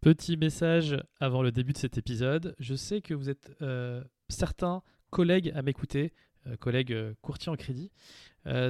Petit 0.00 0.38
message 0.38 0.96
avant 1.20 1.42
le 1.42 1.52
début 1.52 1.74
de 1.74 1.78
cet 1.78 1.98
épisode. 1.98 2.56
Je 2.58 2.74
sais 2.74 3.02
que 3.02 3.12
vous 3.12 3.28
êtes 3.28 3.52
euh, 3.60 4.02
certains 4.30 4.82
collègues 5.10 5.52
à 5.54 5.60
m'écouter, 5.60 6.14
euh, 6.46 6.56
collègues 6.56 6.94
euh, 6.94 7.12
courtiers 7.20 7.52
en 7.52 7.56
crédit. 7.56 7.90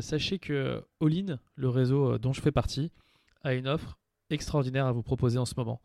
Sachez 0.00 0.40
que 0.40 0.82
All-in, 1.00 1.38
le 1.54 1.68
réseau 1.68 2.18
dont 2.18 2.32
je 2.32 2.40
fais 2.40 2.50
partie, 2.50 2.90
a 3.44 3.54
une 3.54 3.68
offre 3.68 4.00
extraordinaire 4.30 4.86
à 4.86 4.92
vous 4.92 5.04
proposer 5.04 5.38
en 5.38 5.44
ce 5.44 5.54
moment. 5.56 5.80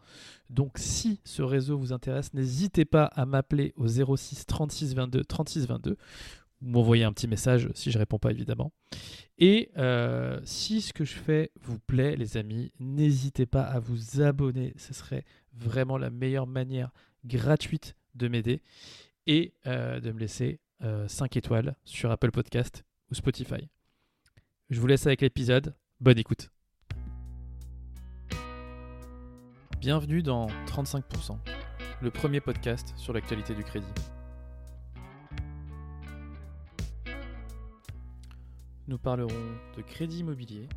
Donc 0.49 0.79
si 0.79 1.21
ce 1.23 1.43
réseau 1.43 1.77
vous 1.77 1.93
intéresse, 1.93 2.33
n'hésitez 2.33 2.85
pas 2.85 3.05
à 3.05 3.27
m'appeler 3.27 3.73
au 3.75 3.87
06 3.87 4.47
36 4.47 4.95
22 4.95 5.23
36 5.23 5.67
22 5.67 5.91
ou 5.91 5.97
m'envoyer 6.61 7.03
un 7.03 7.13
petit 7.13 7.27
message 7.27 7.69
si 7.73 7.91
je 7.91 7.97
réponds 7.97 8.19
pas 8.19 8.31
évidemment. 8.31 8.71
Et 9.37 9.71
euh, 9.77 10.39
si 10.45 10.81
ce 10.81 10.93
que 10.93 11.03
je 11.03 11.13
fais 11.13 11.51
vous 11.61 11.79
plaît, 11.79 12.15
les 12.15 12.37
amis, 12.37 12.71
n'hésitez 12.79 13.45
pas 13.45 13.63
à 13.63 13.79
vous 13.79 14.21
abonner. 14.21 14.73
Ce 14.77 14.93
serait 14.93 15.25
vraiment 15.53 15.97
la 15.97 16.09
meilleure 16.09 16.47
manière 16.47 16.91
gratuite 17.25 17.95
de 18.15 18.27
m'aider 18.27 18.61
et 19.27 19.53
euh, 19.67 19.99
de 19.99 20.11
me 20.11 20.19
laisser 20.19 20.59
euh, 20.83 21.07
5 21.07 21.35
étoiles 21.37 21.75
sur 21.83 22.11
Apple 22.11 22.31
Podcast 22.31 22.85
ou 23.11 23.15
Spotify. 23.15 23.69
Je 24.69 24.79
vous 24.79 24.87
laisse 24.87 25.05
avec 25.05 25.21
l'épisode. 25.21 25.75
Bonne 25.99 26.17
écoute. 26.17 26.49
Bienvenue 29.79 30.23
dans 30.23 30.47
35%, 30.65 31.37
le 32.01 32.09
premier 32.09 32.41
podcast 32.41 32.93
sur 32.97 33.13
l'actualité 33.13 33.53
du 33.53 33.63
crédit. 33.63 34.14
Nous 38.87 38.99
parlerons 38.99 39.33
de 39.75 39.81
crédit 39.81 40.19
immobilier, 40.19 40.69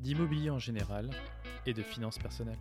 d'immobilier 0.00 0.48
en 0.48 0.58
général 0.58 1.10
et 1.66 1.74
de 1.74 1.82
finances 1.82 2.18
personnelles. 2.18 2.56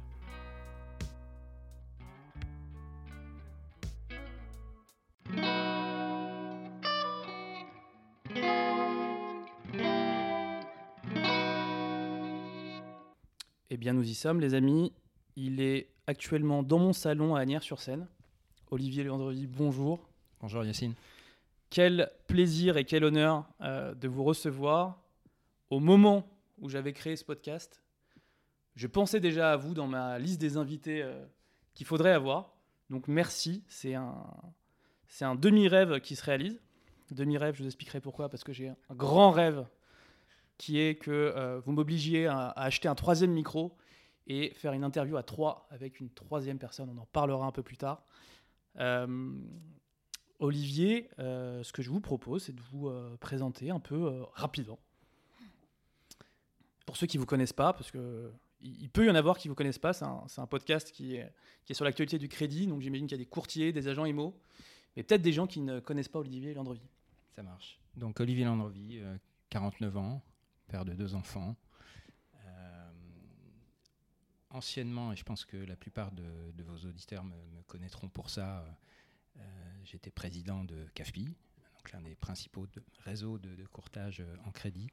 Eh 13.70 13.78
bien, 13.78 13.94
nous 13.94 14.04
y 14.04 14.14
sommes, 14.14 14.42
les 14.42 14.54
amis. 14.56 14.92
Il 15.38 15.62
est 15.62 15.88
actuellement 16.06 16.64
dans 16.64 16.80
mon 16.80 16.92
salon 16.92 17.36
à 17.36 17.40
Agnières-sur-Seine. 17.40 18.10
Olivier 18.70 19.06
Leandreville, 19.06 19.48
bonjour. 19.48 20.10
Bonjour 20.42 20.66
Yacine. 20.66 20.96
Quel 21.72 22.12
plaisir 22.28 22.76
et 22.76 22.84
quel 22.84 23.06
honneur 23.06 23.50
euh, 23.62 23.96
de 23.96 24.10
vous 24.10 24.26
recevoir 24.26 25.02
au 25.70 25.80
moment 25.80 26.30
où 26.60 26.68
j'avais 26.68 26.92
créé 26.92 27.16
ce 27.16 27.24
podcast. 27.24 27.82
Je 28.76 28.88
pensais 28.88 29.22
déjà 29.22 29.54
à 29.54 29.56
vous 29.56 29.74
dans 29.74 29.88
ma 29.88 30.20
liste 30.20 30.42
des 30.42 30.58
invités 30.58 31.02
euh, 31.02 31.26
qu'il 31.74 31.86
faudrait 31.86 32.12
avoir. 32.12 32.54
Donc 32.90 33.08
merci, 33.08 33.64
c'est 33.70 33.96
un, 33.96 34.26
demi-rêve 35.36 36.02
qui 36.02 36.18
se 36.18 36.26
réalise. 36.26 36.60
Demi-rêve, 37.10 37.56
je 37.56 37.62
vous 37.62 37.68
expliquerai 37.68 38.02
pourquoi, 38.02 38.28
parce 38.28 38.44
que 38.44 38.52
j'ai 38.52 38.68
un 38.68 38.96
grand 38.96 39.32
rêve 39.32 39.66
qui 40.58 40.78
est 40.78 40.96
que 40.96 41.10
euh, 41.10 41.62
vous 41.62 41.72
m'obligiez 41.72 42.28
à, 42.28 42.50
acheter 42.50 42.90
un 42.90 42.96
troisième 42.96 43.32
micro 43.32 43.78
et 44.28 44.54
faire 44.56 44.74
une 44.74 44.84
interview 44.84 45.16
à 45.16 45.24
trois 45.24 45.70
avec 45.72 46.02
une 46.02 46.10
troisième 46.10 46.60
personne. 46.60 46.90
On 46.94 47.02
en 47.02 47.08
parlera 47.14 47.46
un 47.46 47.52
peu 47.54 47.64
plus 47.64 47.78
tard. 47.78 48.04
Olivier, 50.42 51.08
euh, 51.20 51.62
ce 51.64 51.72
que 51.72 51.84
je 51.84 51.90
vous 51.92 52.02
propose, 52.02 52.44
c'est 52.44 52.56
de 52.56 52.62
vous 52.72 52.88
euh, 52.88 53.16
présenter 53.20 53.70
un 53.70 53.80
peu 53.80 54.08
euh, 54.08 54.24
rapidement. 54.34 54.80
Pour 56.88 56.98
ceux 56.98 57.06
qui 57.06 57.18
ne 57.18 57.22
vous 57.22 57.28
connaissent 57.28 57.54
pas, 57.54 57.74
parce 57.74 57.92
que 57.92 58.32
il 58.64 58.90
peut 58.90 59.06
y 59.06 59.10
en 59.10 59.16
avoir 59.16 59.38
qui 59.38 59.48
ne 59.48 59.52
vous 59.52 59.56
connaissent 59.56 59.80
pas, 59.80 59.94
c'est 59.94 60.06
un, 60.06 60.48
podcast 60.48 60.92
qui 60.92 61.16
est, 61.16 61.32
sur 61.72 61.86
l'actualité 61.86 62.18
du 62.18 62.28
crédit, 62.28 62.68
donc 62.68 62.82
j'imagine 62.82 63.08
qu'il 63.08 63.18
y 63.18 63.22
a 63.22 63.24
des 63.24 63.30
courtiers, 63.30 63.72
des 63.72 63.88
agents 63.88 64.06
IMO, 64.06 64.36
mais 64.96 65.04
peut-être 65.04 65.22
des 65.22 65.32
gens 65.32 65.48
qui 65.48 65.62
ne 65.62 65.80
connaissent 65.80 66.10
pas 66.10 66.20
Olivier 66.20 66.54
Landreville. 66.54 66.88
Ça 67.36 67.42
marche. 67.44 67.80
Donc 67.96 68.20
Olivier 68.20 68.46
Landrevie, 68.46 69.00
euh, 69.00 69.18
49 69.50 69.98
ans, 69.98 70.22
père 70.68 70.86
de 70.86 70.94
deux 70.94 71.16
enfants. 71.16 71.56
Anciennement, 74.54 75.14
et 75.14 75.16
je 75.16 75.24
pense 75.24 75.46
que 75.46 75.56
la 75.56 75.78
plupart 75.78 76.12
de, 76.12 76.26
vos 76.64 76.86
auditeurs 76.86 77.24
me, 77.24 77.62
connaîtront 77.68 78.10
pour 78.10 78.30
ça, 78.30 78.66
j'étais 79.84 80.12
président 80.12 80.64
de 80.64 80.86
CAFPI, 80.94 81.26
donc 81.26 81.92
l'un 81.94 82.02
des 82.02 82.16
principaux 82.16 82.68
de- 82.68 82.84
réseaux 83.04 83.38
de, 83.40 83.56
de 83.56 83.66
courtage 83.66 84.20
euh, 84.22 84.36
en 84.46 84.52
crédit. 84.52 84.90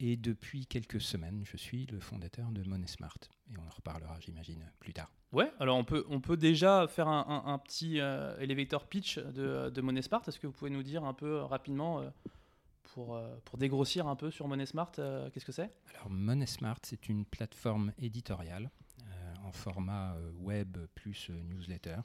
Et 0.00 0.16
depuis 0.16 0.66
quelques 0.66 1.00
semaines, 1.00 1.44
je 1.44 1.56
suis 1.56 1.86
le 1.86 2.00
fondateur 2.00 2.50
de 2.50 2.62
MoneySmart. 2.64 3.18
Et 3.50 3.56
on 3.58 3.66
en 3.66 3.70
reparlera, 3.70 4.18
j'imagine, 4.20 4.68
plus 4.80 4.92
tard. 4.92 5.10
Ouais, 5.30 5.52
alors 5.60 5.76
on 5.76 5.84
peut, 5.84 6.04
on 6.08 6.20
peut 6.20 6.36
déjà 6.36 6.88
faire 6.88 7.06
un, 7.06 7.24
un- 7.46 7.52
un 7.52 7.58
petit 7.58 8.00
euh, 8.00 8.36
elevator 8.38 8.86
pitch 8.88 9.18
de, 9.18 9.70
de 9.70 9.80
MoneySmart. 9.80 10.22
Est-ce 10.26 10.40
que 10.40 10.46
vous 10.48 10.52
pouvez 10.52 10.70
nous 10.72 10.82
dire 10.82 11.04
un 11.04 11.14
peu 11.14 11.36
euh, 11.36 11.44
rapidement, 11.44 12.00
euh, 12.00 12.10
pour, 12.94 13.14
euh, 13.14 13.36
pour 13.44 13.58
dégrossir 13.58 14.08
un 14.08 14.16
peu 14.16 14.30
sur 14.32 14.48
MoneySmart, 14.48 14.92
euh, 14.98 15.30
qu'est-ce 15.30 15.44
que 15.46 15.52
c'est? 15.52 15.70
Alors, 15.94 16.10
MoneySmart, 16.10 16.78
c'est 16.82 17.08
une 17.08 17.24
plateforme 17.24 17.92
éditoriale 17.98 18.70
euh, 19.04 19.34
en 19.44 19.52
format 19.52 20.14
euh, 20.16 20.32
web 20.32 20.76
plus 20.96 21.28
euh, 21.30 21.40
newsletter 21.44 21.96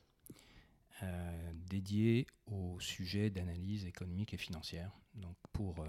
euh, 1.03 1.51
dédiée 1.69 2.25
aux 2.47 2.79
sujets 2.79 3.29
d'analyse 3.29 3.85
économique 3.85 4.33
et 4.33 4.37
financière. 4.37 4.91
Donc, 5.15 5.35
pour 5.53 5.79
euh, 5.79 5.87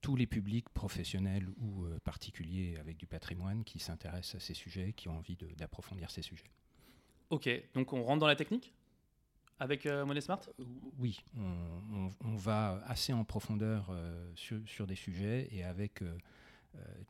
tous 0.00 0.16
les 0.16 0.26
publics 0.26 0.68
professionnels 0.70 1.48
ou 1.58 1.84
euh, 1.84 1.98
particuliers 2.04 2.76
avec 2.78 2.96
du 2.96 3.06
patrimoine 3.06 3.64
qui 3.64 3.78
s'intéressent 3.78 4.36
à 4.36 4.40
ces 4.40 4.54
sujets, 4.54 4.92
qui 4.92 5.08
ont 5.08 5.18
envie 5.18 5.36
d'approfondir 5.56 6.10
ces 6.10 6.22
sujets. 6.22 6.50
Ok, 7.30 7.48
donc 7.74 7.92
on 7.92 8.02
rentre 8.02 8.20
dans 8.20 8.26
la 8.26 8.36
technique 8.36 8.72
avec 9.60 9.86
euh, 9.86 10.06
MoneySmart 10.06 10.40
Oui, 10.98 11.20
on, 11.36 11.42
on- 11.92 12.14
on 12.24 12.36
va 12.36 12.82
assez 12.86 13.12
en 13.12 13.24
profondeur 13.24 13.90
sur, 14.34 14.60
sur 14.66 14.86
des 14.86 14.94
sujets 14.94 15.48
et 15.50 15.64
avec 15.64 16.02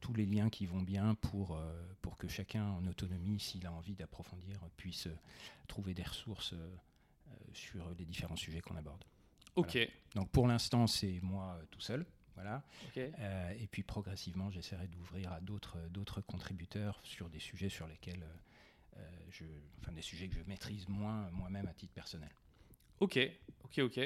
tous 0.00 0.14
les 0.14 0.24
liens 0.24 0.48
qui 0.48 0.64
vont 0.66 0.80
bien 0.80 1.14
pour, 1.16 1.60
pour 2.00 2.16
que 2.16 2.26
chacun 2.26 2.64
en 2.70 2.86
autonomie, 2.86 3.38
s'il 3.38 3.66
a 3.66 3.72
envie 3.72 3.94
d'approfondir, 3.94 4.58
puisse 4.76 5.08
trouver 5.66 5.92
des 5.94 6.04
ressources 6.04 6.54
sur 7.52 7.88
les 7.98 8.04
différents 8.04 8.36
sujets 8.36 8.60
qu'on 8.60 8.76
aborde. 8.76 9.02
Ok, 9.56 9.76
Donc 10.14 10.30
pour 10.30 10.46
l'instant, 10.46 10.86
c'est 10.86 11.18
moi 11.22 11.58
euh, 11.60 11.64
tout 11.70 11.80
seul. 11.80 12.06
Voilà. 12.34 12.62
ok. 12.86 12.98
Euh, 13.18 13.50
et 13.58 13.66
puis 13.66 13.82
progressivement, 13.82 14.48
j'essaierai 14.50 14.86
d'ouvrir 14.86 15.32
à 15.32 15.40
d'autres 15.40 15.78
d'autres 15.90 16.20
contributeurs 16.20 17.00
sur 17.02 17.28
des 17.28 17.40
sujets 17.40 17.68
sur 17.68 17.88
lesquels, 17.88 18.22
euh, 18.22 18.98
euh, 18.98 19.10
je, 19.30 19.44
enfin 19.80 19.90
des 19.90 20.02
sujets 20.02 20.28
que 20.28 20.34
je 20.36 20.42
maîtrise 20.44 20.88
moins 20.88 21.28
moi-même 21.32 21.66
à 21.66 21.74
titre 21.74 21.92
personnel. 21.92 22.30
Ok, 23.00 23.18
ok, 23.64 23.78
ok. 23.80 24.00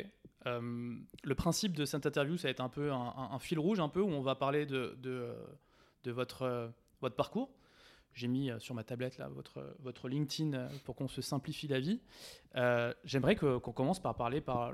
Euh, 0.47 0.99
le 1.23 1.35
principe 1.35 1.75
de 1.77 1.85
cette 1.85 2.07
interview, 2.07 2.37
ça 2.39 2.49
va 2.49 2.51
être 2.53 2.61
un 2.61 2.69
peu 2.71 2.91
un, 2.93 2.97
un- 3.17 3.31
un 3.33 3.39
fil 3.39 3.59
rouge, 3.59 3.79
un 3.81 3.89
peu 3.91 4.01
où 4.01 4.09
on 4.09 4.23
va 4.23 4.35
parler 4.35 4.65
de, 4.65 4.97
de, 5.03 5.11
euh, 5.11 5.47
de 6.05 6.11
votre, 6.13 6.43
euh, 6.43 6.69
votre 7.03 7.17
parcours. 7.17 7.55
J'ai 8.15 8.29
mis 8.29 8.51
euh, 8.51 8.59
sur 8.59 8.75
ma 8.75 8.85
tablette 8.85 9.19
là 9.19 9.29
votre, 9.29 9.75
votre 9.81 10.09
LinkedIn 10.09 10.53
euh, 10.53 10.69
pour 10.85 10.95
qu'on 10.97 11.09
se 11.09 11.23
simplifie 11.23 11.67
la 11.69 11.81
vie. 11.81 12.01
Euh, 12.57 12.93
J'aimerais 13.05 13.37
qu'on 13.37 13.61
commence 13.61 14.01
par 14.01 14.15
parler 14.17 14.41
par, 14.41 14.73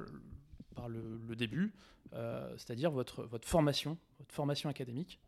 par 0.75 0.88
le, 0.88 1.21
le 1.26 1.37
début, 1.37 1.72
euh, 2.15 2.50
c'est-à-dire 2.56 2.91
votre, 2.91 3.25
votre 3.25 3.47
formation, 3.47 3.97
votre 4.19 4.34
formation 4.34 4.69
académique. 4.69 5.21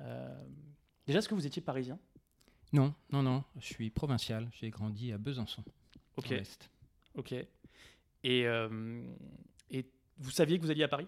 Euh, 0.00 0.44
déjà, 1.06 1.20
est-ce 1.20 1.28
que 1.28 1.34
vous 1.34 1.46
étiez 1.46 1.62
parisien? 1.62 1.98
Non, 2.72 2.94
non, 3.10 3.22
non, 3.22 3.44
je 3.58 3.66
suis 3.66 3.90
provincial. 3.90 4.48
J'ai 4.52 4.70
grandi 4.70 5.12
à 5.12 5.18
Besançon. 5.18 5.62
Ok, 6.16 6.34
ok. 7.14 7.32
Et, 8.24 8.46
euh, 8.46 9.14
et 9.70 9.88
vous 10.18 10.30
saviez 10.30 10.58
que 10.58 10.62
vous 10.62 10.70
alliez 10.70 10.82
à 10.82 10.88
Paris 10.88 11.06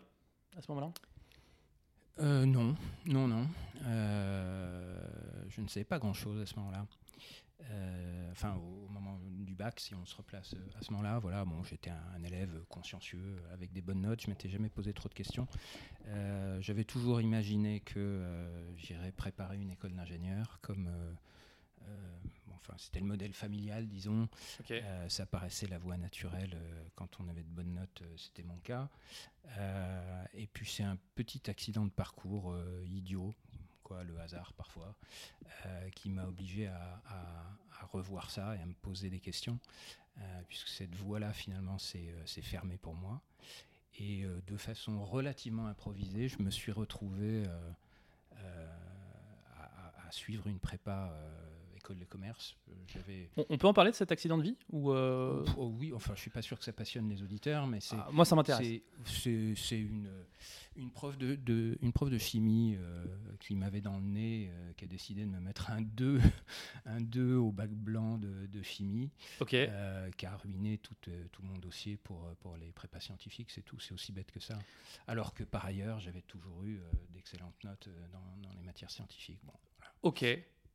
à 0.56 0.62
ce 0.62 0.70
moment-là? 0.70 0.92
Euh, 2.20 2.46
non, 2.46 2.74
non, 3.06 3.28
non. 3.28 3.46
Euh, 3.84 5.00
je 5.48 5.60
ne 5.60 5.68
savais 5.68 5.84
pas 5.84 5.98
grand-chose 5.98 6.40
à 6.40 6.46
ce 6.46 6.56
moment-là. 6.56 6.86
Euh, 7.70 8.30
enfin, 8.32 8.54
au, 8.56 8.88
moment 8.88 9.18
du 9.22 9.54
bac, 9.54 9.78
si 9.80 9.94
on 9.94 10.04
se 10.04 10.16
replace 10.16 10.54
euh, 10.54 10.78
à 10.78 10.82
ce 10.82 10.90
moment-là, 10.92 11.18
voilà, 11.18 11.44
bon, 11.44 11.62
j'étais 11.64 11.90
un, 11.90 12.02
un 12.16 12.22
élève 12.22 12.64
consciencieux, 12.68 13.36
avec 13.52 13.72
des 13.72 13.82
bonnes 13.82 14.00
notes, 14.00 14.22
je 14.22 14.30
m'étais 14.30 14.48
jamais 14.48 14.68
posé 14.68 14.92
trop 14.92 15.08
de 15.08 15.14
questions. 15.14 15.46
J'avais 16.60 16.84
toujours 16.84 17.20
imaginé 17.20 17.80
que 17.80 18.24
j'irais 18.76 19.12
préparer 19.12 19.58
une 19.58 19.70
école 19.70 19.92
d'ingénieur, 19.92 20.58
comme, 20.62 20.88
enfin, 22.60 22.74
c'était 22.78 23.00
le 23.00 23.06
modèle 23.06 23.32
familial, 23.32 23.86
disons. 23.88 24.28
Euh, 24.82 25.08
ça 25.08 25.26
paraissait 25.26 25.66
la 25.66 25.78
voie 25.78 25.96
naturelle 25.96 26.52
euh, 26.54 26.84
quand 26.94 27.18
on 27.20 27.28
avait 27.28 27.42
de 27.42 27.48
bonnes 27.50 27.74
notes, 27.74 28.02
euh, 28.02 28.16
c'était 28.16 28.42
mon 28.42 28.56
cas. 28.58 28.88
Et 30.34 30.46
puis 30.46 30.66
c'est 30.68 30.82
un 30.82 30.98
petit 31.14 31.48
accident 31.50 31.84
de 31.86 31.90
parcours 31.90 32.54
idiot, 32.86 33.34
quoi, 33.82 34.04
le 34.04 34.18
hasard 34.20 34.52
parfois, 34.52 34.94
qui 35.94 36.10
m'a 36.10 36.26
obligé 36.26 36.66
à, 36.66 37.00
à- 37.06 37.56
à 37.80 37.86
revoir 37.86 38.30
ça 38.30 38.54
et 38.56 38.60
à 38.60 38.66
me 38.66 38.74
poser 38.74 39.08
des 39.08 39.20
questions, 39.20 39.58
puisque 40.48 40.68
cette 40.68 40.94
voie-là 40.96 41.32
finalement 41.32 41.78
s'est 41.78 42.12
fermée 42.42 42.76
pour 42.76 42.94
moi. 42.94 43.22
Et 43.98 44.26
de 44.46 44.56
façon 44.58 45.02
relativement 45.02 45.66
improvisée, 45.66 46.28
je 46.28 46.42
me 46.42 46.50
suis 46.50 46.70
retrouvé 46.72 47.44
à, 48.36 48.36
à- 50.06 50.10
suivre 50.10 50.46
une 50.46 50.58
prépa 50.58 51.12
école 51.78 51.98
de 51.98 52.04
commerce. 52.04 52.56
Euh, 52.68 52.72
j'avais. 52.88 53.30
On, 53.36 53.46
on 53.48 53.58
peut 53.58 53.66
en 53.66 53.72
parler 53.72 53.90
de 53.90 53.96
cet 53.96 54.12
accident 54.12 54.36
de 54.36 54.42
vie 54.42 54.56
ou 54.70 54.92
euh, 54.92 55.44
Oh, 55.56 55.72
oui, 55.78 55.92
enfin, 55.94 56.14
je 56.14 56.20
suis 56.20 56.30
pas 56.30 56.42
sûr 56.42 56.58
que 56.58 56.64
ça 56.64 56.72
passionne 56.72 57.08
les 57.08 57.22
auditeurs, 57.22 57.66
mais 57.66 57.80
c'est. 57.80 57.96
ah, 57.98 58.08
Moi, 58.12 58.24
ça 58.24 58.36
m'intéresse. 58.36 58.66
C'est- 58.66 58.82
C'est 59.06 59.54
c'est 59.56 59.80
une, 59.80 60.10
une, 60.76 60.90
prof 60.90 61.16
de, 61.16 61.34
de- 61.36 61.78
une 61.80 61.92
prof 61.92 62.10
de 62.10 62.18
chimie 62.18 62.76
euh, 62.78 63.04
qui 63.40 63.54
m'avait 63.54 63.80
dans 63.80 63.96
le 63.96 64.04
nez, 64.04 64.50
euh, 64.52 64.72
qui 64.74 64.84
a 64.84 64.88
décidé 64.88 65.22
de 65.24 65.30
me 65.30 65.40
mettre 65.40 65.70
un 65.70 65.80
2, 65.80 66.20
un 66.86 67.00
2 67.00 67.34
au 67.36 67.50
bac 67.52 67.70
blanc 67.70 68.18
de, 68.18 68.46
de 68.46 68.62
chimie, 68.62 69.10
qui 70.16 70.26
a 70.26 70.36
ruiné 70.36 70.78
tout, 70.78 70.94
tout 71.32 71.42
mon 71.42 71.56
dossier 71.58 71.96
pour, 71.96 72.28
pour 72.40 72.56
les 72.56 72.72
prépas 72.72 73.00
scientifiques, 73.00 73.50
c'est 73.50 73.62
tout, 73.62 73.78
c'est 73.80 73.94
aussi 73.94 74.12
bête 74.12 74.30
que 74.30 74.40
ça. 74.40 74.58
Alors 75.06 75.32
que 75.34 75.44
par 75.44 75.64
ailleurs, 75.64 76.00
j'avais 76.00 76.22
toujours 76.22 76.62
eu 76.64 76.80
d'excellentes 77.10 77.62
notes 77.64 77.88
dans, 78.12 78.48
dans 78.48 78.54
les 78.54 78.62
matières 78.62 78.90
scientifiques. 78.90 79.40
Bon, 79.44 79.52
voilà. 79.78 79.92
Ok. 80.02 80.24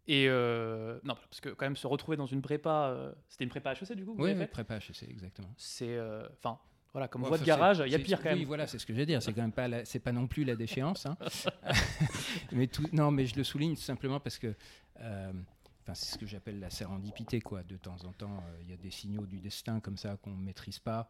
Et 0.07 0.25
euh, 0.27 0.99
non, 1.03 1.15
parce 1.15 1.39
que 1.39 1.49
quand 1.49 1.65
même 1.65 1.77
se 1.77 1.87
retrouver 1.87 2.17
dans 2.17 2.25
une 2.25 2.41
prépa, 2.41 2.87
euh, 2.89 3.13
c'était 3.29 3.45
une 3.45 3.49
prépa 3.49 3.71
HEC 3.73 3.93
du 3.93 4.05
coup. 4.05 4.15
Oui, 4.17 4.33
oui, 4.37 4.45
prépa 4.47 4.75
HEC, 4.77 5.03
exactement. 5.09 5.53
C'est, 5.57 5.95
euh, 5.97 6.27
enfin, 6.37 6.59
voilà, 6.91 7.07
comme 7.07 7.23
Ouais, 7.23 7.29
voie 7.29 7.37
de 7.37 7.45
garage, 7.45 7.81
il 7.85 7.91
y 7.91 7.95
a 7.95 7.99
pire 7.99 8.21
quand 8.21 8.31
Oui, 8.33 8.39
même. 8.39 8.47
voilà, 8.47 8.67
c'est 8.67 8.79
ce 8.79 8.85
que 8.85 8.93
je 8.93 8.97
vais 8.99 9.05
dire. 9.05 9.21
C'est 9.21 9.31
quand 9.33 9.41
même 9.41 9.53
pas, 9.53 9.85
c'est 9.85 9.99
pas 9.99 10.11
non 10.11 10.27
plus 10.27 10.43
la 10.43 10.55
déchéance. 10.55 11.05
hein. 11.05 11.15
mais 12.51 12.67
tout, 12.67 12.85
non, 12.91 13.11
mais 13.11 13.25
je 13.25 13.35
le 13.35 13.43
souligne 13.43 13.75
simplement 13.77 14.19
parce 14.19 14.37
que, 14.37 14.53
enfin, 14.97 15.93
c'est 15.93 16.13
ce 16.13 16.17
que 16.17 16.25
j'appelle 16.25 16.59
la 16.59 16.69
sérendipité, 16.69 17.39
quoi. 17.39 17.63
De 17.63 17.77
temps 17.77 17.97
en 18.05 18.11
temps, 18.11 18.43
il 18.61 18.69
y 18.69 18.73
a 18.73 18.77
des 18.77 18.91
signaux 18.91 19.25
du 19.25 19.39
destin 19.39 19.79
comme 19.79 19.97
ça 19.97 20.17
qu'on 20.17 20.31
ne 20.31 20.43
maîtrise 20.43 20.79
pas. 20.79 21.07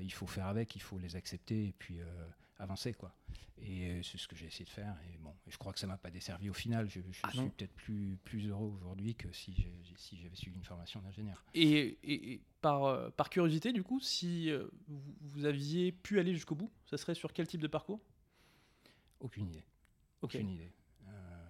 Il 0.00 0.12
faut 0.12 0.26
faire 0.26 0.46
avec, 0.46 0.74
il 0.74 0.80
faut 0.82 0.98
les 0.98 1.16
accepter 1.16 1.66
et 1.66 1.74
puis 1.78 1.98
avancer, 2.62 2.94
quoi. 2.94 3.14
Et 3.58 3.86
euh, 3.90 4.02
c'est 4.02 4.18
ce 4.18 4.26
que 4.26 4.34
j'ai 4.34 4.46
essayé 4.46 4.64
de 4.64 4.70
faire. 4.70 4.96
Et 5.12 5.18
bon, 5.18 5.34
je 5.48 5.56
crois 5.56 5.72
que 5.72 5.78
ça 5.78 5.86
m'a 5.86 5.96
pas 5.96 6.10
desservi 6.10 6.50
au 6.50 6.52
final. 6.54 6.88
Je, 6.88 7.00
je 7.10 7.20
Ah 7.22 7.30
suis 7.30 7.48
peut-être 7.50 7.74
plus 7.74 8.18
plus 8.24 8.48
heureux 8.48 8.72
aujourd'hui 8.76 9.14
que 9.14 9.30
si 9.32 9.54
j'avais 9.54 10.34
suivi 10.34 10.56
une 10.56 10.64
formation 10.64 11.00
d'ingénieur. 11.00 11.44
Et, 11.54 11.98
et- 12.02 12.32
et 12.32 12.40
par, 12.60 12.84
euh, 12.84 13.10
par 13.10 13.30
curiosité, 13.30 13.72
du 13.72 13.82
coup, 13.84 14.00
si 14.00 14.50
euh, 14.50 14.66
vous, 14.88 15.14
vous 15.20 15.44
aviez 15.44 15.92
pu 15.92 16.18
aller 16.18 16.32
jusqu'au 16.34 16.54
bout, 16.56 16.72
ça 16.86 16.96
serait 16.96 17.14
sur 17.14 17.32
quel 17.32 17.46
type 17.46 17.60
de 17.60 17.68
parcours? 17.68 18.00
Aucune 19.20 19.48
idée. 19.48 19.64
Ok. 20.22 20.34
Aucune 20.34 20.50
idée. 20.50 20.72
Euh, 21.08 21.46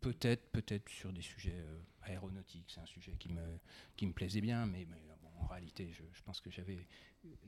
peut-être, 0.00 0.50
peut-être 0.50 0.88
sur 0.88 1.12
des 1.12 1.22
sujets 1.22 1.58
euh, 1.58 1.78
aéronautiques, 2.02 2.66
c'est 2.68 2.80
un 2.80 2.86
sujet 2.86 3.12
qui 3.18 3.28
me, 3.30 3.58
qui 3.96 4.06
me 4.06 4.12
plaisait 4.12 4.40
bien, 4.40 4.64
mais, 4.66 4.86
mais, 4.88 5.02
en 5.40 5.46
réalité, 5.46 5.90
je, 5.92 6.02
je 6.12 6.22
pense 6.22 6.40
que 6.40 6.50
j'avais 6.50 6.78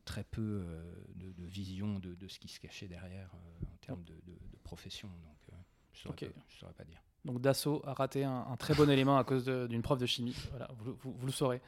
très 0.05 0.25
peu 0.25 0.63
euh, 0.65 0.95
de, 1.15 1.33
de 1.33 1.45
vision 1.47 1.99
de, 1.99 2.15
de 2.15 2.29
ce 2.29 2.39
qui 2.39 2.49
se 2.49 2.61
cachait 2.61 2.89
derrière 2.89 3.31
euh, 3.35 3.65
en 3.73 3.77
termes 3.79 4.05
de, 4.05 4.15
profession. 4.65 5.09
Donc, 5.09 5.39
euh, 5.53 5.57
je 5.93 5.99
ne 6.01 6.03
saurais, 6.15 6.33
pas- 6.33 6.41
je 6.49 6.59
saurais 6.59 6.73
pas 6.75 6.85
dire. 6.85 7.01
Donc 7.25 7.41
Dassault 7.41 7.81
a 7.87 7.95
raté 7.95 8.23
un, 8.25 8.47
un 8.49 8.57
très 8.59 8.75
bon 8.75 8.89
élément 8.91 9.17
à 9.19 9.25
cause 9.25 9.47
d'une 9.47 9.81
prof 9.83 9.99
de 9.99 10.07
chimie. 10.07 10.37
Voilà, 10.51 10.69
vous, 10.79 10.95
vous- 10.95 11.13
vous 11.15 11.27
le 11.27 11.33
saurez. 11.33 11.61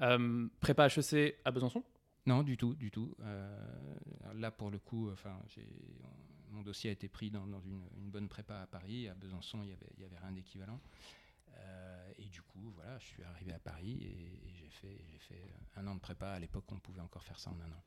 Euh, 0.00 0.46
prépa 0.60 0.86
HEC 0.88 1.36
à 1.44 1.50
Besançon? 1.50 1.82
Non, 2.26 2.42
du 2.42 2.56
tout, 2.56 2.74
du 2.74 2.90
tout. 2.90 3.14
Euh, 3.20 3.94
là, 4.34 4.50
pour 4.50 4.70
le 4.70 4.78
coup, 4.78 5.10
enfin, 5.10 5.38
mon 6.50 6.62
dossier 6.62 6.90
a 6.90 6.92
été 6.92 7.08
pris 7.08 7.30
dans, 7.30 7.46
dans 7.46 7.60
une, 7.60 7.82
une 7.98 8.10
bonne 8.10 8.28
prépa 8.28 8.60
à 8.60 8.66
Paris. 8.66 9.08
À 9.08 9.14
Besançon, 9.14 9.60
il 9.62 9.66
n'y 9.68 9.72
avait, 9.72 9.90
il 9.96 10.02
y 10.02 10.04
avait 10.06 10.18
rien 10.18 10.32
d'équivalent. 10.32 10.80
Euh, 11.56 11.83
et 12.24 12.28
du 12.28 12.42
coup, 12.42 12.72
voilà, 12.74 12.98
je 12.98 13.04
suis 13.04 13.22
arrivé 13.24 13.52
à 13.52 13.58
Paris 13.58 13.98
et, 14.00 14.48
et 14.48 14.54
j'ai 14.54 14.68
fait, 14.70 15.04
fait 15.18 15.42
un 15.76 15.86
an 15.86 15.94
de 15.94 16.00
prépa. 16.00 16.30
À 16.30 16.38
l'époque, 16.38 16.64
on 16.72 16.78
pouvait 16.78 17.00
encore 17.00 17.22
faire 17.22 17.38
ça 17.38 17.50
en 17.50 17.60
un 17.60 17.72
an. 17.72 17.82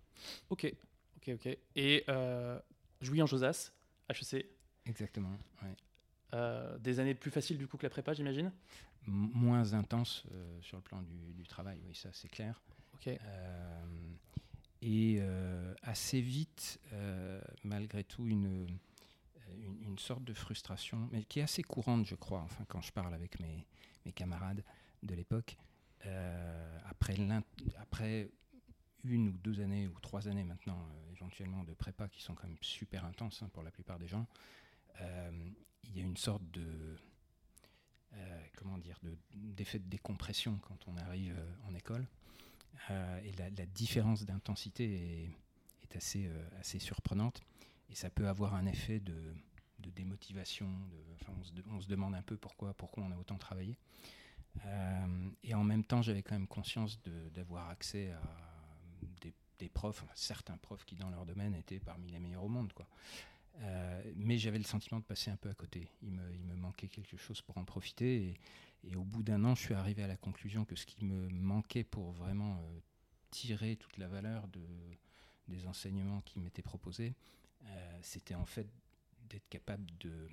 Ok, 0.49 0.71
ok, 1.17 1.29
ok. 1.35 1.57
Et 1.75 2.03
euh, 2.09 2.59
en 3.01 3.25
Josas, 3.25 3.71
HEC, 4.09 4.45
Exactement. 4.85 5.37
ouais. 5.63 5.75
euh, 6.33 6.77
des 6.77 6.99
années 6.99 7.15
plus 7.15 7.31
faciles 7.31 7.57
du 7.57 7.67
coup 7.67 7.77
que 7.77 7.83
la 7.83 7.89
prépa, 7.89 8.13
j'imagine? 8.13 8.51
Moins 9.05 9.73
intense 9.73 10.23
euh, 10.31 10.61
sur 10.61 10.77
le 10.77 10.83
plan 10.83 11.01
du, 11.01 11.33
du 11.33 11.47
travail, 11.47 11.81
oui, 11.87 11.95
ça 11.95 12.09
c'est 12.13 12.27
clair. 12.29 12.61
Ok. 12.93 13.07
Euh, 13.07 13.85
et 14.81 15.17
euh, 15.19 15.73
assez 15.81 16.21
vite, 16.21 16.79
euh, 16.93 17.41
malgré 17.63 18.03
tout, 18.03 18.27
une, 18.27 18.67
une, 19.55 19.97
sorte 19.97 20.23
de 20.23 20.33
frustration, 20.33 21.09
mais 21.11 21.23
qui 21.23 21.39
est 21.39 21.43
assez 21.43 21.63
courante, 21.63 22.05
je 22.05 22.13
crois, 22.13 22.41
enfin, 22.41 22.63
quand 22.67 22.81
je 22.81 22.91
parle 22.91 23.13
avec 23.13 23.39
mes, 23.39 23.65
camarades 24.15 24.63
de 25.03 25.15
l'époque. 25.15 25.57
Euh, 26.05 26.79
après, 26.85 28.29
une 29.03 29.29
ou 29.29 29.37
deux 29.37 29.59
années, 29.59 29.87
ou 29.87 29.99
trois 29.99 30.27
années 30.29 30.45
maintenant, 30.45 30.79
euh, 30.79 31.11
éventuellement, 31.11 31.63
de 31.63 31.73
prépa 31.73 32.07
qui 32.07 32.21
sont 32.21 32.33
quand 32.33 32.47
même 32.47 32.57
super 32.61 33.03
intenses 33.03 33.41
hein, 33.41 33.49
pour 33.51 33.63
la 33.63 33.71
plupart 33.71 33.99
des 33.99 34.07
gens, 34.07 34.25
euh, 35.01 35.49
il 35.83 35.97
y 35.97 35.99
a 35.99 36.03
une 36.03 36.17
sorte 36.17 36.43
de. 36.51 36.97
comment 38.55 38.77
dire, 38.77 38.97
de- 39.03 39.17
d'effet 39.33 39.79
de 39.79 39.89
décompression 39.89 40.57
quand 40.59 40.87
on 40.87 40.95
arrive 40.97 41.37
en 41.67 41.73
école. 41.75 42.07
Et 42.89 43.31
la, 43.37 43.65
différence 43.65 44.23
d'intensité 44.23 44.85
est, 44.85 45.29
est 45.83 45.95
assez, 45.97 46.29
assez 46.59 46.79
surprenante. 46.79 47.41
Et 47.89 47.95
ça 47.95 48.09
peut 48.09 48.27
avoir 48.27 48.55
un 48.55 48.65
effet 48.65 48.99
de, 48.99 49.15
démotivation. 49.95 50.69
Enfin, 51.15 51.31
on, 51.71 51.79
se, 51.79 51.87
demande 51.87 52.13
un 52.13 52.21
peu 52.21 52.35
pourquoi, 52.35 52.73
pourquoi 52.73 53.03
on 53.03 53.11
a 53.11 53.17
autant 53.17 53.37
travaillé. 53.37 53.77
Euh, 54.65 55.29
et 55.43 55.53
en 55.53 55.63
même 55.63 55.83
temps, 55.83 56.01
j'avais 56.01 56.23
quand 56.23 56.35
même 56.35 56.47
conscience 56.47 56.99
d'avoir 57.33 57.69
accès 57.69 58.11
à 58.11 58.21
des, 59.59 59.69
profs, 59.69 60.05
certains 60.13 60.57
profs 60.57 60.85
qui, 60.85 60.95
dans 60.95 61.09
leur 61.09 61.25
domaine, 61.25 61.55
étaient 61.55 61.79
parmi 61.79 62.09
les 62.11 62.19
meilleurs 62.19 62.43
au 62.43 62.49
monde. 62.49 62.71
Euh, 63.59 64.13
mais 64.15 64.37
j'avais 64.37 64.59
le 64.59 64.63
sentiment 64.63 64.99
de 64.99 65.05
passer 65.05 65.31
un 65.31 65.35
peu 65.35 65.49
à 65.49 65.53
côté. 65.53 65.89
Il 66.03 66.11
me, 66.11 66.55
manquait 66.55 66.87
quelque 66.87 67.17
chose 67.17 67.41
pour 67.41 67.57
en 67.57 67.63
profiter. 67.63 68.37
Et, 68.83 68.95
au 68.95 69.03
bout 69.03 69.23
d'un 69.23 69.43
an, 69.45 69.55
je 69.55 69.61
suis 69.63 69.73
arrivé 69.73 70.03
à 70.03 70.07
la 70.07 70.15
conclusion 70.15 70.63
que 70.63 70.75
ce 70.75 70.85
qui 70.85 71.03
me 71.03 71.27
manquait 71.29 71.83
pour 71.83 72.11
vraiment 72.11 72.57
euh, 72.57 72.79
tirer 73.31 73.75
toute 73.75 73.97
la 73.97 74.07
valeur 74.07 74.47
de, 74.49 74.61
des 75.47 75.65
enseignements 75.67 76.21
qui 76.21 76.39
m'étaient 76.39 76.61
proposés, 76.61 77.15
euh, 77.67 77.99
c'était 78.01 78.35
en 78.35 78.45
fait 78.45 78.67
d'être 79.29 79.47
capable 79.49 79.85
de, 79.99 80.29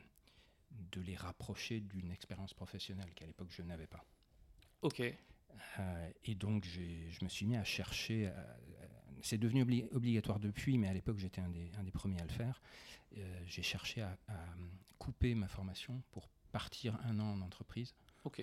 de 0.93 1.01
les 1.01 1.17
rapprocher 1.17 1.81
d'une 1.81 2.11
expérience 2.11 2.55
professionnelle 2.55 3.13
qu'à 3.15 3.27
l'époque 3.27 3.51
je 3.51 3.63
n'avais 3.63 3.87
pas. 3.87 4.05
Ok. 4.83 5.01
Euh, 5.79 6.11
et 6.25 6.35
donc 6.35 6.65
je 6.67 7.25
me 7.25 7.29
suis 7.29 7.47
mis 7.47 7.57
à 7.57 7.65
chercher. 7.65 8.27
à- 8.29 8.57
C'est 9.23 9.39
devenu 9.39 9.63
obli- 9.65 9.89
obligatoire 9.93 10.39
depuis, 10.39 10.77
mais 10.79 10.89
à 10.89 10.93
l'époque 10.93 11.19
j'étais 11.19 11.41
un 11.41 11.49
des, 11.49 11.71
un 11.79 11.83
des 11.85 11.93
premiers 11.93 12.21
à 12.21 12.25
le 12.25 12.33
faire. 12.33 12.61
Euh, 13.17 13.43
j'ai 13.47 13.63
cherché 13.63 14.03
à, 14.03 14.19
à 14.29 14.39
couper 14.99 15.35
ma 15.35 15.49
formation 15.49 16.03
pour 16.11 16.29
partir 16.53 16.97
un 17.05 17.19
an 17.21 17.33
en 17.35 17.41
entreprise 17.41 17.95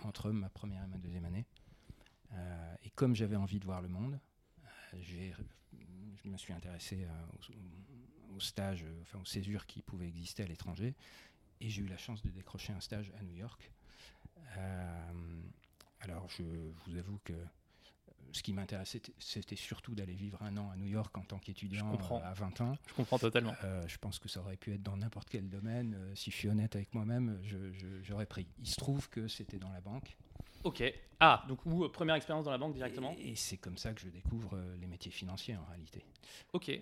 entre 0.01 0.31
ma 0.31 0.49
première 0.49 0.83
et 0.83 0.87
ma 0.87 0.97
deuxième 0.97 1.25
année. 1.25 1.45
Euh, 2.33 2.75
et 2.83 2.89
comme 2.91 3.13
j'avais 3.15 3.35
envie 3.35 3.59
de 3.59 3.65
voir 3.65 3.81
le 3.81 3.89
monde, 3.89 4.19
euh, 4.93 5.01
je 6.23 6.29
me 6.29 6.37
suis 6.37 6.53
intéressé 6.53 7.05
aux, 8.35 8.39
stages, 8.39 8.83
euh, 8.83 9.01
enfin 9.01 9.19
aux 9.19 9.25
césures 9.25 9.65
qui 9.65 9.81
pouvaient 9.81 10.07
exister 10.07 10.43
à 10.43 10.47
l'étranger. 10.47 10.95
Et 11.59 11.69
j'ai 11.69 11.83
eu 11.83 11.87
la 11.87 11.97
chance 11.97 12.21
de 12.23 12.29
décrocher 12.29 12.73
un 12.73 12.79
stage 12.79 13.11
à 13.19 13.23
New 13.23 13.35
York. 13.35 13.71
Euh, 14.57 15.41
alors 16.01 16.27
je 16.29 16.43
vous 16.85 16.97
avoue 16.97 17.19
que 17.23 17.33
euh, 17.33 17.45
ce 18.31 18.41
qui 18.41 18.53
m'intéressait, 18.53 19.01
c'était 19.19 19.55
surtout 19.55 19.93
d'aller 19.93 20.13
vivre 20.13 20.41
un 20.41 20.55
an 20.57 20.71
à 20.71 20.77
New 20.77 20.87
York 20.87 21.15
en 21.17 21.23
tant 21.23 21.37
qu'étudiant 21.37 21.97
à 22.23 22.33
20 22.33 22.61
ans. 22.61 22.77
Je 22.87 22.93
comprends 22.93 23.19
totalement. 23.19 23.53
Euh, 23.63 23.85
je 23.87 23.97
pense 23.97 24.19
que 24.19 24.29
ça 24.29 24.39
aurait 24.39 24.57
pu 24.57 24.73
être 24.73 24.83
dans 24.83 24.97
n'importe 24.97 25.29
quel 25.29 25.49
domaine. 25.49 25.97
Si 26.15 26.31
je 26.31 26.35
suis 26.35 26.47
honnête 26.47 26.75
avec 26.75 26.93
moi-même, 26.93 27.39
j'aurais 28.03 28.25
pris. 28.25 28.47
Il 28.59 28.67
se 28.67 28.77
trouve 28.77 29.09
que 29.09 29.27
c'était 29.27 29.59
dans 29.59 29.71
la 29.71 29.81
banque. 29.81 30.17
Ok. 30.63 30.83
Ah, 31.19 31.43
donc 31.47 31.65
ou 31.65 31.83
euh, 31.85 31.89
première 31.91 32.15
expérience 32.15 32.45
dans 32.45 32.51
la 32.51 32.57
banque 32.57 32.73
directement. 32.73 33.13
Et, 33.19 33.31
et 33.31 33.35
c'est 33.35 33.57
comme 33.57 33.77
ça 33.77 33.93
que 33.93 34.01
je 34.01 34.09
découvre 34.09 34.55
euh, 34.55 34.75
les 34.77 34.87
métiers 34.87 35.11
financiers 35.11 35.55
en 35.55 35.65
réalité. 35.65 36.03
Ok. 36.53 36.69
Euh, 36.69 36.79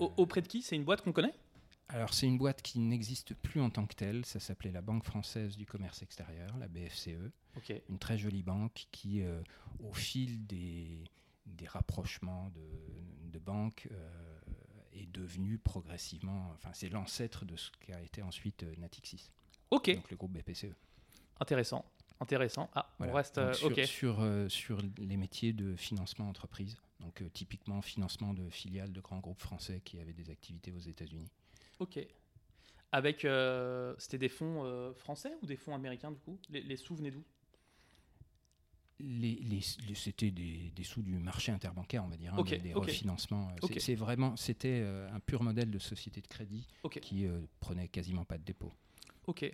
Au- 0.00 0.12
auprès 0.16 0.42
de 0.42 0.48
qui? 0.48 0.62
C'est 0.62 0.76
une 0.76 0.84
boîte 0.84 1.02
qu'on 1.02 1.12
connaît? 1.12 1.34
Alors 1.88 2.14
c'est 2.14 2.26
une 2.26 2.36
boîte 2.38 2.62
qui 2.62 2.80
n'existe 2.80 3.34
plus 3.34 3.60
en 3.60 3.70
tant 3.70 3.86
que 3.86 3.94
telle. 3.94 4.24
Ça 4.26 4.40
s'appelait 4.40 4.72
la 4.72 4.80
Banque 4.82 5.04
française 5.04 5.56
du 5.56 5.66
commerce 5.66 6.02
extérieur, 6.02 6.56
la 6.58 6.66
BFCE. 6.66 7.30
Ok. 7.56 7.72
Une 7.88 7.98
très 7.98 8.18
jolie 8.18 8.42
banque 8.42 8.86
qui, 8.90 9.22
euh, 9.22 9.40
au 9.80 9.92
fil 9.92 10.46
des, 10.46 11.04
des 11.46 11.66
rapprochements 11.66 12.50
de, 12.56 13.30
de 13.32 13.38
banques, 13.38 13.86
euh, 13.92 14.10
est 14.92 15.06
devenue 15.12 15.58
progressivement. 15.58 16.50
Enfin, 16.54 16.70
c'est 16.72 16.88
l'ancêtre 16.88 17.44
de 17.44 17.54
ce 17.54 17.70
qu'a 17.80 18.00
été 18.02 18.20
ensuite 18.22 18.64
euh, 18.64 18.74
Natixis, 18.78 19.30
Ok. 19.70 19.94
donc 19.94 20.10
le 20.10 20.16
groupe 20.16 20.32
BPCE. 20.32 20.72
Intéressant. 21.38 21.84
Intéressant. 22.20 22.70
Ah, 22.74 22.90
Voilà. 22.98 23.12
on 23.12 23.16
reste. 23.16 23.38
Euh, 23.38 23.52
sur, 23.86 24.20
euh, 24.20 24.48
sur 24.48 24.78
les 24.98 25.16
métiers 25.16 25.52
de 25.52 25.76
financement 25.76 26.28
entreprise, 26.28 26.76
donc 27.00 27.20
euh, 27.22 27.28
typiquement 27.28 27.82
financement 27.82 28.32
de 28.32 28.48
filiales 28.48 28.92
de 28.92 29.00
grands 29.00 29.18
groupes 29.20 29.40
français 29.40 29.80
qui 29.84 29.98
avaient 30.00 30.14
des 30.14 30.30
activités 30.30 30.72
aux 30.72 30.78
États-Unis. 30.80 31.30
Ok. 31.78 31.98
Avec. 32.92 33.24
euh, 33.24 33.94
C'était 33.98 34.18
des 34.18 34.28
fonds 34.30 34.92
français 34.94 35.32
ou 35.42 35.46
des 35.46 35.56
fonds 35.56 35.74
américains 35.74 36.10
du 36.10 36.18
coup? 36.20 36.38
Les, 36.48 36.62
les 36.62 36.76
sous 36.76 36.94
venaient 36.96 37.10
d'où? 37.10 37.22
Les, 38.98 39.34
les- 39.34 39.60
les- 39.86 39.94
c'était 39.94 40.30
des, 40.30 40.72
des 40.74 40.82
sous 40.82 41.02
du 41.02 41.18
marché 41.18 41.52
interbancaire, 41.52 42.02
on 42.02 42.08
va 42.08 42.16
dire, 42.16 42.32
hein, 42.32 42.42
des, 42.42 42.56
des 42.56 42.72
refinancements. 42.72 43.50
C'est- 43.78 43.94
vraiment, 43.94 44.36
c'était 44.36 44.82
un 45.12 45.20
pur 45.20 45.42
modèle 45.42 45.70
de 45.70 45.78
société 45.78 46.22
de 46.22 46.26
crédit 46.26 46.66
qui 47.02 47.26
euh, 47.26 47.40
prenait 47.60 47.88
quasiment 47.88 48.24
pas 48.24 48.38
de 48.38 48.44
dépôt. 48.44 48.72
Ok. 49.26 49.44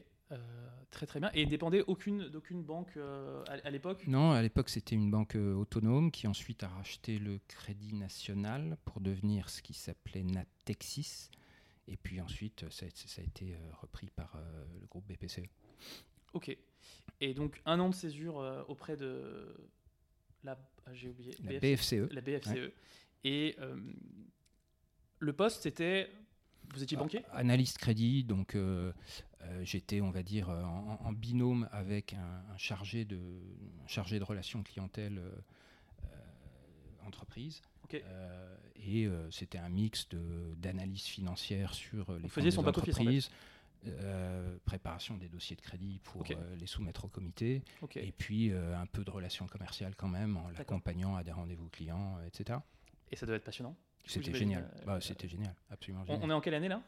Très 0.90 1.06
très 1.06 1.20
bien. 1.20 1.30
Et 1.34 1.46
dépendait 1.46 1.82
aucune 1.86 2.28
d'aucune 2.28 2.62
banque 2.62 2.96
à, 2.96 3.52
à 3.52 3.70
l'époque? 3.70 4.06
Non, 4.06 4.32
à 4.32 4.42
l'époque 4.42 4.68
c'était 4.68 4.94
une 4.94 5.10
banque 5.10 5.34
autonome 5.34 6.10
qui 6.10 6.26
ensuite 6.26 6.62
a 6.62 6.68
racheté 6.68 7.18
le 7.18 7.40
Crédit 7.48 7.94
National 7.94 8.76
pour 8.84 9.00
devenir 9.00 9.48
ce 9.48 9.62
qui 9.62 9.74
s'appelait 9.74 10.24
Natexis. 10.24 11.30
Et 11.88 11.96
puis 11.96 12.20
ensuite 12.20 12.68
ça, 12.70 12.86
ça 12.94 13.20
a 13.20 13.24
été 13.24 13.56
repris 13.80 14.10
par 14.10 14.38
le 14.80 14.86
groupe 14.86 15.06
BPCE. 15.06 15.48
Ok. 16.32 16.56
Et 17.20 17.34
donc 17.34 17.60
un 17.66 17.80
an 17.80 17.88
de 17.88 17.94
césure 17.94 18.64
auprès 18.68 18.96
de 18.96 19.54
la, 20.44 20.58
ah, 20.86 20.94
j'ai 20.94 21.08
oublié, 21.08 21.34
la 21.44 21.58
BFCE. 21.58 22.12
La 22.12 22.20
BFCE. 22.20 22.72
Et 23.24 23.56
le 25.22 25.32
poste, 25.32 25.62
c'était. 25.62 26.10
Vous 26.74 26.82
étiez 26.82 26.96
banquier? 26.96 27.22
Analyste 27.32 27.78
crédit, 27.78 28.24
donc 28.24 28.54
euh, 28.54 28.92
euh, 28.92 28.92
j'étais, 29.62 30.00
on 30.00 30.10
va 30.10 30.22
dire, 30.22 30.48
en, 30.48 31.12
binôme 31.12 31.68
avec 31.72 32.14
un, 32.14 32.56
chargé, 32.56 33.04
de, 33.04 33.18
chargé 33.86 34.18
de 34.18 34.24
relations 34.24 34.62
clientèle 34.62 35.18
euh, 35.18 37.06
entreprise. 37.06 37.62
et 38.76 39.08
c'était 39.30 39.58
un 39.58 39.68
mix 39.68 40.08
d'analyse 40.56 41.04
financière 41.04 41.74
sur 41.74 42.12
les 42.18 42.28
fonds 42.28 42.42
des 42.42 42.58
entreprises. 42.58 43.30
préparation 44.64 45.16
des 45.16 45.28
dossiers 45.28 45.56
de 45.56 45.60
crédit 45.60 46.00
pour 46.02 46.24
les 46.58 46.66
soumettre 46.66 47.04
au 47.04 47.08
comité, 47.08 47.62
et 47.96 48.12
puis 48.12 48.52
un 48.52 48.86
peu 48.86 49.04
de 49.04 49.10
relations 49.10 49.46
commerciales 49.46 49.94
quand 49.96 50.08
même, 50.08 50.36
en 50.36 50.48
l'accompagnant 50.50 51.16
à 51.16 51.24
des 51.24 51.32
rendez-vous 51.32 51.68
clients, 51.68 52.18
etc. 52.26 52.60
Et 53.10 53.16
ça 53.16 53.26
doit 53.26 53.36
être 53.36 53.44
passionnant 53.44 53.76
c'était 54.06 54.34
génial. 54.34 54.64
Euh, 54.64 54.84
bah, 54.84 55.00
c'était 55.00 55.28
génial, 55.28 55.54
absolument 55.70 56.04
génial. 56.04 56.20
On 56.22 56.30
est 56.30 56.32
en 56.32 56.40
quelle 56.40 56.54
année 56.54 56.68
là? 56.68 56.82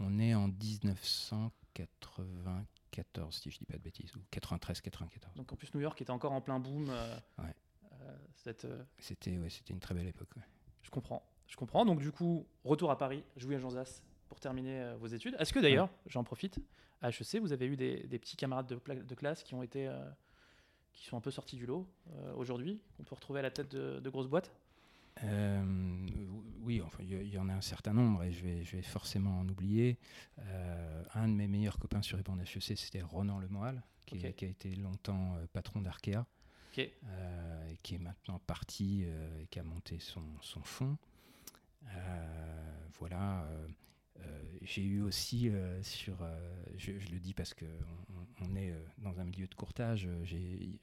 On 0.00 0.18
est 0.18 0.34
en 0.34 0.48
1994, 1.82 3.34
si 3.34 3.50
je 3.50 3.58
dis 3.58 3.66
pas 3.66 3.76
de 3.76 3.82
bêtises, 3.82 4.14
ou 4.16 4.20
93, 4.30 4.80
94. 4.80 5.34
Donc 5.36 5.52
en 5.52 5.56
plus 5.56 5.72
New 5.74 5.80
York 5.80 6.00
était 6.00 6.10
encore 6.10 6.32
en 6.32 6.40
plein 6.40 6.58
boom. 6.58 6.88
Euh, 6.90 7.16
ouais. 7.38 7.54
Euh, 8.00 8.16
c'était 8.34 9.38
ouais, 9.38 9.50
c'était 9.50 9.72
une 9.72 9.80
très 9.80 9.94
belle 9.94 10.06
époque. 10.06 10.30
Je 10.82 10.90
comprends. 10.90 11.22
Je 11.46 11.56
comprends. 11.56 11.84
Donc 11.84 12.00
du 12.00 12.12
coup, 12.12 12.46
retour 12.64 12.90
à 12.90 12.98
Paris, 12.98 13.24
jouer 13.36 13.56
à 13.56 13.58
Jean 13.58 13.70
Zas 13.70 14.02
pour 14.28 14.40
terminer 14.40 14.94
vos 14.98 15.06
études. 15.06 15.36
Est-ce 15.38 15.52
que 15.52 15.58
d'ailleurs, 15.58 15.88
j'en 16.06 16.24
profite, 16.24 16.58
à 17.00 17.08
HEC, 17.08 17.40
vous 17.40 17.52
avez 17.52 17.66
eu 17.66 17.76
des, 17.76 18.06
des 18.06 18.18
petits 18.18 18.36
camarades 18.36 18.66
de, 18.66 19.02
de, 19.02 19.14
classe 19.14 19.42
qui 19.42 19.54
ont 19.54 19.62
été, 19.62 19.90
qui 20.92 21.06
sont 21.06 21.16
un 21.16 21.20
peu 21.20 21.30
sortis 21.30 21.56
du 21.56 21.64
lot 21.64 21.88
aujourd'hui, 22.36 22.80
On 22.98 23.04
peut 23.04 23.14
retrouver 23.14 23.38
à 23.40 23.42
la 23.42 23.50
tête 23.50 23.70
de, 23.70 24.00
de 24.00 24.10
grosses 24.10 24.28
boîtes? 24.28 24.52
Euh, 25.24 25.62
oui, 26.68 26.82
enfin, 26.84 27.02
il 27.02 27.32
y, 27.32 27.38
en 27.38 27.48
a 27.48 27.54
un 27.54 27.62
certain 27.62 27.94
nombre 27.94 28.24
et 28.24 28.30
je 28.30 28.44
vais, 28.44 28.62
je 28.62 28.76
vais 28.76 28.82
forcément 28.82 29.40
en 29.40 29.48
oublier. 29.48 29.98
Euh, 30.38 31.02
un 31.14 31.26
de 31.26 31.32
mes 31.32 31.48
meilleurs 31.48 31.78
copains 31.78 32.02
sur 32.02 32.18
les 32.18 32.22
bancs 32.22 32.36
d'HEC, 32.36 32.76
c'était 32.76 33.00
Ronan 33.00 33.38
Lemoal, 33.38 33.82
qui, 34.04 34.18
qui, 34.34 34.44
a 34.44 34.48
été 34.48 34.76
longtemps 34.76 35.34
euh, 35.36 35.46
patron 35.50 35.80
d'Arkea, 35.80 36.26
qui 36.74 37.94
est 37.94 37.98
maintenant 37.98 38.38
parti 38.46 39.02
et 39.02 39.46
qui 39.46 39.58
a 39.58 39.64
monté 39.64 39.98
son, 39.98 40.22
son 40.42 40.62
fonds. 40.62 40.98
voilà. 42.98 43.48
Euh, 44.26 44.42
j'ai 44.62 44.82
eu 44.82 45.02
aussi 45.02 45.48
euh, 45.48 45.82
sur, 45.82 46.22
euh, 46.22 46.36
je, 46.76 46.92
le 46.92 47.18
dis 47.18 47.34
parce 47.34 47.54
qu'on 47.54 47.66
on 48.40 48.56
est 48.56 48.74
dans 48.98 49.20
un 49.20 49.24
milieu 49.24 49.46
de 49.46 49.54
courtage, 49.54 50.08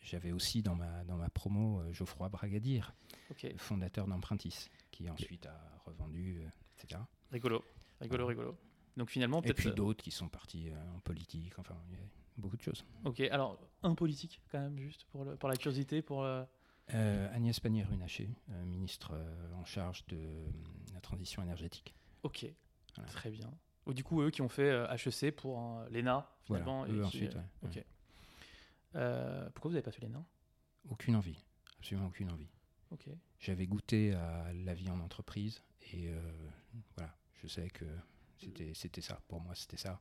j'avais 0.02 0.32
aussi 0.32 0.62
dans 0.62 0.76
ma, 0.76 1.04
dans 1.06 1.18
ma 1.18 1.30
promo 1.30 1.82
Geoffroy 1.92 2.30
Bragadir, 2.30 2.94
fondateur 3.58 4.08
d'Empruntis, 4.08 4.70
qui 4.92 5.10
ensuite 5.10 5.46
a 5.46 5.58
revendu, 5.86 6.42
etc. 6.78 7.02
Rigolo, 7.32 7.64
rigolo, 8.02 8.26
rigolo. 8.26 8.58
Donc 8.98 9.10
finalement, 9.10 9.42
Et 9.44 9.54
puis 9.54 9.72
d'autres 9.72 10.04
qui 10.04 10.12
sont 10.12 10.30
partis 10.30 10.70
en 10.96 11.00
politique, 11.00 11.54
enfin, 11.58 11.76
il 11.90 11.96
y 11.96 11.98
a 11.98 12.06
beaucoup 12.38 12.58
de 12.58 12.62
choses. 12.62 12.86
Ok, 13.04 13.20
alors 13.22 13.60
un 13.84 13.96
politique 13.96 14.42
quand 14.52 14.60
même, 14.60 14.80
juste 14.80 15.06
pour, 15.06 15.26
le, 15.26 15.36
pour 15.36 15.50
la 15.50 15.56
curiosité, 15.56 16.02
pour 16.02 16.26
Agnès 16.90 17.60
Pannier-Runacher, 17.60 18.30
ministre 18.66 19.14
en 19.56 19.66
charge 19.66 20.06
de 20.08 20.20
la 20.94 21.02
transition 21.02 21.42
énergétique. 21.42 21.96
Ok, 22.24 22.48
Très 23.08 23.30
bien. 23.30 23.52
Ou 23.86 23.94
du 23.94 24.04
coup, 24.04 24.22
eux 24.22 24.32
qui 24.32 24.42
ont 24.42 24.50
fait 24.50 24.70
HEC 24.70 25.24
euh, 25.24 25.32
pour 25.32 25.60
l'ENA, 25.92 26.28
finalement. 26.44 26.86
Voilà, 26.86 26.94
eux 26.94 27.06
ensuite, 27.06 27.38
Ok. 27.64 27.84
Euh, 28.96 29.50
pourquoi 29.54 29.70
vous 29.70 29.74
n'avez 29.74 29.84
pas 29.84 29.92
fait 29.92 30.02
l'ENA? 30.02 30.24
Aucune 30.90 31.16
envie. 31.16 31.44
Absolument 31.80 32.08
aucune 32.08 32.32
envie. 32.32 32.50
Ok. 32.92 33.08
J'avais 33.40 33.68
goûté 33.68 34.14
à 34.14 34.54
la 34.54 34.74
vie 34.74 34.90
en 34.90 35.00
entreprise 35.00 35.62
et 35.94 36.08
euh, 36.08 36.20
voilà, 36.96 37.16
je 37.42 37.48
sais 37.48 37.70
que 37.70 37.86
c'était, 38.38 38.74
c'était 38.74 39.02
ça. 39.02 39.20
Pour 39.28 39.42
moi, 39.42 39.54
c'était 39.56 39.78
ça. 39.78 40.00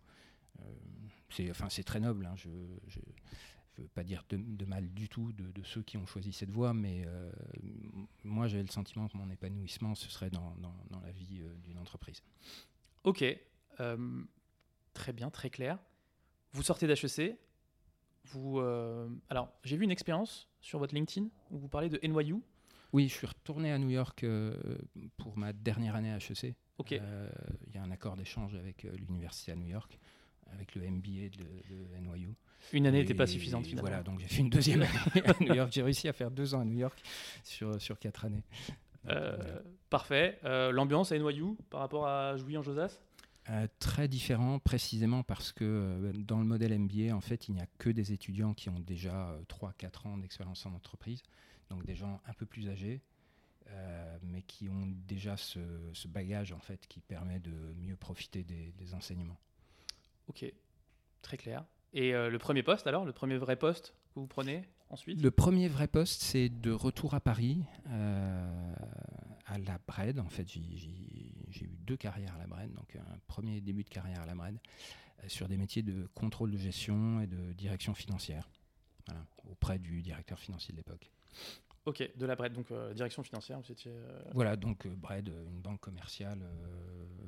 c'est, 1.29 1.51
enfin, 1.51 1.69
c'est 1.69 1.85
très 1.85 2.01
noble. 2.01 2.25
Hein. 2.25 2.35
Je 2.37 2.49
ne 2.49 3.83
veux 3.83 3.89
pas 3.89 4.05
dire 4.05 4.25
de, 4.31 4.65
mal 4.65 4.89
du 4.95 5.09
tout 5.09 5.33
de, 5.33 5.63
ceux 5.63 5.83
qui 5.83 5.99
ont 5.99 6.07
choisi 6.07 6.33
cette 6.33 6.51
voie, 6.51 6.73
mais 6.73 7.05
moi, 8.23 8.47
j'avais 8.47 8.63
le 8.63 8.71
sentiment 8.71 9.09
que 9.09 9.17
mon 9.19 9.29
épanouissement, 9.29 9.95
ce 9.95 10.09
serait 10.09 10.31
dans, 10.31 10.55
dans, 10.57 10.75
dans 10.91 11.01
la 11.01 11.11
vie 11.11 11.43
d'une 11.65 11.79
entreprise. 11.79 12.23
Ok, 13.05 13.23
euh, 13.81 14.25
très 14.95 15.13
bien, 15.13 15.31
très 15.31 15.51
clair. 15.51 15.79
Vous 16.53 16.63
sortez 16.63 16.87
d'HEC. 16.87 17.39
Vous, 18.25 18.59
euh, 18.59 19.09
alors, 19.29 19.53
j'ai 19.63 19.77
vu 19.77 19.85
une 19.85 19.91
expérience 19.91 20.49
sur 20.63 20.79
votre 20.79 20.95
LinkedIn 20.95 21.29
où 21.51 21.59
vous 21.59 21.69
parlez 21.69 21.91
de 21.91 22.01
NYU. 22.03 22.37
Oui, 22.95 23.09
je 23.09 23.15
suis 23.15 23.27
retourné 23.27 23.73
à 23.73 23.79
New 23.79 23.91
York 23.91 24.25
euh, 24.25 24.57
pour 25.19 25.37
ma 25.37 25.53
dernière 25.53 25.97
année 25.97 26.13
à 26.13 26.17
HEC. 26.17 26.55
Ok. 26.79 26.93
Il 26.93 27.75
y 27.75 27.79
a 27.79 27.83
un 27.83 27.91
accord 27.91 28.17
d'échange 28.17 28.55
avec 28.55 28.85
l'université 28.85 29.53
à 29.53 29.57
New 29.57 29.67
York, 29.67 29.99
avec 30.53 30.75
le 30.75 30.89
MBA 30.89 31.29
de, 31.29 31.99
NYU. 32.01 32.31
Une 32.73 32.87
année 32.87 33.01
n'était 33.01 33.13
pas 33.13 33.27
suffisante 33.27 33.67
finalement. 33.67 33.89
Voilà, 33.89 34.03
donc 34.03 34.21
j'ai 34.21 34.29
fait 34.29 34.41
une 34.41 34.49
deuxième 34.49 34.83
année 34.83 35.27
à 35.27 35.35
New 35.41 35.55
York. 35.55 35.71
J'ai 35.73 35.83
réussi 35.83 36.09
à 36.09 36.15
faire 36.15 36.31
deux 36.31 36.55
ans 36.55 36.61
à 36.61 36.65
New 36.65 36.79
York 36.79 36.99
sur, 37.43 37.79
sur 37.81 37.99
quatre 37.99 38.25
années. 38.25 38.45
Euh, 39.09 39.61
parfait. 39.91 40.39
Euh, 40.45 40.73
l'ambiance 40.73 41.13
à 41.13 41.19
NYU 41.19 41.57
par 41.71 41.81
rapport 41.81 42.07
à 42.07 42.37
Jouy 42.37 42.57
en 42.57 42.63
Josas? 42.63 43.01
Euh, 43.51 43.67
très 43.79 44.09
différent 44.09 44.59
précisément 44.59 45.23
parce 45.23 45.53
que 45.53 46.13
dans 46.17 46.39
le 46.39 46.47
modèle 46.47 46.79
MBA, 46.79 47.15
en 47.15 47.21
fait, 47.21 47.49
il 47.49 47.55
n'y 47.55 47.61
a 47.61 47.67
que 47.79 47.91
des 47.91 48.13
étudiants 48.13 48.55
qui 48.55 48.71
ont 48.71 48.81
déjà 48.81 49.39
3-4 49.49 50.09
ans 50.09 50.19
d'expérience 50.19 50.65
en 50.65 50.73
entreprise, 50.73 51.23
donc 51.69 51.85
des 51.85 51.95
gens 51.95 52.23
un 52.27 52.33
peu 52.33 52.47
plus 52.47 52.71
âgés, 52.71 53.03
mais 54.23 54.41
qui 54.43 54.71
ont 54.71 54.87
déjà 55.07 55.37
ce, 55.37 55.59
bagage 56.09 56.53
en 56.53 56.61
fait 56.61 56.87
qui 56.89 57.01
permet 57.01 57.39
de 57.39 57.53
mieux 57.77 57.97
profiter 57.97 58.45
des, 58.45 58.73
des 58.79 58.95
enseignements. 58.95 59.39
Ok, 60.29 60.51
très 61.21 61.37
clair. 61.37 61.67
Et 61.93 62.13
le 62.13 62.39
premier 62.39 62.63
poste 62.63 62.87
alors, 62.87 63.05
le 63.05 63.13
premier 63.13 63.37
vrai 63.37 63.57
poste 63.57 63.95
que 64.15 64.21
vous 64.21 64.27
prenez 64.27 64.65
ensuite? 64.91 65.21
Le 65.21 65.31
premier 65.31 65.69
vrai 65.69 65.89
poste, 65.89 66.23
c'est 66.23 66.49
de 66.49 66.71
retour 66.71 67.15
à 67.15 67.21
Paris, 67.21 67.63
euh, 67.89 68.74
à 69.55 69.59
la 69.59 69.79
Bred. 69.87 70.19
En 70.19 70.29
fait, 70.29 70.49
j'ai 70.49 71.65
eu 71.65 71.77
deux 71.87 71.97
carrières 71.97 72.35
à 72.35 72.39
la 72.39 72.47
Bred, 72.47 72.73
donc 72.73 72.97
un 72.97 73.19
premier 73.27 73.61
début 73.61 73.85
de 73.85 73.89
carrière 73.89 74.21
à 74.21 74.27
la 74.27 74.35
Bred, 74.35 74.59
euh, 75.23 75.29
sur 75.29 75.49
des 75.49 75.57
métiers 75.57 75.83
de 75.83 76.09
contrôle 76.15 76.51
de 76.51 76.59
gestion 76.59 77.21
et 77.21 77.27
de 77.27 77.53
direction 77.53 77.95
financière, 77.95 78.49
auprès 79.51 79.79
du 79.79 80.03
directeur 80.03 80.39
financier 80.39 80.73
de 80.73 80.79
l'époque. 80.79 81.11
Ok, 81.87 82.11
de 82.17 82.27
la 82.27 82.35
Bred, 82.35 82.55
donc 82.55 82.71
euh, 82.71 82.95
direction 82.95 83.23
financière, 83.23 83.61
vous 83.61 83.71
étiez... 83.71 83.93
Voilà, 84.33 84.57
donc 84.57 84.87
Bred, 84.87 85.29
une 85.29 85.61
banque 85.61 85.81
commerciale 85.81 86.43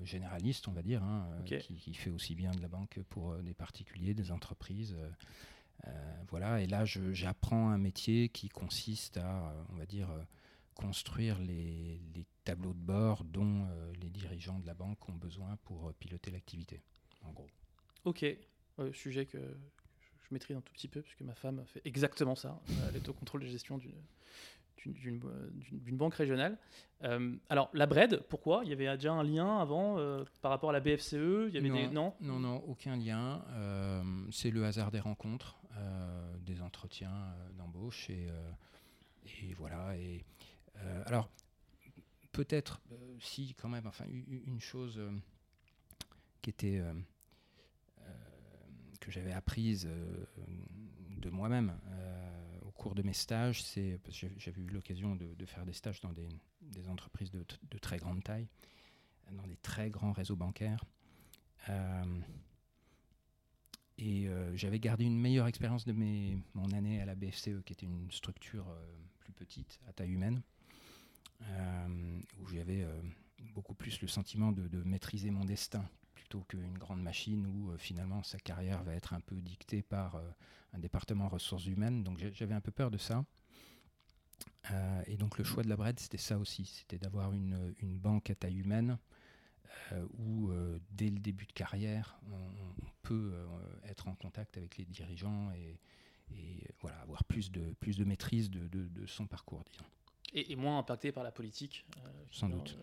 généraliste, 0.02 0.68
on 0.68 0.72
va 0.72 0.82
dire, 0.82 1.02
hein, 1.02 1.28
qui, 1.44 1.74
qui, 1.74 1.94
fait 1.94 2.10
aussi 2.10 2.34
bien 2.34 2.52
de 2.52 2.62
la 2.62 2.68
banque 2.68 3.00
pour 3.10 3.36
des 3.36 3.54
particuliers, 3.54 4.14
des 4.14 4.30
entreprises. 4.30 4.96
Euh, 5.86 5.90
voilà, 6.28 6.60
et 6.60 6.66
là, 6.66 6.84
j'apprends 6.84 7.70
un 7.70 7.78
métier 7.78 8.28
qui 8.28 8.48
consiste 8.48 9.18
à, 9.18 9.50
euh, 9.50 9.62
on 9.70 9.76
va 9.76 9.86
dire, 9.86 10.10
euh, 10.10 10.22
construire 10.76 11.38
les, 11.38 12.00
tableaux 12.44 12.74
de 12.74 12.78
bord 12.78 13.24
dont 13.24 13.66
les 14.00 14.08
dirigeants 14.08 14.60
de 14.60 14.66
la 14.68 14.74
banque 14.74 15.08
ont 15.08 15.14
besoin 15.14 15.56
pour 15.64 15.92
piloter 15.94 16.30
l'activité, 16.30 16.80
en 17.24 17.32
gros. 17.32 17.48
Ok, 18.04 18.24
sujet 18.92 19.26
que 19.26 19.38
je 19.38 20.28
maîtrise 20.30 20.56
un 20.56 20.60
tout 20.60 20.72
petit 20.72 20.86
peu, 20.86 21.02
puisque 21.02 21.22
ma 21.22 21.34
femme 21.34 21.64
fait 21.66 21.82
exactement 21.84 22.36
ça. 22.36 22.60
elle 22.88 22.94
est 22.94 23.08
au 23.08 23.12
contrôle 23.12 23.40
de 23.40 23.46
gestion 23.46 23.78
d'une 23.78 24.00
d'une 24.84 25.96
banque 25.96 26.14
régionale. 26.14 26.56
alors, 27.48 27.68
la 27.72 27.86
BRED, 27.86 28.22
pourquoi? 28.28 28.60
Il 28.62 28.70
y 28.70 28.72
avait 28.72 28.96
déjà 28.96 29.12
un 29.12 29.24
lien 29.24 29.58
avant 29.58 29.96
par 30.40 30.52
rapport 30.52 30.70
à 30.70 30.72
la 30.72 30.78
BFCE 30.78 31.48
il 31.48 31.54
y 31.54 31.58
avait 31.58 31.68
non, 31.68 31.74
des... 31.74 31.88
non, 31.88 32.14
non, 32.20 32.38
non, 32.38 32.56
aucun 32.68 32.96
lien. 32.96 33.44
c'est 34.30 34.52
le 34.52 34.64
hasard 34.64 34.92
des 34.92 35.00
rencontres. 35.00 35.58
Euh, 35.78 36.36
des 36.38 36.62
entretiens 36.62 37.10
euh, 37.10 37.52
d'embauche 37.58 38.08
et, 38.08 38.28
euh, 38.30 38.50
et, 39.42 39.52
voilà. 39.54 39.94
Et 39.96 40.24
alors 41.06 41.30
peut-être 42.32 42.80
si 43.20 43.54
quand 43.54 43.68
même, 43.68 43.86
enfin 43.86 44.04
une 44.08 44.60
chose 44.60 45.00
était 46.48 46.82
que 49.00 49.10
j'avais 49.10 49.32
apprise 49.32 49.88
de 51.18 51.30
moi-même 51.30 51.78
au 52.62 52.70
cours 52.70 52.94
de 52.94 53.02
mes 53.02 53.12
stages, 53.12 53.62
c'est 53.62 53.98
parce 54.04 54.18
que 54.18 54.26
j'avais 54.38 54.60
eu 54.60 54.68
l'occasion 54.68 55.16
de, 55.16 55.46
faire 55.46 55.64
des 55.64 55.72
stages 55.72 56.00
dans 56.00 56.12
des, 56.12 56.88
entreprises 56.88 57.30
de, 57.30 57.78
très 57.78 57.98
grande 57.98 58.22
taille, 58.22 58.48
dans 59.32 59.46
des 59.46 59.56
très 59.56 59.90
grands 59.90 60.12
réseaux 60.12 60.36
bancaires. 60.36 60.84
et 63.98 64.28
j'avais 64.54 64.78
gardé 64.78 65.04
une 65.04 65.18
meilleure 65.18 65.46
expérience 65.46 65.84
de 65.84 65.92
mon 65.92 66.70
année 66.72 67.00
à 67.00 67.06
la 67.06 67.14
BFCE, 67.14 67.62
qui 67.64 67.72
était 67.72 67.86
une 67.86 68.10
structure 68.10 68.66
plus 69.18 69.32
petite, 69.32 69.80
à 69.88 69.92
taille 69.92 70.12
humaine, 70.12 70.42
où 72.38 72.48
j'avais 72.48 72.86
beaucoup 73.54 73.74
plus 73.74 74.00
le 74.00 74.08
sentiment 74.08 74.52
de, 74.52 74.82
maîtriser 74.82 75.30
mon 75.30 75.44
destin 75.44 75.84
plutôt 76.14 76.40
qu'une 76.40 76.78
grande 76.78 77.02
machine 77.02 77.46
où 77.46 77.76
finalement 77.78 78.22
sa 78.22 78.38
carrière 78.38 78.82
va 78.82 78.94
être 78.94 79.12
un 79.12 79.20
peu 79.20 79.36
dictée 79.40 79.82
par 79.82 80.20
un 80.72 80.78
département 80.78 81.28
ressources 81.28 81.66
humaines. 81.66 82.04
Donc 82.04 82.18
j'avais 82.32 82.54
un 82.54 82.60
peu 82.60 82.72
peur 82.72 82.90
de 82.90 82.98
ça. 82.98 83.24
Euh, 84.70 85.02
et 85.06 85.16
donc 85.16 85.38
le 85.38 85.44
choix 85.44 85.62
de 85.62 85.68
la 85.68 85.76
BRED, 85.76 85.98
c'était 85.98 86.18
ça 86.18 86.38
aussi, 86.38 86.64
c'était 86.66 86.98
d'avoir 86.98 87.32
une, 87.32 87.74
banque 87.82 88.30
à 88.30 88.34
taille 88.34 88.58
humaine 88.58 88.98
euh, 89.92 90.06
où 90.18 90.50
euh, 90.50 90.78
dès 90.90 91.08
le 91.08 91.18
début 91.18 91.46
de 91.46 91.52
carrière, 91.52 92.18
on, 92.30 92.86
peut 93.02 93.32
être 93.84 94.08
en 94.08 94.16
contact 94.16 94.56
avec 94.56 94.78
les 94.78 94.84
dirigeants 94.84 95.52
et, 95.52 95.78
et, 96.34 96.68
voilà, 96.80 96.98
avoir 97.02 97.22
plus 97.22 97.52
de, 97.52 97.72
plus 97.78 97.96
de 97.96 98.04
maîtrise 98.04 98.50
de, 98.50 98.66
de, 98.66 99.06
son 99.06 99.28
parcours, 99.28 99.62
disons. 99.70 99.84
Et, 100.36 100.54
moins 100.54 100.78
impacté 100.78 101.12
par 101.12 101.24
la 101.24 101.32
politique 101.32 101.84
Sans 102.30 102.48
doute. 102.48 102.78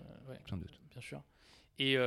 Sans 0.50 0.57
doute. 0.57 0.79
Bien 0.91 1.01
sûr. 1.01 1.22
Et 1.79 1.98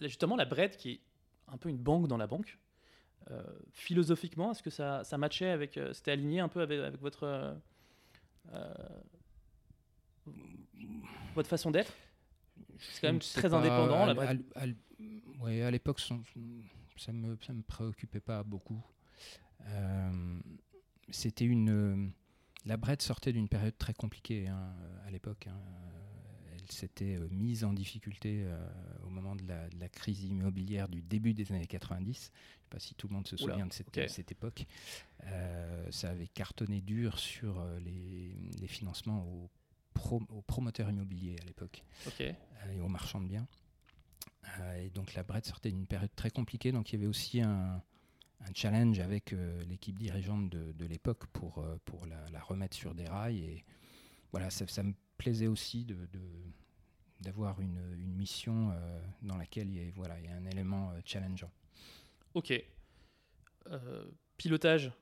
justement, 0.00 0.36
la 0.36 0.44
BRED, 0.44 0.76
qui 0.76 0.90
est 0.90 1.00
un 1.48 1.56
peu 1.56 1.68
une 1.68 1.78
banque 1.78 2.08
dans 2.08 2.16
la 2.16 2.26
banque, 2.26 2.58
philosophiquement, 3.72 4.50
est-ce 4.50 4.62
que 4.62 4.70
ça, 4.70 5.04
ça 5.04 5.16
matchait 5.16 5.50
avec. 5.50 5.78
C'était 5.92 6.10
aligné 6.10 6.40
un 6.40 6.48
peu 6.48 6.60
avec, 6.60 6.80
avec 6.80 7.00
votre 7.00 7.56
euh, 8.52 8.74
votre 11.34 11.48
façon 11.48 11.70
d'être? 11.70 11.92
C'est 12.78 13.00
quand 13.00 13.08
même 13.08 13.18
très 13.18 13.52
indépendant. 13.52 14.08
À, 14.08 14.14
la 14.14 15.66
à 15.66 15.70
l'époque, 15.70 16.00
ça 16.00 16.14
ne 16.14 17.12
me, 17.12 17.36
ça 17.40 17.52
me 17.52 17.62
préoccupait 17.62 18.20
pas 18.20 18.42
beaucoup. 18.42 18.82
Euh, 19.66 20.40
c'était 21.10 21.44
une. 21.44 22.12
La 22.64 22.76
Brette 22.76 23.02
sortait 23.02 23.32
d'une 23.32 23.48
période 23.48 23.76
très 23.76 23.94
compliquée 23.94 24.48
hein, 24.48 24.74
à 25.06 25.10
l'époque. 25.10 25.46
Hein. 25.48 25.60
Elle 26.54 26.72
s'était 26.72 27.16
euh, 27.16 27.28
mise 27.30 27.64
en 27.64 27.72
difficulté 27.72 28.46
au 29.04 29.10
moment 29.10 29.36
de 29.36 29.44
la, 29.46 29.88
crise 29.88 30.24
immobilière 30.24 30.88
du 30.88 31.02
début 31.02 31.34
des 31.34 31.52
années 31.52 31.66
90. 31.66 32.04
Je 32.04 32.10
ne 32.10 32.22
sais 32.22 32.30
pas 32.70 32.78
si 32.78 32.94
tout 32.94 33.08
le 33.08 33.14
monde 33.14 33.28
se 33.28 33.36
souvient 33.36 33.66
de 33.66 33.72
cette, 33.72 34.08
cette 34.08 34.32
époque. 34.32 34.66
ça 35.90 36.10
avait 36.10 36.28
cartonné 36.28 36.80
dur 36.80 37.18
sur 37.18 37.62
les, 37.84 38.34
les 38.58 38.66
financements 38.66 39.26
aux, 39.26 39.50
promoteurs 40.46 40.90
immobiliers 40.90 41.36
à 41.40 41.44
l'époque 41.44 41.84
euh, 42.20 42.32
et 42.72 42.80
aux 42.80 42.88
marchands 42.88 43.20
de 43.20 43.28
biens. 43.28 43.46
Euh, 44.60 44.84
et 44.84 44.90
donc 44.90 45.14
la 45.14 45.22
Brette 45.22 45.46
sortait 45.46 45.70
d'une 45.70 45.86
période 45.86 46.14
très 46.14 46.30
compliquée, 46.30 46.72
donc 46.72 46.92
il 46.92 46.96
y 46.96 46.98
avait 46.98 47.08
aussi 47.08 47.40
un, 47.40 47.82
challenge 48.54 49.00
avec 49.00 49.32
euh, 49.32 49.62
l'équipe 49.64 49.98
dirigeante 49.98 50.50
de, 50.50 50.84
l'époque 50.84 51.26
pour, 51.28 51.64
pour 51.84 52.06
la, 52.06 52.40
remettre 52.40 52.76
sur 52.76 52.94
des 52.94 53.06
rails. 53.06 53.38
Et 53.38 53.64
voilà, 54.32 54.50
ça, 54.50 54.82
me 54.82 54.94
plaisait 55.16 55.46
aussi 55.46 55.84
de, 55.84 55.96
d'avoir 57.20 57.60
une, 57.60 57.78
une, 57.98 58.14
mission 58.14 58.72
dans 59.22 59.36
laquelle 59.36 59.68
il 59.68 59.76
y, 59.76 59.88
a, 59.88 59.90
voilà, 59.94 60.18
il 60.18 60.26
y 60.26 60.28
a 60.28 60.34
un 60.34 60.44
élément 60.46 60.92
challengeant. 61.04 61.50
Ok. 62.34 62.52
pilotage 64.36 64.92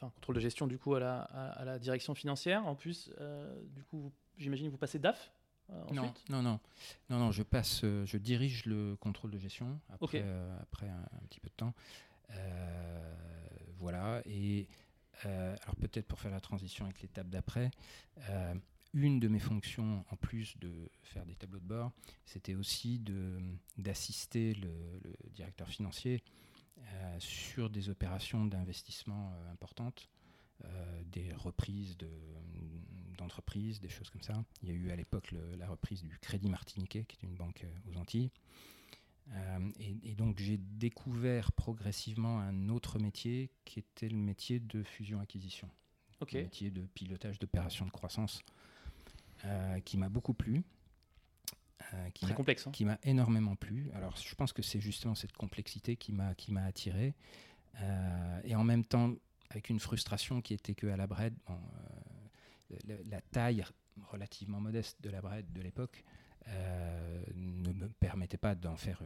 enfin 0.00 0.12
contrôle 0.14 0.36
de 0.36 0.40
gestion 0.40 0.66
du 0.66 0.78
coup 0.78 0.94
à 0.94 1.00
la, 1.00 1.20
à, 1.22 1.64
la 1.64 1.78
direction 1.78 2.14
financière. 2.14 2.66
En 2.66 2.74
plus, 2.74 3.10
euh, 3.20 3.60
du 3.74 3.82
coup, 3.84 4.12
j'imagine 4.36 4.68
vous 4.68 4.78
passez 4.78 4.98
DAF 4.98 5.32
euh, 5.70 5.84
non, 5.92 6.14
non, 6.30 6.42
non, 6.42 6.60
non, 7.10 7.18
non, 7.18 7.30
je 7.30 7.42
passe, 7.42 7.82
euh, 7.84 8.06
je 8.06 8.16
dirige 8.16 8.64
le 8.64 8.96
contrôle 8.96 9.30
de 9.30 9.38
gestion 9.38 9.78
après, 9.90 10.24
après 10.62 10.88
un, 10.88 11.26
petit 11.28 11.40
peu 11.40 11.50
de 11.50 11.54
temps. 11.54 11.74
Voilà, 13.76 14.22
et 14.26 14.68
alors 15.24 15.76
peut-être 15.80 16.06
pour 16.06 16.20
faire 16.20 16.30
la 16.30 16.40
transition 16.40 16.84
avec 16.84 17.00
l'étape 17.02 17.28
d'après, 17.28 17.70
une 18.94 19.20
de 19.20 19.28
mes 19.28 19.38
fonctions, 19.38 20.04
en 20.10 20.16
plus 20.16 20.56
de 20.58 20.90
faire 21.02 21.26
des 21.26 21.34
tableaux 21.34 21.60
de 21.60 21.66
bord, 21.66 21.92
c'était 22.24 22.54
aussi 22.54 23.02
d'assister 23.76 24.54
le, 24.54 24.70
directeur 25.32 25.68
financier 25.68 26.22
euh, 26.78 27.16
sur 27.20 27.70
des 27.70 27.90
opérations 27.90 28.46
d'investissement 28.46 29.32
euh, 29.32 29.52
importantes, 29.52 30.08
euh, 30.64 31.02
des 31.04 31.32
reprises 31.34 31.96
d'entreprises, 33.18 33.80
des 33.80 33.88
choses 33.88 34.10
comme 34.10 34.22
ça. 34.22 34.44
Il 34.62 34.68
y 34.68 34.72
a 34.72 34.74
eu 34.74 34.90
à 34.90 34.96
l'époque 34.96 35.34
la 35.58 35.68
reprise 35.68 36.02
du 36.02 36.18
Crédit 36.18 36.48
Martiniquais, 36.48 37.04
qui 37.04 37.16
est 37.16 37.28
une 37.28 37.34
banque 37.34 37.66
aux 37.88 37.98
Antilles. 37.98 38.30
Et, 39.78 40.14
donc 40.14 40.38
j'ai 40.38 40.58
découvert 40.58 41.52
progressivement 41.52 42.40
un 42.40 42.68
autre 42.68 42.98
métier 42.98 43.50
qui 43.64 43.78
était 43.78 44.08
le 44.08 44.16
métier 44.16 44.58
de 44.58 44.82
fusion-acquisition, 44.82 45.68
okay. 46.20 46.38
le 46.38 46.44
métier 46.44 46.70
de 46.70 46.82
pilotage 46.94 47.38
d'opérations 47.38 47.84
de 47.86 47.90
croissance, 47.90 48.42
qui 49.84 49.96
m'a 49.96 50.08
beaucoup 50.08 50.34
plu. 50.34 50.62
Euh, 51.94 52.10
qui 52.10 52.26
complexe. 52.34 52.66
Hein. 52.66 52.70
Qui 52.72 52.84
m'a 52.84 52.98
énormément 53.02 53.54
plu. 53.54 53.90
Alors, 53.94 54.16
je 54.16 54.34
pense 54.34 54.52
que 54.52 54.62
c'est 54.62 54.80
justement 54.80 55.14
cette 55.14 55.32
complexité 55.32 55.96
qui 55.96 56.12
m'a 56.12 56.64
attiré. 56.64 57.14
Euh, 57.80 58.40
et 58.44 58.54
en 58.54 58.64
même 58.64 58.84
temps, 58.84 59.14
avec 59.50 59.70
une 59.70 59.80
frustration 59.80 60.40
qui 60.40 60.54
était 60.54 60.74
que 60.74 60.86
à 60.86 60.96
la 60.96 61.06
Bred, 61.06 61.34
euh, 61.50 62.96
la, 63.08 63.20
taille 63.20 63.64
relativement 64.10 64.60
modeste 64.60 65.00
de 65.00 65.10
la 65.10 65.20
Bred 65.20 65.52
de 65.52 65.62
l'époque 65.62 66.04
ne 66.46 67.72
me 67.72 67.88
permettait 68.00 68.38
pas 68.38 68.54
d'en 68.54 68.76
faire 68.76 69.02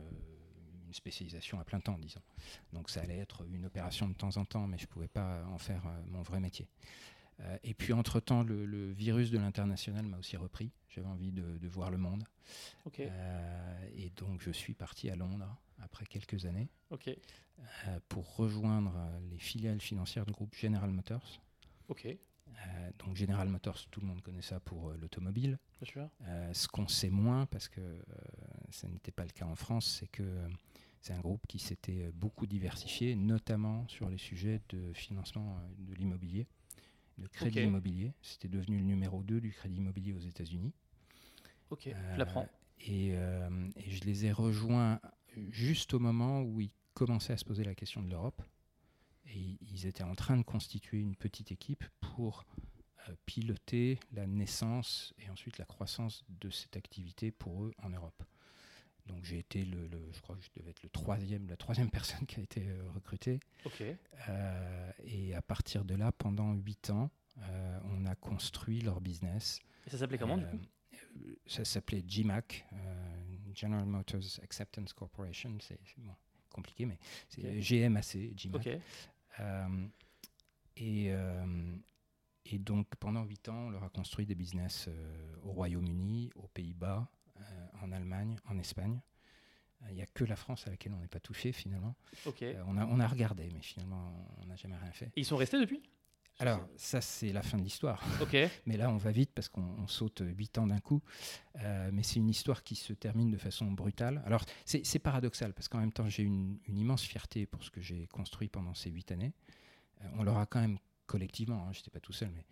une 0.86 0.94
spécialisation 0.94 1.58
à 1.58 1.64
plein 1.64 1.80
temps, 1.80 1.98
disons. 1.98 2.22
Donc 2.72 2.90
ça 2.90 3.00
allait 3.00 3.18
être 3.18 3.44
une 3.52 3.64
opération 3.64 4.08
de 4.08 4.14
temps 4.14 4.36
en 4.36 4.44
temps, 4.44 4.66
mais 4.66 4.78
je 4.78 4.84
ne 4.84 4.88
pouvais 4.88 5.08
pas 5.08 5.44
en 5.46 5.58
faire 5.58 5.82
mon 6.10 6.22
vrai 6.22 6.40
métier. 6.40 6.68
Euh, 7.40 7.58
et 7.64 7.74
puis, 7.74 7.92
entre-temps, 7.92 8.42
le, 8.42 8.92
virus 8.92 9.30
de 9.30 9.38
l'international 9.38 10.04
m'a 10.06 10.18
aussi 10.18 10.36
repris. 10.36 10.70
J'avais 10.90 11.08
envie 11.08 11.32
de, 11.32 11.68
voir 11.68 11.90
le 11.90 11.98
monde. 11.98 12.24
Euh, 12.98 13.88
et 13.96 14.10
donc, 14.10 14.42
je 14.42 14.50
suis 14.50 14.74
parti 14.74 15.10
à 15.10 15.16
Londres 15.16 15.56
après 15.80 16.06
quelques 16.06 16.44
années 16.46 16.68
euh, 17.86 17.98
pour 18.08 18.36
rejoindre 18.36 18.94
les 19.30 19.38
filiales 19.38 19.80
financières 19.80 20.26
du 20.26 20.32
groupe 20.32 20.54
General 20.54 20.90
Motors. 20.90 21.40
Donc 22.98 23.16
General 23.16 23.48
Motors, 23.48 23.86
tout 23.90 24.00
le 24.00 24.06
monde 24.06 24.22
connaît 24.22 24.42
ça 24.42 24.60
pour 24.60 24.92
l'automobile. 24.92 25.58
ce 26.52 26.68
qu'on 26.68 26.88
sait 26.88 27.10
moins, 27.10 27.46
parce 27.46 27.68
que 27.68 27.80
ça 28.70 28.88
n'était 28.88 29.12
pas 29.12 29.24
le 29.24 29.30
cas 29.30 29.46
en 29.46 29.56
France, 29.56 29.98
c'est 30.00 30.08
que 30.08 30.48
c'est 31.00 31.12
un 31.12 31.20
groupe 31.20 31.46
qui 31.48 31.58
s'était 31.58 32.10
beaucoup 32.14 32.46
diversifié, 32.46 33.16
notamment 33.16 33.86
sur 33.88 34.08
les 34.08 34.18
sujets 34.18 34.60
de 34.68 34.92
financement 34.92 35.58
de 35.78 35.94
l'immobilier 35.94 36.46
de 37.18 37.26
crédit 37.28 37.60
immobilier. 37.60 38.12
C'était 38.22 38.48
devenu 38.48 38.78
le 38.78 38.84
numéro 38.84 39.22
2 39.22 39.40
du 39.40 39.52
crédit 39.52 39.76
immobilier 39.76 40.12
aux 40.12 40.20
États-Unis. 40.20 40.72
Ok, 41.70 41.88
je 41.88 42.18
l'apprends. 42.18 42.48
Et, 42.80 43.10
euh, 43.12 43.68
et, 43.76 43.90
je 43.90 44.04
les 44.04 44.26
ai 44.26 44.32
rejoints 44.32 45.00
juste 45.50 45.94
au 45.94 45.98
moment 45.98 46.42
où 46.42 46.60
ils 46.60 46.72
commençaient 46.94 47.32
à 47.32 47.36
se 47.36 47.44
poser 47.44 47.64
la 47.64 47.74
question 47.74 48.02
de 48.02 48.10
l'Europe. 48.10 48.42
Et 49.26 49.58
ils 49.60 49.86
étaient 49.86 50.02
en 50.02 50.14
train 50.14 50.36
de 50.36 50.42
constituer 50.42 50.98
une 50.98 51.16
petite 51.16 51.52
équipe 51.52 51.84
pour 52.00 52.44
euh, 53.08 53.14
piloter 53.26 53.98
la 54.12 54.26
naissance 54.26 55.14
et 55.18 55.30
ensuite 55.30 55.58
la 55.58 55.64
croissance 55.64 56.24
de 56.28 56.50
cette 56.50 56.76
activité 56.76 57.30
pour 57.30 57.64
eux 57.64 57.74
en 57.82 57.90
Europe. 57.90 58.22
Donc 59.06 59.24
j'ai 59.24 59.38
été 59.38 59.64
le, 59.64 59.88
je 60.12 60.20
crois 60.20 60.36
que 60.36 60.42
je 60.42 60.50
devais 60.56 60.70
être 60.70 60.82
le 60.82 60.88
troisième, 60.88 61.48
la 61.48 61.56
troisième 61.56 61.90
personne 61.90 62.26
qui 62.26 62.40
a 62.40 62.42
été 62.42 62.68
euh, 62.68 62.90
recrutée. 62.94 63.40
Euh, 64.28 64.92
et 65.04 65.34
à 65.34 65.42
partir 65.42 65.84
de 65.84 65.94
là, 65.94 66.12
pendant 66.12 66.52
huit 66.54 66.90
ans, 66.90 67.10
euh, 67.38 67.78
on 67.84 68.06
a 68.06 68.14
construit 68.14 68.80
leur 68.80 69.00
business. 69.00 69.60
Et 69.86 69.90
ça 69.90 69.98
s'appelait 69.98 70.18
comment 70.18 70.36
du 70.36 70.46
coup? 70.46 70.58
Ça 71.46 71.64
s'appelait 71.64 72.02
GMAC, 72.02 72.64
General 73.54 73.84
Motors 73.84 74.38
Acceptance 74.42 74.92
Corporation. 74.92 75.56
C'est 75.60 75.78
compliqué, 76.50 76.86
mais 76.86 76.98
c'est 77.28 77.60
GMAC, 77.60 78.34
GMAC. 78.34 78.80
Et, 80.76 81.12
et 82.46 82.58
donc 82.58 82.86
pendant 82.96 83.24
huit 83.24 83.48
ans, 83.48 83.66
on 83.66 83.70
leur 83.70 83.84
a 83.84 83.88
construit 83.88 84.26
des 84.26 84.34
business 84.34 84.88
au 85.42 85.52
Royaume-Uni, 85.52 86.30
aux 86.36 86.48
Pays-Bas, 86.48 87.08
euh, 87.50 87.66
en 87.82 87.92
Allemagne, 87.92 88.36
en 88.48 88.58
Espagne. 88.58 89.00
Euh, 89.82 89.86
il 89.90 89.94
n'y 89.96 90.02
a 90.02 90.06
que 90.06 90.24
la 90.24 90.36
France 90.36 90.66
à 90.66 90.70
laquelle 90.70 90.92
on 90.92 90.98
n'est 91.00 91.08
pas 91.08 91.20
touché 91.20 91.52
finalement. 91.52 91.94
Euh, 92.56 92.64
on, 92.66 92.76
a, 92.76 92.86
on 92.86 93.00
a 93.00 93.06
regardé, 93.06 93.48
mais 93.52 93.60
finalement 93.62 94.28
on 94.40 94.46
n'a 94.46 94.56
jamais 94.56 94.76
rien 94.76 94.92
fait. 94.92 95.10
ils 95.16 95.24
sont 95.24 95.36
restés 95.36 95.58
depuis? 95.58 95.82
Alors, 96.42 96.68
ça, 96.76 97.00
c'est 97.00 97.32
la 97.32 97.42
fin 97.42 97.56
de 97.56 97.62
l'histoire. 97.62 98.02
Ok. 98.20 98.36
mais 98.66 98.76
là, 98.76 98.90
on 98.90 98.96
va 98.96 99.12
vite 99.12 99.30
parce 99.32 99.48
qu'on 99.48 99.86
saute 99.86 100.22
8 100.24 100.58
ans 100.58 100.66
d'un 100.66 100.80
coup. 100.80 101.00
mais 101.54 102.02
c'est 102.02 102.16
une 102.16 102.28
histoire 102.28 102.64
qui 102.64 102.74
se 102.74 102.92
termine 102.92 103.30
de 103.30 103.38
façon 103.38 103.70
brutale. 103.70 104.22
Alors, 104.26 104.44
c'est 104.64 104.98
paradoxal 104.98 105.54
parce 105.54 105.68
qu'en 105.68 105.78
même 105.78 105.92
temps, 105.92 106.08
j'ai 106.08 106.24
une, 106.24 106.58
une, 106.66 106.78
immense 106.78 107.02
fierté 107.02 107.46
pour 107.46 107.62
ce 107.62 107.70
que 107.70 107.80
j'ai 107.80 108.08
construit 108.08 108.48
pendant 108.48 108.74
ces 108.74 108.90
8 108.90 109.12
années. 109.12 109.32
on 110.14 110.24
leur 110.24 110.38
a 110.38 110.46
quand 110.46 110.60
même, 110.60 110.78
collectivement, 111.06 111.64
hein, 111.64 111.72
je 111.72 111.78
n'étais 111.78 111.90
pas 111.90 112.00
tout 112.00 112.12
seul, 112.12 112.30
mais 112.34 112.44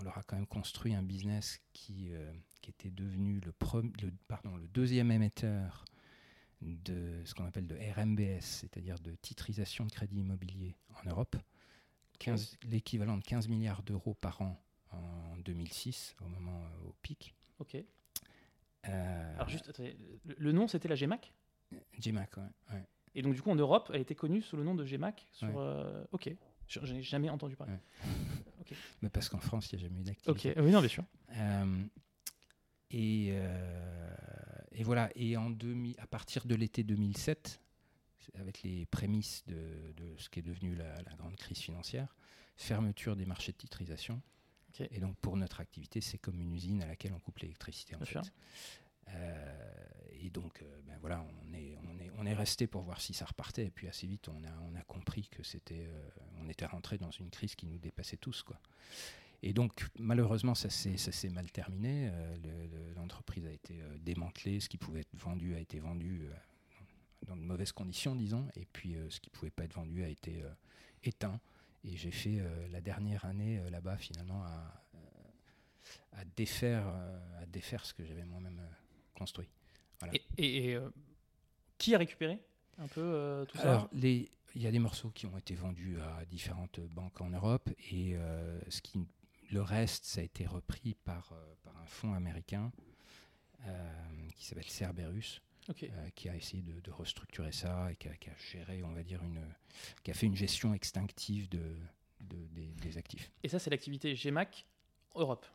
on 0.00 0.04
leur 0.04 0.18
a 0.18 0.22
quand 0.24 0.34
même 0.34 0.48
construit 0.48 0.94
un 0.94 1.02
business 1.02 1.60
qui, 1.72 2.10
qui 2.60 2.70
était 2.70 2.90
devenu 2.90 3.40
le, 3.40 3.52
le, 4.02 4.12
pardon, 4.26 4.56
le 4.56 4.66
deuxième 4.66 5.12
émetteur 5.12 5.84
de 6.62 7.22
ce 7.24 7.34
qu'on 7.34 7.44
appelle 7.44 7.66
de 7.66 7.76
RMBS, 7.76 8.40
c'est-à-dire 8.40 8.98
de 9.00 9.14
titrisation 9.16 9.84
de 9.84 9.90
crédit 9.90 10.20
immobilier 10.20 10.76
en 11.00 11.08
Europe, 11.08 11.36
15 11.36 11.42
l'équivalent 12.68 13.16
de 13.16 13.22
15 13.24 13.48
milliards 13.48 13.82
d'euros 13.82 14.14
par 14.14 14.40
an 14.42 14.62
en 14.90 15.36
2006, 15.38 16.14
au 16.20 16.28
moment 16.28 16.62
euh, 16.64 16.88
au 16.88 16.94
pic. 17.02 17.34
Ok. 17.58 17.76
Euh, 18.88 19.34
Alors 19.36 19.48
juste, 19.48 19.68
attendez, 19.68 19.96
le, 20.24 20.34
le 20.38 20.52
nom 20.52 20.66
c'était 20.68 20.88
la 20.88 20.96
GMAC 20.96 21.32
GMAC, 21.98 22.36
ouais, 22.36 22.42
ouais. 22.72 22.84
Et 23.14 23.22
donc 23.22 23.34
du 23.34 23.42
coup 23.42 23.50
en 23.50 23.54
Europe 23.54 23.90
elle 23.94 24.00
été 24.00 24.14
connue 24.14 24.42
sous 24.42 24.56
le 24.56 24.64
nom 24.64 24.74
de 24.74 24.84
GMAC 24.84 25.26
sur... 25.32 25.46
Ouais. 25.48 25.54
euh, 25.56 26.04
ok. 26.12 26.30
Je 26.68 26.80
n'ai 26.92 27.02
jamais 27.02 27.28
entendu 27.30 27.54
parler. 27.56 27.74
Ouais. 27.74 28.76
Mais 29.02 29.10
parce 29.10 29.28
qu'en 29.28 29.38
France, 29.40 29.70
il 29.70 29.76
n'y 29.78 29.84
a 29.84 29.88
jamais 29.88 30.00
eu 30.00 30.04
d'activité. 30.04 30.50
Ok, 30.50 30.64
oui 30.64 30.70
non 30.70 30.80
bien 30.80 30.88
sûr. 30.88 31.04
Et, 32.90 33.28
et 34.72 34.82
voilà, 34.82 35.10
et 35.14 35.36
en 35.36 35.50
2000, 35.50 35.96
à 35.98 36.06
partir 36.06 36.44
de 36.46 36.54
l'été 36.54 36.82
2007, 36.82 37.46
c'est 37.46 37.60
avec 38.34 38.62
les 38.62 38.86
prémices 38.86 39.44
de, 39.46 39.92
de 39.96 40.16
ce 40.18 40.28
qui 40.28 40.38
est 40.40 40.42
devenu 40.42 40.74
la, 40.74 41.02
la 41.02 41.14
grande 41.16 41.36
crise 41.36 41.58
financière, 41.58 42.16
fermeture 42.56 43.16
des 43.16 43.26
marchés 43.26 43.52
de 43.52 43.56
titrisation. 43.58 44.20
Et 44.90 45.00
donc 45.00 45.16
pour 45.18 45.36
notre 45.36 45.60
activité, 45.60 46.00
c'est 46.00 46.18
comme 46.18 46.40
une 46.40 46.52
usine 46.52 46.82
à 46.82 46.86
laquelle 46.86 47.12
on 47.12 47.20
coupe 47.20 47.38
l'électricité 47.40 47.94
en 47.94 47.98
Bien 47.98 48.22
fait. 48.22 48.32
Euh, 49.08 49.84
et 50.12 50.30
donc, 50.30 50.62
euh, 50.62 50.80
ben 50.86 50.96
voilà, 51.00 51.22
on 51.44 51.52
est, 51.52 51.76
on 51.84 51.98
est, 51.98 52.10
on 52.16 52.24
est 52.24 52.32
resté 52.34 52.66
pour 52.66 52.82
voir 52.82 53.00
si 53.00 53.12
ça 53.12 53.26
repartait. 53.26 53.66
Et 53.66 53.70
puis 53.70 53.88
assez 53.88 54.06
vite, 54.06 54.28
on 54.28 54.42
a, 54.44 54.52
on 54.62 54.74
a 54.74 54.82
compris 54.82 55.28
que 55.28 55.42
c'était, 55.42 55.86
euh, 55.86 56.08
on 56.40 56.48
était 56.48 56.64
rentré 56.66 56.96
dans 56.98 57.10
une 57.10 57.28
crise 57.28 57.54
qui 57.54 57.66
nous 57.66 57.78
dépassait 57.78 58.16
tous, 58.16 58.42
quoi. 58.42 58.58
Et 59.42 59.52
donc, 59.52 59.84
malheureusement, 59.98 60.54
ça 60.54 60.70
s'est, 60.70 61.28
mal 61.28 61.50
terminé. 61.50 62.08
Le- 62.44 62.66
le- 62.68 62.94
l'entreprise 62.94 63.44
a 63.44 63.50
été 63.50 63.82
démantelée. 63.98 64.60
Ce 64.60 64.68
qui 64.68 64.78
pouvait 64.78 65.00
être 65.00 65.16
vendu 65.16 65.56
a 65.56 65.58
été 65.58 65.80
vendu 65.80 66.28
dans 67.26 67.36
de 67.36 67.42
mauvaises 67.42 67.72
conditions, 67.72 68.14
disons. 68.16 68.46
Et 68.56 68.66
puis, 68.66 68.96
euh, 68.96 69.08
ce 69.10 69.20
qui 69.20 69.30
pouvait 69.30 69.50
pas 69.50 69.64
être 69.64 69.74
vendu 69.74 70.02
a 70.04 70.08
été 70.08 70.42
euh, 70.42 70.50
éteint. 71.04 71.40
Et 71.84 71.96
j'ai 71.96 72.10
fait 72.12 72.38
euh, 72.40 72.68
la 72.68 72.80
dernière 72.80 73.24
année 73.24 73.60
là-bas, 73.70 73.96
finalement, 73.98 74.42
à, 74.44 74.84
à 76.12 76.24
défaire, 76.36 76.86
à 77.40 77.46
défaire 77.46 77.84
ce 77.84 77.92
que 77.94 78.04
j'avais 78.04 78.24
moi-même 78.24 78.60
construit. 79.14 79.48
Voilà. 79.98 80.14
Et, 80.14 80.22
et- 80.38 80.72
et, 80.72 80.78
qui 81.78 81.94
a 81.94 81.98
récupéré 81.98 82.38
un 82.78 82.86
peu 82.86 83.00
euh, 83.02 83.44
tout 83.46 83.56
ça? 83.58 83.62
Alors, 83.64 83.88
il 83.92 84.28
y 84.54 84.66
a 84.66 84.70
des 84.70 84.78
morceaux 84.78 85.10
qui 85.10 85.26
ont 85.26 85.36
été 85.38 85.54
vendus 85.54 85.98
à 86.00 86.24
différentes 86.26 86.78
banques 86.80 87.20
en 87.20 87.30
Europe 87.30 87.68
et 87.90 88.14
euh, 88.14 88.60
ce 88.68 88.80
qui, 88.80 89.00
le 89.50 89.62
reste, 89.62 90.04
ça 90.04 90.20
a 90.20 90.24
été 90.24 90.46
repris 90.46 90.94
par, 91.04 91.32
euh, 91.32 91.54
par 91.64 91.76
un 91.78 91.86
fonds 91.86 92.14
américain 92.14 92.70
qui 94.36 94.44
s'appelle 94.46 94.68
Cerberus, 94.68 95.40
Euh, 95.70 96.10
qui 96.16 96.28
a 96.28 96.34
essayé 96.36 96.62
de, 96.62 96.80
de 96.80 96.90
restructurer 96.90 97.52
ça 97.52 97.92
et 97.92 97.96
qui 97.96 98.08
a, 98.08 98.16
qui 98.16 98.28
a 98.30 98.36
géré, 98.50 98.82
on 98.82 98.92
va 98.92 99.02
dire, 99.04 99.22
une, 99.22 99.40
qui 100.02 100.10
a 100.10 100.14
fait 100.14 100.26
une 100.26 100.34
gestion 100.36 100.74
extinctive 100.74 101.48
de, 101.48 101.76
de- 102.20 102.46
des, 102.48 102.66
des 102.74 102.98
actifs. 102.98 103.30
Et 103.44 103.48
ça 103.48 103.58
c'est 103.60 103.70
l'activité 103.70 104.14
GMAC 104.14 104.66
Europe. 105.14 105.46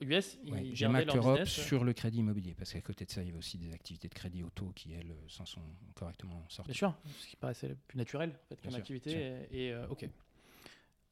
US, 0.00 0.38
Ouais, 0.50 0.72
GMAC 0.72 1.06
leur 1.06 1.16
Europe 1.16 1.38
business, 1.40 1.58
euh, 1.58 1.62
sur 1.62 1.84
le 1.84 1.92
crédit 1.94 2.18
immobilier, 2.18 2.54
parce 2.54 2.72
qu'à 2.72 2.82
côté 2.82 3.06
de 3.06 3.10
ça, 3.10 3.22
il 3.22 3.26
y 3.26 3.30
avait 3.30 3.38
aussi 3.38 3.56
des 3.56 3.72
activités 3.72 4.08
de 4.08 4.14
crédit 4.14 4.42
auto 4.42 4.70
qui, 4.74 4.92
elles, 4.92 5.14
s'en 5.28 5.46
sont 5.46 5.62
correctement 5.94 6.44
sorties. 6.50 6.72
Bien 6.72 6.76
sûr, 6.76 6.94
ce 7.18 7.26
qui 7.28 7.36
paraissait 7.36 7.68
le 7.68 7.76
plus 7.76 7.96
naturel 7.96 8.30
en 8.44 8.46
fait, 8.48 8.60
comme 8.60 8.74
activité. 8.74 9.10
sûr. 9.10 9.18
Et, 9.18 9.48
et, 9.52 9.72
euh, 9.72 9.86
ok. 9.88 10.06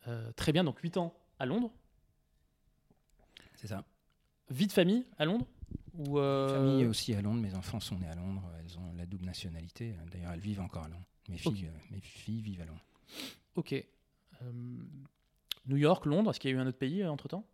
Euh, 0.08 0.30
très 0.32 0.52
bien, 0.52 0.64
donc 0.64 0.80
8 0.80 0.98
ans 0.98 1.16
à 1.38 1.46
Londres. 1.46 1.72
C'est 3.54 3.68
ça. 3.68 3.84
Vie 4.50 4.66
de 4.66 4.72
famille 4.72 5.06
à 5.16 5.24
Londres 5.24 5.46
ou 5.94 6.18
euh, 6.18 6.48
famille 6.48 6.86
aussi 6.86 7.14
à 7.14 7.22
Londres, 7.22 7.40
mes 7.40 7.54
enfants 7.54 7.80
sont 7.80 7.98
nés 7.98 8.08
à 8.08 8.14
Londres, 8.14 8.42
elles 8.60 8.78
ont 8.78 8.92
la 8.96 9.06
double 9.06 9.24
nationalité. 9.26 9.94
D'ailleurs, 10.12 10.32
elles 10.32 10.40
vivent 10.40 10.60
encore 10.60 10.84
à 10.84 10.88
Londres. 10.88 11.06
Mes 11.28 11.38
filles, 11.38 11.66
euh, 11.66 11.78
mes 11.90 12.00
filles 12.00 12.40
vivent 12.42 12.60
à 12.62 12.64
Londres. 12.66 12.84
Ok. 13.56 13.72
Euh, 13.72 14.52
New 15.66 15.76
York, 15.76 16.04
Londres, 16.06 16.30
est-ce 16.30 16.40
qu'il 16.40 16.50
y 16.50 16.54
a 16.54 16.56
eu 16.56 16.60
un 16.60 16.66
autre 16.66 16.78
pays 16.78 17.04
entre 17.06 17.28
temps 17.28 17.44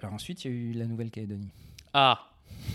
Alors 0.00 0.14
ensuite, 0.14 0.44
il 0.44 0.50
y 0.50 0.54
a 0.54 0.56
eu 0.56 0.72
la 0.72 0.86
Nouvelle-Calédonie. 0.86 1.50
Ah, 1.92 2.30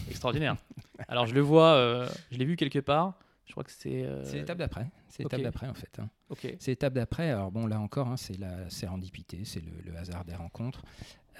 extraordinaire. 0.09 0.57
Alors 1.07 1.25
je 1.27 1.33
le 1.33 1.41
vois, 1.41 2.07
je 2.31 2.37
l'ai 2.37 2.45
vu 2.45 2.55
quelque 2.55 2.79
part. 2.79 3.17
Je 3.45 3.51
crois 3.51 3.63
que 3.63 3.71
c'est. 3.71 4.07
C'est 4.25 4.37
l'étape 4.39 4.57
d'après. 4.57 4.89
C'est 5.09 5.23
l'étape 5.23 5.41
d'après 5.41 5.67
en 5.67 5.73
fait. 5.73 5.99
hein. 5.99 6.09
Ok. 6.29 6.47
C'est 6.59 6.71
l'étape 6.71 6.93
d'après. 6.93 7.29
Alors 7.29 7.51
bon, 7.51 7.67
là 7.67 7.79
encore, 7.79 8.07
hein, 8.07 8.17
c'est 8.17 8.37
la 8.37 8.69
sérendipité, 8.69 9.45
c'est 9.45 9.61
le, 9.61 9.71
le 9.85 9.95
hasard 9.97 10.25
des 10.25 10.35
rencontres. 10.35 10.83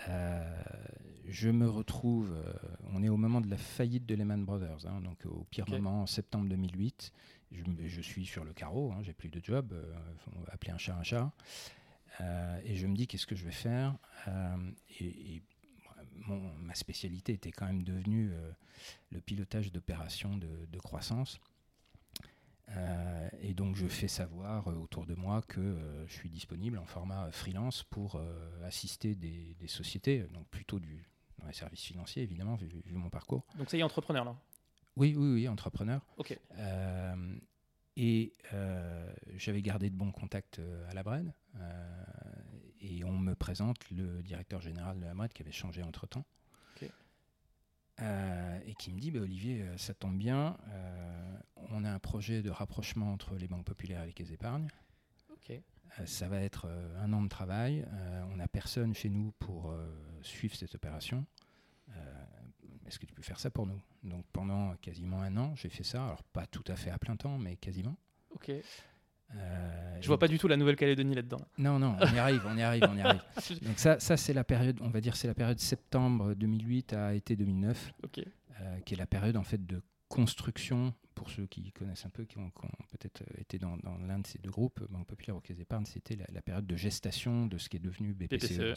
Euh, 0.09 0.55
je 1.27 1.49
me 1.49 1.69
retrouve, 1.69 2.31
euh, 2.33 2.53
on 2.93 3.03
est 3.03 3.09
au 3.09 3.17
moment 3.17 3.41
de 3.41 3.49
la 3.49 3.57
faillite 3.57 4.05
de 4.05 4.15
Lehman 4.15 4.43
Brothers, 4.43 4.85
hein, 4.85 5.01
donc 5.01 5.25
au 5.25 5.45
pire 5.49 5.67
moment, 5.69 6.03
en 6.03 6.05
septembre 6.05 6.49
2008. 6.49 7.11
Je, 7.85 8.01
suis 8.01 8.25
sur 8.25 8.43
le 8.43 8.51
carreau, 8.51 8.91
hein, 8.91 9.01
j'ai 9.03 9.13
plus 9.13 9.29
de 9.29 9.39
job, 9.43 9.73
euh, 9.73 9.93
faut 10.17 10.31
appeler 10.51 10.71
un 10.71 10.77
chat 10.77 10.95
un 10.95 11.03
chat. 11.03 11.31
Euh, 12.19 12.59
et 12.65 12.75
je 12.75 12.87
me 12.87 12.95
dis, 12.95 13.05
qu'est-ce 13.07 13.27
que 13.27 13.35
je 13.35 13.45
vais 13.45 13.51
faire 13.51 13.95
et, 14.99 15.41
ma 16.61 16.73
spécialité 16.73 17.33
était 17.33 17.51
quand 17.51 17.65
même 17.65 17.83
devenue 17.83 18.31
le 19.09 19.19
pilotage 19.19 19.73
d'opérations 19.73 20.37
de, 20.37 20.47
de 20.71 20.79
croissance. 20.79 21.41
Euh, 22.69 23.29
et 23.41 23.53
donc 23.53 23.75
je 23.75 23.85
fais 23.87 24.07
savoir 24.07 24.67
euh, 24.67 24.75
autour 24.75 25.05
de 25.05 25.15
moi 25.15 25.41
que 25.41 25.59
euh, 25.59 26.07
je 26.07 26.13
suis 26.13 26.29
disponible 26.29 26.77
en 26.77 26.85
format 26.85 27.29
freelance 27.31 27.83
pour 27.83 28.21
assister 28.63 29.15
des, 29.15 29.55
des 29.59 29.67
sociétés, 29.67 30.25
donc 30.33 30.47
plutôt 30.47 30.79
du, 30.79 31.05
dans 31.43 31.49
les 31.49 31.53
services 31.53 31.83
financiers 31.83 32.23
évidemment, 32.23 32.55
vu, 32.55 32.67
vu 32.67 32.95
mon 32.95 33.09
parcours. 33.09 33.45
Donc 33.57 33.69
ça 33.69 33.77
y 33.77 33.81
est, 33.81 33.83
entrepreneur 33.83 34.25
là. 34.25 34.35
Oui, 34.95 35.15
oui, 35.15 35.33
oui, 35.33 35.47
entrepreneur. 35.47 36.05
Ok. 36.17 36.37
Euh, 36.57 37.35
et 37.95 38.33
euh, 38.53 39.13
j'avais 39.35 39.61
gardé 39.61 39.89
de 39.89 39.95
bons 39.95 40.11
contacts 40.11 40.59
euh, 40.59 40.89
à 40.89 40.93
la 40.93 41.03
Bred. 41.03 41.31
euh, 41.57 42.03
et 42.79 43.03
on 43.05 43.17
me 43.17 43.33
présente 43.33 43.89
le 43.91 44.21
directeur 44.23 44.59
général 44.61 44.99
de 44.99 45.05
la 45.05 45.13
Bred 45.13 45.31
qui 45.31 45.41
avait 45.41 45.51
changé 45.51 45.83
entre-temps. 45.83 46.25
Euh, 48.01 48.59
et 48.65 48.73
qui 48.73 48.91
me 48.91 48.99
dit, 48.99 49.11
bah, 49.11 49.19
Olivier, 49.19 49.63
ça 49.77 49.93
tombe 49.93 50.17
bien, 50.17 50.57
on 51.69 51.83
a 51.85 51.91
un 51.91 51.99
projet 51.99 52.41
de 52.41 52.49
rapprochement 52.49 53.13
entre 53.13 53.35
les 53.35 53.47
banques 53.47 53.65
populaires 53.65 54.01
et 54.01 54.07
les 54.07 54.13
caisses 54.13 54.31
d'épargne. 54.31 54.67
Ok. 55.31 55.61
Euh, 55.99 56.05
ça 56.05 56.27
va 56.27 56.41
être 56.41 56.65
euh, 56.67 57.03
un 57.03 57.13
an 57.13 57.21
de 57.21 57.29
travail. 57.29 57.85
Euh, 57.93 58.23
on 58.31 58.37
n'a 58.37 58.47
personne 58.47 58.93
chez 58.93 59.09
nous 59.09 59.31
pour 59.39 59.73
suivre 60.21 60.55
cette 60.55 60.75
opération. 60.75 61.25
Est-ce 62.85 62.99
que 62.99 63.05
tu 63.05 63.13
peux 63.13 63.21
faire 63.21 63.39
ça 63.39 63.49
pour 63.49 63.65
nous? 63.65 63.81
Donc 64.03 64.25
pendant 64.33 64.75
quasiment 64.75 65.21
un 65.21 65.35
an, 65.37 65.55
j'ai 65.55 65.69
fait 65.69 65.83
ça. 65.83 66.03
Alors 66.03 66.21
pas 66.23 66.45
tout 66.45 66.63
à 66.67 66.75
fait 66.75 66.89
à 66.91 66.97
plein 66.97 67.15
temps, 67.15 67.37
mais 67.37 67.55
quasiment. 67.55 67.95
Ok. 68.31 68.51
Euh, 69.35 69.97
Je 70.01 70.07
vois 70.07 70.19
pas 70.19 70.27
du 70.27 70.37
tout 70.37 70.47
la 70.47 70.57
Nouvelle-Calédonie 70.57 71.15
là-dedans. 71.15 71.39
Non, 71.57 71.79
non, 71.79 71.95
on 71.99 72.13
y 72.13 72.19
arrive, 72.19 72.41
on 72.45 72.55
y 72.57 72.61
arrive, 72.61 72.83
on 72.89 72.95
y 72.97 73.01
arrive. 73.01 73.21
Donc 73.63 73.79
ça, 73.79 73.99
ça 73.99 74.17
c'est 74.17 74.33
la 74.33 74.43
période, 74.43 74.79
on 74.81 74.89
va 74.89 75.01
dire, 75.01 75.15
c'est 75.15 75.27
la 75.27 75.33
période 75.33 75.59
septembre 75.59 76.33
2008 76.35 76.93
à 76.93 77.13
été 77.15 77.35
2009, 77.35 77.93
Ok. 78.03 78.19
euh, 78.61 78.79
qui 78.81 78.93
est 78.93 78.97
la 78.97 79.07
période 79.07 79.37
en 79.37 79.43
fait 79.43 79.65
de 79.65 79.81
construction. 80.09 80.93
Pour 81.15 81.29
ceux 81.29 81.45
qui 81.45 81.71
connaissent 81.71 82.05
un 82.05 82.09
peu, 82.09 82.25
qui 82.25 82.37
ont, 82.39 82.49
qui 82.49 82.65
ont 82.65 82.85
peut-être 82.91 83.21
euh, 83.21 83.41
été 83.41 83.59
dans, 83.59 83.77
dans 83.77 83.97
l'un 83.97 84.19
de 84.19 84.27
ces 84.27 84.39
deux 84.39 84.49
groupes, 84.49 84.83
Banque 84.89 85.07
Populaire 85.07 85.35
ou 85.35 85.39
Caisse 85.41 85.57
d'Épargne, 85.57 85.85
c'était 85.85 86.15
la, 86.15 86.25
la 86.33 86.41
période 86.41 86.65
de 86.65 86.75
gestation 86.75 87.45
de 87.47 87.57
ce 87.57 87.69
qui 87.69 87.77
est 87.77 87.79
devenu 87.79 88.13
BPCE. 88.13 88.59
E. 88.59 88.73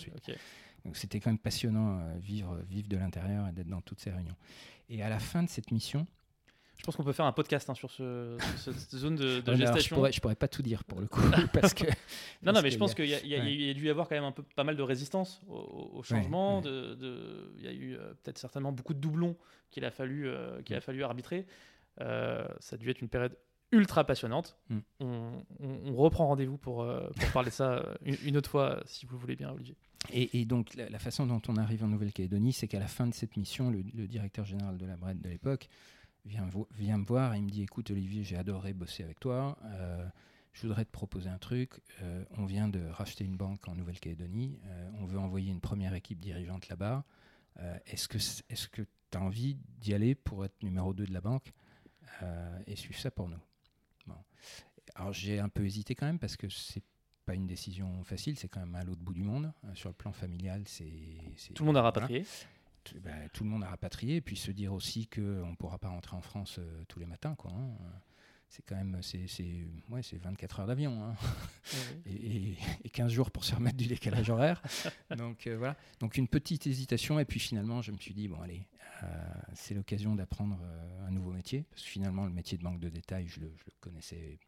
Donc 0.84 0.96
c'était 0.96 1.18
quand 1.20 1.30
même 1.30 1.38
passionnant 1.38 1.98
euh, 2.00 2.18
vivre, 2.18 2.58
vivre 2.68 2.88
de 2.88 2.96
l'intérieur 2.96 3.48
et 3.48 3.52
d'être 3.52 3.68
dans 3.68 3.80
toutes 3.80 4.00
ces 4.00 4.10
réunions. 4.10 4.36
Et 4.88 5.02
à 5.02 5.08
la 5.08 5.18
fin 5.18 5.42
de 5.42 5.48
cette 5.48 5.70
mission, 5.72 6.06
Je 6.78 6.84
pense 6.84 6.94
qu'on 6.94 7.02
peut 7.04 7.12
faire 7.14 7.24
un 7.24 7.32
podcast 7.32 7.68
hein, 7.70 7.74
sur, 7.74 7.90
ce, 7.90 8.36
sur 8.58 8.72
cette 8.74 8.94
zone 8.96 9.16
de, 9.16 9.40
de 9.40 9.50
alors, 9.50 9.54
je 9.54 9.60
gestation. 9.62 9.96
pourrais, 9.96 10.12
je 10.12 10.20
pourrais 10.20 10.36
pas 10.36 10.46
tout 10.48 10.62
dire 10.62 10.84
pour 10.84 11.00
le 11.00 11.06
coup, 11.08 11.20
parce 11.54 11.72
que 11.74 11.86
Non, 12.42 12.52
non, 12.52 12.60
mais 12.62 12.70
je 12.70 12.76
pense 12.78 12.94
qu'il 12.94 13.06
y, 13.06 13.14
a- 13.14 13.20
il 13.22 13.28
y 13.28 13.34
a- 13.34 13.38
ouais. 13.40 13.52
il 13.54 13.62
y 13.62 13.70
a 13.70 13.74
dû 13.74 13.86
y 13.86 13.90
avoir 13.90 14.06
quand 14.08 14.14
même 14.14 14.24
un 14.24 14.32
peu 14.32 14.42
pas 14.42 14.62
mal 14.62 14.76
de 14.76 14.82
résistance 14.82 15.40
au, 15.48 16.02
changement. 16.02 16.58
ouais. 16.58 16.64
de- 16.64 16.94
de- 16.94 17.52
il 17.56 17.64
y 17.64 17.68
a 17.68 17.72
eu 17.72 17.94
euh, 17.96 18.12
peut-être 18.22 18.38
certainement 18.38 18.72
beaucoup 18.72 18.92
de 18.94 19.00
doublons 19.00 19.36
qu'il 19.70 19.84
a 19.86 19.90
fallu 19.90 20.28
euh, 20.28 20.62
qu'il 20.62 20.76
a 20.76 20.78
Mm. 20.78 20.82
fallu 20.82 21.02
arbitrer. 21.02 21.46
Euh, 22.00 22.46
ça 22.60 22.74
a 22.74 22.78
dû 22.78 22.90
être 22.90 23.00
une 23.00 23.08
période 23.08 23.36
ultra 23.72 24.04
passionnante. 24.04 24.56
Mm. 24.70 24.78
On, 25.00 25.42
on- 25.60 25.80
on 25.92 25.96
reprend 25.96 26.26
rendez-vous 26.28 26.56
pour, 26.58 26.82
euh, 26.82 27.08
pour 27.18 27.32
parler 27.32 27.50
de 27.50 27.54
ça 27.54 27.72
euh, 27.78 27.94
une, 28.04 28.16
une 28.24 28.36
autre 28.36 28.50
fois, 28.50 28.82
si 28.86 29.06
vous 29.06 29.14
le 29.14 29.20
voulez 29.20 29.36
bien, 29.36 29.50
Olivier. 29.50 29.76
Et, 30.12 30.40
et 30.40 30.44
donc, 30.44 30.74
la, 30.74 30.88
la 30.88 30.98
façon 31.00 31.26
dont 31.26 31.42
on 31.48 31.56
arrive 31.56 31.82
en 31.82 31.88
Nouvelle-Calédonie, 31.88 32.52
c'est 32.52 32.68
qu'à 32.68 32.78
la 32.78 32.86
fin 32.86 33.06
de 33.08 33.14
cette 33.14 33.36
mission, 33.36 33.70
le, 33.70 33.82
le 33.94 34.06
directeur 34.06 34.44
général 34.44 34.78
de 34.78 34.86
la 34.86 34.96
BRED 34.96 35.20
de 35.20 35.28
l'époque 35.28 35.68
vient, 36.24 36.46
me 36.46 37.04
voir 37.04 37.34
et 37.34 37.38
il 37.38 37.42
me 37.44 37.48
dit 37.50 37.62
Écoute, 37.62 37.90
Olivier, 37.90 38.22
j'ai 38.22 38.36
adoré 38.36 38.72
bosser 38.72 39.02
avec 39.02 39.18
toi. 39.20 39.56
euh, 39.64 40.06
je 40.52 40.62
voudrais 40.66 40.84
te 40.86 40.90
proposer 40.92 41.28
un 41.28 41.36
truc. 41.38 41.80
euh, 42.02 42.24
on 42.38 42.46
vient 42.46 42.68
de 42.68 42.80
racheter 42.86 43.24
une 43.24 43.36
banque 43.36 43.66
en 43.68 43.74
Nouvelle-Calédonie. 43.74 44.58
on 45.00 45.04
veut 45.06 45.18
envoyer 45.18 45.50
une 45.50 45.60
première 45.60 45.92
équipe 45.94 46.18
dirigeante 46.20 46.68
là-bas. 46.68 47.04
Est-ce 47.86 48.06
que 48.08 48.18
c- 48.18 48.42
est-ce 48.48 48.68
que 48.68 48.82
tu 49.10 49.18
as 49.18 49.20
envie 49.20 49.56
d'y 49.80 49.92
aller 49.92 50.14
pour 50.14 50.44
être 50.44 50.62
numéro 50.62 50.94
2 50.94 51.04
de 51.06 51.12
la 51.12 51.20
banque? 51.20 51.52
Euh, 52.22 52.58
et 52.66 52.76
suivre 52.76 52.98
ça 52.98 53.10
pour 53.10 53.28
nous 53.28 53.40
Bon. 54.06 54.16
Alors, 54.94 55.12
j'ai 55.12 55.38
un 55.40 55.48
peu 55.48 55.64
hésité 55.64 55.94
quand 55.94 56.06
même 56.06 56.18
parce 56.18 56.36
que 56.36 56.48
c'est 56.48 56.82
pas 57.24 57.34
une 57.34 57.46
décision 57.46 58.04
facile, 58.04 58.38
c'est 58.38 58.48
quand 58.48 58.60
même 58.60 58.74
à 58.76 58.84
l'autre 58.84 59.02
bout 59.02 59.12
du 59.14 59.24
monde. 59.24 59.52
Euh, 59.64 59.74
sur 59.74 59.88
le 59.88 59.94
plan 59.94 60.12
familial, 60.12 60.62
c'est. 60.66 60.84
Tout 61.54 61.64
le 61.64 61.66
monde 61.66 61.76
a 61.76 61.82
rapatrié. 61.82 62.24
bah, 63.02 63.28
tout 63.32 63.42
le 63.44 63.50
monde 63.50 63.64
a 63.64 63.68
rapatrié, 63.68 64.16
et 64.16 64.20
puis 64.20 64.36
se 64.36 64.52
dire 64.52 64.72
aussi 64.72 65.08
qu'on 65.08 65.50
ne 65.50 65.56
pourra 65.56 65.78
pas 65.78 65.88
rentrer 65.88 66.16
en 66.16 66.22
France 66.22 66.56
euh, 66.58 66.84
tous 66.88 67.00
les 67.00 67.06
matins. 67.06 67.34
Quoi, 67.34 67.52
hein. 67.52 67.68
C'est 68.48 68.64
quand 68.64 68.76
même 68.76 68.98
c'est, 69.02 69.26
c'est, 69.26 69.66
ouais, 69.90 70.02
c'est 70.02 70.16
24 70.16 70.60
heures 70.60 70.66
d'avion 70.66 71.02
hein. 71.04 71.14
et, 72.06 72.12
et- 72.52 72.58
et 72.84 72.88
15 72.90 73.12
jours 73.12 73.30
pour 73.30 73.44
se 73.44 73.54
remettre 73.54 73.76
du 73.76 73.86
décalage 73.86 74.30
horaire. 74.30 74.62
Donc 75.16 75.46
euh, 75.46 75.56
voilà. 75.58 75.76
Donc 76.00 76.16
une 76.16 76.28
petite 76.28 76.66
hésitation, 76.66 77.18
et 77.20 77.24
puis 77.24 77.40
finalement, 77.40 77.82
je 77.82 77.92
me 77.92 77.98
suis 77.98 78.14
dit, 78.14 78.28
bon, 78.28 78.40
allez, 78.40 78.66
euh, 79.02 79.06
c'est 79.54 79.74
l'occasion 79.74 80.14
d'apprendre 80.14 80.58
euh, 80.62 81.06
un 81.08 81.10
nouveau 81.10 81.32
métier, 81.32 81.64
parce 81.70 81.82
que 81.82 81.88
finalement, 81.88 82.24
le 82.24 82.32
métier 82.32 82.56
de 82.56 82.62
banque 82.62 82.80
de 82.80 82.88
détail, 82.88 83.26
je 83.28 83.40
le, 83.40 83.52
je 83.58 83.64
le 83.66 83.72
connaissais. 83.80 84.38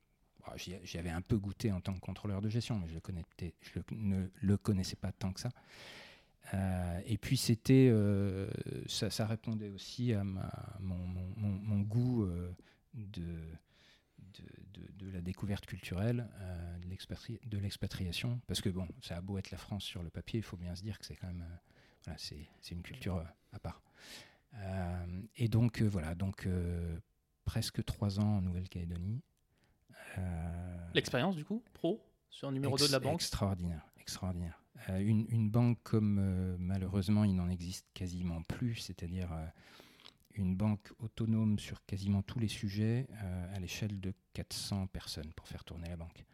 bon, 0.46 0.52
j'y, 0.56 0.74
j'y 0.84 0.96
avais 0.98 1.10
un 1.10 1.20
peu 1.20 1.36
goûté 1.36 1.70
en 1.72 1.80
tant 1.82 1.92
que 1.92 2.00
contrôleur 2.00 2.40
de 2.40 2.48
gestion, 2.48 2.78
mais 2.78 2.88
je, 2.88 2.94
le 2.94 3.00
connaissais, 3.00 3.26
je 3.60 3.70
le- 3.74 3.84
ne 3.90 4.26
le 4.40 4.56
connaissais 4.56 4.96
pas 4.96 5.12
tant 5.12 5.32
que 5.32 5.40
ça. 5.40 5.50
Euh, 6.54 7.00
et 7.04 7.18
puis 7.18 7.36
c'était, 7.36 7.90
euh, 7.92 8.48
ça, 8.86 9.10
ça 9.10 9.26
répondait 9.26 9.68
aussi 9.68 10.14
à 10.14 10.24
ma- 10.24 10.76
mon, 10.80 10.96
mon- 10.96 11.34
mon- 11.36 11.58
mon 11.60 11.80
goût 11.80 12.22
euh, 12.24 12.50
de, 12.94 13.26
de, 14.98 15.10
la 15.10 15.20
découverte 15.20 15.66
culturelle, 15.66 16.28
euh, 16.40 16.78
de, 16.78 16.88
l'expatri- 16.88 17.40
de 17.46 17.58
l'expatriation, 17.58 18.40
parce 18.46 18.60
que 18.60 18.68
bon, 18.68 18.86
ça 19.02 19.16
a 19.16 19.20
beau 19.20 19.38
être 19.38 19.50
la 19.50 19.58
France 19.58 19.84
sur 19.84 20.02
le 20.02 20.10
papier, 20.10 20.38
il 20.38 20.42
faut 20.42 20.56
bien 20.56 20.74
se 20.74 20.82
dire 20.82 20.98
que 20.98 21.04
c'est 21.04 21.16
quand 21.16 21.26
même, 21.28 21.42
euh, 21.42 21.56
voilà, 22.04 22.18
c'est, 22.18 22.48
c'est 22.60 22.74
une 22.74 22.82
culture 22.82 23.16
euh, 23.16 23.24
à 23.52 23.58
part. 23.58 23.82
Euh, 24.54 25.22
et 25.36 25.48
donc 25.48 25.82
voilà, 25.82 26.14
donc 26.14 26.48
presque 27.44 27.84
trois 27.84 28.18
ans 28.20 28.38
en 28.38 28.42
Nouvelle-Calédonie. 28.42 29.22
L'expérience, 30.94 31.36
du 31.36 31.44
coup, 31.44 31.62
pro, 31.74 32.02
sur 32.30 32.50
numéro 32.50 32.76
2 32.76 32.86
de 32.88 32.92
la 32.92 32.98
banque? 33.00 33.14
Extraordinaire, 33.14 33.86
extraordinaire. 33.98 34.62
Une, 34.88 35.26
une 35.28 35.50
banque 35.50 35.78
comme 35.82 36.56
malheureusement 36.58 37.24
il 37.24 37.34
n'en 37.34 37.48
existe 37.48 37.86
quasiment 37.94 38.42
plus, 38.42 38.76
c'est-à-dire 38.76 39.28
une 40.38 40.56
banque 40.56 40.92
autonome 40.98 41.58
sur 41.58 41.84
quasiment 41.84 42.22
tous 42.22 42.38
les 42.38 42.48
sujets 42.48 43.06
euh, 43.22 43.56
à 43.56 43.60
l'échelle 43.60 44.00
de 44.00 44.12
400 44.34 44.86
personnes 44.88 45.32
pour 45.34 45.46
faire 45.48 45.64
tourner 45.64 45.88
la 45.88 45.96
banque. 45.96 46.24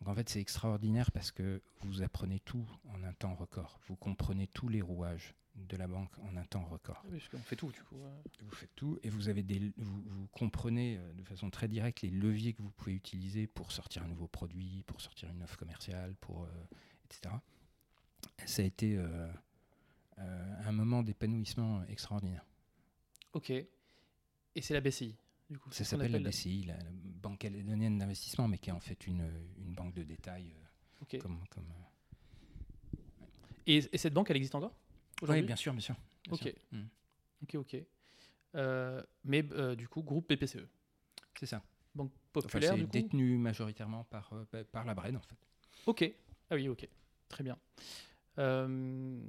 Donc 0.00 0.08
en 0.08 0.14
fait 0.14 0.28
c'est 0.28 0.40
extraordinaire 0.40 1.10
parce 1.10 1.32
que 1.32 1.60
vous 1.82 2.02
apprenez 2.02 2.40
tout 2.40 2.66
en 2.94 3.02
un 3.02 3.12
temps 3.12 3.34
record. 3.34 3.80
Vous 3.88 3.96
comprenez 3.96 4.46
tous 4.46 4.68
les 4.68 4.82
rouages 4.82 5.34
de 5.56 5.76
la 5.76 5.88
banque 5.88 6.16
en 6.20 6.36
un 6.36 6.44
temps 6.44 6.64
record. 6.64 7.02
Oui, 7.06 7.18
parce 7.18 7.28
qu'on 7.28 7.38
fait 7.38 7.56
tout, 7.56 7.72
du 7.72 7.82
coup. 7.82 7.96
Vous 8.42 8.54
faites 8.54 8.74
tout 8.76 8.98
et 9.02 9.10
vous, 9.10 9.28
avez 9.28 9.42
des, 9.42 9.72
vous, 9.76 10.02
vous 10.06 10.28
comprenez 10.28 10.98
euh, 10.98 11.12
de 11.14 11.24
façon 11.24 11.50
très 11.50 11.66
directe 11.66 12.02
les 12.02 12.10
leviers 12.10 12.52
que 12.52 12.62
vous 12.62 12.70
pouvez 12.70 12.94
utiliser 12.94 13.48
pour 13.48 13.72
sortir 13.72 14.04
un 14.04 14.08
nouveau 14.08 14.28
produit, 14.28 14.84
pour 14.86 15.00
sortir 15.00 15.28
une 15.30 15.42
offre 15.42 15.56
commerciale, 15.56 16.14
pour, 16.20 16.44
euh, 16.44 16.48
etc. 17.06 17.34
Ça 18.46 18.62
a 18.62 18.64
été 18.64 18.96
euh, 18.96 19.28
euh, 20.18 20.54
un 20.64 20.72
moment 20.72 21.02
d'épanouissement 21.02 21.82
extraordinaire. 21.88 22.44
Ok. 23.32 23.50
Et 23.50 23.68
c'est 24.60 24.74
la 24.74 24.80
BCI, 24.80 25.14
du 25.50 25.58
coup. 25.58 25.70
Ça 25.70 25.78
c'est 25.78 25.84
s'appelle 25.84 26.12
la 26.12 26.18
BCI, 26.18 26.64
la, 26.64 26.76
la 26.76 26.90
Banque 26.92 27.38
calédonienne 27.38 27.98
d'investissement, 27.98 28.48
mais 28.48 28.58
qui 28.58 28.70
est 28.70 28.72
en 28.72 28.80
fait 28.80 29.06
une, 29.06 29.28
une 29.58 29.74
banque 29.74 29.94
de 29.94 30.02
détail. 30.02 30.52
euh, 30.56 30.64
Ok. 31.02 31.18
comme, 31.18 31.38
comme, 31.48 31.64
euh, 31.70 32.96
Et, 33.66 33.76
et 33.92 33.98
cette 33.98 34.14
banque, 34.14 34.30
elle 34.30 34.36
existe 34.36 34.54
encore 34.54 34.74
Oui, 35.22 35.42
bien 35.42 35.56
sûr, 35.56 35.72
bien 35.72 35.80
sûr. 35.80 35.94
bien 36.24 36.32
Ok. 36.34 36.40
sûr. 36.42 36.52
Mm. 36.72 36.82
Ok, 37.42 37.54
ok. 37.54 37.76
Euh, 38.54 39.02
mais 39.24 39.44
euh, 39.52 39.76
du 39.76 39.88
coup, 39.88 40.02
groupe 40.02 40.28
BPCE. 40.32 40.66
C'est 41.38 41.46
ça. 41.46 41.62
Banque 41.94 42.10
Enfin, 42.34 42.42
populaire, 42.48 42.72
c'est 42.72 42.78
du 42.78 42.86
coup? 42.86 42.92
détenu 42.92 43.36
majoritairement 43.38 44.04
par, 44.04 44.32
par 44.72 44.84
la 44.84 44.94
Bred, 44.94 45.14
en 45.16 45.20
fait. 45.20 45.36
Ok. 45.86 46.12
Ah 46.50 46.54
oui, 46.54 46.68
ok. 46.68 46.88
Très 47.28 47.44
bien. 47.44 47.58
Je 48.36 49.20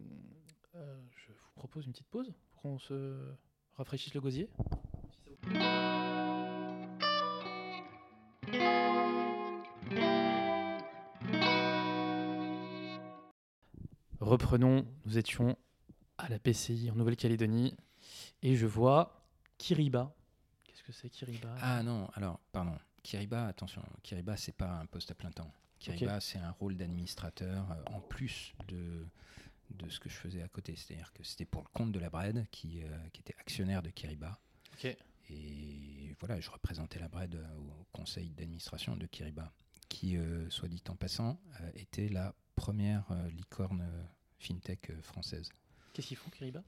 vous 0.73 1.51
propose 1.55 1.85
une 1.85 1.91
petite 1.91 2.07
pause 2.07 2.31
pour 2.51 2.61
qu'on 2.61 2.79
se 2.79 3.31
rafraîchisse 3.79 4.13
le 4.13 4.19
gosier. 4.19 4.49
Reprenons, 14.19 14.85
nous 15.05 15.17
étions 15.17 15.57
à 16.17 16.27
la 16.27 16.39
PCI 16.39 16.91
en 16.91 16.95
Nouvelle-Calédonie 16.95 17.77
et 18.41 18.57
je 18.57 18.65
vois 18.65 19.25
Kiriba. 19.57 20.13
Qu'est-ce 20.65 20.83
que 20.83 20.91
c'est 20.91 21.09
Kiriba? 21.09 21.55
Ah 21.61 21.81
non, 21.81 22.09
alors, 22.15 22.41
pardon. 22.51 22.77
Kiriba, 23.01 23.47
attention, 23.47 23.81
Kiriba, 24.03 24.35
c'est 24.35 24.51
pas 24.51 24.71
un 24.71 24.85
poste 24.87 25.11
à 25.11 25.15
plein 25.15 25.31
temps. 25.31 25.51
Kiriba, 25.79 26.19
c'est 26.19 26.37
un 26.37 26.51
rôle 26.51 26.75
d'administrateur 26.75 27.65
euh, 27.71 27.95
en 27.95 28.01
plus 28.01 28.53
de, 28.67 29.05
de 29.69 29.89
ce 29.89 29.99
que 29.99 30.09
je 30.09 30.15
faisais 30.15 30.41
à 30.41 30.47
côté. 30.47 30.75
C'est-à-dire 30.75 31.11
que 31.13 31.23
c'était 31.23 31.45
pour 31.45 31.61
le 31.61 31.67
compte 31.73 31.91
de 31.91 31.99
la 31.99 32.09
Bred, 32.09 32.47
qui, 32.51 32.81
euh, 32.83 32.87
qui 33.13 33.21
était 33.21 33.35
actionnaire 33.39 33.81
de 33.81 33.89
Kiriba. 33.89 34.39
Et 35.31 36.15
voilà, 36.19 36.39
je 36.39 36.49
représentais 36.49 36.99
la 36.99 37.07
Bred 37.07 37.35
euh, 37.35 37.55
au 37.57 37.85
conseil 37.91 38.31
d'administration 38.31 38.95
de 38.95 39.05
Kiriba, 39.05 39.53
qui, 39.87 40.17
euh, 40.17 40.49
soit 40.49 40.67
dit 40.67 40.83
en 40.89 40.95
passant, 40.95 41.39
était 41.75 42.09
la 42.09 42.33
première 42.55 43.05
licorne 43.29 43.85
fintech 44.39 44.91
française. 45.01 45.49
Qu'est-ce 45.93 46.07
qu'ils 46.07 46.17
font 46.17 46.29
Kiriba? 46.29 46.63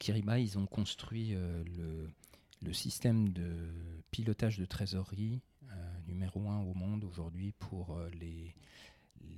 Kiriba, 0.00 0.38
ils 0.38 0.58
ont 0.58 0.66
construit 0.66 1.34
euh, 1.34 1.62
le, 1.64 2.10
le 2.62 2.72
système 2.72 3.28
de 3.30 4.02
pilotage 4.10 4.58
de 4.58 4.64
trésorerie 4.64 5.42
euh, 5.70 6.00
numéro 6.06 6.48
un 6.50 6.60
au 6.60 6.74
monde 6.74 7.04
aujourd'hui 7.04 7.52
pour 7.52 7.96
euh, 7.96 8.08
les, 8.10 8.54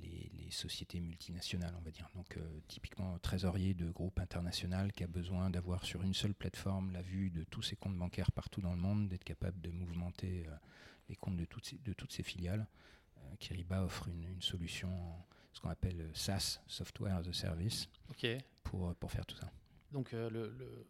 les, 0.01 0.31
les 0.37 0.51
sociétés 0.51 0.99
multinationales, 0.99 1.73
on 1.77 1.81
va 1.81 1.91
dire. 1.91 2.09
Donc, 2.15 2.37
euh, 2.37 2.59
typiquement, 2.67 3.17
trésorier 3.19 3.73
de 3.73 3.89
groupe 3.91 4.19
international 4.19 4.91
qui 4.93 5.03
a 5.03 5.07
besoin 5.07 5.49
d'avoir 5.49 5.85
sur 5.85 6.01
une 6.03 6.13
seule 6.13 6.33
plateforme 6.33 6.91
la 6.91 7.01
vue 7.01 7.29
de 7.29 7.43
tous 7.43 7.61
ses 7.61 7.75
comptes 7.75 7.97
bancaires 7.97 8.31
partout 8.31 8.61
dans 8.61 8.71
le 8.71 8.79
monde, 8.79 9.07
d'être 9.09 9.23
capable 9.23 9.59
de 9.61 9.69
mouvementer 9.71 10.45
euh, 10.47 10.55
les 11.09 11.15
comptes 11.15 11.37
de 11.37 11.45
toutes 11.45 11.65
ses, 11.65 11.77
de 11.77 11.93
toutes 11.93 12.11
filiales. 12.23 12.67
Euh, 13.17 13.35
Kiriba 13.39 13.83
offre 13.83 14.07
une, 14.07 14.25
une 14.25 14.41
solution, 14.41 14.89
ce 15.53 15.59
qu'on 15.61 15.69
appelle 15.69 16.01
euh, 16.01 16.11
SaaS, 16.13 16.59
Software 16.67 17.15
as 17.17 17.27
a 17.27 17.33
Service, 17.33 17.87
Ok. 18.09 18.25
pour, 18.63 18.93
pour 18.95 19.11
faire 19.11 19.25
tout 19.25 19.35
ça. 19.37 19.51
Donc 19.91 20.11
le- 20.11 20.29
le- 20.29 20.87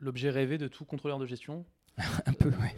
l'objet 0.00 0.30
rêvé 0.30 0.58
de 0.58 0.66
tout 0.68 0.84
contrôleur 0.84 1.18
de 1.18 1.26
gestion? 1.26 1.64
Un 2.26 2.32
peu, 2.32 2.48
ouais. 2.50 2.74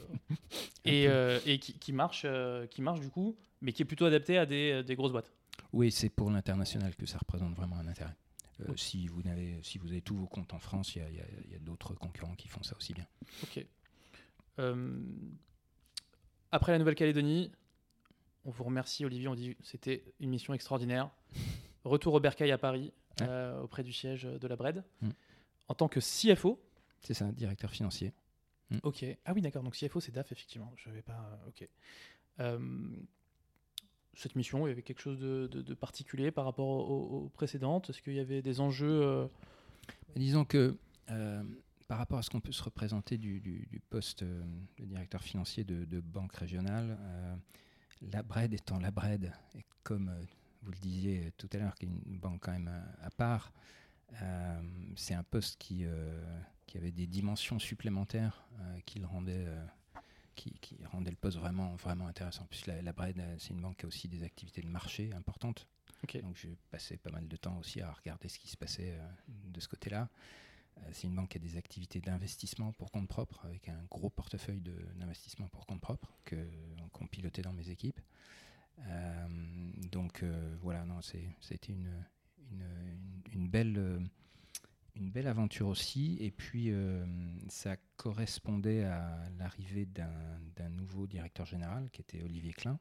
Et, 0.86 1.08
euh, 1.08 1.38
et 1.46 1.58
qui, 1.58 1.74
qui 1.74 1.92
marche, 1.92 2.22
euh, 2.24 2.66
qui 2.66 2.82
marche 2.82 3.00
du 3.00 3.08
coup, 3.08 3.36
mais 3.60 3.72
qui 3.72 3.82
est 3.82 3.86
plutôt 3.86 4.04
adapté 4.04 4.38
à 4.38 4.46
des, 4.46 4.82
des 4.82 4.94
grosses 4.94 5.12
boîtes. 5.12 5.32
Oui, 5.72 5.90
c'est 5.90 6.08
pour 6.08 6.30
l'international 6.30 6.94
que 6.94 7.06
ça 7.06 7.18
représente 7.18 7.54
vraiment 7.54 7.76
un 7.76 7.86
intérêt. 7.86 8.14
Euh, 8.60 8.76
si, 8.76 9.06
vous 9.08 9.22
n'avez, 9.22 9.58
si 9.62 9.78
vous 9.78 9.88
avez 9.88 10.00
tous 10.00 10.16
vos 10.16 10.26
comptes 10.26 10.54
en 10.54 10.58
France, 10.58 10.94
il 10.96 11.02
y 11.02 11.54
a, 11.54 11.58
d'autres 11.60 11.94
concurrents 11.94 12.34
qui 12.34 12.48
font 12.48 12.62
ça 12.62 12.76
aussi 12.76 12.94
bien. 12.94 13.06
Ok. 13.42 13.64
Euh, 14.58 15.02
après 16.52 16.72
la 16.72 16.78
Nouvelle-Calédonie, 16.78 17.52
on 18.44 18.50
vous 18.50 18.64
remercie 18.64 19.04
Olivier, 19.04 19.28
on 19.28 19.34
dit 19.34 19.56
c'était 19.62 20.04
une 20.20 20.30
mission 20.30 20.54
extraordinaire. 20.54 21.10
Retour 21.84 22.14
au 22.14 22.20
Bercail 22.20 22.50
à 22.50 22.58
Paris, 22.58 22.92
euh, 23.20 23.60
auprès 23.60 23.82
du 23.82 23.92
siège 23.92 24.24
de 24.24 24.48
la 24.48 24.56
Bred. 24.56 24.82
Mm. 25.02 25.10
En 25.68 25.74
tant 25.74 25.88
que 25.88 26.00
CFO, 26.00 26.60
C'est 27.02 27.14
ça, 27.14 27.30
directeur 27.32 27.70
financier. 27.70 28.12
Ok. 28.82 29.04
Ah 29.24 29.32
oui, 29.32 29.40
d'accord. 29.42 29.62
Donc 29.62 29.74
CFO, 29.76 30.00
c'est 30.00 30.12
DAF, 30.12 30.32
effectivement. 30.32 30.72
Je 30.76 30.90
vais 30.90 31.02
pas. 31.02 31.38
Ok. 31.48 31.68
Euh, 32.40 32.88
cette 34.14 34.34
mission, 34.34 34.66
il 34.66 34.70
y 34.70 34.72
avait 34.72 34.82
quelque 34.82 35.00
chose 35.02 35.18
de, 35.20 35.46
de- 35.46 35.62
de 35.62 35.74
particulier 35.74 36.30
par 36.30 36.44
rapport 36.46 36.66
aux, 36.66 37.24
aux 37.24 37.28
précédentes? 37.28 37.90
Est-ce 37.90 38.00
qu'il 38.02 38.14
y 38.14 38.18
avait 38.20 38.42
des 38.42 38.60
enjeux 38.60 39.02
euh, 39.02 39.26
Disons 40.16 40.44
que 40.44 40.76
euh, 41.10 41.44
par 41.86 41.98
rapport 41.98 42.18
à 42.18 42.22
ce 42.22 42.30
qu'on 42.30 42.40
peut 42.40 42.52
se 42.52 42.62
représenter 42.62 43.18
du, 43.18 43.40
du- 43.40 43.66
du 43.70 43.78
poste 43.78 44.22
euh, 44.22 44.42
de 44.78 44.84
directeur 44.86 45.22
financier 45.22 45.64
de, 45.64 45.84
de 45.84 46.00
banque 46.00 46.34
régionale, 46.34 46.96
euh, 47.00 47.36
la 48.10 48.22
Bred 48.22 48.52
étant 48.54 48.78
la 48.78 48.90
Bred, 48.90 49.32
et 49.54 49.64
comme 49.82 50.08
euh, 50.08 50.20
vous 50.62 50.72
le 50.72 50.78
disiez 50.78 51.32
tout 51.36 51.48
à 51.52 51.58
l'heure, 51.58 51.74
qui 51.74 51.84
est 51.84 51.88
une 51.88 52.18
banque 52.18 52.40
quand 52.42 52.52
même 52.52 52.68
à, 52.68 53.06
à 53.06 53.10
part, 53.10 53.52
euh, 54.22 54.60
c'est 54.96 55.14
un 55.14 55.22
poste 55.24 55.58
qui, 55.58 55.84
euh, 55.84 56.22
qui 56.76 56.82
avait 56.82 56.92
des 56.92 57.06
dimensions 57.06 57.58
supplémentaires 57.58 58.44
euh, 58.60 58.80
qui 58.84 58.98
le 58.98 59.06
rendaient, 59.06 59.46
euh, 59.46 59.64
qui, 60.34 60.50
qui 60.60 60.76
rendaient 60.84 61.10
le 61.10 61.16
poste 61.16 61.38
vraiment, 61.38 61.74
vraiment 61.76 62.06
intéressant. 62.06 62.44
Puisque 62.50 62.66
la, 62.66 62.82
la 62.82 62.92
Bred, 62.92 63.18
euh, 63.18 63.36
c'est 63.38 63.54
une 63.54 63.62
banque 63.62 63.78
qui 63.78 63.86
a 63.86 63.88
aussi 63.88 64.08
des 64.08 64.22
activités 64.22 64.60
de 64.60 64.68
marché 64.68 65.10
importantes. 65.14 65.66
Donc 66.20 66.36
j'ai 66.36 66.54
passé 66.70 66.98
pas 66.98 67.10
mal 67.10 67.26
de 67.26 67.36
temps 67.36 67.56
aussi 67.58 67.80
à 67.80 67.90
regarder 67.90 68.28
ce 68.28 68.38
qui 68.38 68.48
se 68.48 68.58
passait 68.58 68.92
euh, 68.92 69.08
de 69.46 69.58
ce 69.58 69.68
côté-là. 69.68 70.10
Euh, 70.76 70.80
c'est 70.92 71.06
une 71.06 71.14
banque 71.14 71.30
qui 71.30 71.38
a 71.38 71.40
des 71.40 71.56
activités 71.56 72.02
d'investissement 72.02 72.72
pour 72.72 72.90
compte 72.92 73.08
propre, 73.08 73.42
avec 73.46 73.70
un 73.70 73.82
gros 73.90 74.10
portefeuille 74.10 74.60
d'investissement 74.96 75.48
pour 75.48 75.64
compte 75.64 75.80
propre 75.80 76.12
qu'on 76.28 77.06
pilotait 77.06 77.40
dans 77.40 77.54
mes 77.54 77.70
équipes. 77.70 78.00
Euh, 78.80 79.26
donc 79.90 80.22
voilà, 80.60 80.84
non, 80.84 81.00
c'est, 81.00 81.24
ça 81.40 81.52
a 81.52 81.54
été 81.54 81.72
une, 81.72 81.90
une, 82.50 82.60
une- 82.60 83.22
une 83.32 83.48
belle, 83.48 84.00
une 84.96 85.10
belle 85.10 85.28
aventure 85.28 85.68
aussi. 85.68 86.16
Et 86.20 86.30
puis 86.30 86.70
euh, 86.70 87.04
ça 87.48 87.76
correspondait 87.96 88.84
à 88.84 89.18
l'arrivée 89.38 89.86
d'un, 89.86 90.68
nouveau 90.70 91.06
directeur 91.06 91.46
général 91.46 91.88
qui 91.90 92.02
était 92.02 92.22
Olivier 92.22 92.52
Klein 92.52 92.78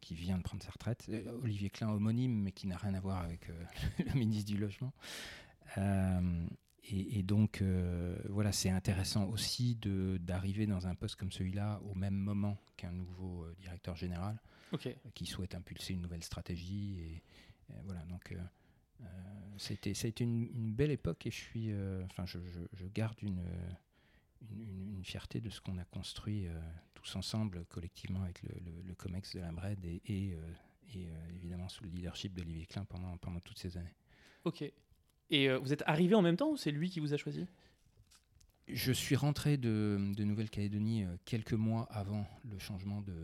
qui 0.00 0.14
vient 0.14 0.36
de 0.36 0.42
prendre 0.42 0.62
sa 0.62 0.70
retraite. 0.70 1.06
Euh, 1.08 1.40
Olivier 1.42 1.70
Klein 1.70 1.88
homonyme, 1.88 2.42
mais 2.42 2.52
qui 2.52 2.66
n'a 2.66 2.76
rien 2.76 2.94
à 2.94 3.00
voir 3.00 3.22
avec 3.22 3.48
euh, 3.48 3.64
le 4.06 4.12
ministre 4.18 4.50
du 4.50 4.58
Logement. 4.58 4.92
Et, 6.86 7.22
donc, 7.22 7.62
voilà, 8.28 8.52
c'est 8.52 8.68
intéressant 8.68 9.24
aussi 9.30 9.78
d'arriver 10.20 10.66
dans 10.66 10.86
un 10.86 10.94
poste 10.94 11.16
comme 11.16 11.32
celui-là 11.32 11.80
au 11.90 11.94
même 11.94 12.14
moment 12.14 12.58
qu'un 12.76 12.92
nouveau 12.92 13.46
directeur 13.58 13.96
général 13.96 14.38
qui 15.14 15.24
souhaite 15.24 15.54
impulser 15.54 15.94
une 15.94 16.02
nouvelle 16.02 16.22
stratégie. 16.22 17.00
Et, 17.00 17.22
voilà, 17.84 18.04
donc 18.04 18.34
c'était, 19.56 19.94
ça 19.94 20.06
a 20.06 20.08
été 20.08 20.24
une, 20.24 20.72
belle 20.72 20.90
époque 20.90 21.26
et 21.26 21.30
je 21.30 21.36
suis, 21.36 21.72
enfin, 22.04 22.24
je, 22.26 22.86
garde 22.86 23.20
une, 23.22 23.42
une, 24.50 25.04
fierté 25.04 25.40
de 25.40 25.50
ce 25.50 25.60
qu'on 25.60 25.78
a 25.78 25.84
construit 25.84 26.46
tous 26.94 27.16
ensemble, 27.16 27.64
collectivement, 27.66 28.22
avec 28.22 28.42
le, 28.42 28.94
COMEX 28.94 29.36
de 29.36 29.40
la 29.40 29.52
Bred 29.52 29.84
et, 29.84 30.02
et, 30.06 30.36
évidemment 31.34 31.68
sous 31.68 31.84
le 31.84 31.90
leadership 31.90 32.34
d'Olivier 32.34 32.66
Klein 32.66 32.84
pendant, 32.84 33.16
pendant 33.18 33.40
toutes 33.40 33.58
ces 33.58 33.76
années. 33.76 33.94
Ok. 34.44 34.64
Et 35.30 35.48
euh, 35.48 35.58
vous 35.58 35.72
êtes 35.72 35.82
arrivé 35.86 36.14
en 36.14 36.22
même 36.22 36.36
temps 36.36 36.50
ou 36.50 36.56
c'est 36.56 36.70
lui 36.70 36.90
qui 36.90 37.00
vous 37.00 37.14
a 37.14 37.16
choisi? 37.16 37.46
Je 38.68 38.92
suis 38.92 39.16
rentré 39.16 39.56
de, 39.56 39.98
Nouvelle-Calédonie 40.18 41.04
euh, 41.04 41.16
quelques 41.24 41.54
mois 41.54 41.86
avant 41.90 42.26
le 42.44 42.58
changement 42.58 43.02
de, 43.02 43.14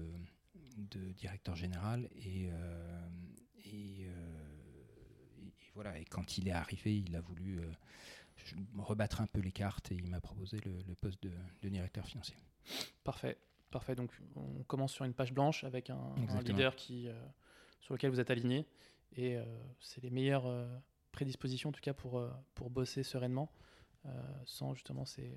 directeur 1.17 1.57
général 1.57 2.09
et, 2.17 2.49
euh, 2.51 3.09
et, 3.09 3.10
voilà. 5.75 5.99
Et 5.99 6.05
quand 6.05 6.39
il 6.39 6.49
est 6.49 6.53
arrivé, 6.53 6.99
il 6.99 7.15
a 7.17 7.21
voulu 7.21 7.61
rebattre 8.79 9.21
un 9.21 9.27
peu 9.27 9.41
les 9.41 9.53
cartes 9.53 9.93
et 9.93 9.95
il 9.95 10.09
m'a 10.09 10.21
proposé 10.21 10.59
le, 10.61 10.95
poste 10.95 11.23
de, 11.23 11.69
directeur 11.69 12.07
financier. 12.07 12.37
Parfait, 13.05 13.39
parfait. 13.71 13.95
Donc 13.95 14.11
on 14.37 14.63
commence 14.65 14.93
sur 14.93 15.05
une 15.05 15.15
page 15.15 15.33
blanche 15.33 15.65
avec 15.65 15.91
un, 15.91 16.15
leader 16.45 16.75
qui, 16.77 17.09
sur 17.81 17.95
lequel 17.95 18.11
vous 18.11 18.21
êtes 18.21 18.31
aligné 18.31 18.67
et 19.17 19.39
c'est 19.81 20.03
les 20.03 20.11
meilleurs 20.11 20.47
prédisposition 21.11 21.71
en 21.71 21.73
tout 21.73 21.81
cas 21.81 21.95
pour, 21.95 22.19
euh, 22.19 22.31
pour 22.55 22.71
bosser 22.71 23.03
sereinement, 23.03 23.53
euh, 24.07 24.11
sans 24.45 24.75
justement 24.75 25.05
ces... 25.05 25.37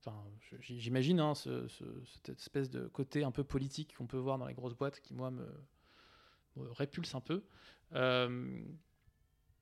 Enfin, 0.00 0.24
j'imagine 0.60 1.18
hein, 1.18 1.34
cette 1.34 2.38
espèce 2.38 2.70
de 2.70 2.86
côté 2.86 3.24
un 3.24 3.32
peu 3.32 3.42
politique 3.42 3.96
qu'on 3.96 4.06
peut 4.06 4.16
voir 4.16 4.38
dans 4.38 4.46
les 4.46 4.54
grosses 4.54 4.76
boîtes 4.76 5.00
qui, 5.00 5.12
moi, 5.12 5.32
me, 5.32 5.44
répulse 6.56 7.16
un 7.16 7.20
peu. 7.20 7.42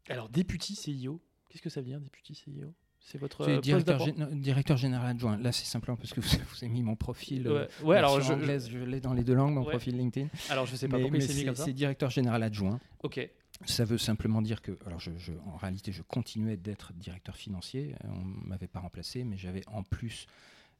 Euh, 0.09 0.13
alors, 0.13 0.29
député 0.29 0.75
CIO, 0.75 1.21
qu'est-ce 1.49 1.63
que 1.63 1.71
ça 1.71 1.81
veut 1.81 1.87
dire, 1.87 2.01
député 2.01 2.35
CIO 2.35 2.73
c'est 2.99 3.19
votre 3.19 3.61
directeur, 3.61 4.05
directeur, 4.33 4.77
général 4.77 5.11
adjoint. 5.11 5.37
Là, 5.37 5.53
c'est 5.53 5.65
simplement 5.65 5.97
parce 5.97 6.13
que 6.13 6.21
vous, 6.21 6.29
avez 6.61 6.69
mis 6.69 6.83
mon 6.83 6.97
profil. 6.97 7.49
Ouais, 7.85 7.97
alors 7.97 8.21
je, 8.21 8.35
je 8.35 8.79
l'ai 8.79 8.99
dans 8.99 9.13
les 9.13 9.23
deux 9.23 9.35
langues, 9.35 9.55
mon 9.55 9.65
profil 9.65 9.97
LinkedIn. 9.97 10.27
Alors, 10.51 10.67
je 10.67 10.75
sais 10.75 10.89
pas 10.89 10.99
pourquoi 10.99 11.17
il 11.17 11.23
s'est 11.23 11.35
mis 11.35 11.45
comme 11.45 11.55
ça. 11.55 11.67
C'est 11.67 11.73
directeur 11.73 12.11
général 12.11 12.43
adjoint. 12.43 12.81
Ok. 13.05 13.21
Ça 13.65 13.85
veut 13.85 13.97
simplement 13.97 14.43
dire 14.43 14.61
que, 14.61 14.77
alors 14.87 14.99
je, 14.99 15.13
en 15.47 15.57
réalité, 15.57 15.93
je 15.93 16.03
continuais 16.03 16.57
d'être 16.57 16.93
directeur 16.95 17.37
financier. 17.37 17.95
On 18.05 18.25
ne 18.25 18.49
m'avait 18.49 18.67
pas 18.67 18.81
remplacé, 18.81 19.23
mais 19.23 19.39
j'avais 19.39 19.63
en 19.69 19.85
plus 19.85 20.27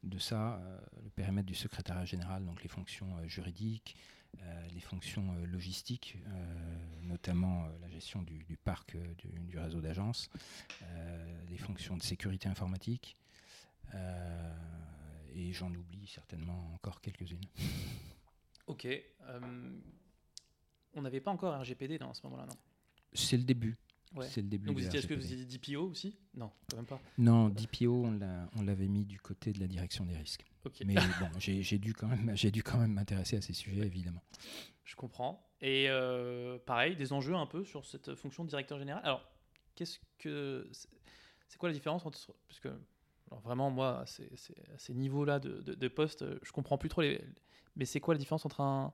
de 0.03 0.19
ça 0.19 0.55
euh, 0.55 0.77
le 1.03 1.09
périmètre 1.09 1.47
du 1.47 1.55
secrétariat 1.55 2.05
général, 2.05 2.45
donc 2.45 2.61
les 2.61 2.69
fonctions 2.69 3.07
euh, 3.17 3.27
juridiques, 3.27 3.95
euh, 3.97 4.16
les 4.73 4.79
fonctions 4.79 5.33
logistiques, 5.45 6.17
notamment 7.01 7.67
la 7.81 7.89
gestion 7.89 8.21
du, 8.21 8.57
parc 8.63 8.95
du, 9.47 9.57
réseau 9.57 9.81
d'agences, 9.81 10.29
les 11.49 11.57
fonctions 11.57 11.97
de 11.97 12.03
sécurité 12.03 12.47
informatique, 12.47 13.17
et 15.33 15.51
j'en 15.53 15.73
oublie 15.73 16.07
certainement 16.07 16.73
encore 16.73 17.01
quelques-unes. 17.01 17.45
Ok. 18.67 18.87
on 20.93 21.01
n'avait 21.01 21.21
pas 21.21 21.31
encore 21.31 21.59
RGPD 21.59 21.97
dans 21.97 22.13
ce 22.13 22.21
moment-là, 22.23 22.45
non? 22.45 22.57
C'est 23.13 23.37
le 23.37 23.43
début. 23.43 23.77
C'est 24.29 24.41
le 24.41 24.47
début. 24.47 24.67
Donc, 24.67 24.79
est-ce 24.79 25.07
que 25.07 25.13
vous 25.13 25.33
étiez 25.33 25.57
DPO 25.57 25.89
aussi? 25.89 26.17
Non, 26.35 26.51
quand 26.69 26.77
même 26.77 26.85
pas. 26.85 26.99
Non, 27.17 27.49
DPO, 27.49 28.05
on 28.55 28.61
l'avait 28.61 28.87
mis 28.87 29.05
du 29.05 29.19
côté 29.19 29.51
de 29.51 29.59
la 29.59 29.67
direction 29.67 30.05
des 30.05 30.15
risques. 30.15 30.45
Mais 30.85 30.95
bon, 31.19 31.29
j'ai 31.39 31.77
dû 31.77 31.93
quand 31.93 32.07
même, 32.07 32.31
j'ai 32.35 32.51
dû 32.51 32.63
quand 32.63 32.77
même 32.77 32.93
m'intéresser 32.93 33.37
à 33.37 33.41
ces 33.41 33.53
sujets, 33.53 33.85
évidemment. 33.85 34.23
Je 34.83 34.95
comprends. 34.95 35.49
Et 35.61 35.87
euh, 35.89 36.57
pareil, 36.59 36.95
des 36.95 37.13
enjeux 37.13 37.35
un 37.35 37.45
peu 37.45 37.63
sur 37.63 37.85
cette 37.85 38.15
fonction 38.15 38.43
de 38.43 38.49
directeur 38.49 38.77
général? 38.77 39.01
Alors, 39.03 39.23
qu'est-ce 39.75 39.99
que 40.19 40.69
c'est 41.47 41.57
quoi 41.57 41.69
la 41.69 41.73
différence 41.73 42.05
entre 42.05 42.19
parce 42.47 42.59
que 42.59 42.69
alors 43.29 43.41
vraiment 43.41 43.69
moi, 43.69 44.03
c'est 44.05 44.31
à 44.73 44.77
ces 44.77 44.93
niveaux-là 44.93 45.39
de, 45.39 45.61
de, 45.61 45.73
de, 45.73 45.87
poste, 45.87 46.23
je 46.41 46.51
comprends 46.51 46.77
plus 46.77 46.89
trop 46.89 47.01
les. 47.01 47.21
Mais 47.75 47.85
c'est 47.85 47.99
quoi 47.99 48.13
la 48.13 48.19
différence 48.19 48.45
entre 48.45 48.61
un 48.61 48.93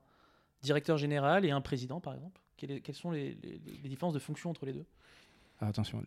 directeur 0.61 0.97
général 0.97 1.45
et 1.45 1.51
un 1.51 1.61
président, 1.61 1.99
par 1.99 2.15
exemple? 2.15 2.41
Quelles, 2.57 2.95
sont 2.95 3.11
les, 3.11 3.35
différences 3.83 4.13
de 4.13 4.19
fonction 4.19 4.49
entre 4.49 4.65
les 4.65 4.73
deux? 4.73 4.85
Ah, 5.63 5.67
Attention, 5.67 6.03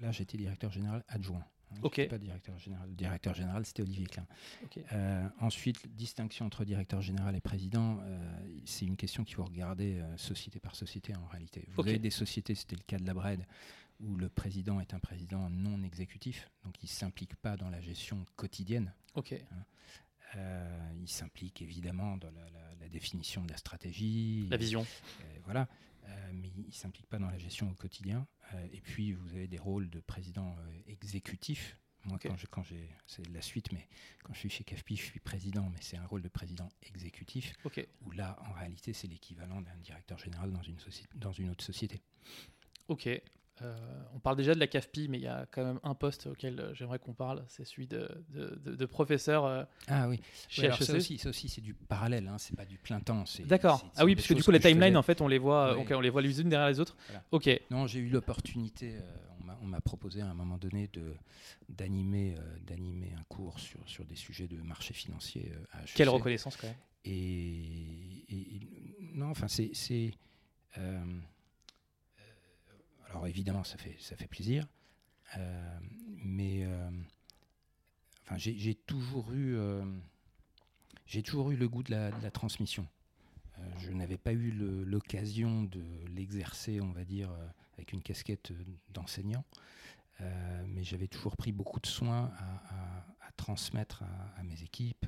là, 0.00 0.10
j'étais 0.10 0.38
directeur 0.38 0.72
général 0.72 1.04
adjoint. 1.08 1.44
Hein, 1.72 1.80
ok. 1.82 2.08
Pas 2.08 2.18
directeur 2.18 2.58
général. 2.58 2.88
Le 2.88 2.94
directeur 2.94 3.34
général, 3.34 3.66
c'était 3.66 3.82
Olivier 3.82 4.06
Klein. 4.06 4.26
Euh, 4.92 5.28
ensuite, 5.40 5.94
distinction 5.94 6.46
entre 6.46 6.64
directeur 6.64 7.02
général 7.02 7.36
et 7.36 7.40
président, 7.40 7.98
euh, 8.02 8.18
c'est 8.64 8.86
une 8.86 8.96
question 8.96 9.24
qu'il 9.24 9.34
faut 9.36 9.44
regarder 9.44 10.00
euh, 10.00 10.16
société 10.16 10.60
par 10.60 10.74
société 10.74 11.14
en 11.14 11.26
réalité. 11.26 11.66
Vous 11.68 11.82
avez 11.82 11.98
des 11.98 12.10
sociétés, 12.10 12.54
c'était 12.54 12.76
le 12.76 12.82
cas 12.82 12.98
de 12.98 13.06
la 13.06 13.14
Bred, 13.14 13.46
où 14.00 14.16
le 14.16 14.28
président 14.28 14.80
est 14.80 14.94
un 14.94 15.00
président 15.00 15.50
non 15.50 15.82
exécutif, 15.82 16.50
donc 16.64 16.82
il 16.82 16.86
ne 16.86 16.90
s'implique 16.90 17.36
pas 17.36 17.56
dans 17.56 17.70
la 17.70 17.80
gestion 17.80 18.24
quotidienne. 18.36 18.92
Ok. 19.14 19.32
Hein. 19.32 20.36
il 21.00 21.08
s'implique 21.08 21.62
évidemment 21.62 22.16
dans 22.16 22.30
la, 22.30 22.50
la, 22.80 22.88
définition 22.88 23.44
de 23.44 23.50
la 23.50 23.56
stratégie. 23.56 24.46
La 24.50 24.56
vision. 24.56 24.86
voilà. 25.44 25.68
Euh, 26.06 26.30
mais 26.34 26.48
il 26.56 26.66
ne 26.66 26.72
s'implique 26.72 27.06
pas 27.06 27.18
dans 27.18 27.30
la 27.30 27.38
gestion 27.38 27.70
au 27.70 27.74
quotidien. 27.74 28.26
Euh, 28.52 28.68
et 28.72 28.80
puis, 28.80 29.12
vous 29.12 29.34
avez 29.34 29.48
des 29.48 29.58
rôles 29.58 29.88
de 29.90 30.00
président 30.00 30.56
euh, 30.58 30.80
exécutif. 30.86 31.78
Moi, 32.04 32.18
quand 32.50 32.62
j'ai, 32.62 32.90
c'est 33.06 33.26
la 33.30 33.40
suite, 33.40 33.72
mais 33.72 33.88
quand 34.22 34.34
je 34.34 34.40
suis 34.40 34.50
chez 34.50 34.64
CAFPI, 34.64 34.96
je 34.96 35.02
suis 35.02 35.20
président, 35.20 35.70
mais 35.70 35.78
c'est 35.80 35.96
un 35.96 36.04
rôle 36.04 36.20
de 36.20 36.28
président 36.28 36.68
exécutif. 36.82 37.54
Où 38.02 38.10
là, 38.10 38.36
en 38.46 38.52
réalité, 38.52 38.92
c'est 38.92 39.06
l'équivalent 39.06 39.62
d'un 39.62 39.76
directeur 39.76 40.18
général 40.18 40.52
dans 40.52 40.60
une, 40.62 40.76
dans 41.14 41.32
une 41.32 41.48
autre 41.48 41.64
société. 41.64 42.02
Ok. 42.88 43.08
Euh, 43.62 43.76
on 44.14 44.18
parle 44.18 44.36
déjà 44.36 44.52
de 44.54 44.58
la 44.58 44.66
CAFPI, 44.66 45.08
mais 45.08 45.18
il 45.18 45.22
y 45.22 45.28
a 45.28 45.46
quand 45.50 45.64
même 45.64 45.78
un 45.84 45.94
poste 45.94 46.26
auquel 46.26 46.58
euh, 46.58 46.74
j'aimerais 46.74 46.98
qu'on 46.98 47.12
parle, 47.12 47.44
c'est 47.46 47.64
celui 47.64 47.86
de, 47.86 48.08
de, 48.32 48.86
professeur 48.86 49.44
euh, 49.44 49.62
ah 49.86 50.08
oui. 50.08 50.20
Chez 50.48 50.72
Ça 50.72 50.96
aussi, 50.96 51.20
aussi 51.24 51.48
c'est 51.48 51.60
du 51.60 51.72
parallèle, 51.72 52.26
hein, 52.26 52.36
c'est 52.38 52.56
pas 52.56 52.64
du 52.64 52.78
plein 52.78 52.98
temps. 52.98 53.24
D'accord. 53.44 53.88
Ah 53.96 54.04
oui, 54.04 54.16
parce 54.16 54.26
que 54.26 54.34
du 54.34 54.42
coup 54.42 54.50
les 54.50 54.60
timelines, 54.60 54.96
en 54.96 55.02
fait, 55.02 55.20
on 55.20 55.28
les 55.28 55.38
voit, 55.38 55.76
on 55.78 56.00
les 56.00 56.10
voit 56.10 56.22
les 56.22 56.40
unes 56.40 56.48
derrière 56.48 56.68
les 56.68 56.80
autres. 56.80 56.96
Ok. 57.30 57.48
Non, 57.70 57.86
j'ai 57.86 58.00
eu 58.00 58.08
l'opportunité, 58.08 58.96
on 59.62 59.66
m'a 59.66 59.80
proposé 59.80 60.20
à 60.20 60.26
un 60.26 60.34
moment 60.34 60.58
donné 60.58 60.88
de 60.92 61.14
d'animer 61.68 62.34
d'animer 62.66 63.12
un 63.18 63.22
cours 63.28 63.58
sur, 63.58 63.80
sur 63.86 64.04
des 64.04 64.16
sujets 64.16 64.48
de 64.48 64.56
marché 64.62 64.94
financier. 64.94 65.52
À 65.72 65.78
Quelle 65.94 66.08
reconnaissance 66.08 66.56
quand 66.56 66.66
même. 66.66 66.76
Et, 67.04 68.24
et 68.28 68.60
non, 69.14 69.30
enfin 69.30 69.46
c'est 69.48 70.12
alors 73.14 73.28
évidemment, 73.28 73.62
ça 73.62 73.78
fait, 73.78 73.96
ça 74.00 74.16
fait 74.16 74.26
plaisir, 74.26 74.66
euh, 75.36 75.78
mais 76.16 76.64
euh, 76.64 76.90
enfin, 78.24 78.36
j'ai 78.38 78.74
toujours 78.74 79.32
eu, 79.32 79.54
euh, 79.54 79.84
j'ai 81.06 81.22
toujours 81.22 81.52
eu 81.52 81.56
le 81.56 81.68
goût 81.68 81.84
de 81.84 81.92
la, 81.92 82.30
transmission. 82.32 82.88
je 83.78 83.92
n'avais 83.92 84.18
pas 84.18 84.32
eu 84.32 84.50
l'occasion 84.50 85.62
de 85.62 85.84
l'exercer, 86.08 86.80
on 86.80 86.90
va 86.90 87.04
dire, 87.04 87.30
avec 87.74 87.92
une 87.92 88.02
casquette 88.02 88.52
d'enseignant, 88.88 89.44
mais 90.66 90.82
j'avais 90.82 91.06
toujours 91.06 91.36
pris 91.36 91.52
beaucoup 91.52 91.78
de 91.78 91.86
soin 91.86 92.32
à, 93.20 93.30
transmettre 93.36 94.02
à, 94.36 94.42
mes 94.42 94.60
équipes 94.64 95.06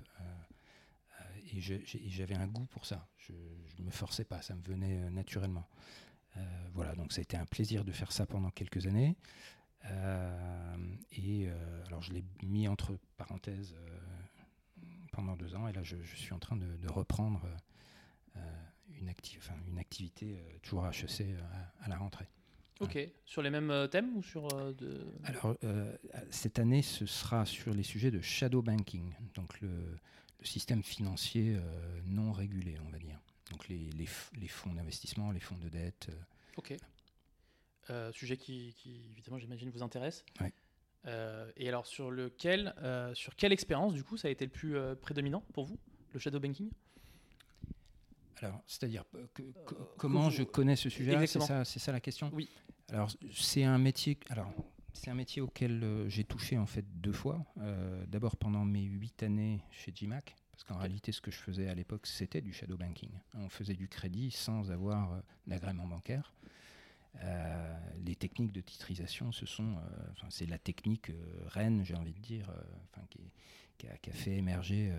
et 1.52 1.60
j'avais 1.60 2.36
un 2.36 2.46
goût 2.46 2.66
pour 2.66 2.86
ça. 2.86 3.08
Je 3.18 3.32
ne 3.80 3.84
me 3.86 3.90
forçais 3.90 4.24
pas, 4.24 4.42
ça 4.42 4.54
me 4.54 4.62
venait 4.62 5.10
naturellement. 5.10 5.66
Euh, 6.36 6.40
voilà, 6.74 6.94
donc 6.94 7.12
ça 7.12 7.20
a 7.20 7.22
été 7.22 7.36
un 7.36 7.46
plaisir 7.46 7.84
de 7.84 7.92
faire 7.92 8.12
ça 8.12 8.26
pendant 8.26 8.50
quelques 8.50 8.86
années. 8.86 9.16
Euh, 9.86 10.76
et 11.12 11.48
euh, 11.48 11.84
alors 11.86 12.02
je 12.02 12.12
l'ai 12.12 12.24
mis 12.42 12.66
entre 12.68 12.98
parenthèses 13.16 13.74
pendant 15.12 15.36
deux 15.36 15.54
ans, 15.54 15.66
et 15.68 15.72
là 15.72 15.82
je, 15.82 15.96
suis 16.14 16.34
en 16.34 16.38
train 16.38 16.56
de, 16.56 16.88
reprendre 16.88 17.40
une, 19.00 19.10
une 19.68 19.78
activité 19.78 20.36
toujours 20.62 20.84
à 20.84 20.90
HEC 20.90 21.26
à, 21.80 21.88
la 21.88 21.96
rentrée. 21.96 22.26
Ok, 22.80 22.98
sur 23.24 23.40
les 23.40 23.48
mêmes 23.48 23.88
thèmes 23.90 24.14
ou 24.16 24.22
sur 24.22 24.48
de... 24.74 25.06
Alors, 25.24 25.56
cette 26.28 26.58
année, 26.58 26.82
ce 26.82 27.06
sera 27.06 27.46
sur 27.46 27.72
les 27.72 27.82
sujets 27.82 28.10
de 28.10 28.20
shadow 28.20 28.60
banking, 28.60 29.14
donc 29.34 29.58
le, 29.62 29.70
le 30.40 30.44
système 30.44 30.82
financier 30.82 31.56
non 32.04 32.32
régulé, 32.32 32.76
on 32.86 32.90
va 32.90 32.98
dire. 32.98 33.18
Donc 33.50 33.68
les, 33.68 33.90
les, 33.90 34.08
les 34.38 34.48
fonds 34.48 34.72
d'investissement, 34.72 35.30
les 35.30 35.40
fonds 35.40 35.56
de 35.56 35.68
dette. 35.68 36.08
Euh. 36.10 36.22
Ok. 36.56 36.74
Euh, 37.90 38.10
sujet 38.12 38.36
qui, 38.36 38.74
qui 38.74 39.02
évidemment, 39.12 39.38
j'imagine, 39.38 39.70
vous 39.70 39.82
intéresse. 39.82 40.24
Ouais. 40.40 40.52
Euh, 41.06 41.50
et 41.56 41.68
alors, 41.68 41.86
sur 41.86 42.10
lequel, 42.10 42.74
sur 43.14 43.36
quelle 43.36 43.52
expérience, 43.52 43.94
du 43.94 44.02
coup, 44.02 44.16
ça 44.16 44.28
a 44.28 44.30
été 44.30 44.44
le 44.44 44.50
plus 44.50 44.76
prédominant 45.00 45.42
pour 45.52 45.64
vous, 45.64 45.78
le 46.12 46.18
shadow 46.18 46.40
banking? 46.40 46.70
Alors, 48.38 48.60
c'est-à-dire 48.66 49.04
comment 49.96 50.30
je 50.30 50.42
connais 50.42 50.76
ce 50.76 50.90
sujet 50.90 51.26
C'est 51.26 51.40
ça, 51.40 51.64
c'est 51.64 51.78
ça 51.78 51.92
la 51.92 52.00
question? 52.00 52.30
Oui. 52.32 52.48
Alors, 52.90 53.10
c'est 53.32 53.64
un 53.64 53.78
métier. 53.78 54.18
Alors, 54.30 54.52
c'est 54.96 55.10
un 55.10 55.14
métier 55.14 55.42
auquel 55.42 55.82
euh, 55.84 56.08
j'ai 56.08 56.24
touché 56.24 56.58
en 56.58 56.66
fait 56.66 56.84
deux 57.00 57.12
fois. 57.12 57.44
Euh, 57.58 58.04
d'abord 58.06 58.36
pendant 58.36 58.64
mes 58.64 58.82
huit 58.82 59.22
années 59.22 59.62
chez 59.70 59.92
GMAC, 59.92 60.34
parce 60.56 60.64
qu'en 60.64 60.78
réalité 60.78 61.12
ce 61.12 61.20
que 61.20 61.30
je 61.30 61.36
faisais 61.36 61.68
à 61.68 61.74
l'époque 61.74 62.06
c'était 62.06 62.40
du 62.40 62.52
shadow 62.52 62.76
banking. 62.76 63.10
On 63.34 63.48
faisait 63.48 63.74
du 63.74 63.88
crédit 63.88 64.30
sans 64.30 64.70
avoir 64.70 65.12
euh, 65.12 65.20
d'agrément 65.46 65.86
bancaire. 65.86 66.32
les 68.04 68.14
techniques 68.14 68.52
de 68.52 68.60
titrisation, 68.60 69.32
ce 69.32 69.46
sont, 69.46 69.78
c'est 70.28 70.44
la 70.44 70.58
technique 70.58 71.10
reine, 71.46 71.82
j'ai 71.82 71.94
envie 71.94 72.12
de 72.12 72.20
dire, 72.20 72.52
qui, 73.78 73.88
a, 73.88 74.12
fait 74.12 74.36
émerger 74.36 74.92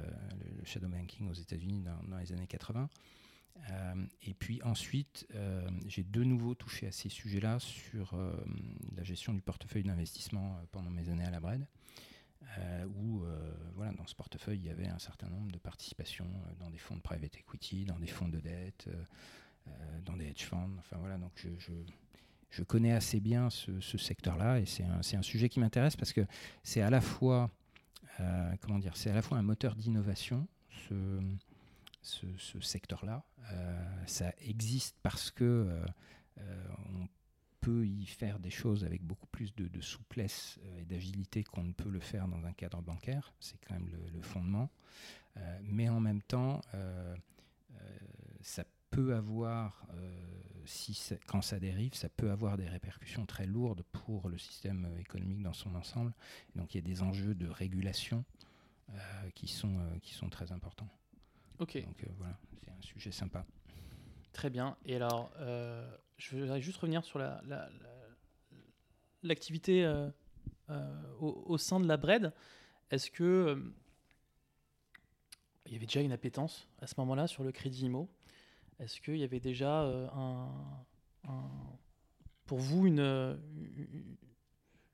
le, 0.58 0.66
shadow 0.66 0.88
banking 0.88 1.30
aux 1.30 1.34
États-Unis 1.34 1.82
dans, 1.82 2.02
dans, 2.10 2.18
les 2.18 2.32
années 2.32 2.48
80. 2.48 2.90
Euh, 3.72 4.06
et 4.24 4.34
puis 4.34 4.62
ensuite, 4.64 5.28
euh, 5.36 5.68
j'ai 5.88 6.04
de 6.04 6.24
nouveau 6.24 6.56
touché 6.56 6.88
à 6.88 6.92
ces 6.92 7.10
sujets-là 7.10 7.60
sur 7.60 8.14
euh, 8.14 8.34
la 8.96 9.04
gestion 9.04 9.34
du 9.34 9.42
portefeuille 9.42 9.84
d'investissement 9.84 10.60
pendant 10.72 10.90
mes 10.90 11.10
années 11.10 11.26
à 11.26 11.32
la 11.32 11.40
Bred, 11.40 11.68
où 12.96 13.24
voilà, 13.76 13.92
dans 13.94 14.08
ce 14.08 14.16
portefeuille, 14.16 14.60
il 14.60 14.66
y 14.66 14.70
avait 14.70 14.88
un 14.88 15.00
certain 15.00 15.28
nombre 15.30 15.52
de 15.52 15.58
participations 15.58 16.28
dans 16.60 16.70
des 16.70 16.78
fonds 16.78 16.96
de 16.96 17.02
private 17.02 17.36
equity, 17.38 17.86
dans 17.86 18.00
des 18.00 18.08
fonds 18.08 18.28
de 18.28 18.40
dette, 18.40 18.90
dans 20.06 20.16
des 20.16 20.28
hedge 20.28 20.46
funds. 20.46 20.76
Enfin 20.80 20.98
voilà, 20.98 21.18
donc 21.18 21.32
je, 21.36 21.50
je, 22.50 22.64
connais 22.64 22.94
assez 22.94 23.20
bien 23.20 23.50
ce, 23.50 23.98
secteur-là 23.98 24.60
et 24.60 24.66
c'est 24.66 24.84
un, 24.84 25.00
un, 25.00 25.22
sujet 25.22 25.50
qui 25.50 25.60
m'intéresse 25.60 25.96
parce 25.96 26.14
que 26.14 26.26
c'est 26.64 26.82
à 26.82 26.90
la 26.90 27.02
fois, 27.02 27.52
comment 28.62 28.80
dire, 28.80 28.96
c'est 28.98 29.12
à 29.12 29.16
la 29.16 29.22
fois 29.22 29.38
un 29.38 29.44
moteur 29.44 29.76
d'innovation. 29.76 30.48
Ce, 30.90 30.94
ce, 32.08 32.60
secteur-là. 32.60 33.24
Euh, 33.52 34.06
ça 34.06 34.34
existe 34.40 34.98
parce 35.04 35.32
que 35.32 35.44
euh, 35.44 35.86
euh, 36.40 36.68
on 36.90 37.08
peut 37.68 37.86
y 37.86 38.06
faire 38.06 38.40
des 38.40 38.50
choses 38.50 38.86
avec 38.86 39.04
beaucoup 39.04 39.28
plus 39.28 39.54
de, 39.56 39.82
souplesse 39.82 40.60
et 40.80 40.86
d'agilité 40.86 41.44
qu'on 41.44 41.64
ne 41.64 41.74
peut 41.74 41.90
le 41.90 42.00
faire 42.00 42.28
dans 42.28 42.46
un 42.46 42.54
cadre 42.54 42.82
bancaire. 42.82 43.34
C'est 43.40 43.58
quand 43.66 43.74
même 43.74 43.90
le, 44.14 44.22
fondement. 44.22 44.70
mais 45.64 45.90
en 45.90 46.00
même 46.00 46.22
temps, 46.22 46.62
ça 48.42 48.64
peut 48.90 49.14
avoir, 49.16 49.86
si 50.66 50.98
quand 51.26 51.42
ça 51.42 51.60
dérive, 51.60 51.94
ça 51.94 52.10
peut 52.10 52.32
avoir 52.32 52.58
des 52.58 52.68
répercussions 52.68 53.26
très 53.26 53.46
lourdes 53.46 53.84
pour 53.92 54.30
le 54.30 54.38
système 54.38 54.88
économique 55.00 55.44
dans 55.44 55.54
son 55.54 55.76
ensemble. 55.76 56.14
donc 56.56 56.74
il 56.74 56.78
y 56.78 56.80
a 56.80 56.88
des 56.88 57.02
enjeux 57.02 57.36
de 57.36 57.48
régulation 57.48 58.24
qui, 59.36 59.48
sont, 59.48 59.78
qui 60.02 60.14
sont 60.14 60.30
très 60.30 60.52
importants. 60.54 60.90
Ok. 61.60 61.84
Donc 61.84 62.04
euh, 62.04 62.08
voilà, 62.18 62.38
c'est 62.64 62.72
un 62.72 62.82
sujet 62.82 63.12
sympa. 63.12 63.46
Très 64.34 64.50
bien. 64.50 64.78
Et 64.86 64.96
alors, 64.96 65.32
euh, 65.40 65.90
je 66.18 66.36
voudrais 66.36 66.62
juste 66.62 66.78
revenir 66.78 67.04
sur 67.04 67.20
l'activité 69.24 69.84
la, 69.84 70.12
euh, 70.70 70.92
au, 71.20 71.58
sein 71.58 71.80
de 71.80 71.88
la 71.88 71.98
BRED. 71.98 72.34
Est-ce 72.92 73.12
que 73.12 73.62
il 75.66 75.74
y 75.74 75.76
avait 75.76 75.86
déjà 75.86 76.02
une 76.02 76.14
appétence 76.14 76.68
à 76.80 76.88
ce 76.88 76.96
moment-là 77.00 77.28
sur 77.28 77.44
le 77.44 77.52
crédit 77.52 77.86
IMO 77.86 78.10
Est-ce 78.80 79.02
qu'il 79.02 79.18
y 79.18 79.24
avait 79.24 79.42
déjà 79.42 79.92
pour 82.46 82.58
vous 82.58 82.88
une, 82.88 83.38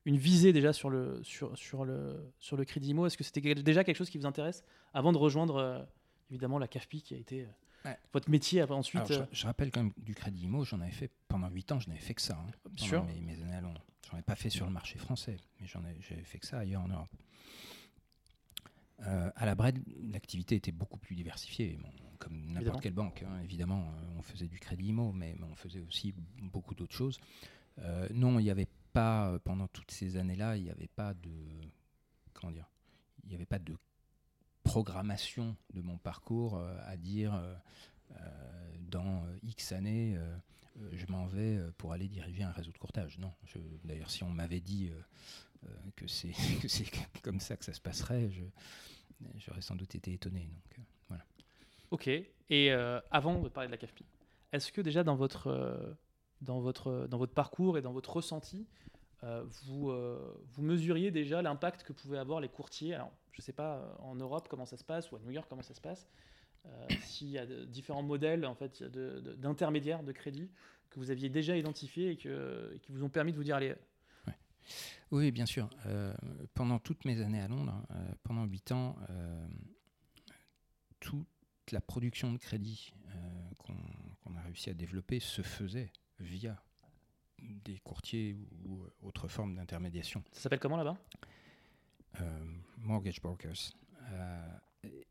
visée 0.05 0.51
déjà 0.51 0.73
sur 0.73 0.89
le, 0.89 1.23
sur, 1.23 1.55
sur 1.57 1.85
le, 1.85 2.33
sur 2.39 2.57
le 2.57 2.65
crédit 2.65 2.89
IMO 2.89 3.05
Est-ce 3.05 3.17
que 3.17 3.23
c'était 3.23 3.53
déjà 3.55 3.83
quelque 3.83 3.97
chose 3.97 4.09
qui 4.09 4.17
vous 4.17 4.25
intéresse 4.25 4.63
avant 4.93 5.13
de 5.13 5.17
rejoindre 5.19 5.87
évidemment 6.31 6.57
la 6.57 6.67
CAFPI 6.67 7.03
qui 7.03 7.13
a 7.13 7.17
été 7.17 7.47
euh, 7.85 7.93
votre 8.13 8.29
métier 8.29 8.63
ensuite. 8.63 9.11
Euh, 9.11 9.25
je, 9.31 9.45
rappelle 9.45 9.71
quand 9.71 9.83
même 9.83 9.93
du 9.97 10.15
crédit 10.15 10.43
IMO, 10.43 10.63
j'en 10.63 10.79
avais 10.81 10.91
fait 10.91 11.11
pendant 11.27 11.49
8 11.49 11.71
ans, 11.73 11.79
je 11.79 11.89
n'avais 11.89 11.99
fait 11.99 12.13
que 12.13 12.21
ça. 12.21 12.37
Hein, 12.37 12.51
Bien 12.71 12.87
sûr. 12.87 13.03
Mes, 13.03 13.19
mes, 13.19 13.41
années 13.41 13.55
à 13.55 13.61
Londres. 13.61 13.83
J'en 14.09 14.17
ai 14.17 14.21
pas 14.21 14.35
fait 14.35 14.49
sur 14.49 14.65
le 14.65 14.71
marché 14.71 14.97
français, 14.97 15.37
mais 15.59 15.67
j'en 15.67 15.83
ai, 15.85 15.97
j'avais 16.01 16.23
fait 16.23 16.39
que 16.39 16.45
ça 16.45 16.59
ailleurs 16.59 16.83
en 16.83 16.87
Europe. 16.87 17.09
Euh, 19.05 19.31
à 19.35 19.45
la 19.45 19.55
Bred, 19.55 19.83
l'activité 20.11 20.55
était 20.55 20.71
beaucoup 20.71 20.97
plus 20.97 21.15
diversifiée, 21.15 21.77
comme 22.19 22.51
n'importe 22.51 22.81
quelle 22.81 22.93
banque. 22.93 23.23
Hein, 23.23 23.41
évidemment, 23.43 23.91
on 24.17 24.21
faisait 24.21 24.47
du 24.47 24.59
crédit 24.59 24.87
IMO, 24.87 25.11
mais, 25.11 25.35
on 25.41 25.55
faisait 25.55 25.81
aussi 25.81 26.13
beaucoup 26.41 26.75
d'autres 26.75 26.95
choses. 26.95 27.19
non, 28.13 28.39
il 28.39 28.43
n'y 28.43 28.51
avait 28.51 28.69
pas, 28.93 29.37
pendant 29.43 29.67
toutes 29.67 29.91
ces 29.91 30.15
années-là, 30.15 30.55
il 30.55 30.63
n'y 30.63 30.69
avait 30.69 30.87
pas 30.87 31.13
de. 31.13 31.31
Comment 32.33 32.51
dire 32.51 32.69
Il 33.23 33.29
n'y 33.29 33.35
avait 33.35 33.45
pas 33.45 33.59
de 33.59 33.75
programmation 34.63 35.55
de 35.73 35.81
mon 35.81 35.97
parcours 35.97 36.57
euh, 36.57 36.75
à 36.85 36.97
dire 36.97 37.35
euh, 37.35 37.53
euh, 38.11 38.15
dans 38.89 39.23
X 39.43 39.71
années, 39.71 40.17
je 40.91 41.05
m'en 41.07 41.25
vais 41.25 41.59
pour 41.77 41.93
aller 41.93 42.07
diriger 42.07 42.43
un 42.43 42.51
réseau 42.51 42.71
de 42.71 42.77
courtage. 42.77 43.17
Non, 43.19 43.33
d'ailleurs, 43.83 44.09
si 44.09 44.23
on 44.23 44.29
m'avait 44.29 44.59
dit 44.59 44.91
que 45.95 46.07
c'est 46.07 46.33
comme 47.23 47.39
ça 47.39 47.57
que 47.57 47.65
ça 47.65 47.73
se 47.73 47.81
passerait, 47.81 48.29
j'aurais 49.37 49.61
sans 49.61 49.75
doute 49.75 49.95
été 49.95 50.13
étonné. 50.13 50.41
Donc, 50.41 50.85
voilà. 51.07 51.25
Ok. 51.91 52.09
Et 52.49 52.71
avant 52.71 53.41
de 53.41 53.49
parler 53.49 53.67
de 53.67 53.71
la 53.71 53.77
CAFPI, 53.77 54.05
est-ce 54.51 54.71
que 54.71 54.81
déjà 54.81 55.03
dans 55.03 55.15
votre, 55.15 55.97
dans, 56.41 56.59
votre, 56.59 57.07
dans 57.07 57.17
votre 57.17 57.33
parcours 57.33 57.79
et 57.79 57.81
dans 57.81 57.93
votre 57.93 58.11
ressenti, 58.11 58.67
vous, 59.65 59.91
vous 59.91 60.61
mesuriez 60.61 61.11
déjà 61.11 61.41
l'impact 61.41 61.83
que 61.83 61.93
pouvaient 61.93 62.17
avoir 62.17 62.41
les 62.41 62.49
courtiers 62.49 62.97
je 63.33 63.41
ne 63.41 63.43
sais 63.43 63.53
pas 63.53 63.77
euh, 63.77 63.93
en 63.99 64.15
Europe 64.15 64.47
comment 64.49 64.65
ça 64.65 64.77
se 64.77 64.83
passe 64.83 65.11
ou 65.11 65.15
à 65.17 65.19
New 65.19 65.31
York 65.31 65.47
comment 65.49 65.63
ça 65.63 65.73
se 65.73 65.81
passe. 65.81 66.07
Euh, 66.65 66.87
s'il 67.01 67.29
y 67.29 67.37
a 67.37 67.45
différents 67.45 68.03
modèles 68.03 68.45
en 68.45 68.55
fait, 68.55 68.83
d'intermédiaires 68.83 70.03
de, 70.03 70.13
crédit 70.13 70.49
que 70.89 70.99
vous 70.99 71.11
aviez 71.11 71.27
déjà 71.27 71.57
identifiés 71.57 72.11
et, 72.11 72.15
qui 72.15 72.91
vous 72.91 73.03
ont 73.03 73.09
permis 73.09 73.33
de 73.33 73.37
vous 73.37 73.43
dire 73.43 73.57
allez. 73.57 73.75
Oui, 75.11 75.31
bien 75.31 75.45
sûr. 75.45 75.69
Euh, 75.85 76.13
pendant 76.53 76.79
toutes 76.79 77.03
mes 77.05 77.19
années 77.21 77.41
à 77.41 77.47
Londres, 77.47 77.85
pendant 78.23 78.45
8 78.45 78.71
ans, 78.71 78.95
toute 80.99 81.27
la 81.71 81.81
production 81.81 82.31
de 82.31 82.37
crédit 82.37 82.93
qu'on 83.57 84.35
a 84.37 84.41
réussi 84.41 84.69
à 84.69 84.73
développer 84.73 85.19
se 85.19 85.41
faisait 85.41 85.91
via 86.19 86.63
des 87.63 87.79
courtiers 87.79 88.35
ou 88.65 88.85
autres 89.01 89.27
formes 89.27 89.55
d'intermédiation. 89.55 90.23
Ça 90.31 90.41
s'appelle 90.41 90.59
comment 90.59 90.77
là-bas? 90.77 90.97
Euh, 92.21 92.45
mortgage 92.77 93.21
brokers. 93.21 93.73
Euh, 94.11 94.57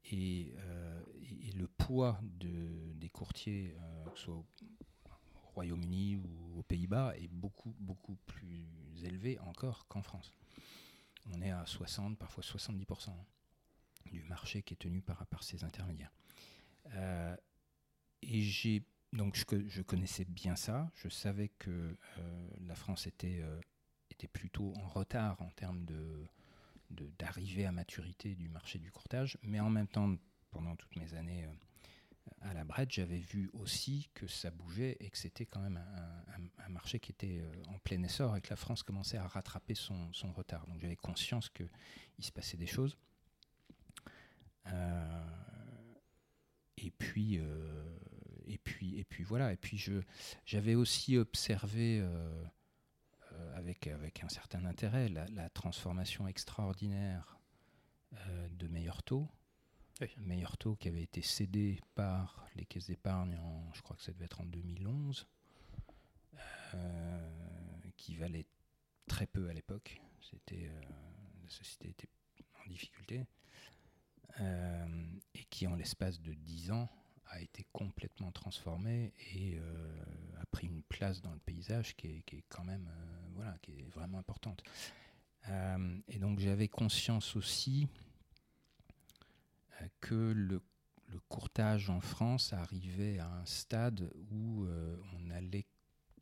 et, 0.05 0.53
euh, 0.59 1.03
et, 1.23 1.53
le 1.53 1.67
poids 1.67 2.19
de, 2.23 2.93
des 2.95 3.09
courtiers, 3.09 3.75
que 4.13 4.19
ce 4.19 4.25
soit 4.25 4.35
au 4.35 4.45
Royaume-Uni 5.55 6.17
ou 6.17 6.59
aux 6.59 6.63
Pays-Bas, 6.63 7.15
est 7.17 7.29
beaucoup, 7.29 7.75
beaucoup 7.79 8.17
plus 8.27 8.67
élevé 9.03 9.39
encore 9.41 9.87
qu'en 9.89 10.03
France. 10.03 10.31
On 11.33 11.41
est 11.41 11.51
à 11.51 11.65
60, 11.65 12.19
parfois 12.19 12.43
70% 12.43 13.11
du 14.11 14.23
marché 14.25 14.63
qui 14.63 14.75
est 14.75 14.77
tenu 14.77 15.01
par, 15.01 15.27
par 15.27 15.43
ces 15.43 15.65
intermédiaires. 15.65 16.13
et 18.23 18.43
j'ai 18.43 18.85
donc 19.13 19.37
je, 19.37 19.83
connaissais 19.83 20.25
bien 20.25 20.57
ça. 20.57 20.91
Je 20.95 21.09
savais 21.09 21.49
que 21.49 21.97
la 22.67 22.75
France 22.75 23.07
était, 23.07 23.43
était 24.11 24.29
plutôt 24.29 24.73
en 24.77 24.89
retard 24.89 25.41
en 25.43 25.51
termes 25.51 25.85
de, 25.85 26.27
d'arriver 27.19 27.67
à 27.67 27.73
maturité 27.73 28.35
du 28.35 28.49
marché 28.49 28.79
du 28.79 28.91
courtage, 28.91 29.39
mais 29.43 29.61
en 29.61 29.71
même 29.71 29.89
temps, 29.89 30.17
pendant 30.51 30.77
toutes 30.77 30.97
mes 30.97 31.15
années 31.15 31.45
euh, 31.45 32.35
à 32.43 32.55
la 32.55 32.65
Bred, 32.65 32.91
j'avais 32.91 33.19
vu 33.19 33.51
aussi 33.53 34.11
que 34.15 34.27
ça 34.27 34.51
bougeait 34.51 34.97
et 35.01 35.11
que 35.11 35.19
c'était 35.19 35.47
quand 35.47 35.61
même 35.61 35.81
un, 36.59 36.69
marché 36.69 36.99
qui 37.01 37.13
était 37.13 37.41
euh, 37.41 37.53
en 37.69 37.79
plein 37.79 38.03
essor 38.03 38.37
et 38.37 38.41
que 38.41 38.51
la 38.51 38.57
France 38.57 38.83
commençait 38.83 39.19
à 39.19 39.27
rattraper 39.27 39.75
son, 39.75 40.11
retard. 40.35 40.67
Donc 40.67 40.81
j'avais 40.81 40.97
conscience 40.97 41.49
qu'il 41.51 41.69
se 42.21 42.33
passait 42.33 42.57
des 42.57 42.67
choses. 42.67 42.97
Euh, 44.69 45.25
et 46.79 46.91
puis, 46.91 47.41
et 48.47 48.59
puis, 48.59 48.99
et 48.99 49.05
puis 49.05 49.25
voilà. 49.25 49.53
Et 49.53 49.57
puis 49.57 49.79
je, 49.79 50.03
j'avais 50.45 50.75
aussi 50.75 51.17
observé 51.17 52.03
euh, 53.33 53.59
avec, 53.59 53.87
avec 53.87 54.23
un 54.25 54.29
certain 54.29 54.65
intérêt 54.65 55.09
la, 55.09 55.49
transformation 55.51 56.27
extraordinaire 56.27 57.39
euh, 58.15 58.49
de 58.51 58.69
Meilleur 58.69 59.03
Taux. 59.03 59.29
Meilleur 60.17 60.57
Taux 60.57 60.75
qui 60.75 60.89
avait 60.89 61.03
été 61.03 61.23
cédé 61.23 61.81
par 61.95 62.49
les 62.57 62.65
caisses 62.65 62.87
d'épargne, 62.89 63.37
en, 63.37 63.73
je 63.73 63.83
crois 63.83 63.95
que 63.97 64.03
ça 64.03 64.13
devait 64.13 64.25
être 64.25 64.41
en 64.41 64.47
2011, 64.47 65.29
euh, 66.75 67.31
qui 67.97 68.17
valait 68.17 68.47
très 69.07 69.27
peu 69.27 69.49
à 69.49 69.53
l'époque. 69.53 70.01
C'était, 70.21 70.71
la 71.43 71.49
société 71.49 71.91
était 71.91 72.09
en 72.65 72.69
difficulté. 72.69 73.25
et 74.41 75.45
qui, 75.51 75.69
en 75.69 75.77
l'espace 75.77 76.21
de 76.21 76.33
10 76.35 76.73
ans, 76.73 76.89
a 77.33 77.41
été 77.41 77.65
complètement 77.73 78.31
transformé 78.31 79.13
et 79.35 79.57
euh, 79.57 80.41
a 80.41 80.47
pris 80.47 80.67
une 80.67 80.83
place 80.83 81.23
dans 81.23 81.33
le 81.33 81.39
paysage 81.39 81.97
qui 81.97 82.09
est, 82.09 82.23
qui 82.27 82.37
est 82.37 82.45
quand 82.49 82.65
même 82.65 82.89
euh, 82.89 83.29
voilà, 83.35 83.57
qui 83.63 83.73
est 83.73 83.89
vraiment 83.95 84.19
importante. 84.19 84.63
Euh, 85.49 85.99
et 86.09 86.19
donc 86.19 86.39
j'avais 86.39 86.69
conscience 86.69 87.35
aussi 87.35 87.89
que 90.01 90.33
le, 90.33 90.61
courtage 91.29 91.91
en 91.91 92.01
France 92.01 92.55
arrivait 92.55 93.19
à 93.19 93.27
un 93.27 93.45
stade 93.45 94.11
où 94.31 94.67
on 95.15 95.31
allait 95.31 95.67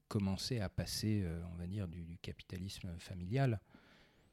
commençait 0.09 0.59
à 0.59 0.69
passer, 0.69 1.25
on 1.53 1.55
va 1.55 1.69
dire, 1.69 1.87
du, 1.87 2.19
capitalisme 2.21 2.93
familial. 2.99 3.61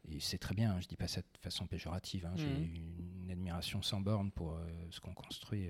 Et 0.09 0.19
c'est 0.19 0.39
très 0.39 0.55
bien, 0.55 0.71
hein, 0.71 0.79
je 0.79 0.85
ne 0.85 0.89
dis 0.89 0.97
pas 0.97 1.07
ça 1.07 1.21
de 1.21 1.37
façon 1.39 1.67
péjorative. 1.67 2.25
Hein, 2.25 2.33
j'ai 2.37 2.47
mmh. 2.47 3.21
une 3.21 3.29
admiration 3.31 3.83
sans 3.83 4.01
borne 4.01 4.31
pour 4.31 4.59
ce 4.89 4.99
qu'ont 4.99 5.13
construit 5.13 5.69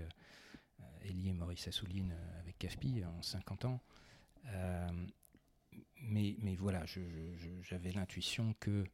Elie 1.07 1.33
Maurice 1.33 1.67
Assouline 1.67 2.13
avec 2.39 2.57
CAFPI 2.57 3.03
en 3.05 3.21
50 3.21 3.65
ans. 3.65 3.81
mais, 6.01 6.35
mais 6.39 6.55
voilà, 6.55 6.85
j'avais 7.61 7.91
l'intuition 7.91 8.55
que 8.59 8.85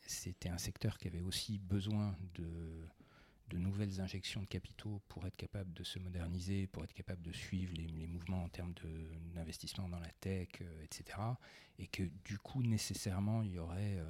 c'était 0.00 0.48
un 0.48 0.58
secteur 0.58 0.98
qui 0.98 1.08
avait 1.08 1.20
aussi 1.20 1.58
besoin 1.58 2.16
de, 2.34 2.86
de 3.52 3.58
nouvelles 3.58 4.00
injections 4.00 4.40
de 4.40 4.46
capitaux 4.46 5.02
pour 5.08 5.26
être 5.26 5.36
capable 5.36 5.72
de 5.74 5.84
se 5.84 5.98
moderniser, 5.98 6.66
pour 6.66 6.84
être 6.84 6.94
capable 6.94 7.22
de 7.22 7.32
suivre 7.32 7.74
les, 7.74 8.06
mouvements 8.06 8.44
en 8.44 8.48
termes 8.48 8.72
d'investissement 9.34 9.88
dans 9.88 9.98
la 9.98 10.10
tech, 10.20 10.48
euh, 10.60 10.84
etc. 10.84 11.18
Et 11.78 11.86
que 11.86 12.04
du 12.24 12.38
coup, 12.38 12.62
nécessairement, 12.62 13.42
il 13.42 13.52
y 13.52 13.58
aurait 13.58 13.98
euh, 13.98 14.04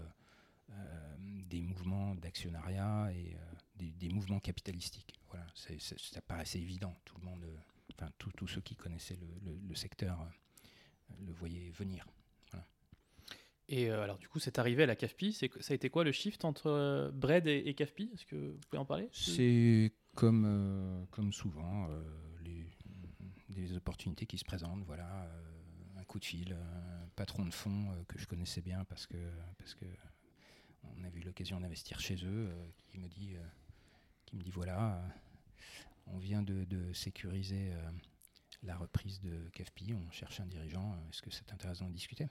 euh, 0.71 1.17
des 1.19 1.61
mouvements 1.61 2.15
d'actionnariat 2.15 3.11
et 3.13 3.37
des, 3.91 4.09
mouvements 4.09 4.41
capitalistiques. 4.41 5.21
Voilà, 5.29 5.47
ça 5.55 6.21
paraissait 6.23 6.61
évident. 6.61 6.95
Tout 7.05 7.19
le 7.19 7.25
monde, 7.25 7.45
enfin, 7.95 8.11
tous 8.19 8.47
ceux 8.47 8.61
qui 8.61 8.77
connaissaient 8.77 9.19
le 9.45 9.75
secteur 9.75 10.27
le 11.21 11.33
voyaient 11.33 11.71
venir. 11.71 12.07
Et 13.69 13.91
euh, 13.91 14.03
alors, 14.03 14.19
du 14.19 14.29
coup, 14.29 14.39
c'est 14.39 14.59
arrivé 14.59 14.83
à 14.83 14.87
la 14.87 14.97
CAFPI. 14.97 15.33
Ça 15.33 15.47
a 15.71 15.75
été 15.75 15.89
quoi 15.89 16.05
le 16.05 16.13
shift 16.13 16.45
entre 16.45 16.67
euh, 16.67 17.11
Bread 17.11 17.47
et, 17.47 17.63
et 17.67 17.75
CAFPI? 17.75 18.11
Est-ce 18.13 18.27
que 18.27 18.37
vous 18.37 18.61
pouvez 18.69 18.79
en 18.79 18.85
parler? 18.85 19.09
C'est 19.13 19.93
comme, 20.15 20.45
euh, 20.47 21.05
comme 21.11 21.33
souvent, 21.33 21.89
les, 22.43 22.67
des 23.49 23.75
opportunités 23.75 24.27
qui 24.27 24.37
se 24.37 24.45
présentent. 24.45 24.85
Voilà, 24.85 25.27
un 25.97 26.05
coup 26.05 26.19
de 26.19 26.25
fil, 26.25 26.53
un 26.53 27.09
patron 27.17 27.47
de 27.47 27.55
fonds 27.55 27.89
que 28.09 28.19
je 28.19 28.27
connaissais 28.27 28.61
bien 28.61 28.85
parce 28.85 29.07
que, 29.07 29.17
parce 29.59 29.75
que 29.75 29.87
on 30.99 31.05
avait 31.05 31.21
eu 31.21 31.23
l'occasion 31.23 31.61
d'investir 31.61 32.01
chez 32.01 32.17
eux, 32.27 32.51
qui 32.89 32.99
me 32.99 33.09
dit, 33.09 33.37
qui 34.33 34.37
me 34.39 34.43
dit 34.43 34.51
voilà, 34.51 34.99
on 36.07 36.17
vient 36.17 36.43
de, 36.43 36.93
sécuriser 36.95 37.71
la 38.63 38.77
reprise 38.79 39.21
de 39.21 39.51
CAFPI, 39.51 39.93
on 39.93 40.11
cherche 40.11 40.41
un 40.41 40.47
dirigeant. 40.47 40.97
Est-ce 41.11 41.21
que 41.21 41.31
c'est 41.31 41.53
intéressant 41.53 41.87
de 41.87 41.93
discuter? 41.93 42.29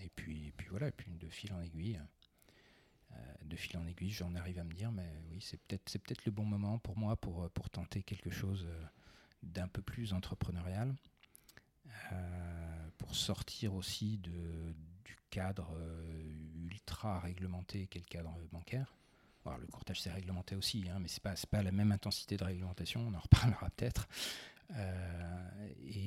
Et 0.00 0.08
puis, 0.08 0.54
voilà, 0.70 0.88
et 0.88 0.92
puis 0.92 1.12
de 1.12 1.28
fil 1.28 1.52
en 1.52 1.60
aiguille, 1.60 2.00
euh, 3.12 3.16
de 3.44 3.54
fil 3.54 3.76
en 3.76 3.86
aiguille, 3.86 4.08
j'en 4.10 4.34
arrive 4.34 4.58
à 4.58 4.64
me 4.64 4.72
dire, 4.72 4.90
mais 4.90 5.06
oui, 5.30 5.42
c'est 5.42 5.60
peut-être 5.60 6.24
le 6.24 6.32
bon 6.32 6.46
moment 6.46 6.78
pour 6.78 6.96
moi 6.96 7.16
pour, 7.16 7.50
tenter 7.70 8.02
quelque 8.02 8.30
chose 8.30 8.64
euh, 8.66 8.84
d'un 9.42 9.68
peu 9.68 9.82
plus 9.82 10.14
entrepreneurial, 10.14 10.94
euh, 12.12 12.88
pour 12.96 13.14
sortir 13.14 13.74
aussi 13.74 14.16
du 14.16 15.18
cadre 15.28 15.76
ultra 16.70 17.20
réglementé 17.20 17.88
qu'est 17.88 17.98
le 17.98 18.06
cadre 18.06 18.34
bancaire. 18.50 18.94
Alors, 19.44 19.58
le 19.58 19.66
courtage 19.66 20.00
c'est 20.00 20.12
réglementé 20.12 20.54
aussi, 20.54 20.84
hein, 20.88 20.98
mais 21.00 21.08
c'est 21.08 21.22
pas 21.22 21.34
pas 21.50 21.62
la 21.62 21.72
même 21.72 21.92
intensité 21.92 22.36
de 22.36 22.44
réglementation. 22.44 23.00
On 23.08 23.14
en 23.14 23.20
reparlera 23.20 23.70
peut-être. 23.76 24.08
Euh, 24.76 25.48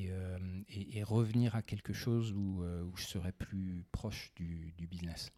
euh, 0.09 0.61
et, 0.69 0.97
et, 0.97 1.03
revenir 1.03 1.55
à 1.55 1.61
quelque 1.61 1.93
chose 1.93 2.31
où, 2.33 2.63
euh, 2.63 2.83
où 2.83 2.97
je 2.97 3.03
serais 3.03 3.31
plus 3.31 3.85
proche 3.91 4.31
du, 4.35 4.73
du 4.77 4.87
business. 4.87 5.31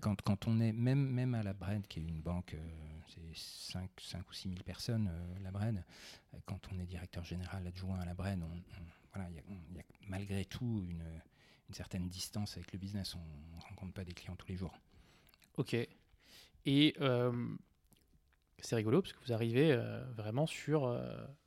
Quand, 0.00 0.20
quand, 0.22 0.46
on 0.46 0.60
est, 0.60 0.72
même, 0.72 1.04
même 1.10 1.34
à 1.34 1.42
la 1.42 1.52
Bren, 1.52 1.82
qui 1.82 1.98
est 1.98 2.02
une 2.02 2.20
banque, 2.20 2.56
c'est 3.08 3.36
5, 3.72 3.90
5, 4.00 4.28
ou 4.30 4.32
6 4.32 4.48
000 4.50 4.62
personnes, 4.62 5.10
la 5.42 5.50
Bren, 5.50 5.84
quand 6.46 6.60
on 6.72 6.78
est 6.78 6.86
directeur 6.86 7.24
général 7.24 7.66
adjoint 7.66 7.98
à 7.98 8.04
la 8.04 8.14
Bren, 8.14 8.40
on, 8.42 8.62
voilà, 9.12 9.28
y, 9.30 9.38
a 9.38 9.42
malgré 10.06 10.44
tout 10.44 10.84
une, 10.88 11.02
une, 11.68 11.74
certaine 11.74 12.08
distance 12.08 12.56
avec 12.56 12.72
le 12.72 12.78
business. 12.78 13.16
On 13.16 13.56
ne 13.56 13.60
rencontre 13.62 13.92
pas 13.94 14.04
des 14.04 14.12
clients 14.12 14.36
tous 14.36 14.46
les 14.46 14.56
jours. 14.56 14.78
Ok. 15.56 15.76
Et 16.70 16.94
c'est 18.60 18.76
rigolo 18.76 19.00
parce 19.00 19.14
que 19.14 19.24
vous 19.24 19.32
arrivez 19.32 19.74
vraiment 20.16 20.46
sur 20.46 20.86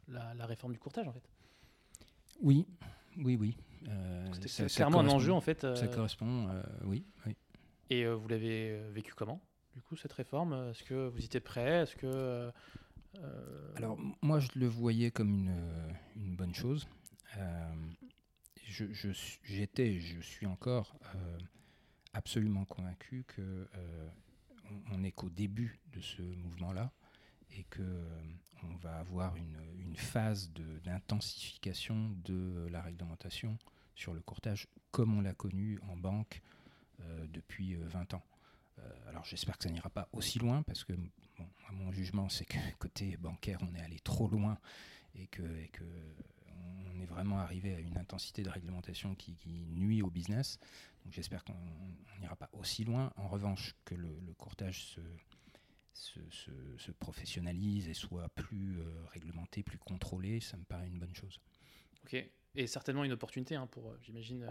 la, 0.07 0.45
réforme 0.45 0.73
du 0.73 0.79
courtage, 0.79 1.07
en 1.07 1.13
fait. 1.13 1.23
Oui, 2.41 2.65
oui, 3.17 3.35
oui. 3.35 3.57
Euh, 3.87 4.25
c'est 4.45 4.67
clairement 4.67 4.99
un 4.99 5.09
enjeu, 5.09 5.33
en 5.33 5.41
fait. 5.41 5.61
ça 5.61 5.67
euh, 5.67 5.87
correspond, 5.87 6.49
euh, 6.49 6.63
oui, 6.83 7.05
oui. 7.25 7.35
Et 7.89 8.07
vous 8.07 8.27
l'avez 8.27 8.79
vécu 8.91 9.13
comment, 9.13 9.41
du 9.75 9.81
coup, 9.81 9.95
cette 9.95 10.13
réforme? 10.13 10.53
Est-ce 10.71 10.83
que 10.83 11.09
vous 11.09 11.23
étiez 11.23 11.39
prêt? 11.39 11.83
Est-ce 11.83 11.95
que... 11.95 12.51
Alors, 13.75 13.97
moi, 14.21 14.39
je 14.39 14.47
le 14.55 14.67
voyais 14.67 15.11
comme 15.11 15.29
une, 15.29 15.55
une 16.15 16.35
bonne 16.35 16.55
chose. 16.55 16.87
je, 18.65 18.85
j'étais, 19.43 19.99
je, 19.99 20.21
suis 20.21 20.45
encore 20.45 20.95
absolument 22.13 22.63
convaincu 22.65 23.25
que 23.27 23.67
on 24.91 24.99
n'est 24.99 25.11
qu'au 25.11 25.29
début 25.29 25.79
de 25.93 26.01
ce 26.01 26.21
mouvement-là 26.21 26.91
et 27.51 27.63
que 27.65 27.83
on 28.63 28.75
va 28.75 28.97
avoir 28.97 29.35
une, 29.35 29.57
phase 29.95 30.49
d'intensification 30.83 32.15
de, 32.23 32.67
la 32.71 32.81
réglementation 32.81 33.57
sur 33.93 34.13
le 34.13 34.21
courtage 34.21 34.67
comme 34.89 35.17
on 35.17 35.21
l'a 35.21 35.33
connu 35.33 35.79
en 35.89 35.97
banque 35.97 36.41
euh, 37.01 37.27
depuis 37.27 37.75
20 37.75 38.13
euh, 38.13 38.17
ans. 38.17 38.23
Euh, 38.79 39.09
alors 39.09 39.25
j'espère 39.25 39.57
que 39.57 39.65
ça 39.65 39.69
n'ira 39.69 39.89
pas 39.89 40.07
aussi 40.13 40.39
loin 40.39 40.63
parce 40.63 40.85
que 40.85 40.93
à 41.67 41.71
mon 41.73 41.91
jugement 41.91 42.29
c'est 42.29 42.45
que 42.45 42.57
côté 42.79 43.17
bancaire 43.17 43.59
on 43.61 43.75
est 43.75 43.81
allé 43.81 43.99
trop 43.99 44.27
loin 44.27 44.57
et 45.13 45.27
que 45.27 45.43
on 46.93 46.99
est 46.99 47.05
vraiment 47.05 47.39
arrivé 47.39 47.75
à 47.75 47.79
une 47.79 47.97
intensité 47.97 48.43
de 48.43 48.49
réglementation 48.49 49.15
qui, 49.15 49.35
nuit 49.69 50.01
au 50.01 50.09
business. 50.09 50.59
J'espère 51.09 51.43
qu'on 51.43 51.55
n'ira 52.19 52.35
pas 52.35 52.49
aussi 52.53 52.83
loin. 52.83 53.11
En 53.17 53.27
revanche 53.27 53.75
que 53.85 53.95
le, 53.95 54.33
courtage 54.37 54.85
se 54.85 55.01
se, 55.93 56.91
professionnalise 56.91 57.87
et 57.89 57.93
soit 57.93 58.29
plus 58.29 58.79
euh, 58.79 58.85
réglementé, 59.11 59.63
plus 59.63 59.77
contrôlé, 59.77 60.39
ça 60.39 60.57
me 60.57 60.63
paraît 60.63 60.87
une 60.87 60.99
bonne 60.99 61.15
chose. 61.15 61.39
Ok, 62.03 62.15
et 62.55 62.67
certainement 62.67 63.03
une 63.03 63.11
opportunité 63.11 63.55
hein, 63.55 63.67
pour, 63.67 63.89
euh, 63.89 63.97
j'imagine, 64.01 64.43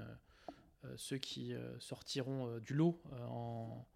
euh, 0.84 0.94
ceux 0.96 1.18
qui 1.18 1.52
sortiront 1.78 2.58
du 2.58 2.72
lot 2.72 3.02
en, 3.28 3.86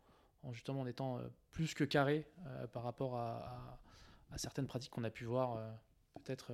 justement 0.53 0.83
en 0.83 0.87
étant 0.87 1.19
plus 1.51 1.73
que 1.73 1.83
carrés 1.83 2.29
par 2.75 2.83
rapport 2.83 3.17
à, 3.17 3.81
certaines 4.37 4.67
pratiques 4.67 4.91
qu'on 4.91 5.05
a 5.05 5.11
pu 5.11 5.25
voir 5.25 5.59
peut-être 6.23 6.53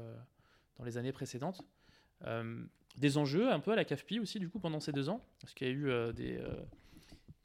dans 0.76 0.84
les 0.84 0.98
années 0.98 1.11
précédentes. 1.11 1.64
Des 2.97 3.18
enjeux 3.18 3.51
un 3.51 3.61
peu 3.61 3.72
à 3.72 3.76
la 3.76 3.84
CAFPI 3.84 4.20
aussi, 4.20 4.38
du 4.38 4.49
coup, 4.49 4.59
pendant 4.59 4.80
ces 4.80 4.93
deux 4.93 5.09
ans 5.09 5.24
Est-ce 5.43 5.55
qu'il 5.55 5.66
y 5.66 5.70
a 5.70 5.72
eu 5.72 6.12
des, 6.12 6.41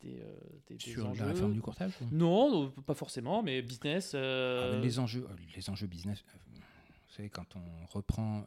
euh, 0.06 0.40
des, 0.68 0.80
Sur 0.80 1.14
la 1.16 1.26
réforme 1.26 1.54
du 1.54 1.62
courtage 1.62 1.94
Non, 2.12 2.72
pas 2.72 2.94
forcément, 2.94 3.42
mais 3.44 3.62
business. 3.62 4.12
Euh, 4.14 4.74
ah, 4.76 4.82
les, 4.82 5.00
enjeux, 5.00 5.26
euh, 5.30 5.36
les 5.56 5.70
enjeux 5.70 5.88
business, 5.88 6.24
vous 6.54 7.14
savez, 7.14 7.30
quand 7.30 7.56
on 7.56 7.86
reprend 7.88 8.46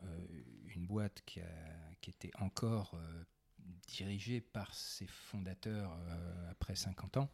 une 0.75 0.87
boîte 0.87 1.23
qui, 1.25 1.41
a, 1.41 1.47
qui 2.01 2.11
était 2.11 2.31
encore 2.39 2.99
dirigée 3.87 4.41
par 4.41 4.75
ses 4.75 5.07
fondateurs 5.07 5.97
après 6.51 6.75
50 6.75 7.17
ans, 7.17 7.31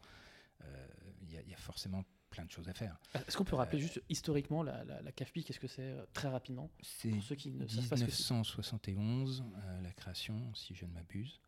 il 1.22 1.32
y, 1.32 1.54
a 1.54 1.56
forcément 1.56 2.04
plein 2.34 2.44
de 2.44 2.50
choses 2.50 2.68
à 2.68 2.74
faire. 2.74 2.98
Est-ce 3.14 3.36
qu'on 3.36 3.44
peut 3.44 3.54
rappeler 3.54 3.78
juste 3.78 4.02
historiquement 4.08 4.64
la, 4.64 4.82
la, 4.84 5.12
CAFPI, 5.12 5.44
qu'est-ce 5.44 5.60
que 5.60 5.68
c'est 5.68 5.94
très 6.12 6.26
rapidement 6.28 6.68
C'est 6.82 7.08
1971, 7.08 9.44
la 9.82 9.92
création, 9.92 10.52
si 10.54 10.74
je 10.74 10.84
ne 10.84 10.92
m'abuse. 10.92 11.40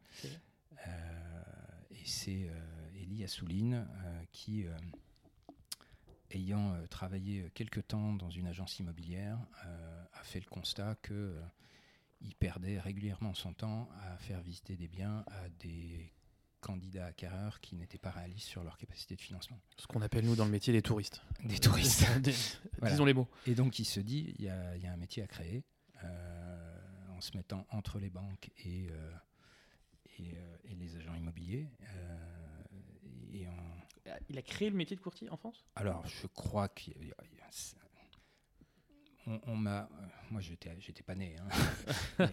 Et 1.91 2.05
c'est 2.05 2.49
euh, 2.49 3.03
Elie 3.03 3.25
Assouline 3.25 3.75
euh, 3.75 4.23
qui, 4.31 4.65
euh, 4.65 4.79
ayant 6.31 6.77
travaillé 6.89 7.51
quelque 7.55 7.81
temps 7.81 8.13
dans 8.13 8.31
une 8.31 8.47
agence 8.47 8.79
immobilière, 8.79 9.39
a 10.13 10.23
fait 10.23 10.41
le 10.41 10.49
constat 10.49 10.95
que 11.03 11.35
il 12.21 12.35
perdait 12.35 12.79
régulièrement 12.79 13.35
son 13.35 13.53
temps 13.53 13.89
à 14.03 14.17
faire 14.19 14.41
visiter 14.41 14.77
des 14.77 14.89
biens 14.89 15.25
à 15.29 15.49
des 15.61 16.13
candidats 16.67 17.07
acquéreurs 17.07 17.61
qui 17.61 17.77
n'étaient 17.77 17.99
pas 17.99 18.11
réalistes 18.11 18.49
sur 18.49 18.65
leur 18.65 18.77
capacité 18.77 19.15
de 19.15 19.21
financement. 19.21 19.61
Ce 19.77 19.87
qu'on 19.87 20.03
appelle 20.03 20.25
nous 20.25 20.35
dans 20.35 20.45
le 20.45 20.51
métier 20.51 20.73
des 20.73 20.83
touristes. 20.83 21.23
Des 21.45 21.61
touristes. 21.61 22.05
Disons 22.83 23.05
les 23.05 23.15
mots. 23.15 23.29
Et 23.47 23.55
donc 23.55 23.79
il 23.79 23.85
se 23.85 24.01
dit, 24.01 24.35
il 24.39 24.45
y, 24.45 24.49
a, 24.49 24.93
un 24.93 24.97
métier 24.97 25.23
à 25.23 25.27
créer 25.29 25.65
en 27.17 27.21
se 27.21 27.37
mettant 27.37 27.67
entre 27.71 27.99
les 27.99 28.11
banques 28.11 28.51
et, 28.65 28.89
euh, 28.91 29.13
et, 30.19 30.75
les 30.75 30.97
agents 30.97 31.15
immobiliers. 31.15 31.71
Euh, 31.83 32.17
et 33.33 33.47
Il 34.29 34.39
a 34.39 34.43
créé 34.43 34.71
le 34.71 34.77
métier 34.77 34.97
de 34.97 35.01
courtier 35.01 35.29
en 35.31 35.37
France? 35.37 35.65
Alors, 35.77 36.07
je 36.07 36.27
crois 36.27 36.69
qu'il 36.69 36.93
y 37.07 37.13
a, 37.13 37.51
on, 39.27 39.57
m'a, 39.57 39.81
euh, 39.81 40.07
moi 40.31 40.41
j'étais, 40.41 40.71
j'étais 40.79 41.03
pas 41.03 41.15
né. 41.15 41.37
Hein. 42.19 42.29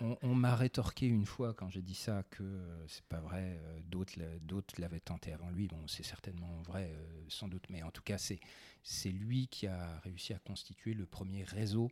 on, 0.22 0.34
m'a 0.34 0.54
rétorqué 0.54 1.06
une 1.06 1.26
fois 1.26 1.54
quand 1.54 1.68
j'ai 1.70 1.82
dit 1.82 1.94
ça 1.94 2.22
que 2.30 2.44
c'est 2.86 3.04
pas 3.04 3.20
vrai. 3.20 3.60
d'autres, 3.88 4.18
d'autres 4.42 4.80
l'avaient 4.80 5.00
tenté 5.00 5.32
avant 5.32 5.50
lui. 5.50 5.68
Bon, 5.68 5.86
c'est 5.86 6.04
certainement 6.04 6.62
vrai, 6.62 6.92
sans 7.28 7.48
doute, 7.48 7.64
mais 7.70 7.82
en 7.82 7.90
tout 7.90 8.02
cas 8.02 8.18
c'est, 8.18 8.40
c'est 8.82 9.10
lui 9.10 9.48
qui 9.48 9.66
a 9.66 9.98
réussi 10.04 10.32
à 10.34 10.38
constituer 10.38 10.94
le 10.94 11.06
premier 11.06 11.44
réseau. 11.44 11.90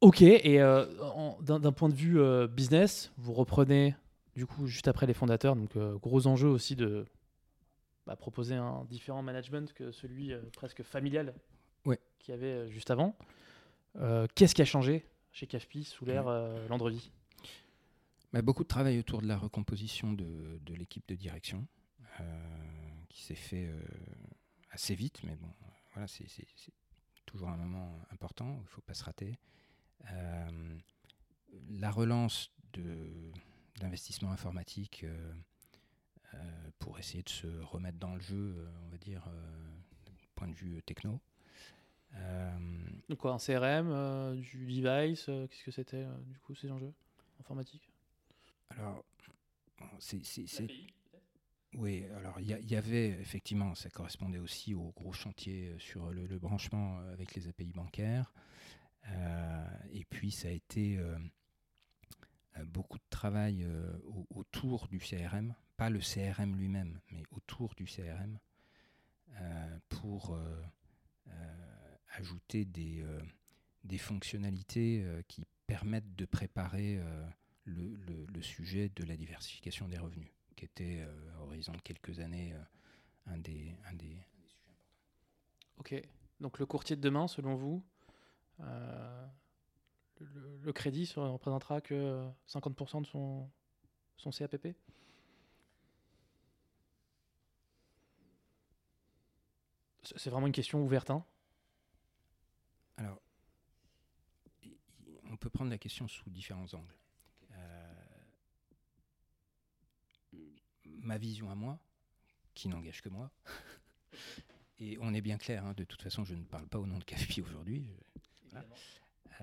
Ok, 0.00 0.22
et 0.22 0.60
euh, 0.60 0.86
en- 1.02 1.38
d'un 1.42 1.72
point 1.72 1.88
de 1.88 1.94
vue 1.94 2.20
euh, 2.20 2.46
business, 2.46 3.10
vous 3.18 3.32
reprenez 3.32 3.96
du 4.36 4.46
coup 4.46 4.68
juste 4.68 4.86
après 4.86 5.06
les 5.06 5.14
fondateurs, 5.14 5.56
donc 5.56 5.74
euh, 5.76 5.96
gros 5.96 6.28
enjeu 6.28 6.46
aussi 6.48 6.76
de 6.76 7.04
bah, 8.08 8.16
proposer 8.16 8.54
un 8.54 8.84
différent 8.86 9.22
management 9.22 9.70
que 9.74 9.92
celui 9.92 10.32
euh, 10.32 10.40
presque 10.54 10.82
familial 10.82 11.34
Ouais. 11.84 12.00
qu'il 12.18 12.32
y 12.32 12.36
avait 12.38 12.46
euh, 12.46 12.68
juste 12.70 12.90
avant. 12.90 13.14
Euh, 13.96 14.26
Qu'est-ce 14.34 14.54
qui 14.54 14.62
a 14.62 14.64
changé 14.64 15.04
chez 15.30 15.46
CAFPI 15.46 15.84
sous 15.84 16.06
l'ère 16.06 16.26
Landrevi 16.70 17.10
Bah, 18.32 18.40
beaucoup 18.40 18.62
de 18.62 18.68
travail 18.68 18.98
autour 18.98 19.20
de 19.20 19.26
la 19.28 19.36
recomposition 19.36 20.12
de, 20.14 20.58
de 20.62 20.74
l'équipe 20.74 21.06
de 21.06 21.14
direction, 21.14 21.66
qui 23.10 23.22
s'est 23.22 23.34
fait 23.34 23.70
assez 24.70 24.94
vite, 24.94 25.22
mais 25.22 25.36
bon, 25.36 25.48
voilà, 25.92 26.08
c'est 26.08 26.26
toujours 27.26 27.48
un 27.50 27.56
moment 27.56 28.00
important, 28.10 28.56
il 28.58 28.62
ne 28.62 28.68
faut 28.68 28.80
pas 28.80 28.94
se 28.94 29.04
rater. 29.04 29.38
Euh, 30.10 30.78
la 31.70 31.90
relance 31.90 32.50
de- 32.72 33.30
d'investissement 33.80 34.32
informatique 34.32 35.04
euh, 35.04 35.32
pour 36.78 36.98
essayer 36.98 37.22
de 37.22 37.28
se 37.28 37.46
remettre 37.46 37.98
dans 37.98 38.14
le 38.14 38.20
jeu, 38.20 38.54
euh, 38.58 38.68
on 38.84 38.88
va 38.88 38.98
dire, 38.98 39.24
euh, 39.28 40.10
du 40.18 40.26
point 40.34 40.48
de 40.48 40.54
vue 40.54 40.76
euh, 40.76 40.80
techno. 40.82 41.20
Euh, 42.14 42.50
Donc 43.08 43.18
quoi, 43.18 43.32
un 43.34 43.38
CRM, 43.38 43.88
euh, 43.90 44.34
du 44.34 44.66
device, 44.80 45.28
euh, 45.28 45.46
qu'est-ce 45.46 45.64
que 45.64 45.70
c'était 45.70 46.04
euh, 46.04 46.16
du 46.26 46.38
coup 46.38 46.54
ces 46.54 46.70
enjeux 46.70 46.92
informatiques? 47.40 47.90
Alors, 48.70 49.04
bon, 49.78 49.86
c'est- 49.98 50.24
c'est- 50.24 50.46
c'est 50.46 50.68
Oui, 51.74 52.06
alors 52.16 52.40
il 52.40 52.46
y, 52.48 52.54
a- 52.54 52.58
il 52.60 52.70
y 52.70 52.76
avait 52.76 53.08
effectivement, 53.20 53.74
ça 53.74 53.90
correspondait 53.90 54.38
aussi 54.38 54.74
au 54.74 54.90
gros 54.96 55.12
chantier 55.12 55.68
euh, 55.68 55.78
sur 55.78 56.10
le, 56.10 56.26
le 56.26 56.38
branchement 56.38 56.98
euh, 57.00 57.12
avec 57.12 57.34
les 57.34 57.46
API 57.46 57.72
bancaires. 57.72 58.32
Euh, 59.08 59.66
et 59.92 60.04
puis 60.06 60.30
ça 60.30 60.48
a 60.48 60.50
été 60.50 60.98
euh, 60.98 61.14
euh, 61.14 61.18
beaucoup 62.64 62.98
de 62.98 63.04
travail 63.10 63.64
euh, 63.64 63.90
au- 64.06 64.26
autour 64.30 64.88
du 64.88 64.98
CRM, 64.98 65.54
pas 65.76 65.90
le 65.90 66.00
CRM 66.00 66.56
lui-même, 66.56 67.00
mais 67.10 67.22
autour 67.32 67.74
du 67.74 67.84
CRM, 67.86 68.38
euh, 69.36 69.78
pour 69.88 70.34
euh, 70.34 70.62
euh, 71.28 71.96
ajouter 72.16 72.64
des, 72.64 73.02
euh, 73.02 73.20
des 73.84 73.98
fonctionnalités 73.98 75.02
euh, 75.04 75.22
qui 75.28 75.44
permettent 75.66 76.16
de 76.16 76.24
préparer 76.24 76.98
euh, 76.98 77.28
le, 77.64 78.42
sujet 78.42 78.88
de 78.88 79.04
la 79.04 79.16
diversification 79.16 79.88
des 79.88 79.98
revenus 79.98 80.30
qui 80.56 80.64
était 80.64 81.00
euh, 81.00 81.36
à 81.36 81.42
horizon 81.42 81.72
de 81.72 81.80
quelques 81.82 82.18
années 82.20 82.52
euh, 82.52 82.62
un, 83.26 83.38
des, 83.38 83.76
un 83.90 83.94
des 83.94 84.16
Ok, 85.78 85.94
donc 86.40 86.58
le 86.58 86.66
courtier 86.66 86.96
de 86.96 87.00
demain, 87.00 87.28
selon 87.28 87.54
vous, 87.54 87.84
euh, 88.60 89.26
le, 90.20 90.58
le 90.58 90.72
crédit 90.72 91.06
se 91.06 91.18
représentera 91.20 91.80
que 91.80 91.94
euh, 91.94 92.28
50% 92.48 93.02
de 93.02 93.06
son, 93.06 93.48
son 94.16 94.30
CAPP 94.30 94.68
C'est 100.16 100.30
vraiment 100.30 100.46
une 100.46 100.52
question 100.52 100.82
ouverte. 100.82 101.10
Hein 101.10 101.24
Alors, 102.96 103.20
on 105.24 105.36
peut 105.36 105.50
prendre 105.50 105.70
la 105.70 105.76
question 105.78 106.08
sous 106.08 106.30
différents 106.30 106.72
angles. 106.72 106.94
Euh, 107.52 107.94
ma 110.84 111.18
vision 111.18 111.50
à 111.50 111.54
moi, 111.54 111.78
qui 112.54 112.68
n'engage 112.68 113.02
que 113.02 113.08
moi, 113.10 113.30
et 114.78 114.96
on 115.00 115.12
est 115.12 115.20
bien 115.20 115.36
clair, 115.36 115.64
hein, 115.66 115.74
de 115.74 115.84
toute 115.84 116.00
façon, 116.02 116.24
je 116.24 116.34
ne 116.34 116.44
parle 116.44 116.66
pas 116.68 116.78
au 116.78 116.86
nom 116.86 116.98
de 116.98 117.04
CAFPI 117.04 117.42
aujourd'hui, 117.42 117.84
je- 117.84 118.20
Voilà. 118.50 118.66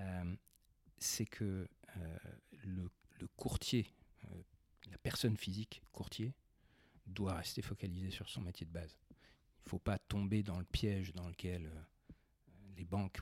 euh, 0.00 0.36
c'est 0.98 1.26
que 1.26 1.68
euh, 1.96 2.18
le, 2.64 2.88
courtier, 3.36 3.86
euh, 4.30 4.42
la 4.90 4.98
personne 4.98 5.36
physique 5.36 5.82
courtier, 5.92 6.34
doit 7.06 7.34
rester 7.34 7.62
focalisé 7.62 8.10
sur 8.10 8.28
son 8.28 8.40
métier 8.40 8.66
de 8.66 8.72
base. 8.72 8.96
Il 9.10 9.66
ne 9.66 9.70
faut 9.70 9.78
pas 9.78 9.98
tomber 9.98 10.42
dans 10.42 10.58
le 10.58 10.64
piège 10.64 11.12
dans 11.14 11.28
lequel 11.28 11.66
euh, 11.66 11.82
les 12.76 12.84
banques 12.84 13.20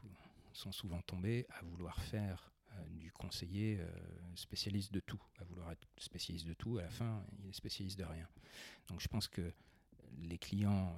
sont 0.53 0.73
souvent 0.73 1.03
tombées 1.03 1.47
à 1.51 1.63
vouloir 1.63 2.01
faire 2.01 2.51
du 2.91 3.13
conseiller 3.13 3.81
spécialiste 4.35 4.93
de 4.93 4.99
tout, 4.99 5.21
à 5.39 5.45
vouloir 5.45 5.71
être 5.71 5.87
spécialiste 5.97 6.47
de 6.47 6.55
tout, 6.55 6.79
à 6.79 6.83
la 6.83 6.91
fin, 6.91 7.25
il 7.39 7.49
est 7.49 7.53
spécialiste 7.53 7.97
de 7.99 8.05
rien. 8.05 8.29
Donc 8.89 9.01
je 9.01 9.07
pense 9.07 9.29
que 9.29 9.53
les 10.23 10.39
clients, 10.39 10.97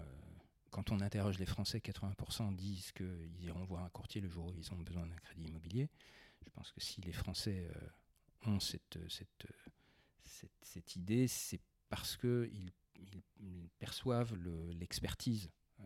quand 0.70 0.90
on 0.90 1.00
interroge 1.00 1.38
les 1.38 1.44
Français, 1.44 1.78
80% 1.78 2.54
disent 2.54 2.92
qu'ils 2.92 3.44
iront 3.44 3.64
voir 3.64 3.84
un 3.84 3.90
courtier 3.90 4.22
le 4.22 4.28
jour 4.28 4.46
où 4.46 4.54
ils 4.58 4.72
ont 4.72 4.78
besoin 4.78 5.06
d'un 5.06 5.16
crédit 5.16 5.44
immobilier. 5.44 5.90
Je 6.46 6.50
pense 6.50 6.72
que 6.72 6.80
si 6.80 7.00
les 7.02 7.12
Français 7.12 7.68
euh, 7.74 8.50
ont 8.50 8.60
cette, 8.60 8.98
cette, 9.08 9.46
cette, 10.62 10.96
idée, 10.96 11.28
c'est 11.28 11.60
parce 11.88 12.16
qu'ils 12.16 12.72
ils, 12.96 13.22
ils 13.40 13.68
perçoivent 13.78 14.34
le- 14.34 14.72
l'expertise 14.72 15.50
euh, 15.80 15.84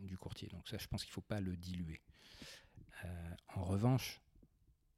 du 0.00 0.16
courtier. 0.16 0.48
Donc 0.48 0.68
ça, 0.68 0.78
je 0.78 0.86
pense 0.86 1.02
qu'il 1.02 1.10
ne 1.10 1.14
faut 1.14 1.20
pas 1.20 1.40
le 1.40 1.56
diluer. 1.56 2.00
Euh, 3.04 3.34
en 3.54 3.64
revanche, 3.64 4.20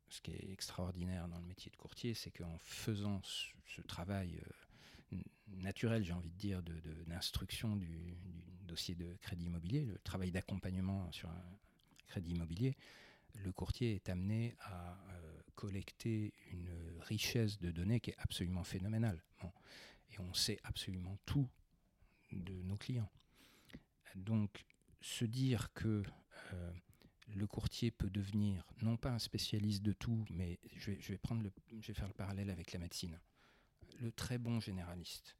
ce 0.09 0.21
qui 0.21 0.31
est 0.33 0.51
extraordinaire 0.53 1.29
dans 1.29 1.39
le 1.39 1.45
métier 1.45 1.71
de 1.71 1.77
courtier, 1.77 2.15
c'est 2.15 2.31
qu'en 2.31 2.59
faisant 2.59 3.21
ce, 3.25 3.83
travail 3.83 4.41
euh, 5.13 5.17
naturel, 5.49 6.05
j'ai 6.05 6.13
envie 6.13 6.31
de 6.31 6.37
dire, 6.37 6.63
d'instruction 7.07 7.77
du 7.77 8.17
dossier 8.63 8.95
de 8.95 9.17
crédit 9.21 9.47
immobilier, 9.47 9.85
le 9.85 9.99
travail 9.99 10.31
d'accompagnement 10.31 11.11
sur 11.13 11.29
un 11.31 11.59
crédit 12.07 12.33
immobilier, 12.33 12.77
le 13.43 13.53
courtier 13.53 13.95
est 13.95 14.09
amené 14.09 14.57
à 14.61 14.93
euh, 14.93 15.41
collecter 15.55 16.35
une 16.53 16.71
richesse 17.01 17.59
de 17.59 17.71
données 17.71 18.01
qui 18.01 18.11
est 18.11 18.19
absolument 18.19 18.65
phénoménale. 18.65 19.23
Et 20.11 20.21
on 20.21 20.33
sait 20.35 20.59
absolument 20.65 21.19
tout 21.27 21.49
de 22.33 22.63
nos 22.63 22.77
clients. 22.77 23.11
Donc, 24.15 24.65
se 25.01 25.25
dire 25.25 25.73
que 25.73 26.03
euh, 26.53 26.73
le 27.29 27.47
courtier 27.47 27.91
peut 27.91 28.11
devenir 28.11 28.65
non 28.83 28.97
pas 28.97 29.11
un 29.11 29.19
spécialiste 29.19 29.83
de 29.83 29.93
tout, 29.93 30.25
mais 30.31 30.59
je 30.77 30.91
vais, 30.91 31.19
prendre 31.19 31.49
faire 31.83 32.09
le 32.09 32.15
parallèle 32.15 32.51
avec 32.51 32.73
la 32.73 32.79
médecine. 32.79 33.19
Le 34.01 34.13
très 34.13 34.39
bon 34.39 34.61
généraliste, 34.61 35.37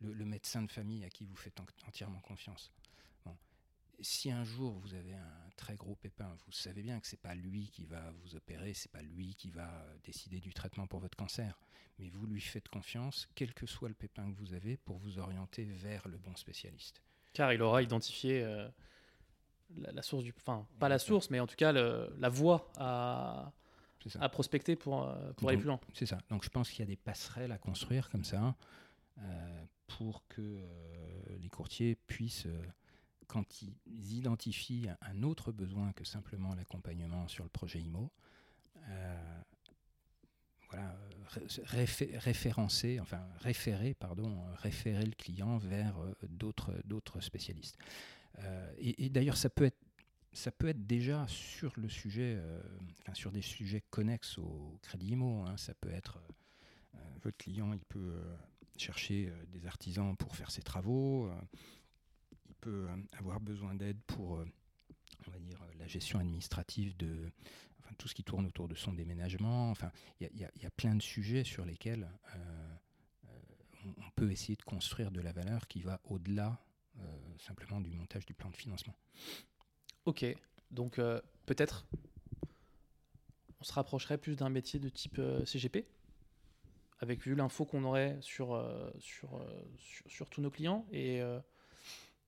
le, 0.00 0.24
médecin 0.24 0.62
de 0.62 0.70
famille 0.70 1.04
à 1.04 1.08
qui 1.08 1.24
vous 1.24 1.36
faites 1.36 1.58
en- 1.60 1.66
entièrement 1.86 2.20
confiance. 2.20 2.72
Si 4.00 4.30
un 4.30 4.44
jour 4.44 4.78
vous 4.80 4.94
avez 4.94 5.14
un 5.14 5.50
très 5.56 5.76
gros 5.76 5.94
pépin, 5.94 6.36
vous 6.46 6.52
savez 6.52 6.82
bien 6.82 7.00
que 7.00 7.06
c'est 7.06 7.20
pas 7.20 7.34
lui 7.34 7.68
qui 7.70 7.84
va 7.86 8.10
vous 8.22 8.34
opérer, 8.36 8.74
c'est 8.74 8.90
pas 8.90 9.02
lui 9.02 9.34
qui 9.34 9.50
va 9.50 9.68
euh, 9.68 9.96
décider 10.04 10.40
du 10.40 10.52
traitement 10.52 10.86
pour 10.86 11.00
votre 11.00 11.16
cancer, 11.16 11.58
mais 11.98 12.08
vous 12.08 12.26
lui 12.26 12.40
faites 12.40 12.68
confiance, 12.68 13.28
quel 13.34 13.54
que 13.54 13.66
soit 13.66 13.88
le 13.88 13.94
pépin 13.94 14.30
que 14.32 14.36
vous 14.36 14.52
avez, 14.52 14.76
pour 14.76 14.98
vous 14.98 15.18
orienter 15.18 15.64
vers 15.64 16.06
le 16.08 16.18
bon 16.18 16.34
spécialiste. 16.36 17.02
Car 17.32 17.52
il 17.52 17.62
aura 17.62 17.82
identifié 17.82 18.42
euh, 18.42 18.68
la, 19.76 19.92
la 19.92 20.02
source 20.02 20.24
du. 20.24 20.34
Enfin, 20.38 20.66
pas 20.78 20.88
la 20.88 20.98
source, 20.98 21.30
mais 21.30 21.40
en 21.40 21.46
tout 21.46 21.56
cas 21.56 21.72
le- 21.72 22.12
la 22.18 22.28
voie 22.28 22.70
à, 22.76 23.52
prospecter 24.30 24.76
pour, 24.76 25.04
euh, 25.08 25.32
pour 25.34 25.48
aller 25.48 25.56
Donc, 25.56 25.62
plus 25.62 25.68
loin. 25.68 25.80
C'est 25.94 26.06
ça. 26.06 26.18
Donc 26.30 26.44
je 26.44 26.50
pense 26.50 26.68
qu'il 26.68 26.80
y 26.80 26.82
a 26.82 26.86
des 26.86 26.96
passerelles 26.96 27.52
à 27.52 27.58
construire 27.58 28.10
comme 28.10 28.24
ça 28.24 28.54
euh, 29.18 29.64
pour 29.86 30.26
que 30.28 30.60
les 31.40 31.48
courtiers 31.48 31.94
puissent, 31.94 32.46
quand 33.26 33.62
ils 33.62 34.12
identifient 34.14 34.88
un, 35.00 35.22
autre 35.22 35.52
besoin 35.52 35.92
que 35.92 36.04
simplement 36.04 36.54
l'accompagnement 36.54 37.28
sur 37.28 37.44
le 37.44 37.50
projet 37.50 37.80
IMO, 37.80 38.10
euh, 38.88 39.40
voilà, 40.70 40.96
ré- 41.28 41.46
réfé- 41.64 42.18
référencer, 42.18 42.98
enfin 43.00 43.26
référer, 43.40 43.94
pardon, 43.94 44.44
référer 44.56 45.04
le 45.04 45.12
client 45.12 45.58
vers 45.58 45.98
euh, 45.98 46.14
d'autres 46.28 47.20
spécialistes. 47.20 47.78
Euh, 48.40 48.74
et 48.78 49.08
d'ailleurs, 49.10 49.36
ça 49.36 49.50
peut 49.50 49.64
être 49.64 49.78
ça 50.32 50.50
peut 50.50 50.66
être 50.66 50.84
déjà 50.84 51.24
sur 51.28 51.72
le 51.76 51.88
sujet, 51.88 52.36
enfin, 53.02 53.14
sur 53.14 53.30
des 53.30 53.40
sujets 53.40 53.84
connexes 53.90 54.36
au 54.38 54.76
crédit 54.82 55.10
IMO. 55.10 55.44
hein. 55.46 55.56
Ça 55.56 55.74
peut 55.74 55.92
être 55.92 56.18
votre 57.22 57.36
client, 57.36 57.72
il 57.72 57.84
peut 57.84 58.20
chercher 58.76 59.32
des 59.52 59.66
artisans 59.66 60.16
pour 60.16 60.34
faire 60.34 60.50
ses 60.50 60.62
travaux. 60.62 61.30
Euh, 62.66 62.88
avoir 63.18 63.40
besoin 63.40 63.74
d'aide 63.74 63.98
pour, 64.06 64.36
euh, 64.36 64.46
on 65.26 65.30
va 65.30 65.38
dire, 65.38 65.60
euh, 65.62 65.74
la 65.78 65.86
gestion 65.86 66.18
administrative 66.18 66.96
de 66.96 67.30
enfin, 67.80 67.94
tout 67.98 68.08
ce 68.08 68.14
qui 68.14 68.24
tourne 68.24 68.46
autour 68.46 68.68
de 68.68 68.74
son 68.74 68.92
déménagement. 68.92 69.70
Enfin, 69.70 69.90
il 70.20 70.28
y 70.36 70.44
a- 70.66 70.70
plein 70.70 70.94
de 70.94 71.02
sujets 71.02 71.44
sur 71.44 71.64
lesquels 71.64 72.08
on, 73.84 74.10
peut 74.16 74.30
essayer 74.30 74.56
de 74.56 74.62
construire 74.62 75.10
de 75.10 75.20
la 75.20 75.32
valeur 75.32 75.66
qui 75.68 75.82
va 75.82 76.00
au-delà 76.04 76.58
simplement 77.38 77.80
du 77.80 77.90
montage 77.90 78.24
du 78.26 78.32
plan 78.34 78.48
de 78.50 78.56
financement. 78.56 78.94
Ok, 80.06 80.24
donc 80.70 80.96
peut-être 81.46 81.86
on 83.60 83.64
se 83.64 83.72
rapprocherait 83.72 84.18
plus 84.18 84.36
d'un 84.36 84.48
métier 84.48 84.78
de 84.80 84.88
type 84.88 85.20
CGP, 85.44 85.86
avec 87.00 87.22
vu 87.22 87.34
l'info 87.34 87.64
qu'on 87.64 87.84
aurait 87.84 88.16
sur, 88.20 88.48
sur, 88.98 89.40
sur, 89.78 90.10
sur 90.10 90.30
tous 90.30 90.40
nos 90.40 90.50
clients. 90.50 90.86
Et 90.92 91.20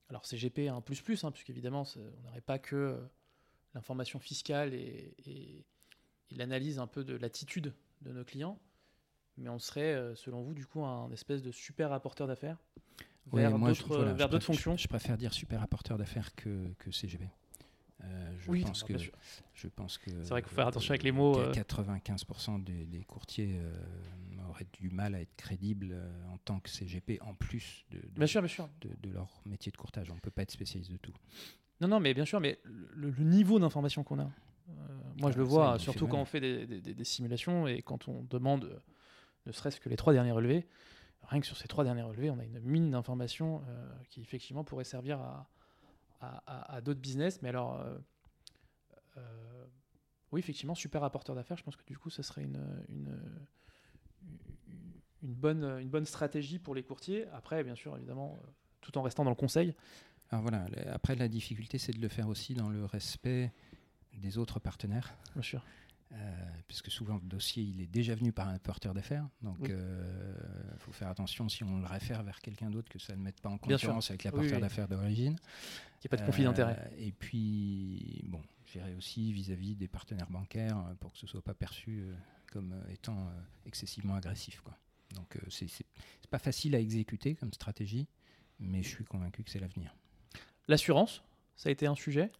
alors 0.08 0.24
CGP 0.24 0.68
un 0.68 0.80
plus 0.80 1.00
plus, 1.00 1.24
hein, 1.24 1.30
puisqu'évidemment 1.30 1.84
on 1.96 2.22
n'aurait 2.24 2.40
pas 2.40 2.58
que 2.58 2.76
euh, 2.76 2.96
l'information 3.74 4.18
fiscale 4.18 4.74
et, 4.74 5.14
et, 5.26 5.64
il 6.30 6.42
analyse 6.42 6.80
un 6.80 6.88
peu 6.88 7.04
de 7.04 7.14
l'attitude 7.14 7.72
de 8.02 8.10
nos 8.10 8.24
clients, 8.24 8.58
mais 9.36 9.48
on 9.48 9.60
serait, 9.60 9.94
euh, 9.94 10.16
selon 10.16 10.42
vous, 10.42 10.54
du 10.54 10.66
coup, 10.66 10.84
un 10.84 11.08
espèce 11.12 11.40
de 11.40 11.52
super 11.52 11.92
apporteur 11.92 12.26
d'affaires 12.26 12.58
Ouais, 13.32 13.42
vers 13.42 13.58
d'autres 13.58 13.86
voilà, 13.86 14.40
fonctions. 14.40 14.76
Je, 14.76 14.82
je 14.82 14.88
préfère 14.88 15.16
dire 15.16 15.32
super 15.32 15.62
apporteur 15.62 15.98
d'affaires 15.98 16.34
que, 16.34 16.72
que 16.78 16.90
CGP. 16.90 17.28
Euh, 18.04 18.36
je 18.38 18.50
oui, 18.50 18.62
pense 18.62 18.82
non, 18.82 18.96
que 18.96 19.02
je 19.54 19.68
pense 19.68 19.98
que 19.98 20.10
C'est 20.22 20.28
vrai 20.28 20.42
qu'il 20.42 20.50
faut 20.50 20.56
faire 20.56 20.68
attention 20.68 20.92
avec 20.92 21.02
les 21.02 21.12
mots, 21.12 21.34
que 21.34 21.40
euh. 21.40 21.52
95% 21.52 22.62
des, 22.62 22.84
des 22.84 23.04
courtiers 23.04 23.58
euh, 23.58 23.72
auraient 24.56 24.66
du 24.72 24.90
mal 24.90 25.14
à 25.14 25.20
être 25.20 25.34
crédibles 25.36 25.90
euh, 25.92 26.26
en 26.32 26.38
tant 26.38 26.60
que 26.60 26.68
CGP 26.70 27.20
en 27.20 27.34
plus 27.34 27.84
de, 27.90 27.98
de- 27.98 28.06
Bien 28.18 28.26
sûr, 28.26 28.40
bien 28.40 28.48
sûr. 28.48 28.68
de, 28.80 28.90
de 29.02 29.10
leur 29.12 29.40
métier 29.44 29.70
de 29.70 29.76
courtage. 29.76 30.10
On 30.10 30.14
ne 30.14 30.20
peut 30.20 30.30
pas 30.30 30.42
être 30.42 30.50
spécialiste 30.50 30.90
de 30.92 30.96
tout. 30.96 31.12
Non, 31.80 31.88
non, 31.88 32.00
mais 32.00 32.14
bien 32.14 32.24
sûr, 32.24 32.40
mais 32.40 32.58
le, 32.64 33.10
le 33.10 33.24
niveau 33.24 33.58
d'information 33.58 34.02
qu'on 34.02 34.18
a, 34.18 34.24
euh, 34.24 34.72
moi 35.20 35.30
je 35.30 35.36
Ah, 35.36 35.38
le 35.38 35.44
vois, 35.44 35.78
surtout 35.78 36.06
quand 36.08 36.18
on 36.20 36.24
fait 36.24 36.40
des, 36.40 36.66
des- 36.66 36.80
des- 36.80 36.94
des 36.94 37.04
simulations 37.04 37.66
et 37.68 37.82
quand 37.82 38.08
on 38.08 38.22
demande 38.24 38.64
euh, 38.64 38.78
ne 39.46 39.52
serait-ce 39.52 39.78
que 39.78 39.88
les 39.90 39.96
trois 39.96 40.12
derniers 40.14 40.32
relevés, 40.32 40.66
rien 41.24 41.40
que 41.40 41.46
sur 41.46 41.56
ces 41.58 41.68
trois 41.68 41.84
derniers 41.84 42.02
relevés, 42.02 42.30
on 42.30 42.38
a 42.38 42.44
une 42.44 42.60
mine 42.60 42.90
d'informations 42.90 43.62
euh, 43.68 43.92
qui 44.08 44.22
effectivement 44.22 44.64
pourrait 44.64 44.84
servir 44.84 45.20
à, 45.20 45.48
à- 46.20 46.42
à- 46.46 46.76
à 46.76 46.80
d'autres 46.80 47.00
business. 47.00 47.42
Mais 47.42 47.50
alors, 47.50 47.78
euh, 49.18 49.66
oui, 50.32 50.40
effectivement, 50.40 50.74
super 50.74 51.04
apporteur 51.04 51.36
d'affaires, 51.36 51.56
je 51.58 51.62
pense 51.62 51.76
que 51.76 51.84
du 51.86 51.96
coup, 51.98 52.10
ça 52.10 52.22
serait 52.22 52.42
une, 52.42 52.84
une, 52.88 53.18
une, 55.26 55.34
bonne, 55.34 55.64
une 55.80 55.88
bonne 55.88 56.06
stratégie 56.06 56.58
pour 56.58 56.74
les 56.74 56.82
courtiers. 56.82 57.26
Après, 57.34 57.62
bien 57.64 57.74
sûr, 57.74 57.96
évidemment, 57.96 58.38
euh, 58.42 58.46
tout 58.80 58.96
en 58.98 59.02
restant 59.02 59.24
dans 59.24 59.30
le 59.30 59.36
conseil. 59.36 59.74
Alors 60.30 60.42
voilà, 60.42 60.66
après 60.92 61.14
la 61.16 61.28
difficulté, 61.28 61.78
c'est 61.78 61.92
de 61.92 62.00
le 62.00 62.08
faire 62.08 62.28
aussi 62.28 62.54
dans 62.54 62.68
le 62.68 62.84
respect 62.84 63.52
des 64.14 64.38
autres 64.38 64.58
partenaires. 64.60 65.14
Bien 65.34 65.42
sûr. 65.42 65.64
Euh, 66.12 66.16
puisque 66.68 66.88
souvent 66.88 67.14
le 67.16 67.28
dossier 67.28 67.64
il 67.64 67.80
est 67.80 67.86
déjà 67.88 68.14
venu 68.14 68.32
par 68.32 68.46
un 68.48 68.58
porteur 68.58 68.94
d'affaires, 68.94 69.28
donc 69.42 69.56
il 69.64 69.74
Oui. 69.74 69.80
faut 70.78 70.92
faire 70.92 71.08
attention 71.08 71.48
si 71.48 71.64
on 71.64 71.78
le 71.80 71.86
réfère 71.86 72.22
vers 72.22 72.40
quelqu'un 72.40 72.70
d'autre 72.70 72.88
que 72.88 73.00
ça 73.00 73.16
ne 73.16 73.20
mette 73.22 73.40
pas 73.40 73.48
en 73.48 73.58
concurrence 73.58 74.10
avec 74.10 74.22
la 74.22 74.30
porteur 74.30 74.54
oui. 74.54 74.60
d'affaires 74.60 74.86
d'origine. 74.86 75.32
Il 75.34 76.04
n'y 76.04 76.06
a 76.06 76.08
pas 76.10 76.16
de 76.18 76.24
conflit 76.26 76.44
Euh, 76.44 76.46
d'intérêt. 76.46 76.90
Et 76.98 77.10
puis, 77.10 78.22
bon, 78.28 78.40
gérer 78.66 78.94
aussi 78.94 79.32
vis-à-vis 79.32 79.74
des 79.74 79.88
partenaires 79.88 80.30
bancaires 80.30 80.78
euh, 80.78 80.94
pour 81.00 81.12
que 81.12 81.18
ce 81.18 81.26
soit 81.26 81.42
pas 81.42 81.54
perçu 81.54 82.02
euh, 82.02 82.14
comme 82.52 82.72
euh, 82.72 82.92
étant 82.92 83.18
euh, 83.26 83.30
excessivement 83.66 84.14
agressif. 84.14 84.60
Quoi. 84.60 84.76
Donc, 85.14 85.36
euh, 85.36 85.40
c'est 85.48 85.68
pas 86.30 86.38
facile 86.38 86.74
à 86.74 86.80
exécuter 86.80 87.34
comme 87.34 87.52
stratégie, 87.52 88.06
mais 88.58 88.82
je 88.82 88.88
suis 88.88 89.04
convaincu 89.04 89.42
que 89.44 89.50
c'est 89.50 89.60
l'avenir. 89.60 89.94
L'assurance, 90.68 91.22
ça 91.56 91.68
a 91.68 91.72
été 91.72 91.86
un 91.86 91.94
sujet 91.94 92.30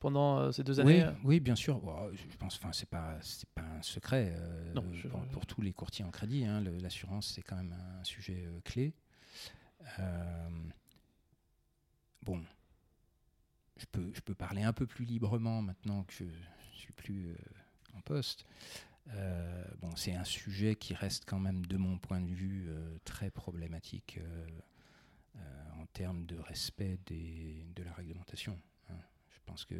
pendant 0.00 0.38
euh, 0.38 0.52
ces 0.52 0.64
deux 0.64 0.80
années. 0.80 1.06
oui, 1.24 1.40
bien 1.40 1.54
sûr. 1.56 1.80
Je 2.14 2.36
pense, 2.36 2.56
enfin, 2.56 2.72
c'est 2.72 2.88
pas, 2.88 3.18
c'est 3.20 3.48
pas 3.50 3.62
un 3.62 3.82
secret 3.82 4.32
euh, 4.36 4.72
Non, 4.74 4.84
je- 4.92 5.08
pour, 5.08 5.20
pour 5.28 5.46
tous 5.46 5.60
les 5.62 5.72
courtiers 5.72 6.04
en 6.04 6.10
crédit. 6.10 6.44
hein, 6.44 6.60
L'assurance, 6.80 7.32
c'est 7.34 7.42
quand 7.42 7.56
même 7.56 7.74
un 8.00 8.04
sujet 8.04 8.44
euh, 8.46 8.60
clé. 8.64 8.94
Euh, 9.98 10.48
bon, 12.22 12.42
je 13.76 13.86
peux, 13.86 14.10
je 14.14 14.20
peux 14.20 14.34
parler 14.34 14.62
un 14.62 14.72
peu 14.72 14.86
plus 14.86 15.04
librement 15.04 15.62
maintenant 15.62 16.04
que 16.04 16.14
je, 16.14 16.24
suis 16.72 16.92
plus 16.92 17.28
euh, 17.28 17.36
en 17.96 18.00
poste. 18.00 18.46
Euh, 19.08 19.64
bon, 19.80 19.94
c'est 19.96 20.14
un 20.14 20.24
sujet 20.24 20.76
qui 20.76 20.94
reste 20.94 21.24
quand 21.26 21.38
même, 21.38 21.64
de 21.66 21.76
mon 21.76 21.98
point 21.98 22.20
de 22.20 22.30
vue, 22.32 22.66
euh, 22.68 22.98
très 23.04 23.30
problématique 23.30 24.18
euh, 24.20 24.46
en 25.80 25.86
termes 25.86 26.24
de 26.26 26.36
respect 26.38 26.98
des, 27.06 27.66
de 27.74 27.82
la 27.82 27.92
réglementation. 27.92 28.58
hein. 28.90 28.96
Je 29.30 29.38
pense 29.44 29.64
que 29.64 29.74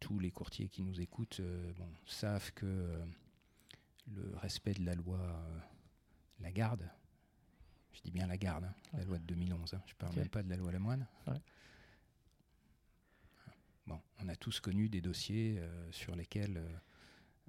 tous 0.00 0.18
les 0.18 0.30
courtiers 0.30 0.68
qui 0.68 0.82
nous 0.82 1.00
écoutent 1.00 1.40
bon, 1.76 1.88
savent 2.06 2.52
que 2.52 3.00
le 4.10 4.36
respect 4.36 4.74
de 4.74 4.84
la 4.84 4.94
loi 4.94 5.18
la 6.40 6.52
garde, 6.52 6.88
je 7.92 8.00
dis 8.02 8.10
bien 8.10 8.26
la 8.26 8.36
garde, 8.36 8.64
hein, 8.64 8.74
la 8.92 9.04
loi 9.04 9.18
de 9.18 9.24
2011, 9.24 9.74
hein, 9.74 9.82
je 9.86 9.92
ne 9.92 9.96
parle 9.96 10.16
même 10.16 10.28
pas 10.28 10.42
de 10.42 10.50
la 10.50 10.56
loi 10.56 10.72
Lemoine. 10.72 11.06
Ouais. 11.26 11.40
Bon, 13.86 14.00
on 14.20 14.28
a 14.28 14.36
tous 14.36 14.60
connu 14.60 14.88
des 14.88 15.00
dossiers 15.00 15.56
euh, 15.58 15.92
sur 15.92 16.14
lesquels 16.14 16.56
euh, 16.56 16.68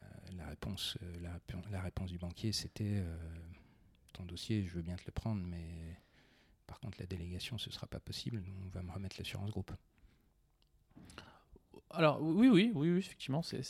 euh, 0.03 0.05
la, 0.37 0.47
réponse, 0.47 0.97
la, 1.21 1.31
répo- 1.37 1.69
la 1.71 1.81
réponse 1.81 2.09
du 2.11 2.17
banquier 2.17 2.51
c'était 2.51 3.03
ton 4.13 4.23
dossier, 4.25 4.63
je 4.65 4.73
veux 4.73 4.81
bien 4.81 4.95
te 4.95 5.03
le 5.05 5.11
prendre, 5.11 5.41
mais 5.43 5.97
par 6.67 6.79
contre 6.79 6.97
la 6.99 7.05
délégation 7.05 7.57
ce 7.57 7.71
sera 7.71 7.87
pas 7.87 7.99
possible, 7.99 8.43
on 8.65 8.69
va 8.69 8.81
me 8.83 8.91
remettre 8.91 9.15
l'assurance 9.17 9.51
groupe. 9.51 9.71
Alors 11.91 12.21
oui, 12.21 12.49
oui, 12.49 12.71
oui, 12.73 12.91
oui, 12.91 12.97
effectivement, 12.97 13.41
c'est 13.43 13.61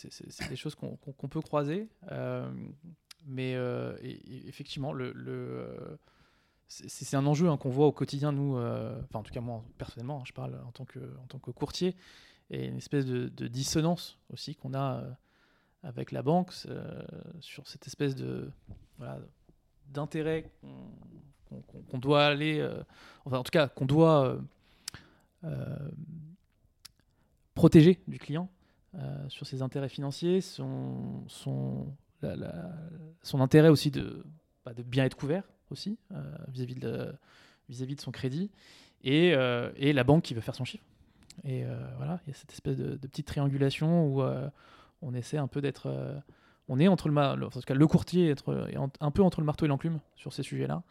des 0.49 0.55
choses 0.55 0.75
qu'on 0.75 0.95
peut 1.27 1.41
croiser. 1.41 1.89
mais 3.25 3.57
effectivement, 4.47 4.93
le, 4.93 5.11
le, 5.13 5.97
c'est 6.67 7.15
un 7.15 7.25
enjeu 7.25 7.49
hein, 7.49 7.57
qu'on 7.57 7.69
voit 7.69 7.87
au 7.87 7.91
quotidien, 7.91 8.31
nous, 8.31 8.57
enfin 8.57 9.19
en 9.19 9.23
tout 9.23 9.33
cas 9.33 9.41
moi 9.41 9.63
personnellement, 9.77 10.21
hein, 10.21 10.25
je 10.25 10.33
parle 10.33 10.59
en 10.65 10.71
tant 10.71 10.85
que, 10.85 10.99
en 11.21 11.27
tant 11.27 11.39
que 11.39 11.51
courtier, 11.51 11.95
et 12.53 12.67
une 12.67 12.77
espèce 12.77 13.05
de, 13.05 13.47
dissonance 13.47 14.17
aussi 14.31 14.55
qu'on 14.55 14.73
a 14.73 14.99
euh, 14.99 15.11
avec 15.81 16.11
la 16.11 16.21
banque 16.21 16.53
euh, 16.67 17.01
sur 17.39 17.67
cette 17.67 17.87
espèce 17.87 18.15
de 18.15 18.49
voilà, 18.97 19.19
d'intérêt 19.89 20.49
qu'on 21.89 21.97
doit 21.97 22.25
aller, 22.25 22.59
euh, 22.59 22.81
enfin 23.25 23.37
en 23.37 23.43
tout 23.43 23.51
cas 23.51 23.67
qu'on 23.67 23.85
doit 23.85 24.37
protéger 27.53 27.99
du 28.07 28.17
client 28.17 28.49
sur 29.27 29.45
ses 29.45 29.61
intérêts 29.61 29.89
financiers, 29.89 30.39
son, 30.41 31.25
la- 32.21 32.71
son 33.23 33.41
intérêt 33.41 33.69
aussi 33.69 33.91
de, 33.91 34.23
bah, 34.63 34.71
bien 34.85 35.03
être 35.03 35.17
couvert 35.17 35.43
aussi 35.69 35.97
vis-à-vis 36.47 36.75
de, 36.75 38.01
son 38.01 38.11
crédit 38.11 38.51
et 39.03 39.33
la 39.33 40.03
banque 40.03 40.23
qui 40.23 40.33
veut 40.33 40.41
faire 40.41 40.55
son 40.55 40.65
chiffre. 40.65 40.85
Et 41.43 41.65
euh, 41.65 41.77
voilà, 41.97 42.19
il 42.25 42.29
y 42.29 42.33
a 42.33 42.35
cette 42.35 42.51
espèce 42.53 42.77
de, 42.77 42.95
de 42.95 43.07
petite 43.07 43.27
triangulation 43.27 44.07
où 44.07 44.21
euh, 44.21 44.49
on 45.01 45.13
essaie 45.13 45.37
un 45.37 45.47
peu 45.47 45.61
d'être. 45.61 45.87
euh, 45.87 46.17
on 46.69 46.79
est 46.79 46.87
entre 46.87 47.09
le, 47.09 47.17
en 47.17 47.49
tout 47.49 47.59
cas, 47.61 47.73
le 47.73 47.87
courtier 47.87 48.29
est 48.29 48.43
un 49.01 49.11
peu 49.11 49.21
entre 49.21 49.41
le 49.41 49.45
marteau 49.45 49.65
et 49.65 49.67
l'enclume 49.67 49.99
sur 50.15 50.31
ces 50.31 50.43
sujets-là. 50.43 50.83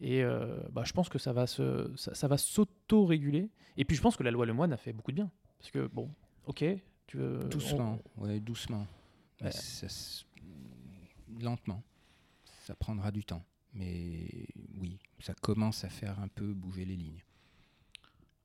Et 0.00 0.22
euh, 0.22 0.60
bah, 0.70 0.84
je 0.84 0.92
pense 0.92 1.08
que 1.08 1.18
ça 1.18 1.32
va 1.32 1.48
se, 1.48 1.90
ça, 1.96 2.14
ça 2.14 2.28
va 2.28 2.38
s'auto-réguler. 2.38 3.50
Et 3.76 3.84
puis 3.84 3.96
je 3.96 4.02
pense 4.02 4.16
que 4.16 4.22
la 4.22 4.30
loi 4.30 4.46
Lemoine 4.46 4.72
a 4.72 4.76
fait 4.76 4.92
beaucoup 4.92 5.10
de 5.10 5.16
bien. 5.16 5.30
Parce 5.58 5.72
que, 5.72 5.88
bon, 5.88 6.08
ok, 6.46 6.64
tu 7.08 7.16
veux. 7.16 7.40
Doucement, 7.48 7.98
ouais, 8.18 8.38
doucement. 8.38 8.86
Mais 9.40 9.46
Ouais. 9.46 9.52
ça 9.52 9.86
s- 9.86 10.24
lentement. 11.40 11.82
Ça 12.64 12.74
prendra 12.76 13.10
du 13.10 13.24
temps. 13.24 13.44
Mais 13.74 14.46
oui, 14.80 14.98
ça 15.20 15.34
commence 15.34 15.82
à 15.84 15.88
faire 15.88 16.20
un 16.20 16.28
peu 16.28 16.52
bouger 16.54 16.84
les 16.84 16.96
lignes. 16.96 17.22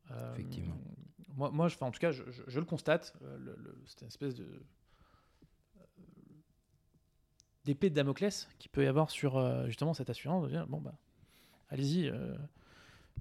on- 0.09 0.13
euh, 0.13 0.33
effectivement. 0.33 0.75
Moi, 1.35 1.49
moi 1.51 1.67
je, 1.67 1.77
en 1.81 1.91
tout 1.91 1.99
cas, 1.99 2.11
je, 2.11 2.23
je- 2.47 2.59
le 2.59 2.65
constate. 2.65 3.13
euh, 3.23 3.37
le- 3.37 3.55
le- 3.57 3.81
c'est 3.85 4.01
une 4.01 4.07
espèce 4.07 4.35
de. 4.35 4.43
euh, 4.43 5.79
d'épée 7.65 7.89
de 7.89 7.95
Damoclès 7.95 8.47
qui 8.59 8.67
peut 8.69 8.83
y 8.83 8.87
avoir 8.87 9.09
sur 9.09 9.37
euh, 9.37 9.67
justement 9.67 9.93
cette 9.93 10.09
assurance. 10.09 10.47
dire, 10.49 10.67
bon, 10.67 10.81
bah, 10.81 10.93
allez-y. 11.69 12.11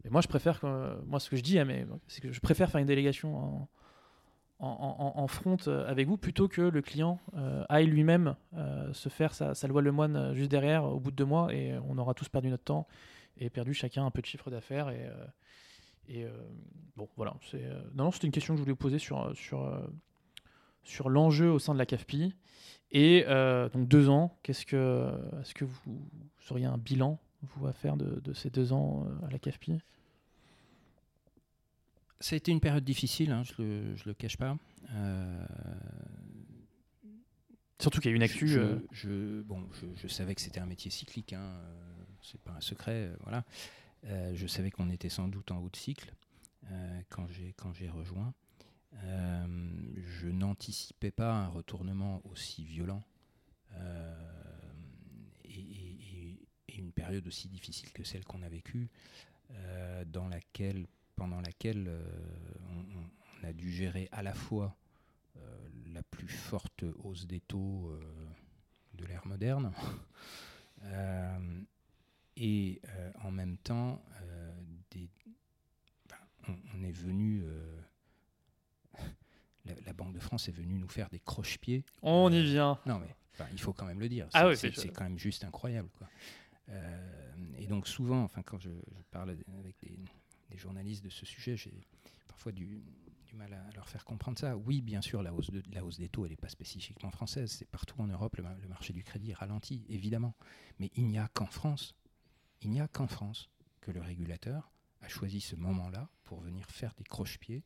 mais 0.04 0.10
moi, 0.10 0.20
je 0.20 0.28
préfère. 0.28 0.60
Moi, 1.06 1.20
ce 1.20 1.30
que 1.30 1.36
je 1.36 1.42
dis, 1.42 1.58
hein, 1.58 1.64
mais 1.64 1.86
c'est 2.08 2.20
que 2.20 2.32
je 2.32 2.40
préfère 2.40 2.70
faire 2.70 2.80
une 2.80 2.86
délégation 2.86 3.36
en, 3.38 3.68
en, 4.58 5.12
en- 5.16 5.26
front 5.26 5.56
avec 5.66 6.06
vous 6.06 6.16
plutôt 6.16 6.48
que 6.48 6.60
le 6.62 6.82
client 6.82 7.18
aille 7.68 7.86
lui-même 7.86 8.36
se 8.92 9.08
faire 9.08 9.34
sa, 9.34 9.54
sa 9.54 9.66
loi 9.68 9.80
Lemoine 9.82 10.16
euh, 10.16 10.34
juste 10.34 10.50
derrière 10.50 10.84
au 10.84 11.00
bout 11.00 11.10
de 11.10 11.16
deux 11.16 11.24
mois 11.24 11.52
et 11.52 11.76
on 11.88 11.96
aura 11.98 12.14
tous 12.14 12.28
perdu 12.28 12.48
notre 12.48 12.62
temps 12.64 12.86
et 13.38 13.48
perdu 13.50 13.74
chacun 13.74 14.04
un 14.04 14.10
peu 14.10 14.20
de 14.20 14.26
chiffre 14.26 14.50
d'affaires 14.50 14.90
et, 14.90 15.10
et 16.08 16.24
euh, 16.24 16.30
bon 16.96 17.08
voilà 17.16 17.34
c'est 17.50 17.64
euh, 17.64 17.80
non, 17.94 18.04
non 18.04 18.10
c'était 18.10 18.26
une 18.26 18.32
question 18.32 18.54
que 18.54 18.58
je 18.58 18.62
voulais 18.62 18.72
vous 18.72 18.76
poser 18.76 18.98
sur 18.98 19.20
euh, 19.22 19.34
sur 19.34 19.88
sur 20.82 21.08
l'enjeu 21.08 21.50
au 21.50 21.58
sein 21.58 21.72
de 21.74 21.78
la 21.78 21.86
CAFPI 21.86 22.34
et 22.90 23.24
donc 23.72 23.88
deux 23.88 24.08
ans 24.08 24.36
qu'est-ce 24.42 24.66
que 24.66 25.12
est-ce 25.40 25.54
que 25.54 25.64
vous 25.64 26.08
auriez 26.50 26.66
un 26.66 26.76
bilan 26.78 27.18
vous 27.42 27.66
à 27.66 27.72
faire 27.72 27.96
de, 27.96 28.20
de 28.20 28.32
ces 28.32 28.50
deux 28.50 28.72
ans 28.72 29.06
à 29.26 29.30
la 29.30 29.38
CAFPI? 29.38 29.78
Ça 32.20 32.34
a 32.34 32.36
été 32.36 32.52
une 32.52 32.60
période 32.60 32.84
difficile, 32.84 33.32
hein, 33.32 33.42
je 33.42 33.60
ne 33.60 33.66
le, 33.66 33.96
je 33.96 34.04
le 34.06 34.14
cache 34.14 34.36
pas. 34.36 34.56
Euh, 34.94 35.44
surtout 37.80 38.00
qu'il 38.00 38.10
y 38.10 38.12
a 38.12 38.14
eu 38.14 38.16
une 38.16 38.22
actu 38.22 38.46
je, 38.46 38.78
je- 38.92 39.42
bon, 39.42 39.66
je, 39.72 39.86
je 39.96 40.06
savais 40.08 40.34
que 40.34 40.40
c'était 40.40 40.60
un 40.60 40.66
métier 40.66 40.90
cyclique, 40.90 41.32
hein, 41.32 41.52
c'est 42.22 42.40
pas 42.40 42.52
un 42.52 42.60
secret. 42.60 43.08
euh, 43.08 43.16
voilà. 43.22 43.44
Euh, 44.04 44.32
je 44.34 44.46
savais 44.46 44.70
qu'on 44.70 44.90
était 44.90 45.08
sans 45.08 45.28
doute 45.28 45.50
en 45.50 45.58
haut 45.58 45.70
de 45.70 45.76
cycle 45.76 46.12
euh, 46.70 47.02
quand 47.08 47.72
j'ai 47.72 47.88
rejoint. 47.88 48.34
Euh, 49.04 49.46
je 50.20 50.28
n'anticipais 50.28 51.10
pas 51.10 51.32
un 51.32 51.48
retournement 51.48 52.20
aussi 52.24 52.64
violent 52.64 53.02
et, 55.44 56.38
une 56.76 56.92
période 56.92 57.26
aussi 57.26 57.48
difficile 57.48 57.92
que 57.92 58.02
celle 58.02 58.24
qu'on 58.24 58.42
a 58.42 58.48
vécue, 58.48 58.88
dans 60.06 60.26
laquelle, 60.26 60.86
pendant 61.16 61.40
laquelle 61.40 61.90
on 62.70 63.46
a 63.46 63.52
dû 63.52 63.70
gérer 63.70 64.08
à 64.10 64.22
la 64.22 64.34
fois 64.34 64.76
la 65.86 66.02
plus 66.02 66.28
forte 66.28 66.84
hausse 67.04 67.26
des 67.26 67.40
taux 67.40 67.92
de 68.94 69.06
l'ère 69.06 69.26
moderne. 69.26 69.72
et 72.36 72.80
en 73.22 73.30
même 73.30 73.56
temps, 73.58 74.02
des, 74.90 75.08
on, 76.48 76.82
est 76.82 76.92
venu 76.92 77.44
la, 79.86 79.92
Banque 79.92 80.14
de 80.14 80.20
France 80.20 80.48
est 80.48 80.52
venue 80.52 80.78
nous 80.78 80.88
faire 80.88 81.08
des 81.10 81.20
croche-pieds. 81.20 81.84
On 82.02 82.32
y 82.32 82.42
vient. 82.42 82.78
Non, 82.86 82.98
mais 82.98 83.14
il 83.52 83.60
faut 83.60 83.72
quand 83.72 83.86
même 83.86 84.00
le 84.00 84.08
dire. 84.08 84.28
Ah 84.32 84.54
c'est 84.54 84.92
quand 84.92 85.04
même 85.04 85.18
juste 85.18 85.44
incroyable. 85.44 85.88
Quoi. 85.98 86.08
Euh, 86.68 87.56
et 87.58 87.66
donc 87.66 87.86
souvent, 87.86 88.22
enfin, 88.22 88.42
quand 88.42 88.58
je, 88.58 88.70
parle 89.10 89.30
avec 89.30 89.76
des, 89.80 90.56
journalistes 90.56 91.02
de 91.02 91.10
ce 91.10 91.24
sujet, 91.24 91.56
j'ai 91.56 91.72
parfois 92.28 92.52
du, 92.52 92.82
mal 93.32 93.52
à, 93.54 93.74
leur 93.74 93.88
faire 93.88 94.04
comprendre 94.04 94.38
ça. 94.38 94.56
Oui, 94.56 94.82
bien 94.82 95.00
sûr, 95.00 95.22
la 95.22 95.32
hausse, 95.32 95.50
de, 95.50 95.62
la 95.72 95.82
hausse 95.84 95.98
des 95.98 96.08
taux, 96.08 96.26
elle 96.26 96.32
n'est 96.32 96.36
pas 96.36 96.50
spécifiquement 96.50 97.10
française. 97.10 97.50
C'est 97.50 97.68
partout 97.68 98.00
en 98.00 98.06
Europe, 98.06 98.36
le, 98.36 98.44
le, 98.60 98.68
marché 98.68 98.92
du 98.92 99.02
crédit 99.02 99.32
ralentit, 99.32 99.82
évidemment. 99.88 100.34
Mais 100.78 100.90
il 100.94 101.06
n'y 101.06 101.18
a 101.18 101.28
qu'en 101.28 101.46
France, 101.46 101.94
il 102.64 102.70
n'y 102.70 102.80
a 102.80 102.88
qu'en 102.88 103.06
France 103.06 103.50
que 103.80 103.90
le 103.90 104.00
régulateur 104.00 104.72
a 105.00 105.08
choisi 105.08 105.40
ce 105.40 105.56
moment-là 105.56 106.08
pour 106.24 106.40
venir 106.40 106.66
faire 106.70 106.94
des 106.94 107.04
croche-pieds 107.04 107.64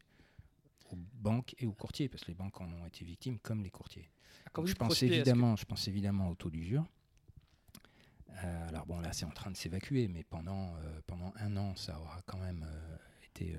aux 0.90 0.97
banques 0.97 1.55
et 1.59 1.66
aux 1.66 1.72
courtiers, 1.72 2.09
parce 2.09 2.24
que 2.24 2.28
les 2.28 2.34
banques 2.34 2.61
en 2.61 2.72
ont 2.72 2.86
été 2.86 3.05
victimes 3.05 3.38
comme 3.38 3.62
les 3.62 3.70
courtiers. 3.70 4.09
Ah, 4.55 4.61
je, 4.64 4.74
pense 4.74 5.03
évidemment, 5.03 5.57
je 5.57 5.64
pense 5.64 5.88
évidemment 5.88 6.28
au 6.30 6.34
taux 6.34 6.51
d'usure. 6.51 6.86
Euh, 8.44 8.68
alors 8.68 8.86
bon, 8.86 9.01
là, 9.01 9.12
c'est 9.12 9.24
en 9.24 9.30
train 9.30 9.51
de 9.51 9.57
s'évacuer, 9.57 10.09
mais 10.09 10.22
pendant, 10.24 10.74
euh, 10.76 11.01
pendant 11.07 11.32
un 11.36 11.57
an, 11.57 11.74
ça 11.74 11.99
aura 11.99 12.20
quand 12.26 12.38
même 12.38 12.64
euh, 12.68 12.97
été 13.24 13.57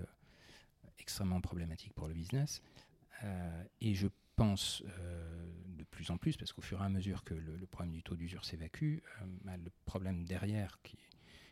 extrêmement 1.00 1.42
problématique 1.42 1.94
pour 1.94 2.08
le 2.08 2.14
business. 2.14 2.62
et 3.82 3.96
je 3.96 4.08
pense 4.36 4.84
de 5.78 5.84
plus 5.84 6.12
en 6.12 6.18
plus, 6.18 6.38
parce 6.38 6.54
qu'au 6.54 6.62
fur 6.62 6.82
et 6.82 6.86
à 6.86 6.90
mesure 6.90 7.24
que 7.24 7.34
le, 7.34 7.66
problème 7.66 7.94
du 7.94 8.04
taux 8.04 8.16
d'usure 8.16 8.46
s'évacue, 8.46 9.00
bah, 9.44 9.58
le 9.58 9.72
problème 9.86 10.26
derrière 10.26 10.80
qui, 10.84 10.98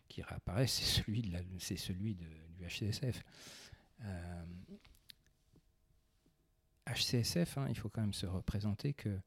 qui 0.08 0.22
réapparaît, 0.22 0.68
c'est 0.68 0.86
celui, 0.86 1.22
de 1.22 1.38
c'est 1.60 1.78
celui 1.78 2.16
de, 2.16 2.26
du 2.58 2.66
HCSF. 2.68 3.24
HCSF, 6.88 7.58
hein, 7.58 7.68
il 7.70 7.78
faut 7.78 7.90
quand 7.90 8.02
même 8.02 8.14
se 8.14 8.26
représenter 8.26 8.94
que 8.94 9.20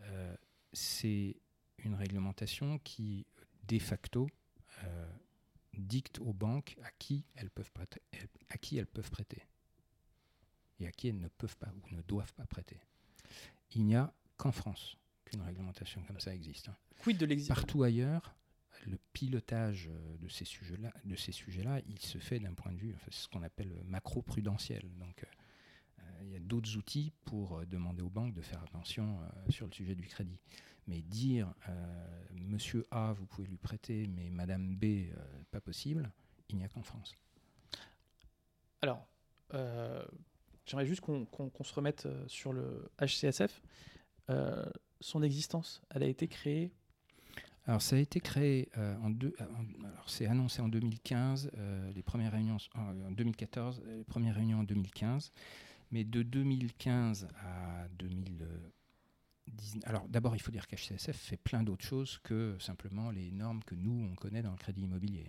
euh, 0.00 0.36
c'est 0.72 1.36
une 1.78 1.94
réglementation 1.94 2.78
qui, 2.80 3.26
de 3.68 3.78
facto, 3.78 4.28
euh, 4.84 5.12
dicte 5.74 6.18
aux 6.18 6.32
banques 6.32 6.76
à 6.82 6.90
qui, 6.98 7.24
elles 7.34 7.50
peuvent 7.50 7.70
prêter, 7.72 8.02
à 8.48 8.58
qui 8.58 8.76
elles 8.78 8.86
peuvent 8.86 9.10
prêter 9.10 9.42
et 10.80 10.86
à 10.86 10.92
qui 10.92 11.08
elles 11.08 11.18
ne 11.18 11.28
peuvent 11.28 11.56
pas 11.56 11.72
ou 11.82 11.94
ne 11.94 12.02
doivent 12.02 12.34
pas 12.34 12.46
prêter. 12.46 12.80
Il 13.74 13.84
n'y 13.84 13.96
a 13.96 14.12
qu'en 14.36 14.52
France 14.52 14.96
qu'une 15.24 15.42
réglementation 15.42 16.02
comme 16.02 16.20
ça 16.20 16.34
existe. 16.34 16.68
Hein. 16.68 16.76
Quid 16.98 17.18
de 17.18 17.46
Partout 17.48 17.82
ailleurs, 17.82 18.34
le 18.86 18.98
pilotage 19.12 19.88
euh, 19.88 20.16
de 20.18 20.28
ces 20.28 20.44
sujets-là, 20.44 21.80
il 21.86 21.98
se 21.98 22.18
fait 22.18 22.38
d'un 22.38 22.54
point 22.54 22.72
de 22.72 22.78
vue, 22.78 22.94
c'est 23.04 23.14
ce 23.14 23.28
qu'on 23.28 23.42
appelle 23.42 23.72
macro-prudentiel. 23.86 24.82
Donc, 24.98 25.24
il 26.22 26.32
y 26.32 26.36
a 26.36 26.40
d'autres 26.40 26.76
outils 26.76 27.12
pour 27.24 27.58
euh, 27.58 27.66
demander 27.66 28.02
aux 28.02 28.10
banques 28.10 28.34
de 28.34 28.42
faire 28.42 28.62
attention 28.62 29.18
euh, 29.20 29.50
sur 29.50 29.66
le 29.66 29.72
sujet 29.72 29.94
du 29.94 30.06
crédit. 30.06 30.38
Mais 30.86 31.02
dire 31.02 31.52
euh, 31.68 32.24
Monsieur 32.34 32.86
A, 32.90 33.12
vous 33.12 33.26
pouvez 33.26 33.48
lui 33.48 33.56
prêter, 33.56 34.06
mais 34.06 34.30
Madame 34.30 34.76
B, 34.76 35.06
pas 35.50 35.60
possible, 35.60 36.10
il 36.48 36.56
n'y 36.56 36.64
a 36.64 36.68
qu'en 36.68 36.82
France. 36.82 37.14
Alors, 38.82 39.04
j'aimerais 40.64 40.86
juste 40.86 41.00
qu'on 41.00 41.64
se 41.64 41.74
remette 41.74 42.06
sur 42.28 42.52
le 42.52 42.88
HCSF. 43.00 43.60
son 45.00 45.22
existence, 45.24 45.82
elle 45.90 46.04
a 46.04 46.06
été 46.06 46.28
créée 46.28 46.72
alors 47.66 47.82
ça 47.82 47.96
a 47.96 47.98
été 47.98 48.20
créé 48.20 48.68
en 49.02 49.10
deux. 49.10 49.34
alors 49.38 50.08
c'est 50.08 50.26
annoncé 50.26 50.62
en 50.62 50.68
2015, 50.68 51.50
les 51.94 52.02
premières 52.02 52.32
réunions 52.32 52.58
en 52.74 53.10
2014, 53.10 53.82
les 53.86 54.04
premières 54.04 54.36
réunions 54.36 54.60
en 54.60 54.64
2015. 54.64 55.32
Mais 55.92 56.04
de 56.04 56.22
2015 56.22 57.28
à 57.40 57.88
2019. 57.98 58.48
Alors 59.84 60.08
d'abord, 60.08 60.34
il 60.34 60.40
faut 60.40 60.50
dire 60.50 60.66
qu'HCSF 60.66 61.16
fait 61.16 61.36
plein 61.36 61.62
d'autres 61.62 61.84
choses 61.84 62.18
que 62.24 62.56
simplement 62.58 63.10
les 63.10 63.30
normes 63.30 63.62
que 63.62 63.74
nous, 63.74 64.08
on 64.10 64.14
connaît 64.16 64.42
dans 64.42 64.50
le 64.50 64.56
crédit 64.56 64.82
immobilier. 64.82 65.26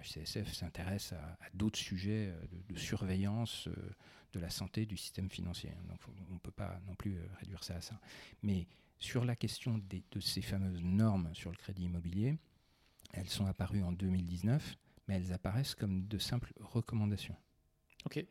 HCSF 0.00 0.48
hein. 0.48 0.52
s'intéresse 0.52 1.12
à, 1.12 1.36
d'autres 1.54 1.78
sujets 1.78 2.32
euh, 2.32 2.46
de, 2.68 2.78
surveillance 2.78 3.68
euh, 3.68 3.90
de 4.32 4.40
la 4.40 4.50
santé 4.50 4.86
du 4.86 4.96
système 4.96 5.30
financier. 5.30 5.70
Hein. 5.70 5.84
Donc 5.88 6.00
on 6.30 6.34
ne 6.34 6.38
peut 6.38 6.50
pas 6.50 6.80
non 6.86 6.94
plus 6.94 7.18
euh, 7.18 7.26
réduire 7.40 7.62
ça 7.62 7.76
à 7.76 7.80
ça. 7.80 8.00
Mais 8.42 8.66
sur 8.98 9.24
la 9.24 9.36
question 9.36 9.78
de 9.78 10.20
ces 10.20 10.42
fameuses 10.42 10.82
normes 10.82 11.30
sur 11.34 11.50
le 11.50 11.56
crédit 11.56 11.84
immobilier, 11.84 12.38
elles 13.12 13.28
sont 13.28 13.46
apparues 13.46 13.82
en 13.82 13.92
2019, 13.92 14.76
mais 15.06 15.16
elles 15.16 15.32
apparaissent 15.32 15.74
comme 15.74 16.06
de 16.06 16.18
simples 16.18 16.52
recommandations. 16.60 17.36
Ok. 18.04 18.24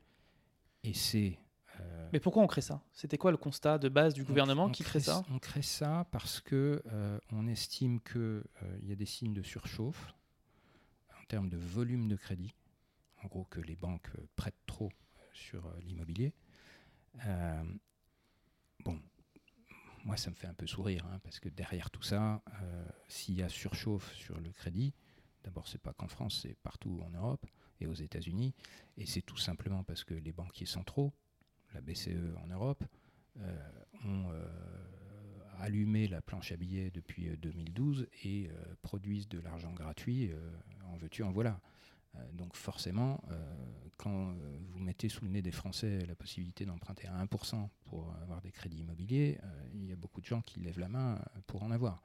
Et 0.84 0.94
c'est 0.94 1.38
euh, 1.80 2.10
Mais 2.14 2.20
pourquoi 2.20 2.44
on 2.44 2.48
crée 2.48 2.62
ça? 2.62 2.82
C'était 2.92 3.18
quoi 3.18 3.32
le 3.32 3.38
constat 3.38 3.78
de 3.78 3.90
base 3.90 4.14
du 4.14 4.24
gouvernement 4.24 4.70
qui 4.70 4.84
crée, 4.84 5.00
ça? 5.00 5.24
On 5.30 5.40
crée 5.40 5.62
ça 5.62 6.08
parce 6.12 6.42
que 6.42 6.82
euh, 6.92 7.20
on 7.32 7.48
estime 7.48 8.02
qu'il 8.02 8.20
euh, 8.20 8.44
y 8.82 8.92
a 8.92 8.96
des 8.96 9.06
signes 9.06 9.34
de 9.34 9.44
surchauffe 9.44 10.14
en 11.22 11.26
termes 11.26 11.50
de 11.50 11.58
volume 11.58 12.08
de 12.08 12.16
crédit. 12.16 12.56
En 13.24 13.28
gros, 13.28 13.46
que 13.46 13.62
les 13.62 13.76
banques 13.76 14.10
prêtent 14.36 14.66
trop 14.66 14.92
sur 15.34 15.72
l'immobilier. 15.84 16.34
Moi, 20.04 20.18
ça 20.18 20.30
me 20.30 20.36
fait 20.36 20.48
un 20.48 20.54
peu 20.54 20.68
sourire, 20.68 21.06
hein, 21.06 21.20
parce 21.24 21.40
que 21.40 21.50
derrière 21.50 21.90
tout 21.90 22.02
ça, 22.02 22.42
s'il 23.08 23.36
y 23.36 23.44
a 23.44 23.50
surchauffe 23.50 24.14
sur 24.14 24.40
le 24.40 24.52
crédit, 24.52 24.94
d'abord, 25.44 25.68
c'est 25.68 25.82
pas 25.82 25.94
qu'en 25.94 26.08
France, 26.08 26.40
c'est 26.42 26.58
partout 26.64 27.02
en 27.06 27.10
Europe 27.10 27.46
et 27.80 27.88
aux 27.88 27.94
États-Unis, 27.94 28.54
et 28.98 29.06
c'est 29.06 29.22
tout 29.22 29.38
simplement 29.38 29.84
parce 29.84 30.04
que 30.04 30.14
les 30.14 30.32
banquiers 30.32 30.66
centraux 30.66 31.14
la 31.74 31.82
BCE 31.82 32.36
en 32.44 32.48
Europe, 32.48 32.84
euh, 33.40 33.70
ont 34.06 34.30
euh, 34.32 34.46
allumé 35.60 36.08
la 36.08 36.22
planche 36.22 36.52
à 36.52 36.58
billets 36.58 36.92
depuis 36.92 37.30
2012 37.38 38.02
euh, 38.02 38.06
et 38.24 38.50
produisent 38.82 39.30
de 39.30 39.40
l'argent 39.40 39.72
gratuit 39.72 40.32
en 40.92 40.98
veux-tu, 40.98 41.24
en 41.24 41.32
voilà. 41.32 41.62
Donc 42.34 42.56
forcément, 42.56 43.24
quand 43.98 44.34
vous 44.70 44.80
mettez 44.80 45.10
sous 45.10 45.26
le 45.26 45.32
nez 45.32 45.42
des 45.42 45.52
Français 45.52 46.00
la 46.06 46.16
possibilité 46.16 46.66
d'emprunter 46.66 47.08
à 47.08 47.24
1% 47.24 47.70
pour 47.86 48.14
avoir 48.22 48.42
des 48.42 48.52
crédits 48.52 48.80
immobiliers, 48.80 49.40
il 49.74 49.86
y 49.86 49.92
a 49.92 49.96
beaucoup 49.96 50.22
de 50.22 50.26
gens 50.26 50.42
qui 50.42 50.60
lèvent 50.60 50.80
la 50.80 50.90
main 50.90 51.20
pour 51.48 51.64
en 51.64 51.72
avoir. 51.72 52.04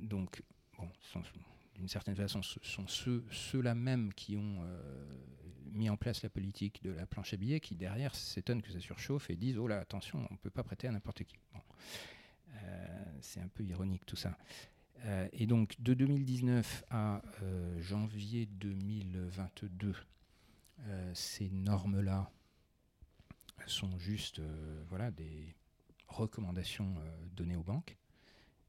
donc, 0.00 0.42
bon, 0.78 0.88
d'une 1.74 1.88
certaine 1.88 2.16
façon, 2.16 2.42
ce 2.42 2.58
sont 2.62 2.86
ceux, 2.86 3.24
ceux-là 3.30 3.74
même 3.74 4.12
qui 4.14 4.36
ont 4.36 4.64
mis 5.72 5.88
en 5.88 5.96
place 5.96 6.22
la 6.22 6.30
politique 6.30 6.82
de 6.82 6.90
la 6.90 7.06
planche 7.06 7.34
à 7.34 7.36
billets 7.36 7.60
qui 7.60 7.76
derrière 7.76 8.14
s'étonnent 8.14 8.62
que 8.62 8.72
ça 8.72 8.80
surchauffe 8.80 9.30
et 9.30 9.36
disent 9.36 9.58
oh 9.58 9.66
là 9.66 9.78
attention 9.78 10.26
on 10.30 10.34
ne 10.34 10.38
peut 10.38 10.50
pas 10.50 10.62
prêter 10.62 10.88
à 10.88 10.92
n'importe 10.92 11.24
qui. 11.24 11.36
Euh, 12.54 13.04
c'est 13.20 13.40
un 13.40 13.48
peu 13.48 13.64
ironique 13.64 14.04
tout 14.06 14.16
ça. 14.16 14.36
Euh, 15.04 15.28
et 15.32 15.46
donc 15.46 15.80
de 15.80 15.94
2019 15.94 16.84
à 16.90 17.22
euh, 17.42 17.80
janvier 17.80 18.46
2022, 18.46 19.94
ces 21.12 21.50
normes-là 21.50 22.30
sont 23.66 23.98
juste 23.98 24.40
voilà, 24.88 25.10
des 25.10 25.54
recommandations 26.08 26.94
données 27.36 27.56
aux 27.56 27.62
banques. 27.62 27.98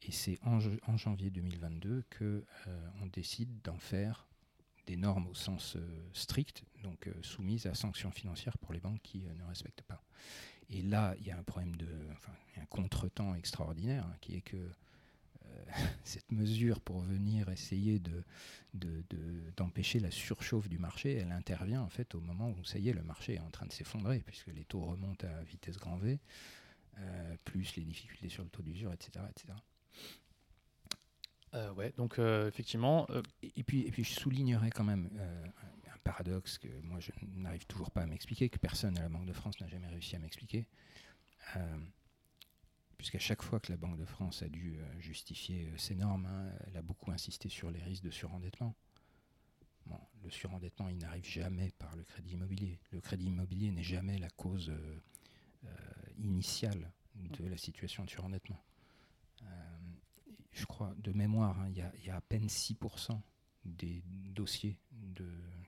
Et 0.02 0.12
c'est 0.12 0.38
en, 0.44 0.60
janvier 0.98 1.30
2022 1.30 2.04
qu'on 2.18 3.06
décide 3.06 3.62
d'en 3.62 3.78
faire 3.78 4.28
des 4.88 4.98
normes 4.98 5.28
au 5.28 5.34
sens 5.34 5.76
euh, 5.76 6.10
strict, 6.14 6.64
donc 6.84 7.08
euh, 7.08 7.14
soumises 7.22 7.66
à 7.68 7.74
sanctions 7.74 8.12
financières 8.12 8.58
pour 8.58 8.74
les 8.74 8.80
banques 8.80 9.02
qui 9.02 9.26
euh, 9.26 9.34
ne 9.36 9.44
respectent 9.44 9.84
pas. 9.84 10.04
Et 10.70 10.82
là, 10.82 11.16
il 11.20 11.28
y 11.28 11.32
a 11.32 11.38
un 11.38 11.44
problème 11.44 11.76
de, 11.76 11.88
enfin, 12.14 12.34
un 12.58 12.66
contretemps 12.66 13.36
extraordinaire, 13.36 14.06
hein, 14.06 14.16
qui 14.22 14.36
est 14.36 14.42
que 14.42 14.58
cette 16.04 16.32
mesure 16.32 16.80
pour 16.82 17.00
venir 17.00 17.50
essayer 17.50 18.00
de, 18.00 18.24
d'empêcher 19.58 20.00
la 20.00 20.12
surchauffe 20.12 20.70
du 20.70 20.80
marché, 20.80 21.16
elle 21.16 21.32
intervient 21.32 21.82
en 21.82 21.90
fait 21.90 22.16
au 22.16 22.22
moment 22.22 22.50
où 22.50 22.64
ça 22.64 22.80
y 22.80 22.90
est, 22.90 22.94
le 22.94 23.04
marché 23.04 23.36
est 23.36 23.40
en 23.40 23.50
train 23.50 23.66
de 23.66 23.72
s'effondrer, 23.72 24.20
puisque 24.26 24.48
les 24.48 24.66
taux 24.66 24.82
remontent 24.82 25.28
à 25.28 25.44
vitesse 25.44 25.78
grand 25.78 25.98
V, 25.98 26.20
plus 27.46 27.76
les 27.76 27.84
difficultés 27.84 28.30
sur 28.30 28.44
le 28.44 28.50
taux 28.50 28.62
d'usure, 28.62 28.94
etc., 28.94 29.26
etc. 29.30 29.54
Euh, 31.54 31.74
ouais, 31.74 31.94
donc 31.98 32.18
euh, 32.20 32.48
effectivement. 32.48 33.06
Euh, 33.10 33.22
et, 33.44 33.64
puis, 33.64 33.82
et 33.82 33.92
puis 33.92 34.04
je 34.04 34.14
soulignerai 34.14 34.70
quand 34.70 34.84
même 34.84 35.10
un 35.88 35.98
paradoxe 36.04 36.58
que 36.58 36.68
moi 36.84 37.00
je 37.00 37.12
n'arrive 37.36 37.66
toujours 37.66 37.92
pas 37.92 38.02
à 38.02 38.06
m'expliquer, 38.06 38.50
que 38.50 38.58
personne 38.58 38.98
à 38.98 39.02
la 39.02 39.10
Banque 39.10 39.26
de 39.26 39.34
France 39.34 39.60
n'a 39.60 39.68
jamais 39.68 39.88
réussi 39.88 40.16
à 40.16 40.20
m'expliquer. 40.20 40.66
Puisqu'à 43.02 43.18
chaque 43.18 43.42
fois 43.42 43.60
que 43.60 43.72
la 43.72 43.78
Banque 43.78 43.98
de 43.98 44.06
France 44.06 44.44
a 44.44 44.48
dû 44.48 44.78
justifier 45.00 45.74
ses 45.76 45.96
normes, 45.96 46.28
hein, 46.28 46.52
elle 46.68 46.78
a 46.78 46.84
beaucoup 46.84 47.10
insisté 47.10 47.50
sur 47.50 47.72
les 47.72 47.82
risques 47.82 48.04
de 48.04 48.12
surendettement. 48.12 48.76
Le 50.24 50.30
surendettement, 50.30 50.88
il 50.88 51.00
n'arrive 51.00 51.26
jamais 51.26 51.72
par 51.80 51.96
le 51.96 52.04
crédit 52.04 52.34
immobilier. 52.34 52.78
Le 52.92 53.02
crédit 53.02 53.26
immobilier 53.26 53.72
n'est 53.72 53.82
jamais 53.82 54.20
la 54.20 54.30
cause 54.30 54.72
initiale 56.20 56.92
de 57.16 57.44
la 57.46 57.58
situation 57.58 58.06
de 58.06 58.10
surendettement. 58.12 58.64
Euh, 59.42 59.46
je 60.52 60.68
crois, 60.68 60.94
de 61.00 61.12
mémoire, 61.12 61.60
hein, 61.60 61.70
il 61.70 62.06
y, 62.06 62.10
a 62.12 62.16
à 62.16 62.22
peine 62.22 62.46
6% 62.46 63.20
des 63.66 64.04
dossiers 64.30 64.78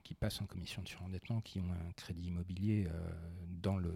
qui 0.04 0.14
passent 0.14 0.40
en 0.40 0.46
commission 0.46 0.82
de 0.82 0.88
surendettement 0.88 1.40
qui 1.40 1.58
ont 1.58 1.72
un 1.72 1.92
crédit 1.96 2.28
immobilier 2.28 2.88
dans 3.48 3.76
le, 3.76 3.92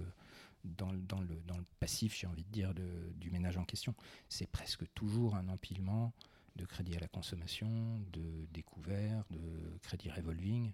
dans, 0.65 0.93
dans, 0.93 1.21
le, 1.21 1.41
dans 1.47 1.57
le 1.57 1.65
passif, 1.81 2.17
j'ai 2.17 2.27
envie 2.27 2.45
de 2.45 2.51
dire, 2.51 2.75
de, 2.75 3.13
du 3.17 3.31
ménage 3.31 3.57
en 3.57 3.65
question. 3.65 3.95
C'est 4.29 4.47
presque 4.47 4.85
toujours 4.95 5.35
un 5.35 5.49
empilement 5.49 6.13
de 6.57 6.65
crédit 6.65 6.97
à 6.97 7.01
la 7.01 7.09
consommation, 7.09 8.01
de 8.13 8.47
découvert, 8.51 9.25
de 9.31 9.79
crédit 9.83 10.11
revolving, 10.11 10.73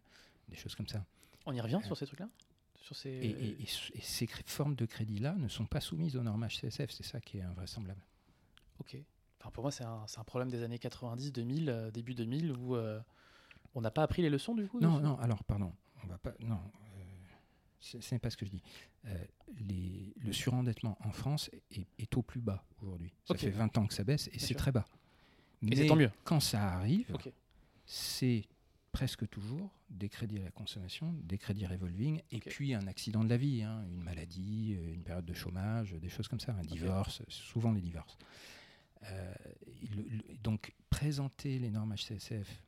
des 0.48 0.56
choses 0.56 0.74
comme 0.74 0.88
ça. 0.88 1.04
On 1.46 1.52
y 1.52 1.60
revient 1.60 1.80
sur 1.84 1.96
ces 1.96 2.06
trucs-là? 2.06 2.28
Sur 2.76 2.96
ces... 2.96 3.10
Et, 3.10 3.62
et, 3.62 4.00
ces 4.00 4.26
formes 4.26 4.74
de 4.74 4.86
crédit-là 4.86 5.34
ne 5.34 5.48
sont 5.48 5.66
pas 5.66 5.80
soumises 5.80 6.16
aux 6.16 6.22
normes 6.22 6.46
HCSF, 6.46 6.90
c'est 6.90 7.04
ça 7.04 7.20
qui 7.20 7.38
est 7.38 7.42
invraisemblable. 7.42 8.02
Ok. 8.78 8.96
Enfin, 9.40 9.50
pour 9.50 9.62
moi, 9.64 9.70
c'est 9.70 9.84
un, 9.84 10.04
un, 10.16 10.24
problème 10.24 10.50
des 10.50 10.62
années 10.62 10.78
90, 10.78 11.32
2000, 11.32 11.68
euh, 11.68 11.90
début 11.90 12.14
2000, 12.14 12.52
où 12.52 12.76
euh, 12.76 13.00
on 13.74 13.80
n'a 13.80 13.90
pas 13.90 14.02
appris 14.02 14.22
les 14.22 14.30
leçons 14.30 14.54
du 14.54 14.66
coup 14.66 14.80
Non, 14.80 15.00
non, 15.00 15.18
alors, 15.18 15.44
pardon. 15.44 15.72
On 16.02 16.06
va 16.06 16.18
pas, 16.18 16.32
non, 16.40 16.60
ce 17.84 18.14
n'est 18.14 18.18
pas 18.18 18.30
ce 18.30 18.36
que 18.36 18.46
je 18.46 18.50
dis. 18.50 18.62
Euh, 19.06 19.24
les, 19.60 20.14
le 20.16 20.32
surendettement 20.32 20.96
en 21.00 21.12
France 21.12 21.50
est, 21.70 21.86
est, 21.98 22.16
au 22.16 22.22
plus 22.22 22.40
bas 22.40 22.64
aujourd'hui. 22.80 23.12
Ça 23.26 23.34
fait 23.34 23.50
20 23.50 23.78
ans 23.78 23.86
que 23.86 23.94
ça 23.94 24.04
baisse 24.04 24.28
et 24.32 24.38
c'est 24.38 24.54
très 24.54 24.72
bas. 24.72 24.86
Mais 25.62 25.86
tant 25.86 25.96
mieux. 25.96 26.10
quand 26.24 26.40
ça 26.40 26.62
arrive, 26.62 27.06
c'est 27.86 28.44
presque 28.92 29.28
toujours 29.28 29.70
des 29.90 30.08
crédits 30.08 30.38
à 30.38 30.44
la 30.44 30.50
consommation, 30.50 31.14
des 31.24 31.38
crédits 31.38 31.66
revolving, 31.66 32.20
et 32.30 32.38
puis 32.38 32.74
un 32.74 32.86
accident 32.86 33.24
de 33.24 33.28
la 33.28 33.36
vie, 33.36 33.62
hein, 33.62 33.84
une 33.90 34.02
maladie, 34.02 34.76
euh, 34.78 34.94
une 34.94 35.02
période 35.02 35.24
de 35.24 35.34
chômage, 35.34 35.92
des 35.92 36.08
choses 36.08 36.28
comme 36.28 36.40
ça, 36.40 36.52
un 36.52 36.62
divorce, 36.62 37.22
souvent 37.28 37.72
les 37.72 37.80
divorces. 37.80 38.16
Euh, 39.04 39.34
donc 40.42 40.72
présenter 40.90 41.58
les 41.58 41.70
normes 41.70 41.94
HCSF 41.94 42.62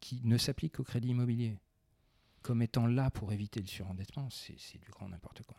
qui 0.00 0.20
ne 0.24 0.36
s'appliquent 0.36 0.76
qu'au 0.76 0.84
crédit 0.84 1.08
immobilier, 1.08 1.58
comme 2.42 2.62
étant 2.62 2.86
là 2.86 3.10
pour 3.10 3.32
éviter 3.32 3.60
le 3.60 3.66
surendettement, 3.66 4.28
c'est 4.30 4.78
du 4.78 4.90
grand 4.90 5.08
n'importe 5.08 5.42
quoi. 5.42 5.56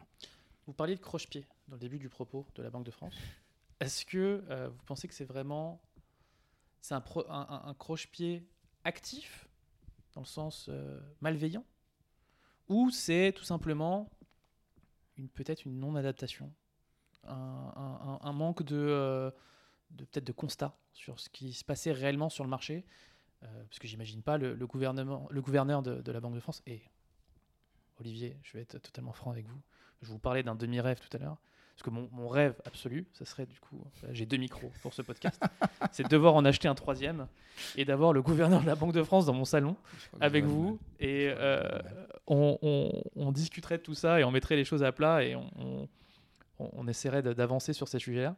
Vous 0.66 0.74
parliez 0.74 0.96
de 0.96 1.02
croche-pied 1.02 1.46
dans 1.68 1.76
le 1.76 1.80
début 1.80 2.00
du 2.00 2.10
propos 2.10 2.46
de 2.56 2.64
la 2.64 2.70
Banque 2.70 2.86
de 2.86 2.92
France. 2.92 3.16
Est-ce 3.80 4.06
que 4.06 4.44
euh, 4.50 4.70
vous 4.70 4.84
pensez 4.86 5.08
que 5.08 5.14
c'est 5.14 5.26
vraiment 5.26 5.82
c'est 6.80 6.96
un, 6.96 7.04
un, 7.30 7.74
croche-pied 7.76 8.46
actif, 8.84 9.48
dans 10.14 10.22
le 10.22 10.26
sens 10.26 10.68
euh, 10.70 11.00
malveillant, 11.22 11.66
ou 12.68 12.92
c'est 12.92 13.34
tout 13.34 13.46
simplement 13.46 14.12
une 15.18 15.30
peut-être 15.30 15.66
une 15.66 15.80
non-adaptation, 15.80 16.54
un, 17.24 18.34
manque 18.34 18.64
de, 18.64 18.76
euh, 18.76 19.32
de 19.92 20.04
peut-être 20.04 20.26
de 20.26 20.34
constat 20.34 20.78
sur 20.92 21.22
ce 21.22 21.30
qui 21.30 21.54
se 21.54 21.64
passait 21.64 21.94
réellement 21.94 22.30
sur 22.30 22.44
le 22.44 22.50
marché? 22.50 22.86
Parce 23.70 23.80
que 23.80 23.88
j'imagine 23.88 24.22
pas 24.22 24.38
le, 24.38 24.56
gouvernement, 24.68 25.28
le 25.30 25.42
gouverneur 25.42 25.82
de, 25.82 26.12
la 26.12 26.20
Banque 26.20 26.36
de 26.36 26.40
France. 26.40 26.62
Et 26.68 26.82
Olivier, 28.00 28.38
je 28.44 28.54
vais 28.54 28.62
être 28.62 28.80
totalement 28.80 29.14
franc 29.14 29.32
avec 29.32 29.48
vous. 29.48 29.60
Je 30.02 30.10
vous 30.10 30.20
parlais 30.20 30.44
d'un 30.44 30.56
demi-rêve 30.56 31.00
tout 31.00 31.16
à 31.16 31.20
l'heure. 31.20 31.38
Parce 31.76 31.84
que 31.84 31.90
mon, 31.90 32.28
rêve 32.28 32.54
absolu, 32.66 33.08
ça 33.14 33.26
serait 33.26 33.48
du 33.48 33.60
coup, 33.60 33.84
euh, 34.04 34.10
j'ai 34.12 34.28
deux 34.28 34.38
micros 34.38 34.72
pour 34.84 34.94
ce 34.94 35.02
podcast, 35.02 35.42
c'est 35.92 36.04
de 36.04 36.08
devoir 36.08 36.36
en 36.36 36.46
acheter 36.46 36.68
un 36.68 36.76
troisième 36.76 37.28
et 37.76 37.84
d'avoir 37.84 38.14
le 38.14 38.22
gouverneur 38.22 38.62
de 38.62 38.68
la 38.68 38.76
Banque 38.76 38.94
de 38.94 39.02
France 39.02 39.26
dans 39.26 39.34
mon 39.34 39.44
salon 39.44 39.76
avec 40.22 40.46
vous. 40.46 40.78
Et 41.00 41.34
euh, 41.36 41.68
on, 42.28 43.32
discuterait 43.32 43.80
de 43.80 43.84
tout 43.84 43.96
ça 43.96 44.20
et 44.20 44.24
on 44.24 44.30
mettrait 44.30 44.56
les 44.56 44.66
choses 44.66 44.84
à 44.84 44.92
plat 44.92 45.24
et 45.24 45.36
on, 45.36 46.88
essaierait 46.88 47.24
d'avancer 47.24 47.74
sur 47.74 47.88
ces 47.88 47.98
sujets-là. 47.98 48.36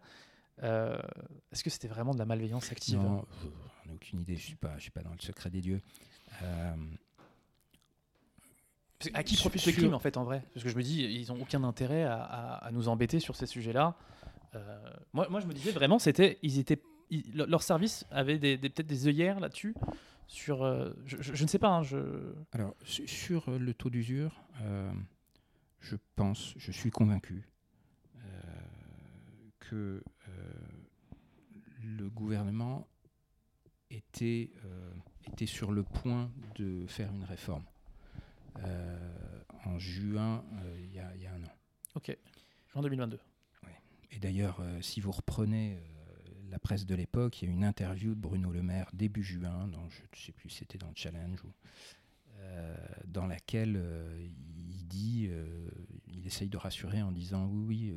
Est-ce 1.52 1.62
que 1.62 1.70
c'était 1.70 1.90
vraiment 1.90 2.14
de 2.14 2.20
la 2.20 2.26
malveillance 2.26 2.72
active 2.72 3.02
j'en 3.86 3.92
ai 3.92 3.96
aucune 3.96 4.20
idée, 4.20 4.36
je 4.36 4.42
ne 4.42 4.46
suis, 4.46 4.56
pas, 4.56 4.80
suis 4.80 4.92
pas 4.92 5.02
dans 5.02 5.12
le 5.12 5.20
secret 5.20 5.50
des 5.50 5.62
dieux. 5.62 5.82
Euh, 6.44 6.76
à 9.14 9.24
qui 9.24 9.36
profite 9.36 9.66
le 9.66 9.72
crime 9.72 9.94
en 9.94 10.00
fait 10.00 10.18
en 10.18 10.24
vrai 10.24 10.44
Parce 10.54 10.64
que 10.64 10.70
je 10.70 10.76
me 10.76 10.82
dis, 10.82 11.04
ils 11.04 11.28
n'ont 11.28 11.42
aucun 11.42 11.64
intérêt 11.64 12.04
à, 12.04 12.70
nous 12.72 12.88
embêter 12.88 13.20
sur 13.20 13.36
ces 13.36 13.46
sujets-là. 13.46 13.96
Euh, 14.56 14.94
moi, 15.14 15.28
moi, 15.30 15.40
je 15.42 15.48
me 15.48 15.54
disais 15.54 15.72
vraiment, 15.72 16.00
c'était, 16.00 16.40
ils 16.42 16.60
étaient, 16.60 16.82
leur 17.34 17.62
service 17.62 18.06
avait 18.10 18.40
des, 18.40 18.58
peut-être 18.58 18.88
des 18.88 19.08
œillères 19.08 19.40
là-dessus. 19.40 19.76
Sur, 20.28 20.64
euh, 20.64 20.92
je, 21.06 21.44
ne 21.44 21.48
sais 21.48 21.60
pas. 21.60 21.70
Hein, 21.70 21.84
je... 21.84 22.34
Alors, 22.54 22.74
sur 22.84 23.52
le 23.52 23.74
taux 23.76 23.92
d'usure, 23.92 24.42
je 25.82 25.96
pense, 26.16 26.54
je 26.58 26.72
suis 26.72 26.90
convaincu 26.90 27.48
que 29.60 30.04
le 31.84 32.10
gouvernement 32.10 32.88
était, 33.96 34.52
euh, 34.66 34.94
était 35.28 35.46
sur 35.46 35.72
le 35.72 35.84
point 35.84 36.32
de 36.56 36.86
faire 36.88 37.12
une 37.14 37.24
réforme 37.24 37.66
euh, 38.60 39.42
en 39.66 39.78
juin, 39.80 40.44
euh, 40.64 40.80
il 40.80 40.94
y, 40.94 41.00
a, 41.00 41.16
y, 41.16 41.26
a 41.26 41.34
un 41.34 41.44
an. 41.44 41.52
Ok, 41.96 42.16
juin 42.72 42.82
2022. 42.82 43.20
Et 44.12 44.20
d'ailleurs, 44.20 44.62
si 44.80 45.02
vous 45.02 45.12
reprenez 45.12 45.78
la 46.50 46.58
presse 46.58 46.86
de 46.86 46.96
l'époque, 46.96 47.42
il 47.42 47.50
y 47.50 47.52
a 47.52 47.52
une 47.52 47.66
interview 47.66 48.16
de 48.16 48.20
Bruno 48.20 48.50
Le 48.50 48.62
Maire 48.62 48.90
début 48.94 49.24
juin, 49.24 49.68
dans, 49.68 49.90
je 49.90 50.04
ne 50.04 50.16
sais 50.16 50.32
plus 50.32 50.50
si 50.50 50.60
c'était 50.60 50.78
dans 50.78 50.88
le 50.88 50.96
Challenge, 50.96 51.44
ou, 51.44 51.52
dans 53.04 53.28
laquelle 53.28 53.78
il 54.70 54.88
dit, 54.88 55.30
il 56.18 56.26
essaye 56.26 56.50
de 56.50 56.58
rassurer 56.58 57.02
en 57.02 57.12
disant 57.12 57.46
oui, 57.48 57.94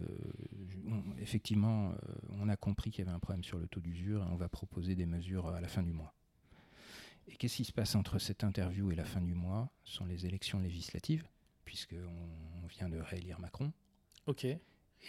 oui, 0.87 0.93
effectivement, 1.21 1.93
on 2.31 2.49
a 2.49 2.57
compris 2.57 2.91
qu'il 2.91 3.05
y 3.05 3.09
avait 3.09 3.15
un 3.15 3.21
problème 3.21 3.45
sur 3.45 3.59
le 3.59 3.67
taux 3.67 3.81
d'usure 3.81 4.23
et 4.23 4.31
on 4.31 4.37
va 4.37 4.49
proposer 4.49 4.95
des 4.95 5.07
mesures 5.07 5.49
à 5.49 5.61
la 5.61 5.69
fin 5.69 5.83
du 5.83 5.93
mois. 5.93 6.15
Et 7.29 7.37
qu'est-ce 7.37 7.57
qui 7.57 7.65
se 7.65 7.73
passe 7.73 7.95
entre 7.95 8.19
cette 8.19 8.43
interview 8.43 8.91
et 8.91 8.95
la 8.95 9.05
fin 9.05 9.21
du 9.21 9.35
mois 9.35 9.71
Ce 9.85 9.95
sont 9.95 10.07
les 10.07 10.27
élections 10.27 10.61
législatives, 10.61 11.25
puisqu'on 11.65 12.67
vient 12.69 12.89
de 12.89 12.99
réélire 12.99 13.39
Macron. 13.39 13.73
Ok. 14.27 14.45
Et 14.45 14.59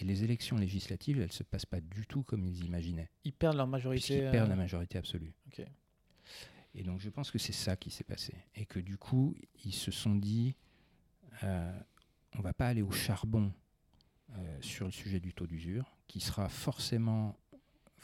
les 0.05 0.24
élections 0.24 0.57
législatives, 0.57 1.20
elles 1.20 1.28
ne 1.28 1.32
se 1.32 1.43
passent 1.43 1.66
pas 1.66 1.82
du 1.82 2.05
tout 2.05 2.24
comme 2.24 2.45
ils 2.45 2.64
imaginaient. 2.66 3.10
Ils 3.24 3.34
perdent 3.34 3.57
leur 3.57 3.68
majorité. 3.68 4.18
Ils 4.18 4.32
perdent 4.32 4.49
la 4.49 4.55
majorité 4.55 4.97
absolue. 4.97 5.34
Ok. 5.47 5.66
Et 6.76 6.84
donc 6.84 6.99
je 6.99 7.10
pense 7.10 7.32
que 7.32 7.39
c'est 7.39 7.53
ça 7.53 7.76
qui 7.76 7.89
s'est 7.89 8.03
passé. 8.03 8.34
Et 8.55 8.66
que 8.66 8.80
du 8.80 8.97
coup, 8.97 9.36
ils 9.66 9.74
se 9.74 9.91
sont 9.91 10.16
dit, 10.16 10.55
euh, 11.43 11.80
on 12.36 12.39
ne 12.39 12.43
va 12.43 12.53
pas 12.53 12.67
aller 12.67 12.82
au 12.82 12.91
charbon 12.91 13.51
euh, 14.38 14.61
sur 14.61 14.86
le 14.86 14.91
sujet 14.91 15.19
du 15.19 15.34
taux 15.34 15.47
d'usure, 15.47 15.97
qui 16.07 16.19
sera 16.19 16.49
forcément, 16.49 17.36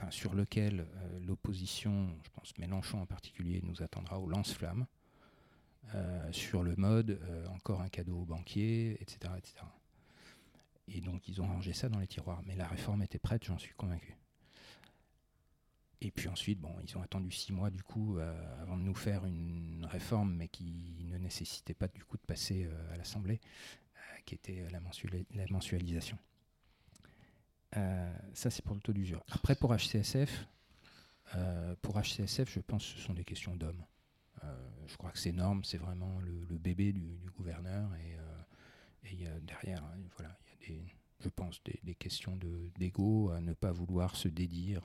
sur 0.10 0.34
lequel 0.34 0.82
euh, 0.82 1.20
l'opposition, 1.20 2.10
je 2.24 2.30
pense 2.32 2.58
Mélenchon 2.58 3.02
en 3.02 3.06
particulier, 3.06 3.62
nous 3.64 3.84
attendra 3.84 4.20
au 4.20 4.28
lance-flamme, 4.28 4.88
euh, 5.94 6.32
sur 6.32 6.64
le 6.64 6.76
mode 6.76 7.20
encore 7.54 7.82
un 7.82 7.90
cadeau 7.90 8.22
aux 8.22 8.26
banquiers, 8.26 8.98
etc., 9.02 9.34
etc. 9.38 9.58
Et 10.88 11.02
donc 11.02 11.28
ils 11.28 11.42
ont 11.42 11.48
rangé 11.48 11.74
ça 11.74 11.90
dans 11.90 12.00
les 12.00 12.08
tiroirs. 12.08 12.42
Mais 12.46 12.56
la 12.56 12.68
réforme 12.68 13.04
était 13.04 13.20
prête, 13.20 13.44
j'en 13.46 13.60
suis 13.60 13.74
convaincu. 13.76 14.18
Et 16.02 16.12
puis 16.12 16.28
ensuite, 16.28 16.60
bon, 16.60 16.76
ils 16.84 16.98
ont 16.98 17.02
attendu 17.02 17.32
six 17.32 17.54
mois 17.54 17.70
du 17.70 17.82
coup 17.84 18.18
avant 18.62 18.78
de 18.78 18.84
nous 18.84 18.94
faire 18.94 19.26
une 19.26 19.86
réforme, 19.90 20.36
mais 20.36 20.48
qui 20.48 21.06
ne 21.06 21.18
nécessitait 21.18 21.74
pas 21.74 21.88
du 21.88 22.04
coup 22.04 22.18
de 22.18 22.24
passer 22.24 22.68
à 22.92 22.98
l'Assemblée 22.98 23.40
qui 24.26 24.36
était 24.36 24.60
euh, 24.62 24.70
la, 24.70 25.48
mensualisation. 25.50 26.18
Euh, 27.78 28.18
ça, 28.34 28.50
c'est 28.50 28.64
pour 28.64 28.76
le 28.76 28.82
taux 28.82 28.94
d'usure. 28.94 29.24
Après, 29.30 29.56
pour 29.56 29.74
HCSF, 29.74 30.48
euh, 31.36 31.76
pour 31.82 32.00
HCSF, 32.00 32.52
je 32.52 32.60
pense 32.60 32.86
que 32.86 33.00
ce 33.00 33.06
sont 33.06 33.14
des 33.14 33.26
questions 33.26 33.56
d'hommes. 33.56 33.84
je 34.88 34.96
crois 34.98 35.12
que 35.12 35.18
ces 35.18 35.32
normes, 35.32 35.64
c'est 35.64 35.78
vraiment 35.78 36.20
le, 36.20 36.58
bébé 36.58 36.94
du, 36.94 37.18
gouverneur. 37.38 37.90
Et, 39.04 39.28
derrière, 39.42 39.84
hein, 39.84 39.98
voilà, 40.18 40.38
il 40.46 40.52
y 40.52 40.54
a 40.54 40.78
des, 40.78 40.86
je 41.20 41.30
pense, 41.30 41.62
des, 41.64 41.96
questions 41.96 42.38
d'ego 42.78 43.30
à 43.32 43.42
ne 43.42 43.54
pas 43.54 43.72
vouloir 43.72 44.16
se 44.16 44.28
dédire 44.28 44.84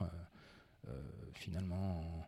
finalement 1.33 2.27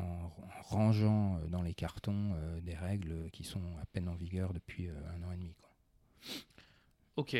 en, 0.00 0.30
rangeant 0.62 1.38
dans 1.48 1.62
les 1.62 1.74
cartons 1.74 2.34
des 2.62 2.74
règles 2.74 3.30
qui 3.30 3.44
sont 3.44 3.76
à 3.80 3.86
peine 3.86 4.08
en 4.08 4.14
vigueur 4.14 4.52
depuis 4.54 4.88
un 4.88 5.22
an 5.22 5.32
et 5.32 5.36
demi. 5.36 5.54
Ok. 7.16 7.36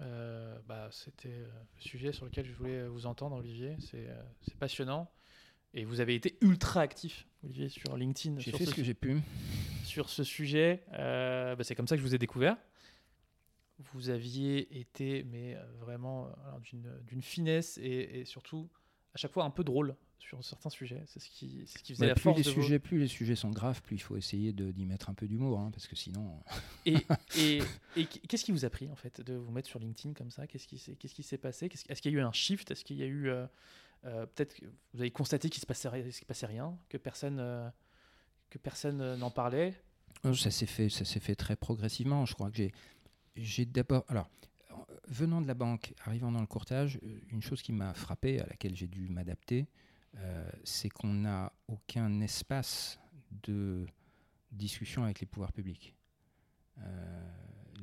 Euh, 0.00 0.58
bah, 0.66 0.88
C'était 0.90 1.28
euh, 1.28 1.48
le 1.76 1.82
sujet 1.82 2.12
sur 2.12 2.24
lequel 2.24 2.46
je 2.46 2.52
voulais 2.52 2.86
vous 2.86 3.06
entendre, 3.06 3.36
Olivier. 3.36 3.76
C'est 3.80 4.08
euh, 4.08 4.22
passionnant. 4.58 5.10
Et 5.72 5.84
vous 5.84 6.00
avez 6.00 6.14
été 6.14 6.36
ultra 6.40 6.80
actif, 6.80 7.26
Olivier, 7.44 7.68
sur 7.68 7.96
LinkedIn. 7.96 8.40
J'ai 8.40 8.50
fait 8.50 8.66
ce, 8.66 8.74
que 8.74 8.82
j'ai 8.82 8.94
pu. 8.94 9.20
Sur 9.84 10.10
ce 10.10 10.24
sujet, 10.24 10.82
bah, 10.90 11.62
c'est 11.62 11.76
comme 11.76 11.86
ça 11.86 11.94
que 11.94 12.02
je 12.02 12.06
vous 12.06 12.14
ai 12.14 12.18
découvert. 12.18 12.56
Vous 13.92 14.10
aviez 14.10 14.80
été, 14.80 15.22
mais 15.22 15.56
vraiment 15.78 16.28
d'une 17.06 17.22
finesse 17.22 17.78
et, 17.78 18.24
surtout 18.24 18.68
à 19.14 19.18
chaque 19.18 19.32
fois 19.32 19.44
un 19.44 19.50
peu 19.50 19.62
drôle 19.62 19.94
sur 20.20 20.44
certains 20.44 20.70
sujets. 20.70 21.02
C'est 21.06 21.18
ce 21.20 21.28
qui, 21.28 21.66
ce 21.66 21.78
qui 21.82 21.94
faisait 21.94 22.06
la 22.06 22.14
plus 22.14 22.22
force 22.22 22.36
les 22.38 22.44
de 22.44 22.50
vos- 22.50 22.62
sujets, 22.62 22.78
plus 22.78 22.98
les 22.98 23.08
sujets 23.08 23.34
sont 23.36 23.50
graves, 23.50 23.82
plus 23.82 23.96
il 23.96 24.00
faut 24.00 24.16
essayer 24.16 24.52
d'y 24.52 24.84
mettre 24.86 25.10
un 25.10 25.14
peu 25.14 25.26
d'humour, 25.26 25.58
hein, 25.60 25.70
parce 25.72 25.86
que 25.86 25.96
sinon. 25.96 26.40
Et, 26.86 26.96
et, 27.36 27.62
et 27.96 28.06
qu'est-ce 28.06 28.42
qui 28.44 28.52
vous 28.52 28.64
a 28.64 28.70
pris 28.70 28.88
en 28.90 28.96
fait 28.96 29.20
de 29.20 29.34
vous 29.34 29.50
mettre 29.52 29.68
sur 29.68 29.78
LinkedIn 29.78 30.14
comme 30.14 30.30
ça? 30.30 30.46
Qu'est-ce 30.46 30.66
qui 30.66 31.22
s'est 31.22 31.38
passé? 31.38 31.68
Est-ce 31.88 32.00
qu'il 32.00 32.12
y 32.12 32.16
a 32.16 32.18
eu 32.18 32.22
un 32.22 32.32
shift? 32.32 32.70
Est-ce 32.70 32.84
qu'il 32.86 32.96
y 32.96 33.02
a 33.02 33.06
eu 33.06 33.28
euh, 33.28 33.46
euh, 34.06 34.24
peut-être 34.26 34.54
que 34.54 34.64
vous 34.94 35.00
avez 35.00 35.10
constaté 35.10 35.50
qu'il 35.50 35.60
se 35.60 35.66
passait 35.66 35.88
ri- 35.90 36.02
qu'il 36.04 36.12
se 36.14 36.24
passait 36.24 36.46
rien, 36.46 36.78
que 36.88 36.96
personne 36.96 37.38
euh, 37.38 37.68
que 38.48 38.56
personne 38.56 39.00
euh, 39.02 39.16
n'en 39.18 39.30
parlait? 39.30 39.74
Ça 40.34 40.50
s'est 40.50 40.64
fait, 40.66 40.88
ça 40.88 41.04
s'est 41.04 41.20
fait 41.20 41.34
très 41.34 41.54
progressivement. 41.56 42.24
Je 42.24 42.32
crois 42.34 42.50
que 42.50 42.62
j'ai, 43.36 43.64
d'abord, 43.66 44.04
alors, 44.08 44.28
euh, 44.70 44.74
venant 45.08 45.40
de 45.42 45.46
la 45.46 45.54
banque, 45.54 45.92
arrivant 46.06 46.32
dans 46.32 46.40
le 46.40 46.46
courtage, 46.46 46.98
euh, 47.04 47.20
une 47.30 47.42
chose 47.42 47.60
qui 47.62 47.72
m'a 47.72 47.92
frappé, 47.94 48.40
à 48.40 48.46
laquelle 48.46 48.74
j'ai 48.74 48.88
dû 48.88 49.08
m'adapter, 49.08 49.66
euh, 49.66 49.89
c'est 50.64 50.88
qu'on 50.88 51.12
n'a 51.12 51.52
aucun 51.68 52.20
espace 52.20 53.00
de 53.42 53.86
discussion 54.52 55.04
avec 55.04 55.20
les 55.20 55.26
pouvoirs 55.26 55.52
publics. 55.52 55.94
Euh, 56.78 57.30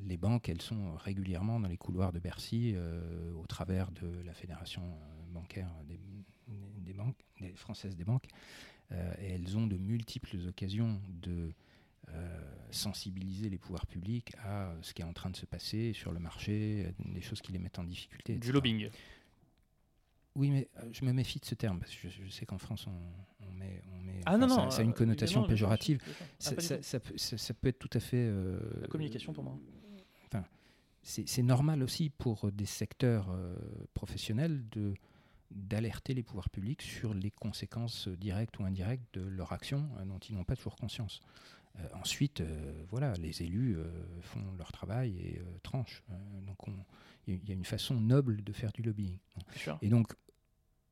les 0.06 0.18
banques, 0.18 0.50
elles 0.50 0.62
sont 0.62 0.96
régulièrement 0.96 1.60
dans 1.60 1.68
les 1.68 1.78
couloirs 1.78 2.12
de 2.12 2.20
Bercy, 2.20 2.74
euh, 2.76 3.34
au 3.34 3.46
travers 3.46 3.92
de 3.92 4.22
la 4.26 4.34
fédération 4.34 4.84
euh, 4.84 5.26
bancaire 5.32 5.70
des, 5.86 6.94
banques, 6.94 7.26
des 7.40 7.54
françaises 7.56 7.96
des 7.96 8.06
banques, 8.06 8.28
euh, 8.92 9.14
et 9.20 9.34
elles 9.34 9.58
ont 9.58 9.68
de 9.68 9.78
multiples 9.78 10.38
occasions 10.48 11.02
de 11.10 11.52
euh, 12.10 12.42
sensibiliser 12.72 13.50
les 13.50 13.58
pouvoirs 13.58 13.86
publics 13.86 14.32
à 14.44 14.74
ce 14.82 14.94
qui 14.94 15.02
est 15.02 15.06
en 15.06 15.14
train 15.14 15.30
de 15.30 15.36
se 15.36 15.46
passer 15.46 15.92
sur 15.94 16.12
le 16.14 16.20
marché, 16.20 16.86
euh, 16.86 17.12
des 17.14 17.22
choses 17.22 17.42
qui 17.42 17.52
les 17.52 17.60
mettent 17.60 17.80
en 17.80 17.84
difficulté. 17.84 18.36
Du 18.36 18.52
lobbying. 18.52 18.90
Oui, 20.38 20.52
mais 20.52 20.70
euh, 20.78 20.90
je 20.94 21.04
me 21.04 21.12
méfie 21.12 21.40
de 21.40 21.46
ce 21.46 21.56
terme, 21.56 21.80
parce 21.80 21.94
que 21.96 22.08
je, 22.10 22.24
je 22.24 22.30
sais 22.30 22.46
qu'en 22.46 22.60
France, 22.60 22.86
on, 22.88 23.46
on 23.48 23.52
met, 23.54 23.82
on 23.92 24.02
met- 24.04 24.22
Ah 24.26 24.38
non, 24.38 24.46
enfin, 24.46 24.56
non. 24.66 24.70
ça, 24.70 24.78
ça 24.78 24.82
a 24.82 24.86
une 24.86 24.92
euh, 24.92 24.94
connotation 24.94 25.46
péjorative. 25.48 26.00
Ça, 26.40 26.60
ça- 26.62 26.82
ça 26.84 27.00
peut, 27.00 27.18
ça- 27.18 27.38
ça 27.38 27.54
être 27.64 27.80
tout 27.80 27.90
à 27.94 28.00
fait... 28.00 28.18
euh, 28.30 28.60
La 28.82 28.88
communication 28.88 29.34
pour 29.34 29.44
moi. 29.44 29.58
c'est 31.04 31.28
c'est 31.28 31.44
normal 31.44 31.84
aussi 31.84 32.10
pour 32.10 32.52
des 32.52 32.66
secteurs 32.66 33.30
euh, 33.32 33.56
professionnels 33.94 34.64
de 34.72 34.94
d'alerter 35.52 36.14
les 36.14 36.24
pouvoirs 36.24 36.50
publics 36.50 36.82
sur 36.82 37.14
les 37.14 37.32
conséquences 37.32 38.10
directes 38.10 38.60
ou 38.60 38.66
indirectes 38.66 39.14
de 39.18 39.22
leur 39.22 39.54
action 39.54 39.90
euh, 40.00 40.04
dont 40.06 40.20
ils 40.20 40.36
n'ont 40.36 40.44
pas 40.44 40.56
toujours 40.58 40.76
conscience. 40.76 41.20
Ensuite, 41.94 42.42
voilà, 42.90 43.14
les 43.14 43.44
élus 43.44 43.78
font 44.22 44.42
leur 44.58 44.72
travail 44.72 45.16
et 45.20 45.42
tranchent. 45.62 46.02
Donc, 46.48 46.68
on- 46.68 46.74
il 47.28 47.36
y 47.36 47.50
y 47.50 47.52
a 47.52 47.54
une 47.54 47.66
façon 47.66 48.02
noble 48.02 48.44
de 48.44 48.52
faire 48.52 48.72
du 48.72 48.82
lobbying. 48.82 49.20
Et 49.84 49.88
donc, 49.90 50.14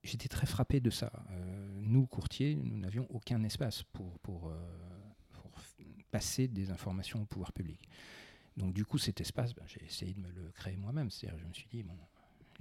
j'étais 0.06 0.28
très 0.28 0.46
frappé 0.46 0.80
de 0.80 0.90
ça. 0.90 1.12
Euh, 1.32 1.80
nous, 1.82 2.06
courtiers, 2.06 2.56
nous 2.56 2.78
n'avions 2.78 3.08
aucun 3.10 3.44
espace 3.44 3.84
pour, 3.84 4.50
euh, 4.50 4.56
passer 6.12 6.48
des 6.48 6.72
informations 6.72 7.22
au 7.22 7.26
pouvoir 7.26 7.52
public. 7.52 7.90
Donc, 8.56 8.74
du 8.74 8.86
coup, 8.86 8.98
cet 8.98 9.20
espace, 9.20 9.54
ben, 9.54 9.66
j'ai 9.68 9.84
essayé 9.84 10.14
de 10.14 10.22
me 10.22 10.30
le 10.30 10.50
créer 10.52 10.78
moi-même. 10.78 11.10
C'est-à-dire, 11.10 11.38
je 11.40 11.46
me 11.46 11.54
suis 11.54 11.68
dit, 11.68 11.84
bon, 11.84 11.98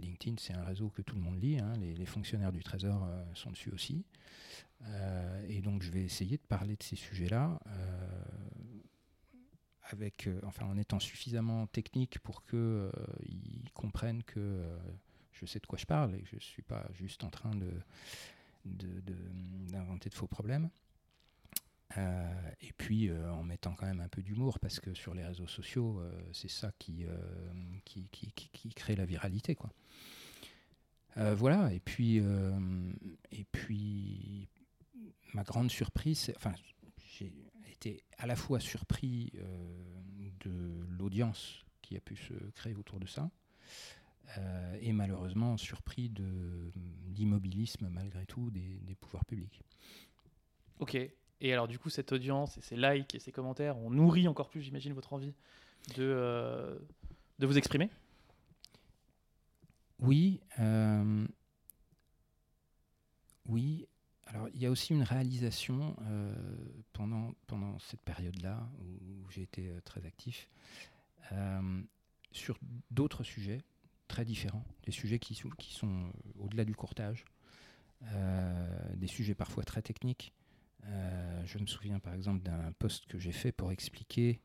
LinkedIn, 0.00 0.36
c'est 0.40 0.54
un 0.54 0.64
réseau 0.64 0.88
que 0.88 1.02
tout 1.02 1.14
le 1.14 1.20
monde 1.20 1.40
lit. 1.40 1.60
hein. 1.60 1.72
Les, 1.78 2.06
fonctionnaires 2.06 2.50
du 2.50 2.64
Trésor 2.64 3.04
euh, 3.04 3.24
sont 3.34 3.52
dessus 3.52 3.70
aussi. 3.70 4.04
Et 5.48 5.62
donc, 5.62 5.82
je 5.82 5.90
vais 5.90 6.02
essayer 6.02 6.36
de 6.36 6.42
parler 6.42 6.76
de 6.76 6.82
ces 6.82 6.96
sujets-là. 6.96 7.58
avec, 9.84 10.28
enfin, 10.42 10.66
en 10.66 10.76
étant 10.76 10.98
suffisamment 10.98 11.66
technique 11.68 12.18
pour 12.18 12.44
qu'ils 12.44 13.70
comprennent 13.72 14.22
que 14.24 14.62
je 15.34 15.46
sais 15.46 15.58
de 15.60 15.66
quoi 15.66 15.78
je 15.78 15.86
parle 15.86 16.14
et 16.14 16.24
je 16.24 16.36
ne 16.36 16.40
suis 16.40 16.62
pas 16.62 16.86
juste 16.94 17.22
en 17.24 17.30
train 17.30 17.54
de, 17.54 17.70
de- 18.64 19.00
de- 19.00 19.68
d'inventer 19.70 20.08
de, 20.08 20.14
faux 20.14 20.26
problèmes. 20.26 20.70
Euh, 21.96 22.50
et 22.60 22.72
puis 22.72 23.08
euh, 23.08 23.30
en 23.32 23.44
mettant 23.44 23.74
quand 23.74 23.86
même 23.86 24.00
un 24.00 24.08
peu 24.08 24.20
d'humour 24.22 24.58
parce 24.58 24.80
que 24.80 24.94
sur 24.94 25.14
les 25.14 25.24
réseaux 25.24 25.46
sociaux, 25.46 26.00
euh, 26.00 26.10
c'est 26.32 26.50
ça 26.50 26.72
qui, 26.78 27.06
qui, 27.84 28.08
qui- 28.08 28.70
crée 28.74 28.96
la 28.96 29.04
viralité. 29.06 29.54
Quoi. 29.54 29.70
Voilà, 31.16 31.72
et 31.72 31.78
puis, 31.78 32.16
et 32.16 33.44
puis 33.52 34.48
ma 35.32 35.44
grande 35.44 35.70
surprise, 35.70 36.32
enfin, 36.36 36.52
j'ai 37.18 37.32
été 37.70 38.02
à 38.18 38.26
la 38.26 38.34
fois 38.34 38.58
surpris 38.58 39.32
de 40.40 40.84
l'audience 40.98 41.64
qui 41.82 41.96
a 41.96 42.00
pu 42.00 42.16
se 42.16 42.32
créer 42.56 42.74
autour 42.74 42.98
de 42.98 43.06
ça, 43.06 43.30
euh, 44.38 44.78
et 44.80 44.92
malheureusement 44.92 45.56
surpris 45.56 46.08
de 46.08 46.70
l'immobilisme 47.14 47.88
malgré 47.88 48.26
tout 48.26 48.50
des, 48.50 48.80
des 48.82 48.94
pouvoirs 48.94 49.24
publics. 49.24 49.60
Ok. 50.80 50.96
Et 51.40 51.52
alors, 51.52 51.68
du 51.68 51.78
coup, 51.78 51.90
cette 51.90 52.12
audience 52.12 52.56
et 52.58 52.60
ces 52.60 52.76
likes 52.76 53.14
et 53.14 53.18
ces 53.18 53.32
commentaires 53.32 53.76
ont 53.78 53.90
nourri 53.90 54.26
encore 54.28 54.48
plus, 54.48 54.62
j'imagine, 54.62 54.92
votre 54.92 55.12
envie 55.12 55.34
de, 55.96 56.02
euh, 56.02 56.78
de 57.38 57.46
vous 57.46 57.58
exprimer? 57.58 57.90
Oui, 59.98 60.40
euh, 60.58 61.26
oui. 63.46 63.86
Alors 64.26 64.48
il 64.54 64.60
y 64.60 64.66
a 64.66 64.70
aussi 64.70 64.94
une 64.94 65.02
réalisation 65.02 65.94
pendant, 66.92 67.34
pendant 67.46 67.78
cette 67.78 68.00
période-là 68.00 68.68
où, 68.80 69.30
j'ai 69.30 69.42
été 69.42 69.70
très 69.84 70.04
actif 70.06 70.48
sur 72.32 72.58
d'autres 72.90 73.22
sujets 73.22 73.62
très 74.14 74.24
différents, 74.24 74.64
des 74.84 74.92
sujets 74.92 75.18
qui 75.18 75.34
sont, 75.34 75.50
qui 75.58 75.74
sont 75.74 76.04
euh, 76.04 76.44
au-delà 76.44 76.64
du 76.64 76.76
courtage, 76.76 77.24
euh, 78.04 78.94
des 78.94 79.08
sujets 79.08 79.34
parfois 79.34 79.64
très 79.64 79.82
techniques. 79.82 80.32
Euh, 80.84 81.42
je 81.46 81.58
me 81.58 81.66
souviens 81.66 81.98
par 81.98 82.14
exemple 82.14 82.44
d'un 82.44 82.70
post 82.78 83.06
que 83.06 83.18
j'ai 83.18 83.32
fait 83.32 83.50
pour 83.50 83.72
expliquer 83.72 84.40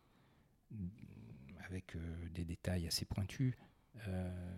mm, 0.72 0.88
avec 1.68 1.96
des 2.34 2.46
détails 2.46 2.88
assez 2.88 3.06
pointus 3.06 3.54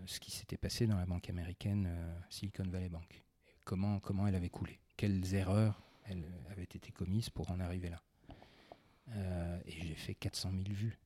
ce 0.05 0.20
qui 0.20 0.32
s'était 0.32 0.55
passé 0.55 0.88
dans 0.88 0.95
la 0.95 1.05
banque 1.05 1.30
américaine 1.30 1.89
Silicon 2.30 2.64
Valley 2.64 2.89
Bank. 2.89 3.24
Et 3.47 3.57
comment, 3.66 3.99
comment 3.99 4.28
elle 4.28 4.36
avait 4.36 4.49
coulé. 4.49 4.80
Quelles 4.95 5.34
erreurs 5.34 5.82
elles 6.05 6.24
avaient 6.51 6.64
été 6.64 6.91
commises 6.91 7.30
pour 7.30 7.49
en 7.51 7.59
arriver 7.59 7.89
là. 7.89 8.01
Euh, 9.09 9.59
et 9.66 9.72
j'ai 9.72 9.95
fait 9.95 10.16
400 10.16 10.51
000 10.51 10.64
vues. 10.70 10.97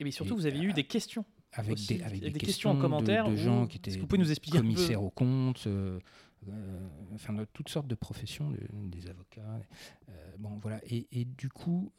Et 0.00 0.04
bien 0.04 0.12
surtout, 0.12 0.34
Et, 0.34 0.36
vous 0.36 0.46
avez 0.46 0.60
eu 0.60 0.72
des 0.72 0.84
questions. 0.84 1.24
Avec 1.56 1.74
Aussi, 1.74 1.98
des, 1.98 2.02
avec 2.02 2.20
des 2.20 2.30
des 2.30 2.40
questions 2.40 2.70
en 2.70 2.78
commentaire 2.78 3.30
de, 3.30 3.36
gens 3.36 3.66
qui 3.68 3.76
étaient 3.78 3.96
vous 3.96 4.06
pouvez 4.08 4.18
nous 4.20 4.30
expliquer 4.30 4.58
un 4.58 4.62
peu 4.62 4.66
commissaires 4.66 5.02
aux 5.04 5.10
comptes, 5.10 5.66
euh, 5.68 6.00
euh, 6.48 6.88
enfin 7.14 7.32
de 7.32 7.44
toutes 7.52 7.68
sortes 7.68 7.86
de 7.86 7.94
professions, 7.94 8.50
de- 8.50 8.58
des 8.88 9.08
avocats. 9.08 9.60
euh, 10.08 10.12
bon 10.38 10.58
voilà. 10.58 10.80
Et, 10.90 11.06
et 11.12 11.24
du 11.24 11.48
coup, 11.48 11.92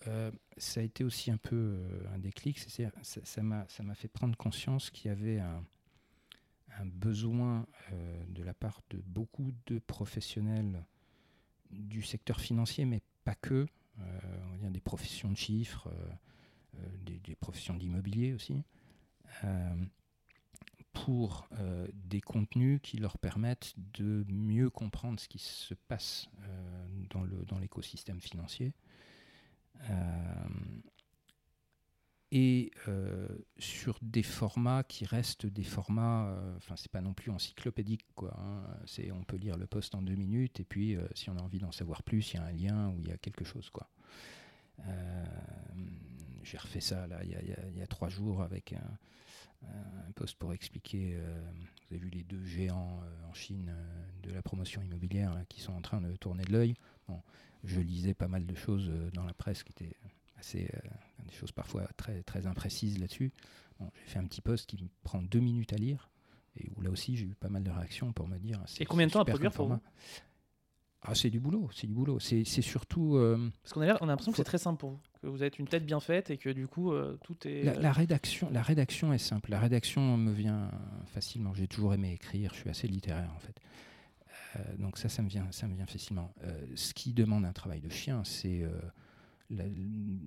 ça 0.58 0.82
a 0.82 0.84
été 0.84 1.03
aussi 1.06 1.32
un 1.32 1.38
peu 1.38 1.80
un 2.14 2.20
déclic. 2.20 2.60
C'est-à-dire, 2.60 2.93
ça 3.01 3.41
m'a 3.43 3.66
ça 3.70 3.82
m'a 3.84 3.95
fait 3.95 4.10
prendre 4.10 4.36
conscience 4.38 4.89
qu'il 4.89 5.08
y 5.08 5.12
avait 5.12 5.39
un, 5.39 5.64
un 6.78 6.86
besoin 6.86 7.66
de 8.28 8.43
la 8.43 8.53
part 8.53 8.82
de 8.89 9.01
beaucoup 9.06 9.51
de 9.68 9.80
professionnels 9.80 10.84
du 11.72 12.01
secteur 12.01 12.41
financier, 12.41 12.84
mais 12.86 13.01
pas 13.24 13.36
que. 13.36 13.66
on 13.99 14.51
va 14.51 14.58
dire 14.58 14.72
des 14.72 14.82
professions 14.82 15.32
de 15.32 15.38
chiffres, 15.38 15.89
des, 17.05 17.20
des 17.20 17.36
professions 17.36 17.75
d'immobilier 17.75 18.34
aussi. 18.34 18.62
Euh, 19.43 19.75
pour 20.93 21.47
euh, 21.59 21.87
des 21.93 22.21
contenus 22.21 22.79
qui 22.82 22.97
leur 22.97 23.17
permettent 23.17 23.74
de 23.78 24.25
mieux 24.29 24.70
comprendre 24.70 25.20
ce 25.20 25.28
qui 25.28 25.39
se 25.39 25.74
passe 25.74 26.29
euh, 26.39 26.87
dans, 27.09 27.21
le, 27.21 27.43
dans 27.45 27.59
l'écosystème 27.59 28.21
financier. 28.21 28.74
Et 32.32 32.71
sur 33.59 33.99
des 34.01 34.24
formats 34.24 34.83
qui 34.83 35.05
restent 35.05 35.45
des 35.45 35.63
formats, 35.63 36.36
enfin 36.57 36.75
c'est 36.75 36.91
pas 36.91 37.01
non 37.01 37.13
plus 37.13 37.29
encyclopédique 37.29 38.05
quoi. 38.16 38.33
hein. 38.39 38.63
c'est 38.86 39.12
on 39.12 39.24
peut 39.24 39.37
lire 39.37 39.57
le 39.57 39.67
post 39.67 39.95
en 39.95 40.01
deux 40.01 40.16
minutes 40.16 40.59
et 40.59 40.63
puis 40.63 40.97
si 41.13 41.29
on 41.29 41.37
a 41.37 41.41
envie 41.41 41.59
d'en 41.59 41.71
savoir 41.71 42.03
plus, 42.03 42.33
il 42.33 42.37
y 42.37 42.39
a 42.39 42.45
un 42.45 42.51
lien 42.51 42.89
ou 42.89 42.99
il 42.99 43.09
y 43.09 43.12
a 43.12 43.17
quelque 43.17 43.45
chose 43.45 43.70
quoi. 43.70 43.89
J'ai 46.43 46.57
refait 46.57 46.82
ça 46.82 47.05
là 47.05 47.24
il 47.24 47.29
y 47.29 47.78
y 47.78 47.82
a 47.82 47.87
trois 47.87 48.09
jours 48.09 48.41
avec 48.41 48.74
un, 48.74 48.97
un 50.08 50.12
post 50.13 50.37
pour 50.37 50.54
expliquer. 50.54 51.16
euh, 51.16 51.42
vous 51.89 51.96
avez 51.96 52.04
vu 52.04 52.09
les 52.09 52.24
deux 52.24 52.43
géants 52.43 53.00
euh, 53.04 53.29
en 53.29 53.33
Chine 53.33 53.70
euh, 53.70 54.05
de 54.24 54.32
la 54.32 54.42
promotion 54.42 54.82
immobilière 54.82 55.33
là, 55.33 55.46
qui 55.50 55.62
sont 55.62 55.74
en 55.74 55.82
train 55.82 56.01
de 56.01 56.16
tourner 56.16 56.43
de 56.43 56.51
l'œil. 56.51 56.74
Bon, 57.08 57.21
je 57.63 57.79
lisais 57.79 58.13
pas 58.13 58.28
mal 58.28 58.46
de 58.46 58.55
choses 58.55 58.87
euh, 58.89 59.09
dans 59.12 59.24
la 59.25 59.33
presse 59.33 59.63
qui 59.63 59.71
étaient 59.71 59.96
assez 60.37 60.70
euh, 60.74 60.79
des 61.28 61.33
choses 61.33 61.51
parfois 61.51 61.87
très 61.97 62.24
très 62.24 62.46
imprécises 62.47 62.97
là-dessus. 63.00 63.32
Bon, 63.79 63.92
j'ai 63.96 64.12
fait 64.12 64.20
un 64.20 64.25
petit 64.25 64.42
post 64.42 64.67
qui 64.67 64.82
me 64.83 64.89
prend 65.04 65.21
deux 65.21 65.39
minutes 65.39 65.74
à 65.74 65.78
lire 65.78 66.09
et 66.58 66.67
où 66.75 66.82
là 66.82 66.89
aussi 66.89 67.16
j'ai 67.17 67.25
eu 67.25 67.36
pas 67.36 67.50
mal 67.50 67.63
de 67.63 67.70
réactions 67.71 68.12
pour 68.13 68.28
me 68.28 68.37
dire. 68.37 68.62
c'est- 68.67 68.83
Et 68.83 68.86
combien 68.86 69.08
de 69.08 69.12
temps 69.12 69.21
à 69.21 69.25
produire 69.25 69.51
pour 69.51 69.67
format. 69.67 69.82
Ah, 71.07 71.13
c'est 71.15 71.29
du 71.29 71.39
boulot, 71.39 71.69
c'est 71.73 71.87
du 71.87 71.93
boulot. 71.93 72.19
C'est 72.19 72.43
surtout 72.45 73.15
euh, 73.17 73.49
Parce 73.63 73.73
qu'on 73.73 73.82
a, 73.82 73.86
l'air- 73.86 73.97
on 74.01 74.05
a 74.05 74.07
l'impression 74.07 74.32
que 74.32 74.37
c'est 74.37 74.43
très 74.43 74.57
simple 74.57 74.79
pour 74.79 74.89
vous, 74.91 74.99
que 75.21 75.27
vous 75.27 75.43
êtes 75.43 75.59
une 75.59 75.67
tête 75.67 75.86
bien 75.86 75.99
faite 75.99 76.29
et 76.32 76.37
que 76.37 76.49
du 76.49 76.67
coup, 76.67 76.91
euh, 76.93 77.17
tout 77.23 77.36
est. 77.47 77.63
La, 77.63 77.73
la 77.75 77.91
rédaction, 77.91 78.49
la 78.51 78.61
rédaction 78.61 79.13
est 79.13 79.17
simple. 79.19 79.51
La 79.51 79.59
rédaction 79.59 80.17
me 80.17 80.32
vient 80.32 80.71
facilement. 81.07 81.53
J'ai 81.53 81.67
toujours 81.67 81.93
aimé 81.93 82.13
écrire. 82.13 82.51
Je 82.53 82.59
suis 82.61 82.69
assez 82.69 82.87
littéraire 82.87 83.32
en 83.36 83.39
fait. 83.39 83.55
Euh, 84.57 84.77
donc 84.77 84.97
ça, 84.97 85.09
ça 85.09 85.21
me 85.21 85.29
vient, 85.29 85.47
ça 85.51 85.67
me 85.67 85.75
vient 85.75 85.86
facilement. 85.86 86.33
Euh, 86.43 86.65
ce 86.75 86.93
qui 86.93 87.13
demande 87.13 87.45
un 87.45 87.53
travail 87.53 87.82
de 87.82 87.89
chien, 87.89 88.23
c'est 88.23 88.63
euh, 88.63 88.69
la, 89.49 89.65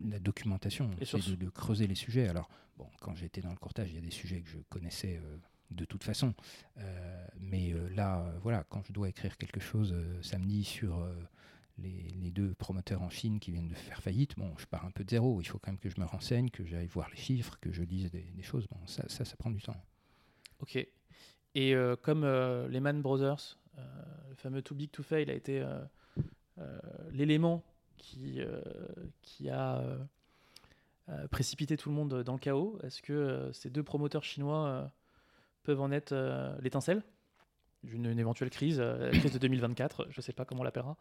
la 0.08 0.18
documentation, 0.18 0.90
c'est 1.04 1.28
de, 1.30 1.34
de 1.34 1.48
creuser 1.50 1.86
les 1.86 1.94
sujets. 1.94 2.28
Alors, 2.28 2.48
bon, 2.76 2.86
quand 3.00 3.14
j'étais 3.16 3.40
dans 3.40 3.50
le 3.50 3.56
courtage, 3.56 3.88
il 3.90 3.94
y 3.94 3.98
a 3.98 4.02
des 4.02 4.10
sujets 4.10 4.40
que 4.42 4.48
je 4.50 4.58
connaissais 4.68 5.16
euh, 5.24 5.36
de 5.70 5.84
toute 5.84 6.04
façon. 6.04 6.34
Euh, 6.78 7.26
mais 7.38 7.72
euh, 7.72 7.88
là, 7.94 8.32
voilà, 8.42 8.64
quand 8.68 8.82
je 8.86 8.92
dois 8.92 9.08
écrire 9.08 9.36
quelque 9.36 9.60
chose 9.60 9.92
euh, 9.92 10.22
samedi 10.22 10.64
sur 10.64 11.06
les, 11.78 12.30
deux 12.30 12.54
promoteurs 12.54 13.02
en 13.02 13.10
Chine 13.10 13.40
qui 13.40 13.50
viennent 13.50 13.68
de 13.68 13.74
faire 13.74 14.02
faillite, 14.02 14.36
bon, 14.36 14.52
je 14.58 14.66
pars 14.66 14.84
un 14.84 14.90
peu 14.90 15.04
de 15.04 15.10
zéro. 15.10 15.40
Il 15.40 15.46
faut 15.46 15.58
quand 15.58 15.72
même 15.72 15.78
que 15.78 15.88
je 15.88 16.00
me 16.00 16.06
renseigne, 16.06 16.50
que 16.50 16.64
j'aille 16.64 16.86
voir 16.86 17.08
les 17.10 17.16
chiffres, 17.16 17.58
que 17.60 17.72
je 17.72 17.82
lise 17.82 18.10
des, 18.10 18.42
choses. 18.42 18.66
Bon, 18.68 18.78
ça, 18.86 19.08
ça, 19.08 19.36
prend 19.36 19.50
du 19.50 19.62
temps. 19.62 19.76
Ok. 20.60 20.76
Et 21.54 21.74
comme 22.02 22.24
Lehman 22.68 23.00
Brothers, 23.00 23.58
le 23.76 24.34
fameux 24.34 24.62
Too 24.62 24.74
Big 24.74 24.90
to 24.90 25.02
Fail 25.02 25.30
a 25.30 25.34
été 25.34 25.66
l'élément 27.10 27.64
qui, 27.96 28.40
qui 29.22 29.48
a 29.48 29.82
précipité 31.30 31.76
tout 31.76 31.88
le 31.88 31.94
monde 31.94 32.22
dans 32.22 32.34
le 32.34 32.38
chaos, 32.38 32.78
est-ce 32.84 33.00
que 33.02 33.50
ces 33.52 33.70
deux 33.70 33.82
promoteurs 33.82 34.22
chinois 34.24 34.92
peuvent 35.62 35.80
en 35.80 35.90
être 35.92 36.12
euh, 36.12 36.56
l'étincelle 36.60 37.02
d'une 37.84 38.06
une 38.06 38.18
éventuelle 38.18 38.50
crise, 38.50 38.80
euh, 38.80 39.10
la 39.12 39.18
crise 39.18 39.32
de 39.32 39.38
2024, 39.38 40.08
je 40.10 40.18
ne 40.18 40.22
sais 40.22 40.32
pas 40.32 40.44
comment 40.44 40.62
on 40.62 40.64
l'appellera. 40.64 40.96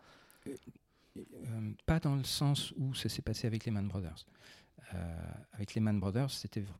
Euh, 1.18 1.72
pas 1.86 2.00
dans 2.00 2.16
le 2.16 2.24
sens 2.24 2.72
où 2.78 2.94
ça 2.94 3.10
s'est 3.10 3.22
passé 3.24 3.48
avec 3.48 3.66
Lehman 3.66 3.88
Brothers. 3.88 4.26
Avec 5.52 5.74
Lehman 5.76 6.00
Brothers, 6.00 6.30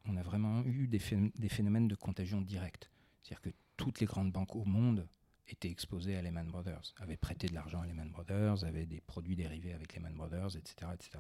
on 0.06 0.16
a 0.16 0.22
vraiment 0.22 0.64
eu 0.66 0.88
des, 0.88 1.00
phé- 1.00 1.32
des 1.38 1.50
phénomènes 1.50 1.88
de 1.90 1.96
contagion 1.96 2.40
directe. 2.42 2.90
C'est-à-dire 3.22 3.42
que 3.42 3.50
toutes 3.76 4.00
les 4.00 4.06
grandes 4.06 4.32
banques 4.32 4.56
au 4.56 4.64
monde 4.64 5.08
étaient 5.48 5.70
exposées 5.70 6.16
à 6.16 6.22
Lehman 6.22 6.48
Brothers, 6.48 6.94
avaient 6.98 7.18
prêté 7.18 7.48
de 7.48 7.54
l'argent 7.54 7.82
à 7.82 7.86
Lehman 7.88 8.10
Brothers, 8.10 8.64
avaient 8.64 8.86
des 8.86 9.02
produits 9.02 9.36
dérivés 9.36 9.74
avec 9.74 9.94
Lehman 9.96 10.14
Brothers, 10.14 10.56
etc. 10.56 10.92
etc. 10.94 11.20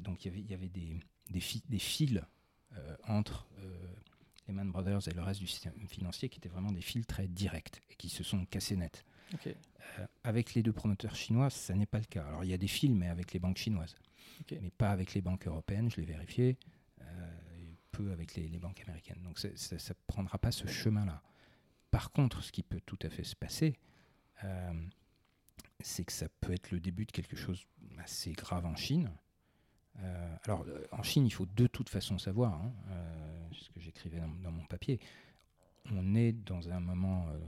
Donc 0.00 0.24
il 0.24 0.50
y 0.50 0.54
avait, 0.54 0.68
des, 0.68 0.98
des, 1.30 1.40
fi- 1.40 1.62
des 1.68 1.78
fils 1.78 2.20
entre 3.06 3.46
Lehman 4.48 4.70
Brothers 4.70 5.08
et 5.08 5.14
le 5.14 5.22
reste 5.22 5.40
du 5.40 5.46
système 5.46 5.74
financier 5.88 6.28
qui 6.28 6.38
étaient 6.38 6.48
vraiment 6.48 6.72
des 6.72 6.80
fils 6.80 7.06
très 7.06 7.28
directs 7.28 7.82
et 7.90 7.94
qui 7.94 8.08
se 8.08 8.22
sont 8.24 8.44
cassés 8.46 8.76
net. 8.76 9.04
Euh, 9.46 10.06
avec 10.24 10.54
les 10.54 10.62
deux 10.62 10.72
promoteurs 10.72 11.14
chinois, 11.14 11.50
ça 11.50 11.74
n'est 11.74 11.86
pas 11.86 11.98
le 11.98 12.04
cas. 12.04 12.26
Alors 12.26 12.44
il 12.44 12.50
y 12.50 12.54
a 12.54 12.58
des 12.58 12.68
fils, 12.68 12.90
mais 12.90 13.08
avec 13.08 13.32
les 13.32 13.38
banques 13.38 13.58
chinoises. 13.58 13.94
Mais 14.50 14.70
pas 14.70 14.90
avec 14.90 15.14
les 15.14 15.20
banques 15.20 15.46
européennes, 15.46 15.90
je 15.90 15.96
l'ai 15.96 16.06
vérifié, 16.06 16.58
euh, 17.00 17.04
et 17.60 17.76
peu 17.92 18.10
avec 18.12 18.34
les, 18.34 18.48
les 18.48 18.58
banques 18.58 18.80
américaines. 18.80 19.22
Donc 19.22 19.38
ça 19.38 19.48
ne 19.48 19.94
prendra 20.06 20.38
pas 20.38 20.52
ce 20.52 20.66
chemin-là. 20.66 21.22
Par 21.90 22.10
contre, 22.10 22.42
ce 22.42 22.50
qui 22.50 22.62
peut 22.62 22.80
tout 22.84 22.98
à 23.02 23.10
fait 23.10 23.24
se 23.24 23.36
passer, 23.36 23.78
euh, 24.44 24.72
c'est 25.80 26.04
que 26.04 26.12
ça 26.12 26.28
peut 26.40 26.52
être 26.52 26.70
le 26.70 26.80
début 26.80 27.04
de 27.04 27.12
quelque 27.12 27.36
chose 27.36 27.66
assez 27.98 28.32
grave 28.32 28.66
en 28.66 28.76
Chine. 28.76 29.10
Alors, 30.44 30.64
en 30.90 31.02
Chine, 31.02 31.26
il 31.26 31.30
faut 31.30 31.44
de 31.44 31.66
toute 31.66 31.90
façon 31.90 32.18
savoir, 32.18 32.54
hein, 32.54 32.72
ce 33.52 33.68
que 33.70 33.80
j'écrivais 33.80 34.18
dans, 34.18 34.28
dans 34.42 34.52
mon 34.52 34.64
papier, 34.64 35.00
on 35.90 36.14
est 36.14 36.32
dans 36.32 36.70
un 36.70 36.80
moment, 36.80 37.28
euh, 37.30 37.38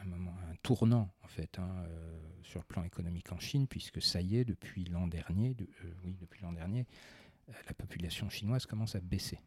un 0.00 0.04
moment, 0.04 0.34
un 0.50 0.54
tournant 0.62 1.10
en 1.22 1.28
fait, 1.28 1.58
hein, 1.58 1.68
euh, 1.88 2.18
sur 2.42 2.60
le 2.60 2.66
plan 2.66 2.84
économique 2.84 3.32
en 3.32 3.38
Chine, 3.38 3.66
puisque 3.66 4.00
ça 4.00 4.20
y 4.20 4.36
est, 4.36 4.44
depuis 4.44 4.84
l'an 4.84 5.06
dernier, 5.06 5.54
de- 5.54 5.68
euh, 5.84 5.92
oui, 6.04 6.16
depuis 6.20 6.42
l'an 6.42 6.52
dernier, 6.52 6.86
la 7.66 7.74
population 7.74 8.28
chinoise 8.28 8.66
commence 8.66 8.94
à 8.94 9.00
baisser. 9.00 9.38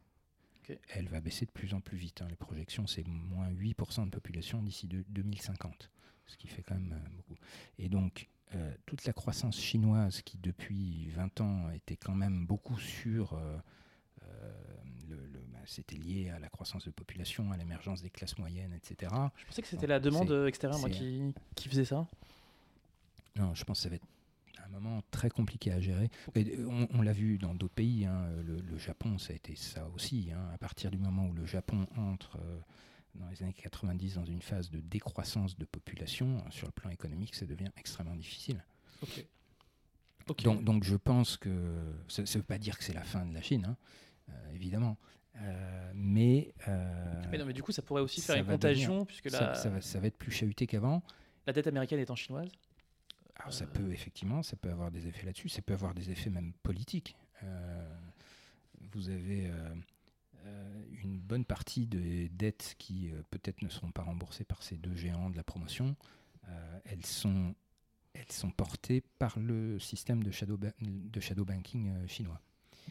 Elle 0.90 1.08
va 1.08 1.20
baisser 1.20 1.44
de 1.46 1.50
plus 1.50 1.74
en 1.74 1.80
plus 1.80 1.96
vite. 1.96 2.22
hein. 2.22 2.28
Les 2.28 2.36
projections, 2.36 2.86
c'est 2.86 3.06
moins 3.06 3.48
8% 3.50 4.04
de 4.06 4.10
population 4.10 4.62
d'ici 4.62 4.86
de- 4.86 5.04
2050, 5.08 5.90
ce 6.26 6.36
qui 6.36 6.46
fait 6.48 6.62
quand 6.62 6.74
même 6.74 6.92
euh, 6.92 7.16
beaucoup. 7.16 7.36
Et 7.78 7.88
donc, 7.88 8.28
euh, 8.54 8.72
toute 8.86 9.04
la 9.04 9.12
croissance 9.12 9.58
chinoise 9.60 10.22
qui, 10.22 10.36
depuis 10.38 11.08
20 11.10 11.40
ans, 11.40 11.70
était 11.70 11.96
quand 11.96 12.14
même 12.14 12.46
beaucoup 12.46 12.78
sur... 12.78 13.34
euh, 13.34 13.58
c'était 15.66 15.96
lié 15.96 16.30
à 16.30 16.38
la 16.38 16.48
croissance 16.48 16.84
de 16.84 16.90
population, 16.90 17.52
à 17.52 17.56
l'émergence 17.56 18.02
des 18.02 18.10
classes 18.10 18.36
moyennes, 18.38 18.72
etc. 18.74 19.12
Je 19.36 19.44
pensais 19.46 19.62
que 19.62 19.68
c'était 19.68 19.86
la 19.86 20.00
demande 20.00 20.30
euh, 20.30 20.46
extérieure 20.46 20.78
moi, 20.80 20.88
c'est- 20.88 20.98
qui, 20.98 21.34
qui 21.54 21.68
faisait 21.68 21.84
ça. 21.84 22.06
Non, 23.36 23.54
je 23.54 23.64
pense 23.64 23.78
que 23.78 23.82
ça 23.84 23.88
va 23.88 23.96
être 23.96 24.06
un 24.64 24.68
moment 24.68 25.02
très 25.10 25.30
compliqué 25.30 25.72
à 25.72 25.80
gérer. 25.80 26.10
Et, 26.34 26.56
euh, 26.58 26.66
on 26.68 26.88
on 26.98 27.02
l'a 27.02 27.12
vu 27.12 27.38
dans 27.38 27.54
d'autres 27.54 27.74
pays. 27.74 28.04
hein, 28.06 28.28
le, 28.46 28.60
le 28.60 28.78
Japon, 28.78 29.18
ça 29.18 29.32
a 29.32 29.36
été 29.36 29.56
ça 29.56 29.88
aussi. 29.94 30.30
hein. 30.34 30.48
à 30.54 30.58
partir 30.58 30.90
du 30.90 30.98
moment 30.98 31.26
où 31.26 31.32
le 31.32 31.46
Japon 31.46 31.86
entre 31.96 32.36
euh, 32.38 32.58
dans 33.14 33.28
les 33.28 33.42
années 33.42 33.52
90 33.54 34.14
dans 34.14 34.24
une 34.24 34.40
phase 34.42 34.70
de 34.70 34.80
décroissance 34.80 35.56
de 35.58 35.64
population, 35.64 36.38
euh, 36.38 36.50
sur 36.50 36.66
le 36.66 36.72
plan 36.72 36.90
économique, 36.90 37.34
ça 37.34 37.46
devient 37.46 37.70
extrêmement 37.76 38.16
difficile. 38.16 38.62
Ok. 39.02 39.26
Ok. 40.28 40.42
Donc, 40.44 40.62
donc 40.62 40.84
je 40.84 40.94
pense 40.94 41.36
que 41.36 41.50
ça 42.08 42.22
ne 42.22 42.26
veut 42.28 42.42
pas 42.42 42.58
dire 42.58 42.78
que 42.78 42.84
c'est 42.84 42.92
la 42.92 43.02
fin 43.02 43.26
de 43.26 43.34
la 43.34 43.42
Chine, 43.42 43.64
hein, 43.66 43.76
euh, 44.30 44.54
évidemment. 44.54 44.96
Euh, 45.36 45.92
mais, 45.94 46.52
euh, 46.68 47.22
mais 47.30 47.38
non, 47.38 47.46
mais 47.46 47.52
du 47.54 47.62
coup, 47.62 47.72
ça 47.72 47.82
pourrait 47.82 48.02
aussi 48.02 48.20
ça 48.20 48.34
faire 48.34 48.42
une 48.44 48.50
contagion, 48.50 49.04
puisque 49.06 49.30
ça, 49.30 49.40
la, 49.48 49.54
ça 49.54 49.70
va, 49.70 49.80
ça 49.80 49.98
va 49.98 50.06
être 50.06 50.18
plus 50.18 50.30
chahuté 50.30 50.66
qu'avant. 50.66 51.02
la 51.46 51.52
dette 51.52 51.66
américaine 51.66 51.98
étant 52.00 52.14
chinoise. 52.16 52.50
Alors 53.36 53.52
ça 53.52 53.64
Euh. 53.64 53.68
peut 53.68 53.90
effectivement, 53.92 54.42
ça 54.42 54.56
peut 54.56 54.70
avoir 54.70 54.90
des 54.90 55.08
effets 55.08 55.24
là-dessus, 55.26 55.48
ça 55.48 55.62
peut 55.62 55.72
avoir 55.72 55.94
des 55.94 56.10
effets 56.10 56.30
même 56.30 56.52
politiques. 56.62 57.16
Euh, 57.42 57.96
vous 58.92 59.08
avez 59.08 59.46
euh, 59.48 59.74
euh, 60.44 60.84
une 61.02 61.18
bonne 61.18 61.44
partie 61.46 61.86
des 61.86 62.28
dettes 62.28 62.74
qui 62.78 63.10
euh, 63.10 63.22
peut-être 63.30 63.62
ne 63.62 63.68
seront 63.68 63.90
pas 63.90 64.02
remboursées 64.02 64.44
par 64.44 64.62
ces 64.62 64.76
deux 64.76 64.94
géants 64.94 65.30
de 65.30 65.36
la 65.36 65.42
promotion. 65.44 65.96
Euh, 66.48 66.78
elles, 66.84 67.06
sont, 67.06 67.54
elles 68.12 68.30
sont 68.30 68.50
portées 68.50 69.02
par 69.18 69.38
le 69.38 69.78
système 69.78 70.22
de 70.22 70.30
shadow, 70.30 70.58
ba- 70.58 70.74
de 70.80 71.20
shadow 71.20 71.44
banking 71.44 71.88
euh, 71.90 72.06
chinois, 72.06 72.40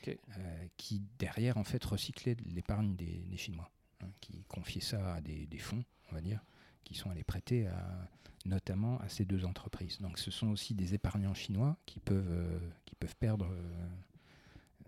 Euh, 0.07 0.67
qui 0.77 1.01
derrière 1.19 1.57
en 1.57 1.63
fait 1.63 1.83
recyclait 1.83 2.35
l'épargne 2.45 2.95
des, 2.95 3.37
Chinois, 3.37 3.69
hein, 4.01 4.07
qui 4.19 4.43
confiait 4.47 4.81
ça 4.81 5.15
à 5.15 5.21
des, 5.21 5.47
fonds, 5.59 5.83
on 6.09 6.15
va 6.15 6.21
dire, 6.21 6.43
qui 6.83 6.95
sont 6.95 7.11
allés 7.11 7.23
prêter 7.23 7.67
à, 7.67 8.09
notamment 8.45 8.99
à 9.01 9.09
ces 9.09 9.25
deux 9.25 9.45
entreprises. 9.45 9.99
Donc 9.99 10.17
ce 10.17 10.31
sont 10.31 10.47
aussi 10.47 10.73
des 10.73 10.95
épargnants 10.95 11.35
chinois 11.35 11.77
qui 11.85 11.99
peuvent, 11.99 12.31
euh, 12.31 12.59
qui 12.85 12.95
peuvent 12.95 13.15
perdre 13.15 13.47
euh, 13.51 13.87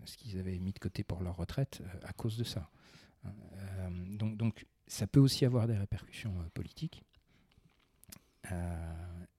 ce 0.04 0.16
qu'ils 0.16 0.38
avaient 0.38 0.58
mis 0.58 0.72
de 0.72 0.80
côté 0.80 1.04
pour 1.04 1.22
leur 1.22 1.36
retraite 1.36 1.80
à 2.02 2.12
cause 2.12 2.36
de 2.36 2.44
ça. 2.44 2.68
Hein, 3.24 3.30
donc, 4.18 4.36
donc 4.36 4.66
ça 4.88 5.06
peut 5.06 5.20
aussi 5.20 5.44
avoir 5.44 5.68
des 5.68 5.76
répercussions 5.76 6.34
politiques. 6.54 7.04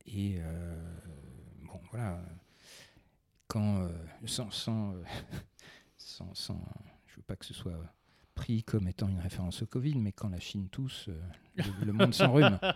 Et 0.08 0.40
bon, 1.62 1.80
voilà, 1.92 2.20
quand, 3.48 3.82
euh, 3.82 3.90
sans, 4.26 4.50
sans, 4.52 4.94
euh, 4.94 5.04
sans, 5.98 6.34
sans- 6.34 6.62
je 7.08 7.16
veux 7.18 7.24
pas 7.24 7.36
que 7.36 7.46
ce 7.46 7.54
soit 7.54 7.74
pris 8.34 8.64
comme 8.64 8.88
étant 8.90 9.08
une 9.08 9.20
référence 9.20 9.62
au 9.62 9.66
Covid, 9.66 9.96
mais 9.98 10.12
quand 10.12 10.28
la 10.30 10.40
Chine 10.40 10.68
tousse, 10.70 11.08
euh, 11.08 11.22
le, 11.56 11.86
le 11.86 11.94
monde 11.94 12.14
s'enrhume. 12.14 12.60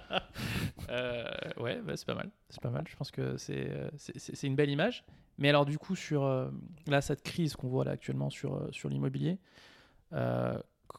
Euh, 0.90 1.24
ouais, 1.58 1.80
bah, 1.82 1.96
c'est 1.98 2.06
pas 2.08 2.16
mal. 2.16 2.32
C'est 2.50 2.62
pas 2.62 2.70
mal. 2.72 2.84
Je 2.88 2.96
pense 2.96 3.12
que 3.12 3.38
c'est 3.38 3.70
c'est- 3.98 4.48
une 4.48 4.56
belle 4.56 4.70
image. 4.72 5.04
Mais 5.38 5.50
alors, 5.50 5.66
du 5.66 5.78
coup, 5.78 5.96
sur 5.96 6.24
euh, 6.24 6.50
là, 6.88 7.02
cette 7.02 7.22
crise 7.22 7.56
qu'on 7.56 7.68
voit 7.68 7.84
là 7.86 7.92
actuellement 7.92 8.30
sur, 8.32 8.68
sur 8.74 8.90
l'immobilier, 8.90 9.38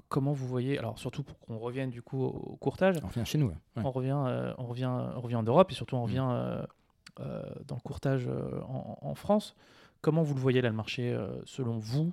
comment 0.08 0.32
vous 0.32 0.46
voyez 0.46 0.78
Alors, 0.78 0.98
surtout 0.98 1.22
pour 1.24 1.38
qu'on 1.40 1.58
revienne 1.58 1.90
du 1.90 2.02
coup 2.02 2.22
au, 2.22 2.28
au 2.28 2.56
courtage, 2.56 2.96
On 3.02 3.06
revient 3.08 3.24
chez 3.26 3.38
nous. 3.38 3.48
Ouais. 3.48 3.56
on, 3.76 3.90
revient, 3.90 4.12
on, 4.58 4.66
revient, 4.66 4.86
on 5.16 5.20
revient 5.20 5.36
en 5.36 5.42
Europe 5.42 5.72
et 5.72 5.74
surtout 5.74 5.96
on 5.96 6.00
Mm. 6.00 6.04
revient 6.04 6.66
dans 7.66 7.76
le 7.76 7.80
courtage 7.80 8.26
euh, 8.26 8.60
en, 8.62 9.14
France. 9.14 9.54
Comment 10.00 10.22
vous 10.22 10.34
le 10.34 10.40
voyez 10.40 10.60
là, 10.60 10.68
le 10.68 10.74
marché, 10.74 11.12
euh, 11.12 11.40
selon 11.44 11.78
vous, 11.78 12.12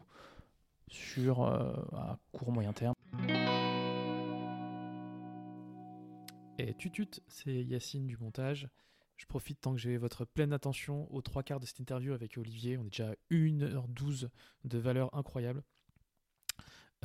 sur 0.89 1.43
euh, 1.43 1.73
à 1.93 2.17
court 2.31 2.51
moyen 2.51 2.73
terme? 2.73 2.93
Et 6.59 6.73
tutut, 6.73 7.21
c'est 7.27 7.63
Yacine 7.63 8.07
du 8.07 8.17
montage. 8.17 8.67
Je 9.15 9.25
profite 9.25 9.61
tant 9.61 9.73
que 9.73 9.79
j'ai 9.79 9.97
votre 9.97 10.25
pleine 10.25 10.53
attention 10.53 11.11
aux 11.13 11.21
trois 11.21 11.43
quarts 11.43 11.59
de 11.59 11.65
cette 11.65 11.79
interview 11.79 12.13
avec 12.13 12.37
Olivier. 12.37 12.77
On 12.77 12.81
est 12.81 12.89
déjà 12.89 13.11
à 13.11 13.15
1h12 13.31 14.29
de 14.63 14.77
valeur 14.77 15.13
incroyable. 15.15 15.63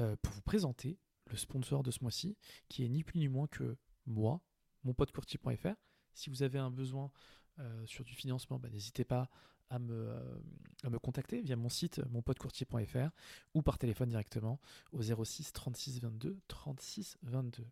Euh, 0.01 0.17
pour 0.23 0.33
vous 0.33 0.43
présenter 0.43 0.99
le 1.31 1.37
sponsor 1.37 1.83
de 1.83 1.91
ce 1.91 2.03
mois-ci, 2.03 2.37
qui 2.69 2.85
est 2.85 2.89
ni 2.89 3.05
plus 3.05 3.19
ni 3.19 3.29
moins 3.29 3.47
que 3.47 3.77
moi, 4.07 4.41
mon 4.85 4.95
pote 4.95 5.13
courtier.fr. 5.13 5.75
Si 6.15 6.31
vous 6.31 6.43
avez 6.43 6.59
un 6.59 6.71
besoin 6.71 7.11
euh, 7.59 7.87
sur 7.87 8.05
du 8.05 8.15
financement, 8.15 8.59
bah, 8.59 8.69
n'hésitez 8.71 9.05
pas 9.05 9.29
à 9.73 9.79
me, 9.79 10.11
euh, 10.11 10.39
à 10.85 10.91
me 10.91 10.99
contacter 10.99 11.41
via 11.41 11.57
mon 11.57 11.71
site 11.71 12.01
monpotecourtier.fr 12.11 13.11
ou 13.55 13.63
par 13.63 13.79
téléphone 13.79 14.11
directement 14.11 14.61
au 14.93 15.03
06 15.03 15.53
36 15.53 16.01
22 16.01 16.39
36 16.47 17.17
22. 17.23 17.67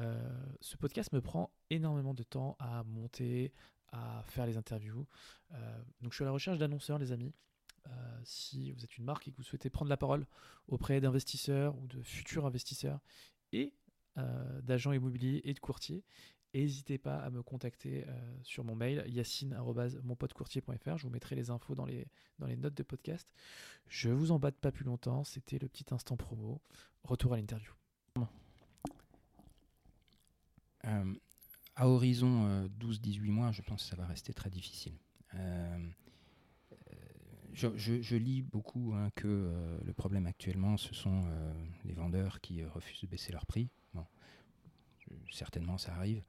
Euh, 0.00 0.46
ce 0.60 0.76
podcast 0.76 1.12
me 1.12 1.20
prend 1.20 1.52
énormément 1.70 2.12
de 2.12 2.24
temps 2.24 2.56
à 2.58 2.82
monter, 2.82 3.52
à 3.92 4.24
faire 4.26 4.46
les 4.46 4.56
interviews. 4.56 5.06
Euh, 5.52 5.82
donc 6.00 6.12
je 6.12 6.16
suis 6.16 6.24
à 6.24 6.26
la 6.26 6.32
recherche 6.32 6.58
d'annonceurs, 6.58 6.98
les 6.98 7.12
amis. 7.12 7.32
Si 8.22 8.70
vous 8.70 8.84
êtes 8.84 8.96
une 8.96 9.04
marque 9.04 9.26
et 9.26 9.32
que 9.32 9.36
vous 9.36 9.42
souhaitez 9.42 9.68
prendre 9.68 9.88
la 9.88 9.96
parole 9.96 10.24
auprès 10.68 11.00
d'investisseurs 11.00 11.76
ou 11.78 11.88
de 11.88 12.00
futurs 12.00 12.46
investisseurs 12.46 13.00
et 13.50 13.74
d'agents 14.62 14.92
immobiliers 14.92 15.40
et 15.42 15.52
de 15.52 15.58
courtiers, 15.58 16.04
N'hésitez 16.54 16.98
pas 16.98 17.16
à 17.16 17.30
me 17.30 17.42
contacter 17.42 18.04
euh, 18.06 18.38
sur 18.42 18.62
mon 18.62 18.74
mail 18.74 19.04
yacine.monpotecourtier.fr. 19.08 20.98
Je 20.98 21.04
vous 21.04 21.10
mettrai 21.10 21.34
les 21.34 21.48
infos 21.48 21.74
dans 21.74 21.86
les, 21.86 22.06
dans 22.38 22.46
les 22.46 22.56
notes 22.56 22.74
de 22.74 22.82
podcast. 22.82 23.26
Je 23.88 24.10
vous 24.10 24.32
embête 24.32 24.58
pas 24.58 24.70
plus 24.70 24.84
longtemps. 24.84 25.24
C'était 25.24 25.58
le 25.58 25.68
petit 25.68 25.86
instant 25.92 26.16
promo. 26.16 26.60
Retour 27.04 27.32
à 27.32 27.36
l'interview. 27.38 27.72
Euh, 30.84 31.14
à 31.76 31.88
horizon 31.88 32.66
12-18 32.80 33.30
mois, 33.30 33.52
je 33.52 33.62
pense 33.62 33.84
que 33.84 33.88
ça 33.88 33.96
va 33.96 34.04
rester 34.04 34.34
très 34.34 34.50
difficile. 34.50 34.98
Je, 37.54 37.68
je, 37.76 38.16
lis 38.16 38.42
beaucoup 38.42 38.92
hein, 38.94 39.10
que 39.14 39.78
le 39.84 39.92
problème 39.92 40.26
actuellement, 40.26 40.76
ce 40.76 40.92
sont 40.94 41.24
les 41.84 41.94
vendeurs 41.94 42.40
qui 42.40 42.64
refusent 42.64 43.02
de 43.02 43.06
baisser 43.06 43.32
leur 43.32 43.46
prix. 43.46 43.70
Bon, 43.94 44.04
certainement, 45.30 45.78
ça 45.78 45.94
arrive. 45.94 46.22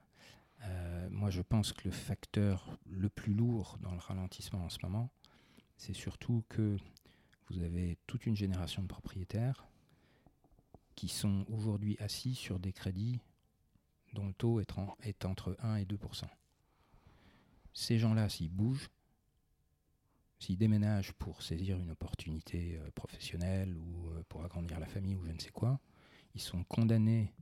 Euh, 0.66 1.10
moi, 1.10 1.30
je 1.30 1.42
pense 1.42 1.74
que 1.74 1.86
le 1.86 1.92
facteur 1.92 2.78
le 2.86 3.10
plus 3.10 3.34
lourd 3.34 3.78
dans 3.82 3.92
le 3.92 4.00
ralentissement 4.00 4.64
en 4.64 4.70
ce 4.70 4.80
moment, 4.84 5.10
c'est 5.78 5.94
surtout 5.94 6.44
que 6.50 6.78
vous 7.50 7.62
avez 7.62 7.98
toute 8.08 8.26
une 8.26 8.36
génération 8.36 8.82
de 8.82 8.88
propriétaires 8.88 9.68
qui 10.96 11.08
sont 11.08 11.46
aujourd'hui 11.50 11.98
assis 12.00 12.36
sur 12.36 12.60
des 12.60 12.72
crédits 12.72 13.20
dont 14.14 14.28
le 14.28 14.34
taux 14.34 14.60
est, 14.60 15.26
entre 15.26 15.58
1 15.60 15.78
et 15.78 15.86
2% 15.86 16.26
Ces 17.74 17.98
gens-là, 17.98 18.30
s'ils 18.30 18.52
bougent, 18.52 18.90
s'ils 20.40 20.58
déménagent 20.58 21.14
pour 21.14 21.42
saisir 21.42 21.78
une 21.80 21.92
opportunité 21.92 22.78
euh, 22.78 22.92
professionnelle 22.92 23.76
ou 23.76 24.10
euh, 24.10 24.24
pour 24.30 24.44
agrandir 24.44 24.80
la 24.80 24.88
famille 24.88 25.16
ou 25.16 25.26
je 25.26 25.32
ne 25.32 25.40
sais 25.40 25.52
quoi, 25.52 25.80
ils 26.36 26.42
sont 26.42 26.64
condamnés 26.64 27.34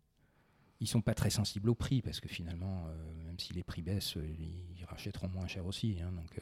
ils 0.82 0.88
sont 0.88 1.02
pas 1.02 1.14
très 1.14 1.30
sensibles 1.30 1.70
au 1.70 1.76
prix 1.76 2.02
parce 2.02 2.20
que 2.20 2.28
finalement, 2.28 2.86
euh, 2.88 3.26
même 3.26 3.40
si 3.40 3.54
les 3.54 3.64
prix 3.64 3.84
baissent, 3.84 4.18
euh, 4.18 4.28
ils 4.28 4.84
rachèteront 4.86 5.30
moins 5.30 5.48
cher 5.48 5.66
aussi. 5.68 5.98
Hein, 6.02 6.12
donc, 6.12 6.38
euh, 6.38 6.42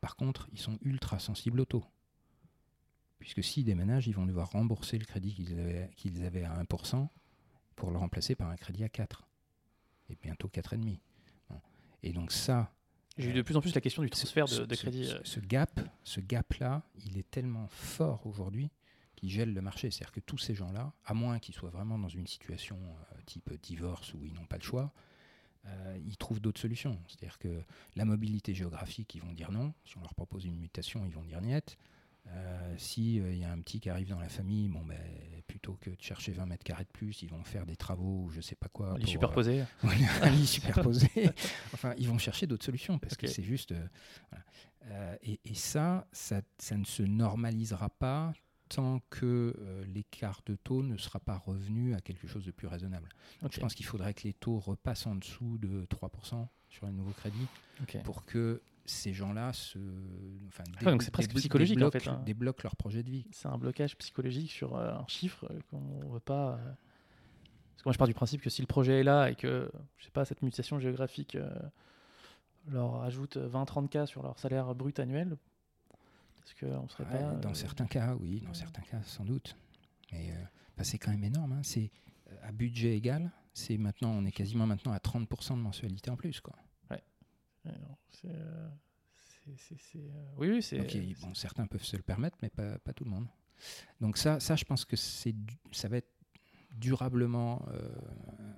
par 0.00 0.14
contre, 0.14 0.48
ils 0.52 0.60
sont 0.60 0.78
ultra 0.82 1.18
sensibles 1.18 1.60
au 1.60 1.64
taux. 1.64 1.84
Puisque 3.18 3.42
s'ils 3.42 3.64
déménagent, 3.64 4.06
ils 4.06 4.14
vont 4.14 4.24
devoir 4.24 4.52
rembourser 4.52 4.98
le 4.98 5.04
crédit 5.04 5.34
qu'ils 5.34 5.58
avaient, 5.58 5.90
qu'ils 5.96 6.24
avaient 6.24 6.44
à 6.44 6.62
1% 6.62 7.08
pour 7.74 7.90
le 7.90 7.98
remplacer 7.98 8.36
par 8.36 8.48
un 8.50 8.56
crédit 8.56 8.84
à 8.84 8.88
4. 8.88 9.26
Et 10.10 10.16
bientôt 10.22 10.48
4,5. 10.48 10.98
Et 12.04 12.12
donc 12.12 12.30
ça... 12.30 12.72
J'ai 13.18 13.30
eu 13.30 13.34
de 13.34 13.42
plus 13.42 13.56
en 13.56 13.60
plus 13.60 13.74
la 13.74 13.80
question 13.80 14.02
du 14.02 14.10
transfert 14.10 14.46
de, 14.46 14.64
de 14.64 14.74
crédit. 14.74 15.12
ce 15.24 15.38
gap, 15.40 15.80
ce 16.02 16.20
gap-là, 16.20 16.82
il 17.04 17.18
est 17.18 17.30
tellement 17.30 17.66
fort 17.68 18.26
aujourd'hui 18.26 18.70
qui 19.22 19.30
gèle 19.30 19.54
le 19.54 19.60
marché. 19.62 19.92
C'est-à-dire 19.92 20.10
que 20.10 20.18
tous 20.18 20.38
ces 20.38 20.52
gens-là, 20.52 20.92
à 21.04 21.14
moins 21.14 21.38
qu'ils 21.38 21.54
soient 21.54 21.70
vraiment 21.70 21.96
dans 21.96 22.08
une 22.08 22.26
situation 22.26 22.76
euh, 22.76 23.20
type 23.24 23.52
divorce 23.62 24.14
où 24.14 24.24
ils 24.24 24.34
n'ont 24.34 24.46
pas 24.46 24.56
le 24.56 24.64
choix, 24.64 24.92
euh, 25.64 25.96
ils 26.04 26.16
trouvent 26.16 26.40
d'autres 26.40 26.60
solutions. 26.60 26.98
C'est-à-dire 27.06 27.38
que 27.38 27.62
la 27.94 28.04
mobilité 28.04 28.52
géographique, 28.52 29.14
ils 29.14 29.22
vont 29.22 29.32
dire 29.32 29.52
non. 29.52 29.74
Si 29.84 29.96
on 29.96 30.00
leur 30.00 30.16
propose 30.16 30.44
une 30.44 30.58
mutation, 30.58 31.06
ils 31.06 31.12
vont 31.12 31.22
dire 31.22 31.40
niet. 31.40 31.78
Euh, 32.26 32.74
S'il 32.78 33.24
il 33.28 33.38
y 33.38 33.44
a 33.44 33.52
un 33.52 33.60
petit 33.60 33.78
qui 33.78 33.90
arrive 33.90 34.08
dans 34.08 34.18
la 34.18 34.28
famille, 34.28 34.68
bon, 34.68 34.84
ben, 34.84 34.98
plutôt 35.46 35.74
que 35.80 35.90
de 35.90 36.02
chercher 36.02 36.32
20 36.32 36.46
mètres 36.46 36.64
carrés 36.64 36.84
de 36.84 36.90
plus, 36.90 37.22
ils 37.22 37.28
vont 37.28 37.44
faire 37.44 37.64
des 37.64 37.76
travaux 37.76 38.24
ou 38.24 38.30
je 38.30 38.40
sais 38.40 38.56
pas 38.56 38.68
quoi. 38.68 38.94
Un 38.94 38.98
lit 38.98 39.06
superposé. 39.06 39.62
un 40.22 40.30
lit 40.30 40.46
superposé. 40.48 41.08
enfin, 41.74 41.94
ils 41.96 42.08
vont 42.08 42.18
chercher 42.18 42.48
d'autres 42.48 42.64
solutions 42.64 42.98
parce 42.98 43.16
que 43.16 43.28
c'est 43.28 43.44
juste. 43.44 43.72
et, 45.22 45.38
et 45.44 45.54
ça, 45.54 46.08
ça, 46.10 46.42
ça, 46.58 46.76
ne 46.76 46.84
se 46.84 47.04
normalisera 47.04 47.88
pas 47.88 48.32
tant 48.74 49.00
que 49.10 49.54
euh, 49.58 49.84
l'écart 49.92 50.40
de 50.46 50.56
taux 50.56 50.82
ne 50.82 50.96
sera 50.96 51.20
pas 51.20 51.36
revenu 51.36 51.94
à 51.94 52.00
quelque 52.00 52.26
chose 52.26 52.44
de 52.44 52.50
plus 52.50 52.66
raisonnable. 52.66 53.08
Je 53.50 53.60
pense 53.60 53.74
qu'il 53.74 53.86
faudrait 53.86 54.14
que 54.14 54.22
les 54.24 54.32
taux 54.32 54.58
repassent 54.58 55.06
en 55.06 55.14
dessous 55.14 55.58
de 55.58 55.86
3% 55.86 56.46
sur 56.70 56.86
les 56.86 56.92
nouveaux 56.92 57.12
crédits 57.12 57.46
pour 58.04 58.24
que 58.24 58.62
ces 58.84 59.12
gens-là 59.12 59.52
se, 59.52 59.78
enfin, 60.48 60.64
ah 60.84 60.96
c'est 61.00 61.12
presque 61.12 61.34
psychologique 61.34 61.76
débloquent, 61.76 61.98
en 61.98 62.00
fait, 62.00 62.10
hein. 62.10 62.22
débloquent 62.24 62.62
leur 62.64 62.76
projet 62.76 63.02
de 63.02 63.10
vie. 63.10 63.26
C'est 63.30 63.46
un 63.46 63.58
blocage 63.58 63.96
psychologique 63.98 64.50
sur 64.50 64.74
euh, 64.74 64.92
un 64.92 65.06
chiffre 65.06 65.46
qu'on 65.70 65.80
ne 65.80 66.12
veut 66.12 66.20
pas. 66.20 66.54
Euh, 66.54 66.56
parce 67.74 67.82
que 67.82 67.88
moi 67.88 67.92
je 67.92 67.98
pars 67.98 68.08
du 68.08 68.14
principe 68.14 68.40
que 68.40 68.50
si 68.50 68.62
le 68.62 68.66
projet 68.66 69.00
est 69.00 69.04
là 69.04 69.30
et 69.30 69.34
que 69.34 69.70
je 69.98 70.04
sais 70.04 70.10
pas 70.10 70.24
cette 70.24 70.42
mutation 70.42 70.78
géographique 70.78 71.36
leur 72.68 73.02
ajoute 73.02 73.36
20-30 73.36 73.88
k 73.88 74.06
sur 74.06 74.22
leur 74.22 74.38
salaire 74.38 74.74
brut 74.74 74.98
annuel, 74.98 75.36
serait 76.88 77.04
pas. 77.04 77.34
Dans 77.36 77.50
euh, 77.50 77.54
certains 77.54 77.86
cas, 77.86 78.14
oui, 78.14 78.40
dans 78.40 78.54
certains 78.54 78.82
cas, 78.82 79.02
sans 79.02 79.24
doute. 79.24 79.56
Mais 80.12 80.30
euh, 80.30 80.44
bah, 80.76 80.84
c'est 80.84 80.98
quand 80.98 81.10
même 81.10 81.24
énorme. 81.24 81.52
Hein. 81.52 81.62
C'est 81.62 81.90
euh, 82.30 82.36
à 82.42 82.52
budget 82.52 82.96
égal. 82.96 83.30
C'est 83.54 83.76
maintenant, 83.76 84.10
on 84.10 84.24
est 84.24 84.32
quasiment 84.32 84.66
maintenant 84.66 84.92
à 84.92 84.98
30% 84.98 85.56
de 85.56 85.62
mensualité 85.62 86.10
en 86.10 86.16
plus, 86.16 86.40
quoi. 86.40 86.56
Ouais. 86.90 87.02
oui, 90.36 90.48
oui, 90.48 90.62
c'est. 90.62 90.78
bon, 91.20 91.34
certains 91.34 91.66
peuvent 91.66 91.84
se 91.84 91.96
le 91.96 92.02
permettre, 92.02 92.38
mais 92.42 92.48
pas, 92.48 92.78
pas, 92.78 92.92
tout 92.92 93.04
le 93.04 93.10
monde. 93.10 93.26
Donc 94.00 94.16
ça, 94.16 94.40
ça, 94.40 94.56
je 94.56 94.64
pense 94.64 94.84
que 94.84 94.96
c'est, 94.96 95.34
ça 95.70 95.88
va 95.88 95.98
être 95.98 96.10
durablement 96.72 97.66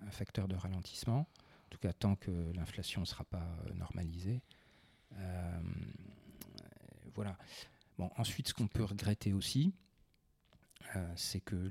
un 0.07 0.11
facteur 0.11 0.47
de 0.47 0.55
ralentissement. 0.55 1.21
En 1.67 1.69
tout 1.71 1.79
cas, 1.79 1.93
tant 1.93 2.15
que 2.15 2.53
l'inflation 2.55 3.01
ne 3.01 3.07
sera 3.07 3.25
pas 3.25 3.45
normalisée. 3.75 4.41
voilà. 7.15 7.37
Bon, 7.99 8.11
ensuite, 8.17 8.49
ce 8.49 8.55
qu'on 8.55 8.67
peut 8.67 8.85
regretter 8.85 9.33
aussi, 9.33 9.73
euh, 10.97 11.13
c'est 11.17 11.41
que 11.41 11.71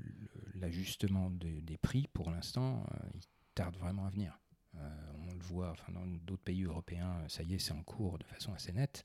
l'ajustement 0.54 1.30
des 1.30 1.78
prix, 1.78 2.08
pour 2.12 2.30
l'instant, 2.30 2.84
euh, 2.92 3.08
il 3.14 3.20
tarde 3.54 3.76
vraiment 3.76 4.06
à 4.06 4.10
venir. 4.10 4.38
Euh, 4.76 5.12
on 5.28 5.32
le 5.32 5.40
voit 5.40 5.70
enfin, 5.70 5.92
dans 5.92 6.06
d'autres 6.06 6.42
pays 6.42 6.64
européens, 6.64 7.22
ça 7.28 7.42
y 7.42 7.54
est, 7.54 7.58
c'est 7.58 7.72
en 7.72 7.82
cours 7.82 8.18
de 8.18 8.24
façon 8.24 8.52
assez 8.52 8.72
nette. 8.72 9.04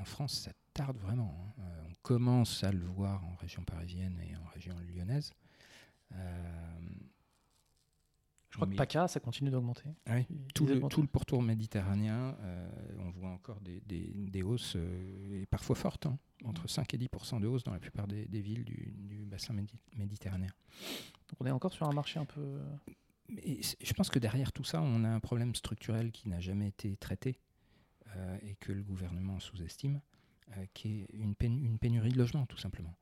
En 0.00 0.04
France, 0.04 0.32
ça 0.32 0.52
tarde 0.72 0.96
vraiment. 0.98 1.54
Hein. 1.58 1.62
on 1.88 1.94
commence 2.02 2.64
à 2.64 2.72
le 2.72 2.84
voir 2.84 3.24
en 3.24 3.34
région 3.36 3.62
parisienne 3.64 4.20
et 4.20 4.34
en 4.36 4.44
région 4.54 4.74
lyonnaise. 4.80 5.32
Je 8.50 8.56
crois 8.56 8.66
que 8.66 8.74
PACA, 8.74 9.08
ça 9.08 9.20
continue 9.20 9.50
d'augmenter. 9.50 9.90
Oui, 10.08 10.26
tout, 10.54 10.66
le, 10.66 10.80
tout, 10.88 11.02
le, 11.02 11.06
pourtour 11.06 11.42
méditerranéen, 11.42 12.36
euh, 12.40 12.68
on 12.98 13.10
voit 13.10 13.28
encore 13.28 13.60
des, 13.60 13.80
des, 13.86 14.10
des 14.14 14.42
hausses, 14.42 14.74
euh, 14.76 15.42
et 15.42 15.46
parfois 15.46 15.76
fortes, 15.76 16.06
hein, 16.06 16.18
entre 16.44 16.68
5 16.68 16.94
et 16.94 16.98
10 16.98 17.08
de 17.40 17.46
hausse 17.46 17.64
dans 17.64 17.72
la 17.72 17.78
plupart 17.78 18.06
des, 18.06 18.26
des 18.26 18.40
villes 18.40 18.64
du, 18.64 18.94
du, 18.96 19.26
bassin 19.26 19.54
méditerranéen. 19.96 20.50
Donc 21.28 21.40
on 21.40 21.46
est 21.46 21.50
encore 21.50 21.72
sur 21.72 21.86
un 21.86 21.92
marché 21.92 22.18
un 22.18 22.24
peu... 22.24 22.40
Euh, 22.40 22.76
Mais 23.28 23.60
je 23.80 23.92
pense 23.92 24.08
que 24.08 24.18
derrière 24.18 24.52
tout 24.52 24.64
ça, 24.64 24.80
on 24.80 25.04
a 25.04 25.08
un 25.08 25.20
problème 25.20 25.54
structurel 25.54 26.10
qui 26.10 26.28
n'a 26.28 26.40
jamais 26.40 26.68
été 26.68 26.96
traité 26.96 27.38
et 28.42 28.56
que 28.56 28.72
le 28.72 28.82
gouvernement 28.82 29.38
sous-estime, 29.38 30.00
qui 30.72 31.02
est 31.02 31.08
une, 31.12 31.34
une 31.42 31.78
pénurie 31.78 32.10
de 32.10 32.18
logements, 32.18 32.46
tout 32.46 32.56
simplement. 32.56 32.96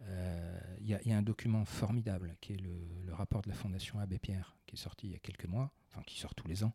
Il 0.00 0.06
euh, 0.08 0.60
y, 0.80 1.12
a 1.12 1.16
un 1.16 1.22
document 1.22 1.64
formidable 1.64 2.36
qui 2.40 2.54
est 2.54 2.56
le, 2.56 3.12
rapport 3.12 3.42
de 3.42 3.48
la 3.48 3.54
Fondation 3.54 3.98
Abbé 3.98 4.18
Pierre, 4.18 4.56
qui 4.66 4.76
est 4.76 4.78
sorti 4.78 5.08
il 5.08 5.12
y 5.12 5.16
a 5.16 5.18
quelques 5.18 5.46
mois, 5.46 5.72
enfin 5.90 6.02
qui 6.02 6.18
sort 6.18 6.34
tous 6.34 6.46
les 6.46 6.62
ans, 6.62 6.72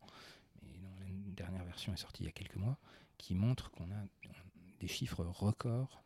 mais 0.62 0.78
dont 0.78 0.90
la 1.00 1.32
dernière 1.32 1.64
version 1.64 1.94
est 1.94 1.98
sortie 1.98 2.24
il 2.24 2.26
y 2.26 2.30
a 2.30 2.34
quelques 2.34 2.58
mois, 2.58 2.78
qui 3.18 3.34
montre 3.34 3.72
qu'on 3.72 3.90
a 3.92 4.06
des 4.80 4.88
chiffres 4.88 5.24
records 5.24 6.04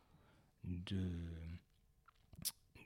de, 0.64 1.12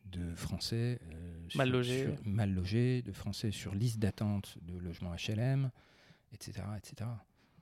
de 0.05 0.33
Français 0.35 0.99
euh, 1.11 1.47
mal, 1.55 1.69
logés. 1.69 2.15
mal 2.23 2.53
logés, 2.53 3.01
de 3.01 3.11
Français 3.11 3.51
sur 3.51 3.75
liste 3.75 3.99
d'attente 3.99 4.57
de 4.61 4.77
logements 4.77 5.13
HLM, 5.13 5.71
etc. 6.31 6.63
etc. 6.77 7.09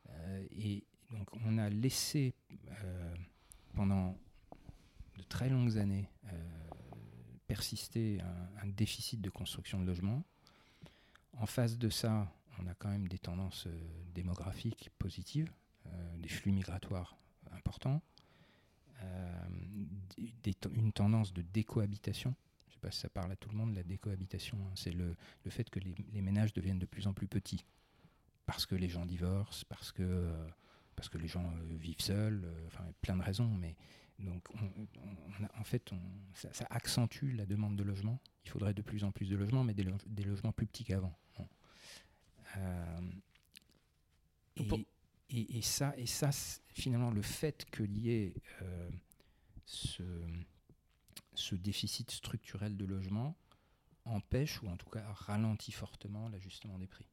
Euh, 0.10 0.46
et 0.52 0.84
donc 1.10 1.28
on 1.46 1.58
a 1.58 1.70
laissé 1.70 2.36
pendant 3.74 4.16
de 5.20 5.24
très 5.24 5.50
longues 5.50 5.78
années 5.78 6.10
persister 7.50 8.22
un, 8.62 8.68
déficit 8.68 9.20
de 9.20 9.30
construction 9.32 9.80
de 9.82 9.86
logements. 9.86 10.24
En 11.34 11.48
face 11.48 11.80
de 11.80 11.90
ça, 11.90 12.32
on 12.60 12.68
a 12.68 12.76
quand 12.76 12.90
même 12.90 13.08
des 13.08 13.18
tendances 13.18 13.66
euh, 13.66 14.04
démographiques 14.14 14.92
positives, 15.00 15.52
euh, 15.88 16.18
des 16.18 16.30
flux 16.30 16.52
migratoires 16.52 17.18
importants, 17.52 18.04
euh, 19.02 19.48
une 20.76 20.92
tendance 20.94 21.34
de 21.34 21.42
décohabitation. 21.42 22.36
Je 22.68 22.70
ne 22.70 22.74
sais 22.74 22.80
pas 22.80 22.92
si 22.92 23.00
ça 23.00 23.10
parle 23.10 23.32
à 23.32 23.36
tout 23.36 23.50
le 23.50 23.58
monde, 23.58 23.74
la 23.74 23.84
décohabitation. 23.84 24.58
Hein. 24.68 24.74
c'est 24.76 24.94
le, 24.94 25.16
le, 25.44 25.52
fait 25.52 25.68
que 25.72 25.80
les, 25.80 26.22
ménages 26.22 26.54
deviennent 26.54 26.80
de 26.80 26.86
plus 26.86 27.08
en 27.08 27.14
plus 27.14 27.28
petits. 27.28 27.66
Parce 28.46 28.68
que 28.68 28.76
les 28.76 28.90
gens 28.90 29.08
divorcent, 29.08 29.66
parce 29.68 29.92
que, 29.92 30.32
parce 30.96 31.10
que 31.10 31.18
les 31.18 31.28
gens 31.28 31.52
vivent 31.72 32.02
seuls, 32.02 32.48
plein 33.02 33.18
de 33.18 33.24
raisons, 33.24 33.50
mais 33.60 33.76
donc, 34.20 34.44
en 35.58 35.64
fait, 35.64 35.92
ça, 36.34 36.66
accentue 36.70 37.32
la 37.36 37.46
demande 37.46 37.76
de 37.76 37.84
logement. 37.84 38.20
Il 38.46 38.50
faudrait 38.50 38.74
de 38.74 38.82
plus 38.82 39.04
en 39.04 39.12
plus 39.12 39.30
de 39.30 39.36
logements, 39.36 39.64
mais 39.64 39.74
des, 39.74 40.24
logements 40.24 40.52
plus 40.52 40.66
petits 40.66 40.84
qu'avant. 40.84 41.18
Euh, 42.58 43.02
et, 45.30 45.62
ça, 45.62 45.94
et 45.98 46.08
ça 46.08 46.32
finalement, 46.74 47.12
le 47.12 47.22
fait 47.22 47.66
qu'il 47.72 47.98
y 47.98 48.12
ait 48.12 48.34
euh, 48.64 48.90
ce, 49.66 50.04
ce, 51.36 51.56
déficit 51.56 52.10
structurel 52.12 52.76
de 52.76 52.86
logement 52.86 53.38
empêche, 54.06 54.62
ou 54.64 54.68
en 54.68 54.76
tout 54.76 54.90
cas 54.90 55.06
ralentit 55.14 55.72
fortement 55.72 56.28
l'ajustement 56.30 56.80
des 56.80 56.88
prix. 56.88 57.06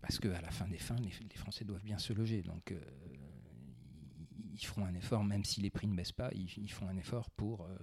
parce 0.00 0.18
qu'à 0.18 0.40
la 0.40 0.50
fin 0.50 0.66
des 0.66 0.78
fins, 0.78 0.96
les, 0.96 1.12
les, 1.28 1.36
Français 1.36 1.64
doivent 1.64 1.84
bien 1.84 1.98
se 1.98 2.14
loger. 2.14 2.42
Donc, 2.42 2.72
euh, 2.72 2.80
ils 4.54 4.64
feront 4.64 4.84
un 4.84 4.94
effort, 4.94 5.24
même 5.24 5.44
si 5.44 5.60
les 5.60 5.70
prix 5.70 5.86
ne 5.86 5.94
baissent 5.94 6.12
pas, 6.12 6.30
ils, 6.32 6.48
ils 6.58 6.70
font 6.70 6.88
un 6.88 6.96
effort 6.96 7.30
pour 7.30 7.62
euh, 7.62 7.76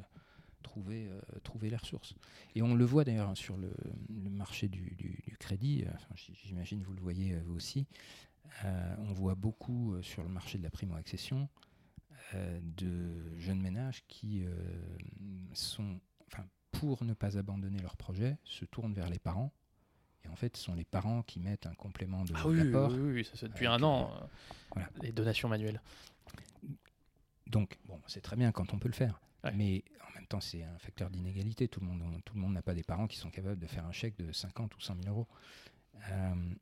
trouver, 0.61 1.07
euh, 1.07 1.19
trouver 1.43 1.69
les 1.69 1.77
ressources. 1.77 2.15
Et 2.55 2.61
on 2.61 2.75
le 2.75 2.85
voit 2.85 3.03
d'ailleurs 3.03 3.29
hein, 3.29 3.35
sur 3.35 3.57
le, 3.57 3.73
le, 4.09 4.29
marché 4.29 4.67
du, 4.67 4.95
du, 4.95 5.23
du 5.27 5.37
crédit, 5.37 5.85
enfin, 5.93 6.13
j'imagine 6.15 6.81
vous 6.83 6.93
le 6.93 7.01
voyez 7.01 7.35
vous 7.45 7.55
aussi, 7.55 7.87
on 8.99 9.13
voit 9.13 9.35
beaucoup 9.35 9.95
sur 10.03 10.21
le 10.21 10.29
marché 10.29 10.57
de 10.59 10.63
la 10.63 10.69
primo-accession 10.69 11.49
de 12.33 13.37
jeunes 13.39 13.61
ménages 13.61 14.03
qui 14.07 14.45
sont, 15.53 15.99
pour 16.71 17.03
ne 17.03 17.13
pas 17.13 17.37
abandonner 17.37 17.79
leur 17.79 17.97
projet, 17.97 18.37
se 18.43 18.65
tournent 18.65 18.93
vers 18.93 19.09
les 19.09 19.17
parents 19.17 19.51
et 20.25 20.29
en 20.29 20.35
fait, 20.35 20.55
ce 20.55 20.63
sont 20.63 20.75
les 20.75 20.85
parents 20.85 21.21
qui 21.23 21.39
mettent 21.39 21.67
un 21.67 21.73
complément 21.73 22.23
de 22.23 22.33
ah 22.35 22.47
oui, 22.47 22.61
Oui, 22.61 23.13
oui, 23.13 23.29
ça, 23.33 23.47
depuis 23.47 23.67
un 23.67 23.81
an, 23.83 24.11
euh, 24.11 24.25
voilà. 24.73 24.89
les 25.01 25.11
donations 25.11 25.49
manuelles. 25.49 25.81
Donc, 27.47 27.77
bon, 27.85 28.01
c'est 28.07 28.21
très 28.21 28.35
bien 28.35 28.51
quand 28.51 28.73
on 28.73 28.79
peut 28.79 28.87
le 28.87 28.93
faire. 28.93 29.21
Ouais. 29.43 29.53
Mais 29.53 29.83
en 30.09 30.13
même 30.15 30.27
temps, 30.27 30.39
c'est 30.39 30.63
un 30.63 30.77
facteur 30.79 31.09
d'inégalité. 31.09 31.67
Tout 31.67 31.81
le 31.81 31.87
monde 31.87 32.21
tout 32.25 32.35
le 32.35 32.41
monde 32.41 32.53
n'a 32.53 32.61
pas 32.61 32.73
des 32.73 32.83
parents 32.83 33.07
qui 33.07 33.17
sont 33.17 33.29
capables 33.29 33.59
de 33.59 33.67
faire 33.67 33.85
un 33.85 33.91
chèque 33.91 34.17
de 34.17 34.31
50 34.31 34.75
ou 34.75 34.81
100 34.81 34.95
000 35.03 35.09
euros. 35.09 35.27
Euh, 36.09 36.53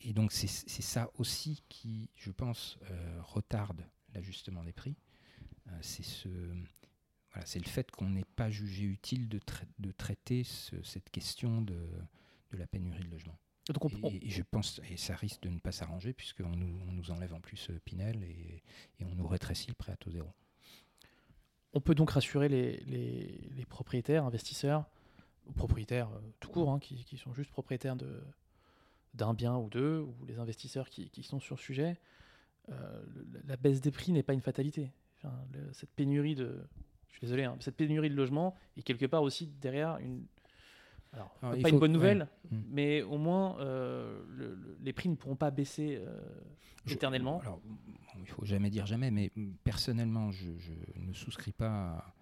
et 0.00 0.12
donc, 0.12 0.32
c'est 0.32 0.48
ça 0.48 1.10
aussi 1.18 1.62
qui, 1.68 2.10
je 2.16 2.32
pense, 2.32 2.78
euh, 2.90 3.20
retarde 3.22 3.86
l'ajustement 4.14 4.64
des 4.64 4.72
prix. 4.72 4.96
Euh, 5.68 5.78
c'est 5.80 6.02
ce, 6.02 6.28
voilà, 7.32 7.46
le 7.54 7.68
fait 7.68 7.90
qu'on 7.90 8.10
n'ait 8.10 8.24
pas 8.24 8.50
jugé 8.50 8.84
utile 8.84 9.28
de, 9.28 9.38
tra 9.38 9.64
de 9.78 9.92
traiter 9.92 10.42
ce, 10.42 10.82
cette 10.82 11.08
question 11.10 11.62
de, 11.62 11.88
de 12.50 12.56
la 12.56 12.66
pénurie 12.66 13.04
de 13.04 13.10
logement. 13.10 13.38
Donc 13.68 13.84
on, 13.84 14.08
et, 14.08 14.26
et, 14.26 14.30
je 14.30 14.42
pense, 14.42 14.80
et 14.90 14.96
ça 14.96 15.14
risque 15.14 15.42
de 15.42 15.48
ne 15.48 15.58
pas 15.58 15.70
s'arranger 15.70 16.12
puisqu'on 16.12 16.56
nous, 16.56 16.80
on 16.88 16.92
nous 16.92 17.10
enlève 17.10 17.32
en 17.32 17.40
plus 17.40 17.70
euh, 17.70 17.80
Pinel 17.84 18.22
et, 18.24 18.62
et, 18.98 19.04
on 19.04 19.14
nous 19.14 19.26
rétrécit 19.26 19.68
le 19.68 19.74
prêt 19.74 19.92
à 19.92 19.96
taux 19.96 20.10
zéro. 20.10 20.28
On 21.72 21.80
peut 21.80 21.94
donc 21.94 22.10
rassurer 22.10 22.48
les, 22.48 22.78
les, 22.86 23.50
les 23.56 23.64
propriétaires, 23.64 24.24
investisseurs, 24.24 24.84
ou 25.46 25.52
propriétaires 25.52 26.10
euh, 26.10 26.20
tout 26.40 26.50
court, 26.50 26.70
hein, 26.70 26.80
qui, 26.80 27.04
qui, 27.04 27.16
sont 27.16 27.32
juste 27.34 27.50
propriétaires 27.50 27.96
d'un 29.14 29.34
bien 29.34 29.56
ou 29.56 29.68
deux, 29.68 30.00
ou 30.00 30.14
les 30.26 30.38
investisseurs 30.38 30.88
qui, 30.88 31.08
qui 31.10 31.22
sont 31.22 31.40
sur 31.40 31.54
le 31.54 31.60
sujet. 31.60 32.00
Euh, 32.68 33.02
la 33.46 33.56
baisse 33.56 33.80
des 33.80 33.90
prix 33.90 34.12
n'est 34.12 34.22
pas 34.22 34.34
une 34.34 34.40
fatalité. 34.40 34.90
Enfin, 35.18 35.34
le, 35.52 35.72
cette 35.72 35.90
pénurie 35.90 36.34
de, 36.34 36.60
je 37.08 37.14
suis 37.14 37.20
désolé, 37.20 37.44
hein, 37.44 37.56
cette 37.60 37.76
pénurie 37.76 38.10
de 38.10 38.16
logement 38.16 38.56
est 38.76 38.82
quelque 38.82 39.06
part 39.06 39.22
aussi 39.22 39.46
derrière 39.46 39.98
une, 39.98 40.26
alors, 41.12 41.36
Alors 41.42 41.54
pas 41.56 41.68
faut, 41.68 41.74
une 41.74 41.80
bonne 41.80 41.92
nouvelle, 41.92 42.28
ouais. 42.50 42.58
mais 42.70 43.02
au 43.02 43.18
moins 43.18 43.58
euh, 43.60 44.24
le, 44.30 44.54
le, 44.54 44.78
les 44.80 44.92
prix 44.92 45.08
ne 45.10 45.14
pourront 45.14 45.36
pas 45.36 45.50
baisser 45.50 45.96
euh, 45.96 46.20
je, 46.86 46.94
éternellement. 46.94 47.40
Alors, 47.40 47.60
il 48.16 48.22
ne 48.22 48.26
faut 48.26 48.46
jamais 48.46 48.70
dire 48.70 48.86
jamais, 48.86 49.10
mais 49.10 49.30
personnellement, 49.62 50.30
je, 50.30 50.56
je 50.58 50.72
ne 50.96 51.12
souscris 51.12 51.52
pas 51.52 52.14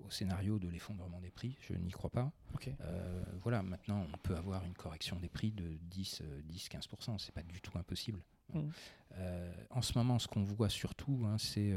au 0.00 0.10
scénario 0.10 0.58
de 0.58 0.68
l'effondrement 0.68 1.20
des 1.20 1.30
prix, 1.30 1.56
je 1.60 1.74
n'y 1.74 1.92
crois 1.92 2.10
pas. 2.10 2.30
Okay. 2.54 2.74
Euh, 2.82 3.22
voilà, 3.42 3.62
maintenant, 3.62 4.06
on 4.12 4.18
peut 4.18 4.36
avoir 4.36 4.64
une 4.64 4.74
correction 4.74 5.18
des 5.18 5.28
prix 5.28 5.52
de 5.52 5.78
10-15%, 5.90 7.18
c'est 7.18 7.34
pas 7.34 7.42
du 7.42 7.60
tout 7.60 7.76
impossible. 7.78 8.22
Mmh. 8.52 8.60
en 9.70 9.80
ce 9.80 9.96
moment, 9.96 10.18
ce 10.18 10.26
qu'on 10.26 10.42
voit 10.42 10.68
surtout, 10.68 11.22
hein, 11.24 11.38
c'est 11.38 11.72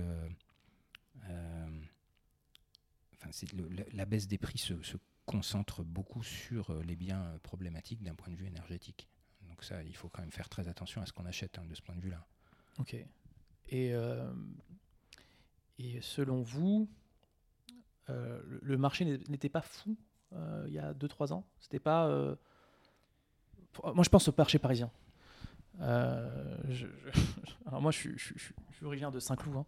la, 3.53 3.83
la, 3.93 4.05
baisse 4.05 4.27
des 4.27 4.39
prix 4.39 4.57
se, 4.57 4.81
se 4.81 4.97
concentre 5.25 5.83
beaucoup 5.83 6.23
sur 6.23 6.69
euh, 6.69 6.83
les 6.83 6.95
biens 6.95 7.23
euh, 7.23 7.37
problématiques 7.39 8.03
d'un 8.03 8.15
point 8.15 8.29
de 8.29 8.35
vue 8.35 8.47
énergétique. 8.47 9.07
Donc 9.49 9.63
ça, 9.63 9.83
il 9.83 9.95
faut 9.95 10.09
quand 10.09 10.21
même 10.21 10.31
faire 10.31 10.49
très 10.49 10.67
attention 10.67 11.01
à 11.01 11.05
ce 11.05 11.13
qu'on 11.13 11.25
achète 11.25 11.57
hein, 11.57 11.65
de 11.65 11.75
ce 11.75 11.81
point 11.81 11.95
de 11.95 12.01
vue-là. 12.01 12.25
Ok. 12.79 12.95
Et, 12.95 13.93
euh, 13.93 14.31
et 15.77 16.01
selon 16.01 16.41
vous, 16.41 16.89
le 18.07 18.77
marché 18.77 19.05
n'était 19.29 19.49
pas 19.49 19.61
fou 19.61 19.95
il 20.67 20.73
y 20.73 20.79
a 20.79 20.93
2-3 20.93 21.31
ans? 21.31 21.45
C'était 21.59 21.79
pas... 21.79 22.07
Moi, 23.83 24.03
je 24.03 24.09
pense 24.09 24.27
au 24.27 24.33
marché 24.37 24.59
parisien. 24.59 24.91
Alors 25.79 27.81
moi, 27.81 27.91
je 27.91 28.09
suis, 28.17 28.53
originaire 28.83 29.11
de 29.11 29.19
Saint-Cloud, 29.19 29.63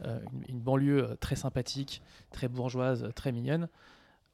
hein, 0.00 0.20
une, 0.48 0.60
banlieue 0.60 1.16
très 1.20 1.36
sympathique, 1.36 2.02
très 2.30 2.48
bourgeoise, 2.48 3.10
très 3.14 3.32
mignonne 3.32 3.68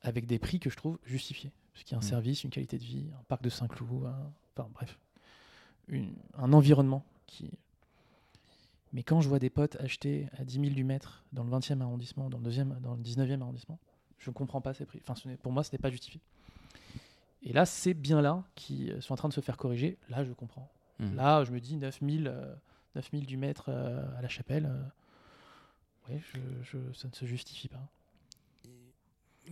avec 0.03 0.27
des 0.27 0.39
prix 0.39 0.61
que 0.61 0.71
je 0.71 0.77
trouve 0.77 0.99
justifiés. 1.05 1.53
Parce 1.73 1.85
qu'il 1.85 1.93
y 1.93 1.95
a 1.95 1.99
un 1.99 2.01
mmh. 2.01 2.09
service, 2.09 2.45
une 2.45 2.51
qualité 2.51 2.79
de 2.79 2.85
vie, 2.85 3.07
un 3.19 3.23
parc 3.25 3.43
de 3.43 3.51
Saint-Cloud, 3.51 4.07
un... 4.07 4.33
enfin 4.57 4.69
bref, 4.75 4.99
une... 5.89 6.15
un 6.35 6.53
environnement 6.53 7.05
qui. 7.27 7.51
Mais 8.93 9.05
quand 9.05 9.21
je 9.21 9.29
vois 9.29 9.39
des 9.39 9.51
potes 9.51 9.77
acheter 9.77 10.29
à 10.37 10.45
10 10.45 10.61
000 10.61 10.67
du 10.75 10.83
mètre 10.83 11.25
dans 11.33 11.45
le 11.45 11.51
20e 11.51 11.81
arrondissement, 11.81 12.29
dans 12.29 12.39
le, 12.39 12.45
deuxième, 12.45 12.77
dans 12.81 12.95
le 12.95 13.03
19e 13.03 13.41
arrondissement, 13.41 13.79
je 14.19 14.31
ne 14.31 14.35
comprends 14.35 14.61
pas 14.61 14.75
ces 14.75 14.85
prix. 14.85 15.01
Enfin, 15.07 15.15
pour 15.43 15.53
moi, 15.53 15.63
ce 15.63 15.71
n'est 15.71 15.79
pas 15.79 15.91
justifié. 15.91 16.21
Et 17.43 17.53
là, 17.53 17.67
ces 17.67 17.95
biens-là 17.95 18.43
qui 18.57 18.93
sont 19.01 19.15
en 19.15 19.17
train 19.17 19.29
de 19.29 19.33
se 19.33 19.41
faire 19.41 19.57
corriger, 19.57 19.97
là, 20.09 20.25
je 20.25 20.33
comprends. 20.33 20.69
Mmh. 20.99 21.15
Là, 21.15 21.45
je 21.45 21.53
me 21.53 21.61
dis 21.61 21.77
9 21.77 22.01
000, 22.01 22.27
euh, 22.27 22.55
9 22.97 23.11
000 23.13 23.25
du 23.25 23.37
mètre 23.37 23.67
euh, 23.69 24.05
à 24.19 24.23
la 24.23 24.29
chapelle, 24.29 24.67
euh, 24.67 26.13
ouais, 26.13 26.21
je, 26.33 26.39
je, 26.63 26.93
ça 26.93 27.09
ne 27.09 27.15
se 27.15 27.25
justifie 27.25 27.69
pas. 27.69 27.89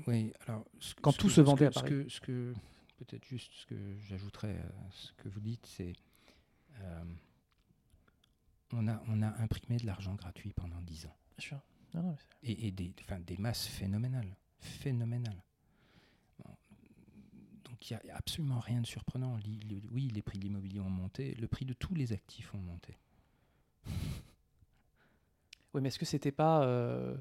Oui, 0.06 0.32
alors 0.46 0.64
ce, 0.80 0.94
quand 0.94 1.12
ce 1.12 1.18
tout 1.18 1.26
que, 1.26 1.32
se 1.32 1.40
vendait 1.40 1.70
ce 1.72 1.78
à 1.78 1.82
Paris. 1.82 2.06
Ce 2.08 2.20
que, 2.20 2.26
que 2.26 2.54
peut-être 2.98 3.24
juste 3.24 3.52
ce 3.52 3.66
que 3.66 3.98
j'ajouterais 4.08 4.56
à 4.56 4.90
ce 4.92 5.12
que 5.14 5.28
vous 5.28 5.40
dites, 5.40 5.66
c'est 5.66 5.92
euh, 6.80 7.04
on 8.72 8.86
a 8.88 9.02
on 9.08 9.22
a 9.22 9.28
imprimé 9.42 9.78
de 9.78 9.86
l'argent 9.86 10.14
gratuit 10.14 10.52
pendant 10.52 10.80
10 10.82 11.06
ans. 11.06 11.16
Bien 11.36 11.46
sûr. 11.48 11.60
Non, 11.94 12.02
non, 12.02 12.16
et, 12.42 12.68
et 12.68 12.70
des, 12.70 12.92
masses 13.38 13.66
phénoménales, 13.66 14.36
phénoménales. 14.60 15.42
Bon. 16.44 16.54
Donc 17.64 17.90
il 17.90 17.98
n'y 18.04 18.10
a 18.10 18.16
absolument 18.16 18.60
rien 18.60 18.82
de 18.82 18.86
surprenant. 18.86 19.38
Oui, 19.90 20.10
les 20.12 20.22
prix 20.22 20.38
de 20.38 20.44
l'immobilier 20.44 20.80
ont 20.80 20.90
monté, 20.90 21.34
le 21.36 21.48
prix 21.48 21.64
de 21.64 21.72
tous 21.72 21.94
les 21.94 22.12
actifs 22.12 22.52
ont 22.54 22.58
monté. 22.58 22.98
oui, 25.72 25.80
mais 25.80 25.88
est-ce 25.88 25.98
que 25.98 26.04
c'était 26.04 26.32
pas 26.32 26.62
euh 26.64 27.16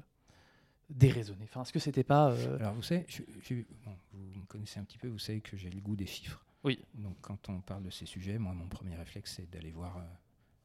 déraisonné 0.88 1.44
Enfin, 1.44 1.62
est-ce 1.62 1.72
que 1.72 1.78
c'était 1.78 2.04
pas 2.04 2.30
euh... 2.30 2.58
Alors 2.58 2.74
vous 2.74 2.82
savez, 2.82 3.04
je, 3.08 3.22
je, 3.42 3.54
bon, 3.84 3.96
vous 4.12 4.40
me 4.40 4.46
connaissez 4.46 4.80
un 4.80 4.84
petit 4.84 4.98
peu, 4.98 5.08
vous 5.08 5.18
savez 5.18 5.40
que 5.40 5.56
j'ai 5.56 5.70
le 5.70 5.80
goût 5.80 5.96
des 5.96 6.06
chiffres. 6.06 6.44
Oui. 6.64 6.84
Donc 6.94 7.16
quand 7.20 7.48
on 7.48 7.60
parle 7.60 7.82
de 7.82 7.90
ces 7.90 8.06
sujets, 8.06 8.38
moi 8.38 8.52
mon 8.52 8.68
premier 8.68 8.96
réflexe 8.96 9.34
c'est 9.36 9.50
d'aller 9.50 9.70
voir 9.70 9.98
euh, 9.98 10.02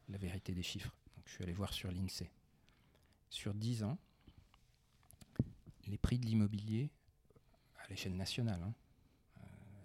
la 0.09 0.17
vérité 0.17 0.53
des 0.53 0.63
chiffres. 0.63 0.95
Donc 1.15 1.25
je 1.27 1.33
suis 1.33 1.43
allé 1.43 1.53
voir 1.53 1.73
sur 1.73 1.91
l'Insee. 1.91 2.29
Sur 3.29 3.53
10 3.53 3.83
ans, 3.83 3.97
les 5.87 5.97
prix 5.97 6.19
de 6.19 6.25
l'immobilier 6.25 6.89
à 7.83 7.87
l'échelle 7.89 8.15
nationale. 8.15 8.61
Hein, 8.63 8.73
euh, 9.37 9.41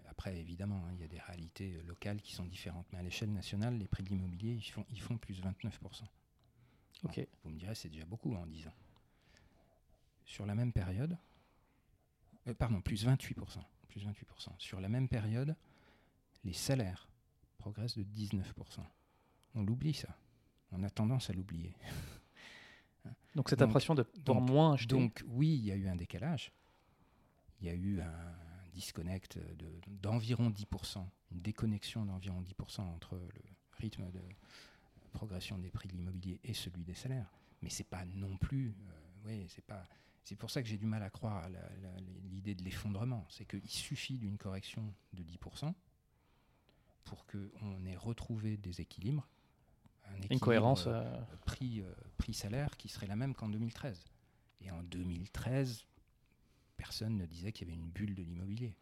après 0.09 0.37
évidemment, 0.37 0.83
hein, 0.87 0.91
il 0.93 1.01
y 1.01 1.03
a 1.03 1.07
des 1.07 1.19
réalités 1.19 1.81
locales 1.85 2.21
qui 2.21 2.33
sont 2.33 2.45
différentes, 2.45 2.85
mais 2.91 2.99
à 2.99 3.03
l'échelle 3.03 3.31
nationale, 3.33 3.77
les 3.77 3.87
prix 3.87 4.03
de 4.03 4.09
l'immobilier 4.09 4.53
ils 4.53 4.71
font 4.71 4.85
ils 4.89 5.01
font 5.01 5.17
plus 5.17 5.41
29 5.41 5.79
Ok. 7.03 7.15
Bon, 7.15 7.25
vous 7.43 7.49
me 7.51 7.59
direz 7.59 7.75
c'est 7.75 7.89
déjà 7.89 8.05
beaucoup 8.05 8.33
en 8.35 8.45
10 8.45 8.67
ans 8.67 8.73
sur 10.29 10.45
la 10.45 10.55
même 10.55 10.71
période, 10.71 11.17
euh, 12.47 12.53
pardon, 12.53 12.81
plus 12.81 13.05
28%, 13.05 13.33
plus 13.87 14.05
28%. 14.05 14.49
Sur 14.59 14.79
la 14.79 14.87
même 14.87 15.09
période, 15.09 15.55
les 16.43 16.53
salaires 16.53 17.09
progressent 17.57 17.97
de 17.97 18.03
19%. 18.03 18.43
On 19.55 19.63
l'oublie 19.63 19.95
ça. 19.95 20.15
On 20.71 20.83
a 20.83 20.89
tendance 20.89 21.31
à 21.31 21.33
l'oublier. 21.33 21.75
donc 23.35 23.49
cette 23.49 23.59
donc, 23.59 23.69
impression 23.69 23.95
de 23.95 24.03
pouvoir 24.03 24.41
moins 24.41 24.73
acheter. 24.73 24.95
Donc 24.95 25.23
oui, 25.27 25.55
il 25.55 25.65
y 25.65 25.71
a 25.71 25.75
eu 25.75 25.87
un 25.87 25.95
décalage. 25.95 26.51
Il 27.59 27.67
y 27.67 27.71
a 27.71 27.73
eu 27.73 27.99
un 27.99 28.35
disconnect 28.71 29.39
d'environ 29.87 30.51
de, 30.51 30.55
10%, 30.55 31.05
une 31.31 31.41
déconnexion 31.41 32.05
d'environ 32.05 32.41
10% 32.41 32.81
entre 32.81 33.15
le 33.15 33.41
rythme 33.79 34.09
de 34.11 34.21
progression 35.11 35.57
des 35.57 35.71
prix 35.71 35.89
de 35.89 35.93
l'immobilier 35.93 36.39
et 36.43 36.53
celui 36.53 36.83
des 36.83 36.93
salaires. 36.93 37.33
Mais 37.63 37.69
c'est 37.69 37.83
pas 37.83 38.05
non 38.05 38.37
plus, 38.37 38.69
euh, 38.69 38.91
oui, 39.25 39.47
c'est 39.49 39.65
pas, 39.65 39.83
c'est 40.23 40.35
pour 40.35 40.51
ça 40.51 40.61
que 40.61 40.67
j'ai 40.67 40.77
du 40.77 40.85
mal 40.85 41.01
à 41.03 41.09
croire 41.09 41.43
à 41.43 41.49
l'idée 42.29 42.55
de 42.55 42.63
l'effondrement. 42.63 43.25
C'est 43.29 43.45
qu'il 43.45 43.69
suffit 43.69 44.17
d'une 44.17 44.37
correction 44.37 44.93
de 45.13 45.23
10% 45.23 45.73
pour 47.03 47.25
qu'on 47.25 47.85
ait 47.85 47.95
retrouvé 47.95 48.57
des 48.57 48.81
équilibres. 48.81 49.27
Un 50.05 50.15
équilibre 50.15 50.33
Une 50.33 50.39
cohérence. 50.39 50.85
Euh... 50.87 51.19
Prix, 51.45 51.81
euh, 51.81 51.93
prix-salaire 52.17 52.77
qui 52.77 52.89
serait 52.89 53.07
la 53.07 53.15
même 53.15 53.33
qu'en 53.33 53.49
2013. 53.49 54.05
Et 54.61 54.71
en 54.71 54.83
2013, 54.83 55.85
personne 56.77 57.17
ne 57.17 57.25
disait 57.25 57.51
qu'il 57.51 57.67
y 57.67 57.71
avait 57.71 57.79
une 57.79 57.89
bulle 57.89 58.13
de 58.13 58.21
l'immobilier. 58.21 58.75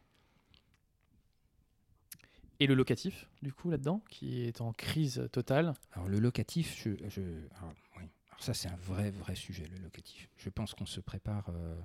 Et 2.59 2.65
le 2.65 2.73
locatif, 2.73 3.29
du 3.43 3.53
coup, 3.53 3.69
là-dedans, 3.69 4.01
qui 4.09 4.41
est 4.41 4.61
en 4.61 4.73
crise 4.73 5.29
totale? 5.31 5.75
Alors, 5.91 6.09
le 6.09 6.19
locatif, 6.19 6.75
je, 6.83 6.89
je 7.07 7.21
alors, 7.57 7.73
oui. 7.97 8.03
Alors 8.37 8.45
ça, 8.45 8.53
c'est 8.53 8.69
un 8.69 8.75
vrai, 8.75 9.09
vrai 9.09 9.33
sujet, 9.33 9.65
le 9.65 9.79
locatif. 9.79 10.29
Je 10.37 10.49
pense 10.49 10.75
qu'on 10.75 10.85
se 10.85 10.99
prépare 10.99 11.49
euh, 11.49 11.75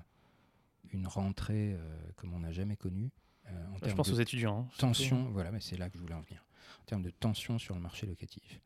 une 0.91 1.07
rentrée 1.07 1.73
euh, 1.73 2.11
comme 2.15 2.31
on 2.35 2.39
n'a 2.39 2.51
jamais 2.51 2.75
connue. 2.75 3.09
en 3.47 3.87
je 3.87 3.93
pense 3.95 4.09
aux 4.09 4.19
étudiants. 4.19 4.67
Hein, 4.69 4.77
tension, 4.77 5.31
voilà, 5.31 5.51
mais 5.51 5.59
c'est 5.59 5.77
là 5.77 5.89
que 5.89 5.97
je 5.97 6.01
voulais 6.01 6.13
en 6.13 6.21
venir. 6.21 6.45
En 6.81 6.85
termes 6.85 7.01
de 7.01 7.09
tension 7.09 7.57
sur 7.57 7.73
le 7.73 7.81
marché 7.81 8.05
locatif. 8.05 8.61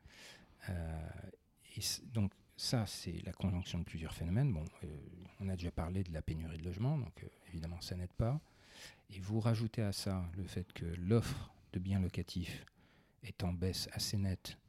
et 0.67 1.81
donc, 2.13 2.33
ça, 2.57 2.85
c'est 2.87 3.23
la 3.23 3.31
conjonction 3.31 3.79
de 3.79 3.85
plusieurs 3.85 4.13
phénomènes. 4.13 4.51
Bon, 4.51 4.65
on 5.39 5.47
a 5.47 5.55
déjà 5.55 5.71
parlé 5.71 6.03
de 6.03 6.11
la 6.11 6.21
pénurie 6.21 6.57
de 6.57 6.63
logements, 6.63 6.97
donc 6.97 7.25
évidemment, 7.47 7.79
ça 7.79 7.95
n'aide 7.95 8.13
pas. 8.13 8.41
Et 9.11 9.19
vous 9.19 9.39
rajoutez 9.39 9.81
à 9.81 9.93
ça 9.93 10.25
le 10.35 10.43
fait 10.43 10.73
que 10.73 10.85
l'offre 10.97 11.53
de 11.71 11.79
biens 11.79 12.01
locatifs 12.01 12.65
est 13.23 13.43
en 13.43 13.53
baisse 13.53 13.87
assez 13.93 14.17
nette 14.17 14.57
euh, 14.57 14.66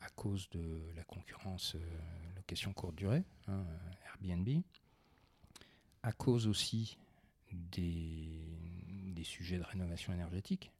à 0.00 0.08
cause 0.10 0.48
de 0.50 0.92
la 0.96 1.04
concurrence 1.04 1.74
euh, 1.74 1.80
location 2.36 2.72
courte 2.72 2.94
durée, 2.94 3.24
hein, 3.46 3.64
Airbnb, 4.06 4.62
à 6.02 6.12
cause 6.12 6.46
aussi 6.46 6.98
des, 7.52 8.30
des, 9.14 9.24
sujets 9.24 9.58
de 9.58 9.64
rénovation 9.64 10.12
énergétique, 10.12 10.70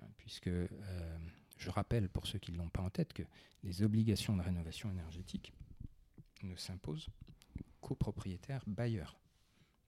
hein, 0.00 0.06
puisque 0.16 0.48
euh, 0.48 1.18
je 1.58 1.70
rappelle 1.70 2.08
pour 2.08 2.26
ceux 2.26 2.38
qui 2.38 2.52
ne 2.52 2.58
l'ont 2.58 2.68
pas 2.68 2.82
en 2.82 2.90
tête 2.90 3.12
que 3.12 3.22
les 3.62 3.82
obligations 3.82 4.36
de 4.36 4.42
rénovation 4.42 4.90
énergétique 4.90 5.52
ne 6.42 6.56
s'imposent 6.56 7.08
qu'aux 7.80 7.94
propriétaires 7.94 8.64
bailleurs, 8.66 9.18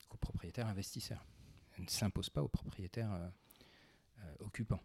qu'aux 0.09 0.19
propriétaires 0.19 0.67
investisseurs. 0.67 1.25
Elles 1.77 1.85
ne 1.85 1.91
s'imposent 1.91 2.31
pas 2.31 2.43
aux 2.43 2.49
propriétaires 2.49 3.33
occupants. 4.39 4.81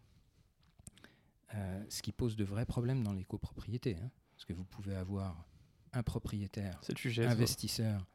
Euh, 1.55 1.83
ce 1.89 2.01
qui 2.01 2.11
pose 2.11 2.35
de 2.35 2.43
vrais 2.43 2.65
problèmes 2.65 3.03
dans 3.03 3.13
les 3.13 3.23
copropriétés. 3.23 3.97
Hein. 3.97 4.11
parce 4.35 4.45
que 4.45 4.53
vous 4.53 4.65
pouvez 4.65 4.95
avoir 4.95 5.47
un 5.93 6.03
propriétaire, 6.03 6.79
investisseur, 7.17 8.05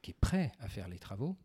qui 0.00 0.12
est 0.12 0.18
prêt 0.18 0.52
à 0.58 0.68
faire 0.68 0.88
les 0.88 0.98
travaux, 0.98 1.36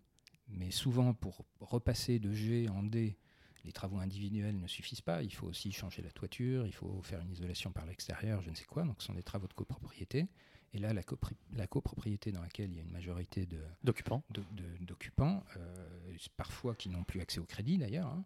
mais 0.48 0.72
souvent 0.72 1.14
pour 1.14 1.46
repasser 1.60 2.20
de 2.20 2.32
G 2.32 2.70
en 2.70 2.84
D, 2.84 3.18
les 3.66 3.72
travaux 3.72 3.98
individuels 3.98 4.58
ne 4.58 4.68
suffisent 4.68 5.02
pas. 5.02 5.24
Il 5.24 5.34
faut 5.34 5.48
aussi 5.48 5.72
changer 5.72 6.02
la 6.02 6.12
toiture, 6.12 6.66
il 6.66 6.74
faut 6.74 7.02
faire 7.02 7.22
une 7.22 7.32
isolation 7.32 7.72
par 7.72 7.86
l'extérieur, 7.86 8.42
je 8.42 8.50
ne 8.50 8.56
sais 8.56 8.66
quoi. 8.66 8.84
Donc 8.84 9.02
ce 9.02 9.08
sont 9.08 9.14
des 9.14 9.24
travaux 9.24 9.48
de 9.48 9.54
copropriété. 9.54 10.28
Et 10.74 10.80
là, 10.80 10.92
la, 10.92 11.68
copropriété 11.68 12.32
dans 12.32 12.42
laquelle 12.42 12.72
il 12.72 12.78
y 12.78 12.80
a 12.80 12.82
une 12.82 12.92
majorité 12.92 13.48
d'occupants, 13.84 14.24
d'occupants, 14.82 15.44
euh, 15.58 16.18
parfois 16.36 16.74
qui 16.74 16.90
n'ont 16.90 17.04
plus 17.04 17.22
accès 17.22 17.40
au 17.40 17.46
crédit 17.46 17.78
d'ailleurs, 17.78 18.08
hein, 18.08 18.26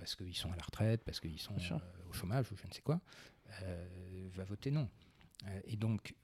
parce 0.00 0.16
qu'ils 0.16 0.36
sont 0.36 0.50
à 0.50 0.56
la 0.56 0.62
retraite, 0.62 1.04
parce 1.04 1.20
qu'ils 1.20 1.38
sont 1.38 1.54
euh, 1.54 1.78
au 2.08 2.12
chômage 2.12 2.50
ou 2.50 2.56
je 2.56 2.66
ne 2.66 2.72
sais 2.72 2.80
quoi, 2.80 3.00
euh, 3.62 4.28
va 4.32 4.44
voter 4.44 4.70
non. 4.70 4.88
et 5.64 5.76
donc, 5.76 6.14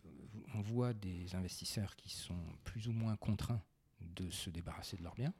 on 0.54 0.62
voit 0.62 0.94
des 0.94 1.34
investisseurs 1.34 1.94
qui 1.94 2.08
sont 2.08 2.40
plus 2.64 2.88
ou 2.88 2.92
moins 2.92 3.16
contraints 3.16 3.62
de 4.00 4.30
se 4.30 4.48
débarrasser 4.48 4.96
de 4.96 5.02
leurs 5.02 5.14
biens. 5.14 5.34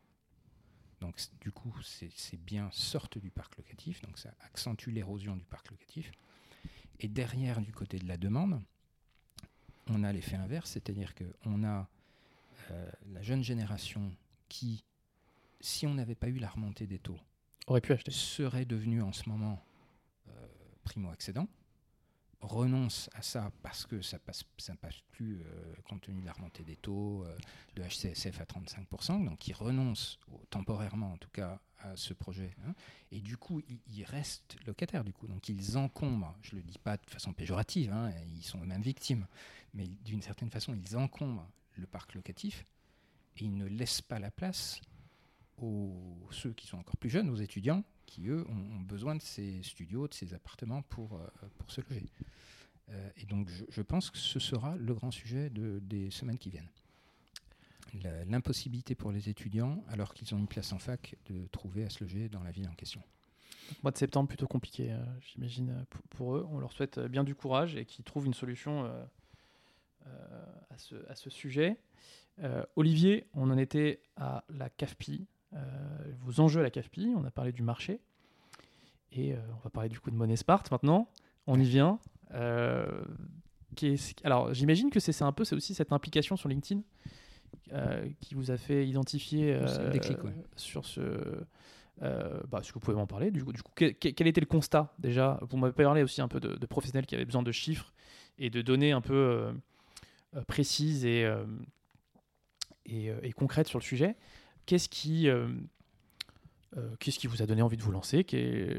Donc, 1.00 1.18
du 1.40 1.50
coup, 1.50 1.74
ces 1.82 2.36
biens 2.36 2.68
sortent 2.72 3.18
du 3.18 3.30
parc 3.30 3.56
locatif, 3.56 4.02
donc 4.02 4.18
ça 4.18 4.34
accentue 4.40 4.90
l'érosion 4.90 5.36
du 5.36 5.44
parc 5.44 5.70
locatif. 5.70 6.10
Et 7.00 7.08
derrière, 7.08 7.60
du 7.60 7.72
côté 7.72 7.98
de 7.98 8.06
la 8.06 8.16
demande, 8.16 8.62
on 9.88 10.02
a 10.04 10.12
l'effet 10.12 10.36
inverse, 10.36 10.70
c'est-à-dire 10.70 11.14
qu'on 11.14 11.64
a 11.64 11.88
la 13.06 13.22
jeune 13.22 13.42
génération 13.44 14.14
qui, 14.48 14.84
si 15.60 15.86
on 15.86 15.94
n'avait 15.94 16.14
pas 16.14 16.28
eu 16.28 16.38
la 16.38 16.48
remontée 16.48 16.86
des 16.86 16.98
taux, 16.98 17.20
aurait 17.66 17.80
pu 17.80 17.92
acheter. 17.92 18.10
serait 18.10 18.64
devenu 18.64 19.02
en 19.02 19.12
ce 19.12 19.28
moment 19.28 19.64
euh, 20.28 20.46
primo-accédant, 20.84 21.48
renonce 22.40 23.10
à 23.14 23.22
ça 23.22 23.50
parce 23.62 23.86
que 23.86 24.02
ça 24.02 24.18
passe, 24.18 24.44
ça 24.58 24.76
passe 24.76 25.00
plus 25.10 25.40
euh, 25.40 25.74
compte 25.88 26.02
tenu 26.02 26.20
de 26.20 26.26
la 26.26 26.32
remontée 26.32 26.62
des 26.64 26.76
taux 26.76 27.24
euh, 27.24 27.36
de 27.74 27.82
HCSF 27.82 28.40
à 28.40 28.44
35%, 28.44 29.24
donc 29.24 29.48
il 29.48 29.54
renonce 29.54 30.18
temporairement 30.50 31.12
en 31.12 31.16
tout 31.16 31.30
cas 31.30 31.60
à 31.78 31.96
ce 31.96 32.14
projet. 32.14 32.54
Hein. 32.66 32.74
et 33.10 33.20
du 33.20 33.36
coup, 33.36 33.60
ils 33.86 34.04
restent 34.04 34.56
locataires 34.66 35.04
du 35.04 35.12
coup, 35.12 35.26
donc 35.26 35.48
ils 35.48 35.76
encombrent, 35.76 36.34
je 36.42 36.54
ne 36.54 36.60
le 36.60 36.66
dis 36.66 36.78
pas 36.78 36.96
de 36.96 37.10
façon 37.10 37.32
péjorative, 37.32 37.92
hein, 37.92 38.12
ils 38.34 38.42
sont 38.42 38.62
eux-mêmes 38.62 38.82
victimes, 38.82 39.26
mais 39.74 39.86
d'une 39.86 40.22
certaine 40.22 40.50
façon, 40.50 40.74
ils 40.74 40.96
encombrent 40.96 41.46
le 41.74 41.86
parc 41.86 42.14
locatif 42.14 42.64
et 43.36 43.44
ils 43.44 43.56
ne 43.56 43.66
laissent 43.66 44.02
pas 44.02 44.18
la 44.18 44.30
place 44.30 44.80
aux 45.62 46.28
ceux 46.30 46.52
qui 46.52 46.66
sont 46.66 46.78
encore 46.78 46.96
plus 46.96 47.10
jeunes, 47.10 47.30
aux 47.30 47.36
étudiants, 47.36 47.84
qui 48.06 48.28
eux 48.28 48.46
ont, 48.48 48.80
besoin 48.80 49.16
de 49.16 49.22
ces 49.22 49.62
studios, 49.62 50.08
de 50.08 50.14
ces 50.14 50.32
appartements 50.32 50.82
pour, 50.82 51.14
euh, 51.14 51.26
pour 51.58 51.70
se 51.70 51.80
loger. 51.82 52.06
Euh, 52.88 53.10
et 53.16 53.26
donc 53.26 53.50
je, 53.68 53.82
pense 53.82 54.10
que 54.10 54.18
ce 54.18 54.38
sera 54.38 54.76
le 54.76 54.94
grand 54.94 55.10
sujet 55.10 55.50
de, 55.50 55.80
des 55.80 56.10
semaines 56.10 56.38
qui 56.38 56.50
viennent. 56.50 56.70
L'impossibilité 58.26 58.94
pour 58.94 59.10
les 59.10 59.30
étudiants, 59.30 59.82
alors 59.88 60.12
qu'ils 60.12 60.34
ont 60.34 60.38
une 60.38 60.48
place 60.48 60.72
en 60.72 60.78
fac, 60.78 61.16
de 61.30 61.46
trouver 61.46 61.84
à 61.84 61.90
se 61.90 62.04
loger 62.04 62.28
dans 62.28 62.42
la 62.42 62.50
ville 62.50 62.68
en 62.68 62.74
question. 62.74 63.02
mois 63.82 63.90
de 63.90 63.96
septembre 63.96 64.28
plutôt 64.28 64.46
compliqué, 64.46 64.92
euh, 64.92 65.02
j'imagine, 65.20 65.86
pour, 66.10 66.36
eux. 66.36 66.46
On 66.50 66.58
leur 66.58 66.72
souhaite 66.72 67.00
bien 67.00 67.24
du 67.24 67.34
courage 67.34 67.74
et 67.74 67.86
qu'ils 67.86 68.04
trouvent 68.04 68.26
une 68.26 68.34
solution 68.34 68.84
à, 70.04 70.78
ce, 70.78 70.94
à, 71.08 71.14
ce, 71.14 71.30
sujet. 71.30 71.78
Olivier, 72.76 73.26
on 73.32 73.50
en 73.50 73.56
était 73.56 74.02
à 74.16 74.44
la 74.50 74.68
CAFPI, 74.68 75.26
vos 76.20 76.40
enjeux 76.40 76.60
à 76.60 76.62
la 76.62 76.70
CAFPI, 76.70 77.14
on 77.16 77.24
a 77.24 77.30
parlé 77.30 77.52
du 77.52 77.62
marché, 77.62 78.00
et 79.16 79.32
euh, 79.32 79.36
on 79.56 79.60
va 79.60 79.70
parler 79.70 79.88
du 79.88 79.98
coup 80.00 80.10
de 80.10 80.16
Money 80.16 80.36
Smart 80.36 80.62
maintenant. 80.70 81.08
On 81.46 81.58
y 81.58 81.64
vient. 81.64 81.98
Euh, 82.34 83.04
alors, 84.24 84.52
j'imagine 84.52 84.90
que 84.90 85.00
c'est 85.00 85.22
un 85.22 85.32
peu, 85.32 85.44
c'est 85.44 85.54
aussi 85.54 85.74
cette 85.74 85.92
implication 85.92 86.36
sur 86.36 86.48
LinkedIn 86.48 86.82
qui 88.20 88.34
vous 88.34 88.50
a 88.50 88.56
fait 88.56 88.86
identifier 88.86 89.58
sur 90.56 90.84
ce. 90.84 91.00
bah, 92.00 92.60
ce 92.62 92.68
que 92.68 92.74
vous 92.74 92.80
pouvez 92.80 92.96
m'en 92.96 93.06
parler. 93.06 93.30
Du 93.30 93.44
coup, 93.44 93.52
du 93.52 93.62
coup 93.62 93.72
quel, 93.74 94.26
était 94.26 94.40
le 94.40 94.46
constat 94.46 94.94
déjà? 94.98 95.40
Vous 95.48 95.56
m'avez 95.56 95.72
parlé 95.72 96.02
aussi 96.02 96.20
un 96.20 96.28
peu 96.28 96.40
de, 96.40 96.56
de, 96.56 96.66
professionnels 96.66 97.06
qui 97.06 97.14
avaient 97.14 97.24
besoin 97.24 97.42
de 97.42 97.52
chiffres 97.52 97.92
et 98.38 98.50
de 98.50 98.62
données 98.62 98.92
un 98.92 99.00
peu 99.00 99.52
précises 100.46 101.04
et, 101.04 101.30
et, 102.86 103.10
et, 103.22 103.32
concrètes 103.32 103.68
sur 103.68 103.78
le 103.78 103.84
sujet. 103.84 104.16
Qu'est-ce 104.66 104.88
qui, 104.88 105.28
euh, 105.28 105.48
euh, 106.76 106.96
qu'est-ce 106.96 107.20
qui 107.20 107.28
vous 107.28 107.40
a 107.40 107.46
donné 107.46 107.62
envie 107.62 107.76
de 107.76 107.82
vous 107.82 107.92
lancer 107.92 108.26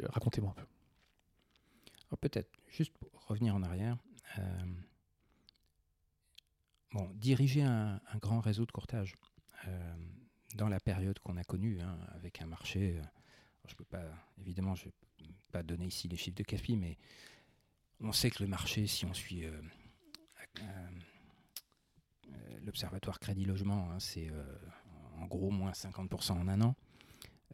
Racontez-moi 0.09 0.51
un 0.51 0.53
peu. 0.53 0.65
Oh, 2.11 2.17
peut-être, 2.17 2.51
juste 2.69 2.93
pour 2.93 3.09
revenir 3.25 3.55
en 3.55 3.63
arrière. 3.63 3.97
Euh, 4.37 4.65
bon, 6.91 7.09
diriger 7.15 7.63
un, 7.63 8.01
grand 8.21 8.41
réseau 8.41 8.65
de 8.65 8.71
courtage 8.71 9.15
dans 10.55 10.69
la 10.69 10.79
période 10.79 11.19
qu'on 11.19 11.37
a 11.37 11.43
connue, 11.43 11.79
hein, 11.81 11.97
avec 12.13 12.41
un 12.41 12.45
marché, 12.45 12.99
je 13.67 13.75
peux 13.75 13.83
pas, 13.83 14.05
évidemment, 14.39 14.75
je 14.75 14.87
ne 15.19 15.27
vais 15.27 15.33
pas 15.51 15.63
donner 15.63 15.87
ici 15.87 16.07
les 16.07 16.15
chiffres 16.15 16.37
de 16.37 16.43
CAFI, 16.43 16.77
mais 16.77 16.97
on 17.99 18.11
sait 18.11 18.29
que 18.29 18.43
le 18.43 18.49
marché, 18.49 18.87
si 18.87 19.05
on 19.05 19.13
suit 19.13 19.43
l'Observatoire 22.61 23.19
Crédit 23.19 23.45
Logement, 23.45 23.91
hein, 23.91 23.99
c'est 23.99 24.29
en 25.19 25.25
gros 25.25 25.51
moins 25.51 25.71
50% 25.71 26.33
en 26.33 26.47
un 26.47 26.61
an. 26.61 26.75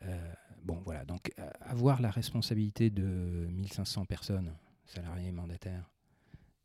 Euh, 0.03 0.33
bon, 0.63 0.81
voilà, 0.83 1.05
donc 1.05 1.31
euh, 1.39 1.49
avoir 1.61 2.01
la 2.01 2.11
responsabilité 2.11 2.89
de 2.89 3.47
1500 3.51 4.05
personnes, 4.05 4.55
salariés 4.85 5.31
mandataires, 5.31 5.89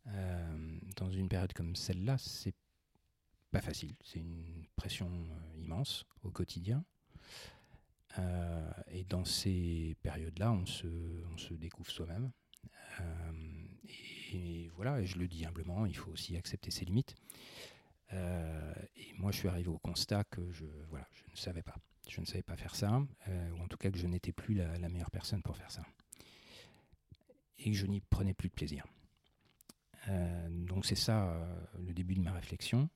euh, 0.08 0.78
dans 0.96 1.10
une 1.10 1.28
période 1.28 1.52
comme 1.52 1.76
celle-là, 1.76 2.18
c'est 2.18 2.54
pas 3.50 3.60
facile. 3.60 3.94
C'est 4.02 4.20
une 4.20 4.66
pression 4.76 5.10
immense 5.56 6.06
au 6.22 6.30
quotidien. 6.30 6.84
et 8.88 9.04
dans 9.04 9.24
ces 9.24 9.96
périodes-là, 10.02 10.50
on 10.52 10.66
se, 10.66 10.88
on 11.32 11.38
se 11.38 11.54
découvre 11.54 11.90
soi-même. 11.90 12.30
et, 14.32 14.68
voilà, 14.74 15.00
et 15.00 15.06
je 15.06 15.18
le 15.18 15.28
dis 15.28 15.46
humblement, 15.46 15.86
il 15.86 15.96
faut 15.96 16.10
aussi 16.10 16.36
accepter 16.36 16.70
ses 16.70 16.84
limites. 16.84 17.14
Euh, 18.12 18.74
et 18.96 19.12
moi, 19.14 19.32
je 19.32 19.38
suis 19.38 19.48
arrivé 19.48 19.68
au 19.68 19.78
constat 19.78 20.24
que 20.24 20.50
je, 20.52 20.64
voilà, 20.88 21.06
je 21.12 21.22
ne 21.30 21.36
savais 21.36 21.62
pas. 21.62 21.76
Je 22.08 22.20
ne 22.20 22.26
savais 22.26 22.42
pas 22.42 22.56
faire 22.56 22.74
ça, 22.74 23.02
euh, 23.28 23.50
ou 23.52 23.62
en 23.62 23.68
tout 23.68 23.76
cas 23.76 23.90
que 23.90 23.98
je 23.98 24.06
n'étais 24.06 24.32
plus 24.32 24.54
la, 24.54 24.88
meilleure 24.88 25.10
personne 25.10 25.42
pour 25.42 25.56
faire 25.56 25.70
ça. 25.70 25.82
Et 27.58 27.70
que 27.70 27.76
je 27.76 27.86
n'y 27.86 28.00
prenais 28.00 28.32
plus 28.32 28.48
de 28.48 28.54
plaisir. 28.54 28.86
Euh, 30.08 30.48
donc 30.48 30.86
c'est 30.86 30.94
ça 30.94 31.36
le 31.78 31.92
début 31.92 32.14
de 32.14 32.22
ma 32.22 32.32
réflexion. 32.32 32.88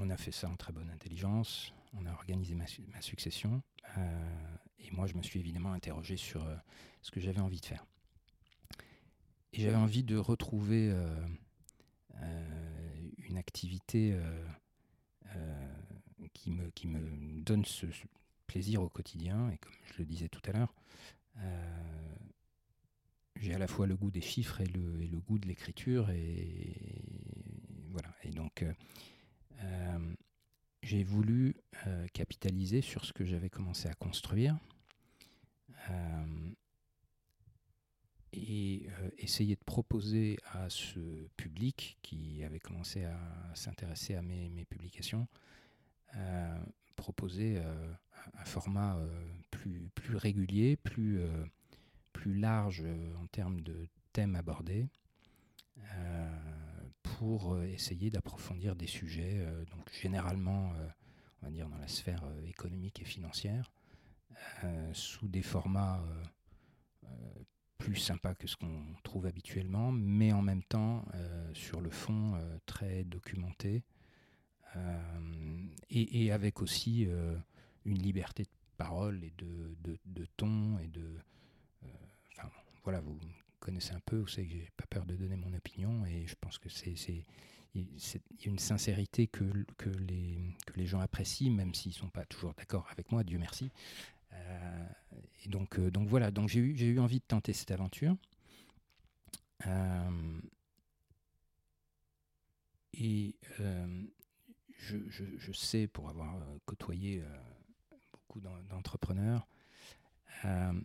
on 0.00 0.10
a 0.10 0.16
fait 0.16 0.32
ça 0.32 0.48
en 0.48 0.56
très 0.56 0.72
bonne 0.72 0.90
intelligence, 0.90 1.72
on 1.92 2.06
a 2.06 2.12
organisé 2.12 2.56
ma, 2.56 2.66
succession, 3.00 3.62
et 4.80 4.90
moi 4.90 5.06
je 5.06 5.14
me 5.14 5.22
suis 5.22 5.38
évidemment 5.38 5.72
interrogé 5.72 6.16
sur 6.16 6.44
ce 7.02 7.12
que 7.12 7.20
j'avais 7.20 7.40
envie 7.40 7.60
de 7.60 7.66
faire. 7.66 7.86
Et 9.52 9.60
j'avais 9.60 9.76
envie 9.76 10.02
de 10.02 10.16
retrouver 10.16 10.92
une 13.28 13.36
activité 13.36 14.12
euh, 14.12 14.46
euh, 15.36 16.28
qui, 16.32 16.50
me, 16.50 17.40
donne 17.42 17.64
ce, 17.64 17.86
plaisir 18.46 18.82
au 18.82 18.88
quotidien. 18.88 19.50
Et 19.50 19.58
comme 19.58 19.72
je 19.92 19.98
le 19.98 20.04
disais 20.04 20.28
tout 20.28 20.42
à 20.46 20.52
l'heure, 20.52 20.74
j'ai 23.36 23.54
à 23.54 23.58
la 23.58 23.68
fois 23.68 23.86
le 23.86 23.96
goût 23.96 24.10
des 24.10 24.20
chiffres 24.20 24.60
et 24.60 24.66
le, 24.66 25.02
et 25.02 25.06
le 25.06 25.20
goût 25.20 25.38
de 25.38 25.46
l'écriture. 25.46 26.10
Et, 26.10 26.74
voilà. 27.90 28.14
Et 28.24 28.30
donc, 28.30 28.64
j'ai 30.82 31.04
voulu 31.04 31.56
capitaliser 32.12 32.80
sur 32.80 33.04
ce 33.04 33.12
que 33.12 33.24
j'avais 33.24 33.50
commencé 33.50 33.88
à 33.88 33.94
construire 33.94 34.56
et 38.32 38.88
essayer 39.18 39.56
de 39.56 39.64
proposer 39.64 40.38
à 40.52 40.68
ce 40.68 41.00
public 41.36 41.98
qui 42.02 42.42
avait 42.44 42.58
commencé 42.58 43.04
à 43.04 43.18
s'intéresser 43.54 44.14
à 44.14 44.22
mes, 44.22 44.64
publications, 44.68 45.26
proposer 46.96 47.58
un 48.34 48.44
format 48.44 48.98
plus, 49.50 49.90
plus 49.94 50.16
régulier, 50.16 50.76
plus, 50.76 51.20
plus 52.12 52.38
large 52.38 52.84
en 53.18 53.26
termes 53.26 53.60
de 53.60 53.88
thèmes 54.12 54.36
abordés, 54.36 54.86
pour 57.02 57.58
essayer 57.62 58.10
d'approfondir 58.10 58.76
des 58.76 58.86
sujets, 58.86 59.46
donc 59.70 59.90
généralement, 59.92 60.72
on 61.40 61.46
va 61.46 61.50
dire, 61.50 61.68
dans 61.68 61.78
la 61.78 61.88
sphère 61.88 62.24
économique 62.46 63.00
et 63.00 63.04
financière, 63.04 63.72
sous 64.92 65.28
des 65.28 65.42
formats 65.42 66.04
plus 67.78 67.96
sympas 67.96 68.34
que 68.34 68.46
ce 68.46 68.56
qu'on 68.56 68.82
trouve 69.04 69.26
habituellement, 69.26 69.92
mais 69.92 70.32
en 70.32 70.42
même 70.42 70.62
temps, 70.62 71.04
sur 71.54 71.80
le 71.80 71.90
fond, 71.90 72.38
très 72.66 73.04
documenté, 73.04 73.84
et, 75.90 76.32
avec 76.32 76.60
aussi 76.60 77.08
une 77.84 77.98
liberté 77.98 78.42
de 78.42 78.48
parole 78.76 79.22
et 79.24 79.32
de, 79.38 80.26
ton 80.36 80.78
et 80.78 80.88
de... 80.88 81.18
Voilà, 82.84 83.00
vous 83.00 83.18
connaissez 83.60 83.92
un 83.92 84.00
peu, 84.00 84.18
vous 84.18 84.28
savez 84.28 84.48
que 84.48 84.54
j'ai 84.54 84.70
pas 84.76 84.86
peur 84.86 85.06
de 85.06 85.14
donner 85.14 85.36
mon 85.36 85.52
opinion, 85.54 86.04
et 86.06 86.26
je 86.26 86.34
pense 86.40 86.58
que 86.58 86.68
c'est 86.68 86.94
y 87.74 88.46
a 88.46 88.48
une 88.48 88.58
sincérité 88.58 89.26
que, 89.26 89.44
les, 90.00 90.56
que 90.66 90.72
les 90.76 90.86
gens 90.86 91.00
apprécient, 91.00 91.52
même 91.52 91.74
s'ils 91.74 91.92
ne 91.92 91.96
sont 91.96 92.08
pas 92.08 92.24
toujours 92.24 92.54
d'accord 92.54 92.88
avec 92.90 93.12
moi, 93.12 93.24
Dieu 93.24 93.38
merci. 93.38 93.70
Euh, 94.32 94.86
euh, 95.78 95.90
donc 95.90 96.08
voilà, 96.08 96.30
donc 96.30 96.48
j'ai 96.48 96.60
eu, 96.60 96.98
envie 96.98 97.18
de 97.20 97.24
tenter 97.24 97.52
cette 97.52 97.70
aventure. 97.70 98.16
Euh, 99.66 100.40
et 102.94 103.36
je, 104.78 105.52
sais, 105.52 105.86
pour 105.86 106.08
avoir 106.08 106.36
côtoyé 106.64 107.22
beaucoup 108.12 108.40
d'entrepreneurs, 108.40 109.46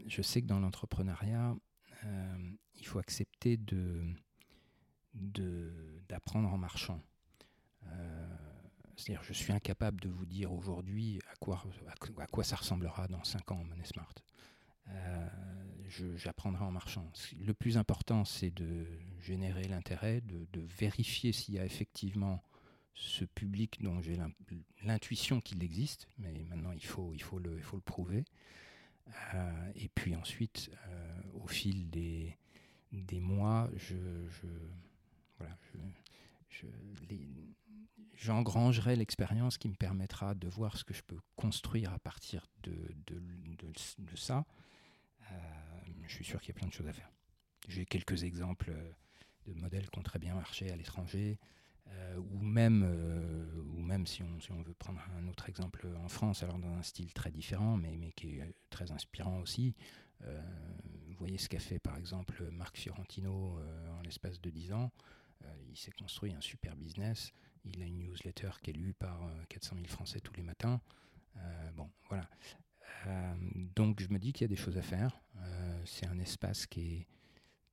je 0.08 0.22
sais 0.22 0.42
que 0.42 0.48
dans 0.48 0.60
l'entrepreneuriat, 0.60 1.56
il 2.76 2.86
faut 2.86 3.00
accepter 3.00 3.58
d'apprendre 5.14 6.54
en 6.54 6.58
marchant. 6.58 7.02
C'est-à-dire, 8.96 9.24
je 9.24 9.34
suis 9.34 9.52
incapable 9.52 10.00
de 10.02 10.10
vous 10.10 10.26
dire 10.26 10.52
aujourd'hui 10.52 11.20
à 11.32 11.36
quoi, 11.38 11.64
à, 12.20 12.28
quoi 12.28 12.44
ça 12.44 12.56
ressemblera 12.56 13.08
dans 13.08 13.24
5 13.24 13.52
ans 13.52 13.64
Money 13.64 13.86
Smart. 13.86 14.14
Euh, 14.90 15.30
J'apprendrai 16.16 16.64
en 16.64 16.72
marchant. 16.72 17.12
Le 17.40 17.54
plus 17.54 17.78
important, 17.78 18.26
c'est 18.26 18.50
de 18.50 18.88
générer 19.20 19.64
l'intérêt, 19.66 20.22
de, 20.22 20.62
vérifier 20.62 21.32
s'il 21.32 21.54
y 21.54 21.60
a 21.60 21.66
effectivement 21.66 22.44
ce 22.96 23.26
public 23.26 23.82
dont 23.82 24.02
j'ai 24.02 24.18
l'intuition 24.84 25.40
qu'il 25.40 25.64
existe, 25.64 26.08
mais 26.18 26.46
maintenant 26.50 26.72
il 26.72 26.84
faut, 26.84 27.12
il 27.14 27.22
faut, 27.22 27.38
le, 27.38 27.58
il 27.58 27.64
faut 27.64 27.76
le 27.76 27.82
prouver. 27.84 28.26
Euh, 29.36 29.72
et 29.76 29.90
puis 29.90 30.16
ensuite, 30.16 30.72
euh, 30.88 31.22
au 31.34 31.48
fil 31.48 31.90
des, 31.90 32.38
des 32.92 33.20
mois, 33.20 33.70
je 33.76 33.96
voilà, 35.38 35.56
j'engrangerai 38.16 38.96
l'expérience 38.96 39.58
qui 39.58 39.70
me 39.70 39.76
permettra 39.76 40.36
de 40.36 40.48
voir 40.48 40.78
ce 40.78 40.84
que 40.84 40.94
je 40.94 41.02
peux 41.02 41.20
construire 41.36 41.92
à 41.94 42.00
partir 42.00 42.46
de, 42.64 42.74
ça. 44.16 44.46
Euh, 45.32 45.36
je 46.08 46.14
suis 46.14 46.26
sûr 46.26 46.40
qu'il 46.40 46.50
y 46.50 46.52
a 46.52 46.60
plein 46.60 46.68
de 46.68 46.74
choses 46.74 46.88
à 46.88 46.94
faire. 46.94 47.12
J'ai 47.68 47.86
quelques 47.86 48.24
exemples 48.24 48.72
euh, 48.72 48.92
de 49.46 49.54
modèles 49.54 49.90
qui 49.90 50.00
ont 50.00 50.04
très 50.04 50.20
bien 50.20 50.36
marché 50.36 50.70
à 50.72 50.76
l'étranger, 50.76 51.40
euh, 51.88 52.18
ou, 52.18 52.40
même, 52.40 52.84
ou 53.76 53.82
même 53.82 54.06
si 54.06 54.24
on, 54.24 54.62
veut 54.62 54.74
prendre 54.74 55.02
un 55.18 55.28
autre 55.28 55.50
exemple 55.50 55.88
en 55.98 56.08
France, 56.08 56.44
alors 56.44 56.60
dans 56.60 56.74
un 56.74 56.84
style 56.84 57.14
très 57.14 57.32
différent, 57.32 57.78
mais, 57.78 57.98
mais 57.98 58.12
qui 58.12 58.40
est 58.40 58.56
très 58.70 58.92
inspirant 58.92 59.40
aussi. 59.40 59.76
vous 60.22 61.16
voyez 61.18 61.38
ce 61.38 61.50
qu'a 61.50 61.60
fait 61.60 61.80
par 61.80 61.98
exemple 61.98 62.50
Marc 62.52 62.78
Fiorentino 62.78 63.60
en 63.98 64.02
l'espace 64.02 64.40
de 64.40 64.50
10 64.50 64.72
ans. 64.74 64.92
Il 65.70 65.78
s'est 65.78 65.92
construit 65.92 66.34
un 66.34 66.42
super 66.42 66.76
business. 66.78 67.34
Il 67.66 67.82
a 67.82 67.86
une 67.86 68.00
newsletter 68.00 68.52
qui 68.62 68.72
est 68.72 68.74
lue 68.74 68.94
par 68.94 69.20
400 69.50 69.76
euh, 69.76 69.80
000 69.80 69.88
Français 69.88 70.20
tous 70.20 70.34
les 70.34 70.44
matins. 70.44 70.82
Euh, 71.38 71.72
bon, 71.76 71.90
voilà. 72.10 72.30
donc 73.76 74.02
je 74.02 74.10
me 74.10 74.20
dis 74.20 74.34
qu'il 74.34 74.44
y 74.44 74.46
a 74.46 74.48
des 74.48 74.56
choses 74.56 74.78
à 74.78 74.82
faire. 74.82 75.20
c'est 75.86 76.06
un 76.06 76.20
espace 76.20 76.66
qui 76.68 76.82
est 76.82 77.08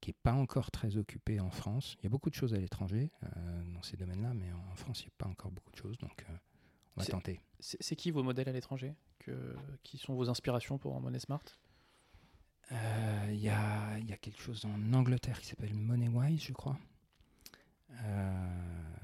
qui 0.00 0.08
n'est 0.08 0.16
pas 0.22 0.32
encore 0.32 0.70
très 0.70 0.96
occupé 0.96 1.40
en 1.40 1.50
France. 1.50 1.98
Il 2.00 2.04
y 2.04 2.06
a 2.06 2.08
beaucoup 2.08 2.30
de 2.30 2.34
choses 2.34 2.54
à 2.54 2.56
l'étranger 2.56 3.10
dans 3.74 3.82
ces 3.82 3.98
domaines-là, 3.98 4.32
mais 4.32 4.50
en, 4.50 4.74
France, 4.74 5.02
il 5.02 5.08
n'y 5.08 5.10
a 5.10 5.18
pas 5.18 5.26
encore 5.26 5.50
beaucoup 5.50 5.70
de 5.72 5.76
choses, 5.76 5.98
donc 5.98 6.24
on 6.96 7.00
va 7.00 7.06
tenter. 7.06 7.38
C'est 7.58 7.96
qui 7.96 8.10
vos 8.10 8.22
modèles 8.22 8.48
à 8.48 8.52
l'étranger 8.52 8.94
Qui 9.82 9.98
sont 9.98 10.14
vos 10.14 10.30
inspirations 10.30 10.78
pour 10.78 10.98
Money 11.02 11.18
Smart? 11.18 11.44
Il 12.70 13.36
y, 13.36 13.50
a, 13.50 13.98
y, 13.98 14.12
a, 14.12 14.16
quelque 14.16 14.40
chose 14.40 14.64
en 14.64 14.92
Angleterre 14.94 15.38
qui 15.38 15.48
s'appelle 15.48 15.74
MoneyWise, 15.74 16.44
je 16.44 16.52
crois. 16.54 16.78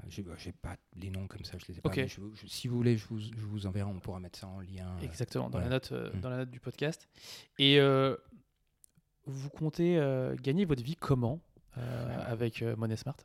Euh, 0.07 0.35
j'ai 0.37 0.51
bah, 0.51 0.59
pas 0.61 0.77
les 0.95 1.09
noms 1.09 1.27
comme 1.27 1.43
ça, 1.43 1.57
je 1.57 1.65
les 1.71 1.77
ai 1.77 1.81
pas. 1.81 1.91
si 2.47 2.67
vous 2.67 2.77
voulez, 2.77 2.97
je 2.97 3.05
vous, 3.07 3.19
je 3.19 3.45
vous, 3.45 3.65
enverrai, 3.65 3.89
on 3.89 3.99
pourra 3.99 4.19
mettre 4.19 4.39
ça 4.39 4.47
en 4.47 4.59
lien. 4.59 4.87
Euh, 4.97 5.03
Exactement, 5.03 5.49
dans, 5.49 5.59
la, 5.59 5.69
note, 5.69 5.91
euh, 5.91 6.11
mm. 6.13 6.19
dans 6.19 6.29
la 6.29 6.37
note 6.37 6.49
du 6.49 6.59
podcast. 6.59 7.07
Et 7.59 7.79
euh, 7.79 8.15
vous 9.25 9.49
comptez 9.49 9.95
gagner 10.41 10.65
votre 10.65 10.83
vie 10.83 10.95
comment 10.95 11.39
avec 11.75 12.61
Money 12.61 12.95
Smart? 12.95 13.17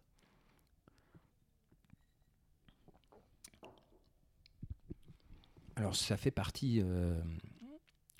Alors, 5.76 5.96
ça 5.96 6.16
fait 6.16 6.30
partie. 6.30 6.82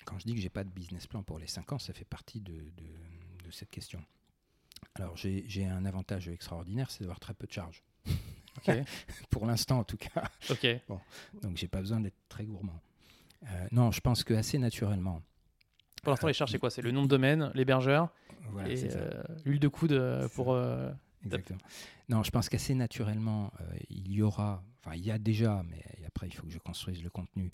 quand 0.05 0.17
je 0.17 0.25
dis 0.25 0.33
que 0.33 0.41
j'ai 0.41 0.49
pas 0.49 0.63
de 0.63 0.69
business 0.69 1.05
plan 1.07 1.23
pour 1.23 1.39
les 1.39 1.47
5 1.47 1.73
ans, 1.73 1.79
ça 1.79 1.93
fait 1.93 2.05
partie 2.05 2.41
de, 2.41 2.53
de, 2.53 3.45
de 3.45 3.51
cette 3.51 3.69
question. 3.69 4.03
Alors 4.95 5.15
j'ai 5.15 5.65
un 5.65 5.85
avantage 5.85 6.27
extraordinaire, 6.29 6.91
c'est 6.91 7.01
d'avoir 7.01 7.19
très 7.19 7.33
peu 7.33 7.47
de 7.47 7.51
charges. 7.51 7.83
Pour 9.29 9.45
l'instant 9.45 9.79
en 9.79 9.83
tout 9.83 9.97
cas. 9.97 10.23
Ok. 10.49 10.67
Bon, 10.87 10.99
donc 11.41 11.57
j'ai 11.57 11.67
pas 11.67 11.79
besoin 11.79 11.99
d'être 11.99 12.17
très 12.29 12.45
gourmand. 12.45 12.79
Euh, 13.43 13.67
non, 13.71 13.91
je 13.91 13.99
pense 13.99 14.23
que 14.23 14.33
assez 14.33 14.57
naturellement. 14.57 15.21
Pour 16.01 16.11
l'instant, 16.11 16.27
les 16.27 16.33
charges, 16.33 16.51
c'est 16.51 16.59
quoi? 16.59 16.69
C'est 16.69 16.81
le 16.81 16.91
nom 16.91 17.03
de 17.03 17.07
domaine, 17.07 17.51
l'hébergeur 17.53 18.09
et 18.67 18.89
euh, 18.91 19.23
l'huile 19.45 19.59
de 19.59 19.67
coude 19.67 19.93
euh, 19.93 20.27
pour. 20.29 20.57
Exactement. 21.25 21.59
Non, 22.09 22.23
je 22.23 22.31
pense 22.31 22.49
qu'assez 22.49 22.75
naturellement, 22.75 23.53
il 23.89 24.11
y 24.11 24.21
aura, 24.21 24.61
enfin, 24.79 24.95
il 24.95 25.05
y 25.05 25.11
a 25.11 25.17
déjà, 25.17 25.63
mais 25.69 25.81
après, 26.05 26.27
il 26.27 26.33
faut 26.33 26.45
que 26.45 26.51
je 26.51 26.59
construise 26.59 27.01
le 27.01 27.09
contenu, 27.09 27.51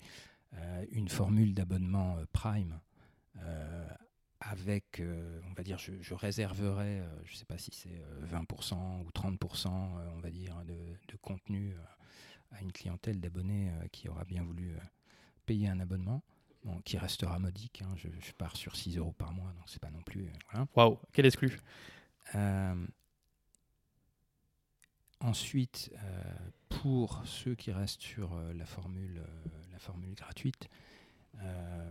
une 0.90 1.08
formule 1.08 1.54
d'abonnement 1.54 2.16
Prime 2.32 2.80
avec, 4.40 5.00
euh, 5.00 5.40
on 5.50 5.52
va 5.52 5.62
dire, 5.62 5.78
je, 5.78 6.14
réserverai, 6.14 7.00
euh, 7.00 7.24
je 7.24 7.32
ne 7.32 7.36
sais 7.36 7.44
pas 7.44 7.58
si 7.58 7.70
c'est 7.72 8.02
20% 8.24 8.72
euh, 8.74 9.02
ou 9.04 9.10
30%, 9.10 9.68
on 9.68 10.20
va 10.20 10.30
dire, 10.30 10.56
de, 10.64 11.16
contenu 11.20 11.74
à 12.52 12.62
une 12.62 12.72
clientèle 12.72 13.20
d'abonnés 13.20 13.70
qui 13.92 14.08
aura 14.08 14.24
bien 14.24 14.42
voulu 14.42 14.74
payer 15.44 15.68
un 15.68 15.78
abonnement. 15.80 16.22
qui 16.84 16.96
restera 16.96 17.38
modique. 17.38 17.82
Hein. 17.82 17.94
je, 17.96 18.32
pars 18.32 18.56
sur 18.56 18.74
6 18.74 18.96
euros 18.96 19.12
par 19.12 19.32
mois, 19.32 19.52
donc 19.52 19.64
c'est 19.66 19.80
pas 19.80 19.90
non 19.90 20.02
plus. 20.02 20.32
Waouh, 20.74 20.98
quel 21.12 21.26
exclu 21.26 21.58
Ensuite, 25.20 25.92
pour 26.70 27.20
ceux 27.26 27.54
qui 27.54 27.70
restent 27.70 28.00
sur 28.00 28.34
la, 28.54 28.64
formule, 28.64 29.22
la 29.70 29.78
formule 29.78 30.14
gratuite, 30.14 30.70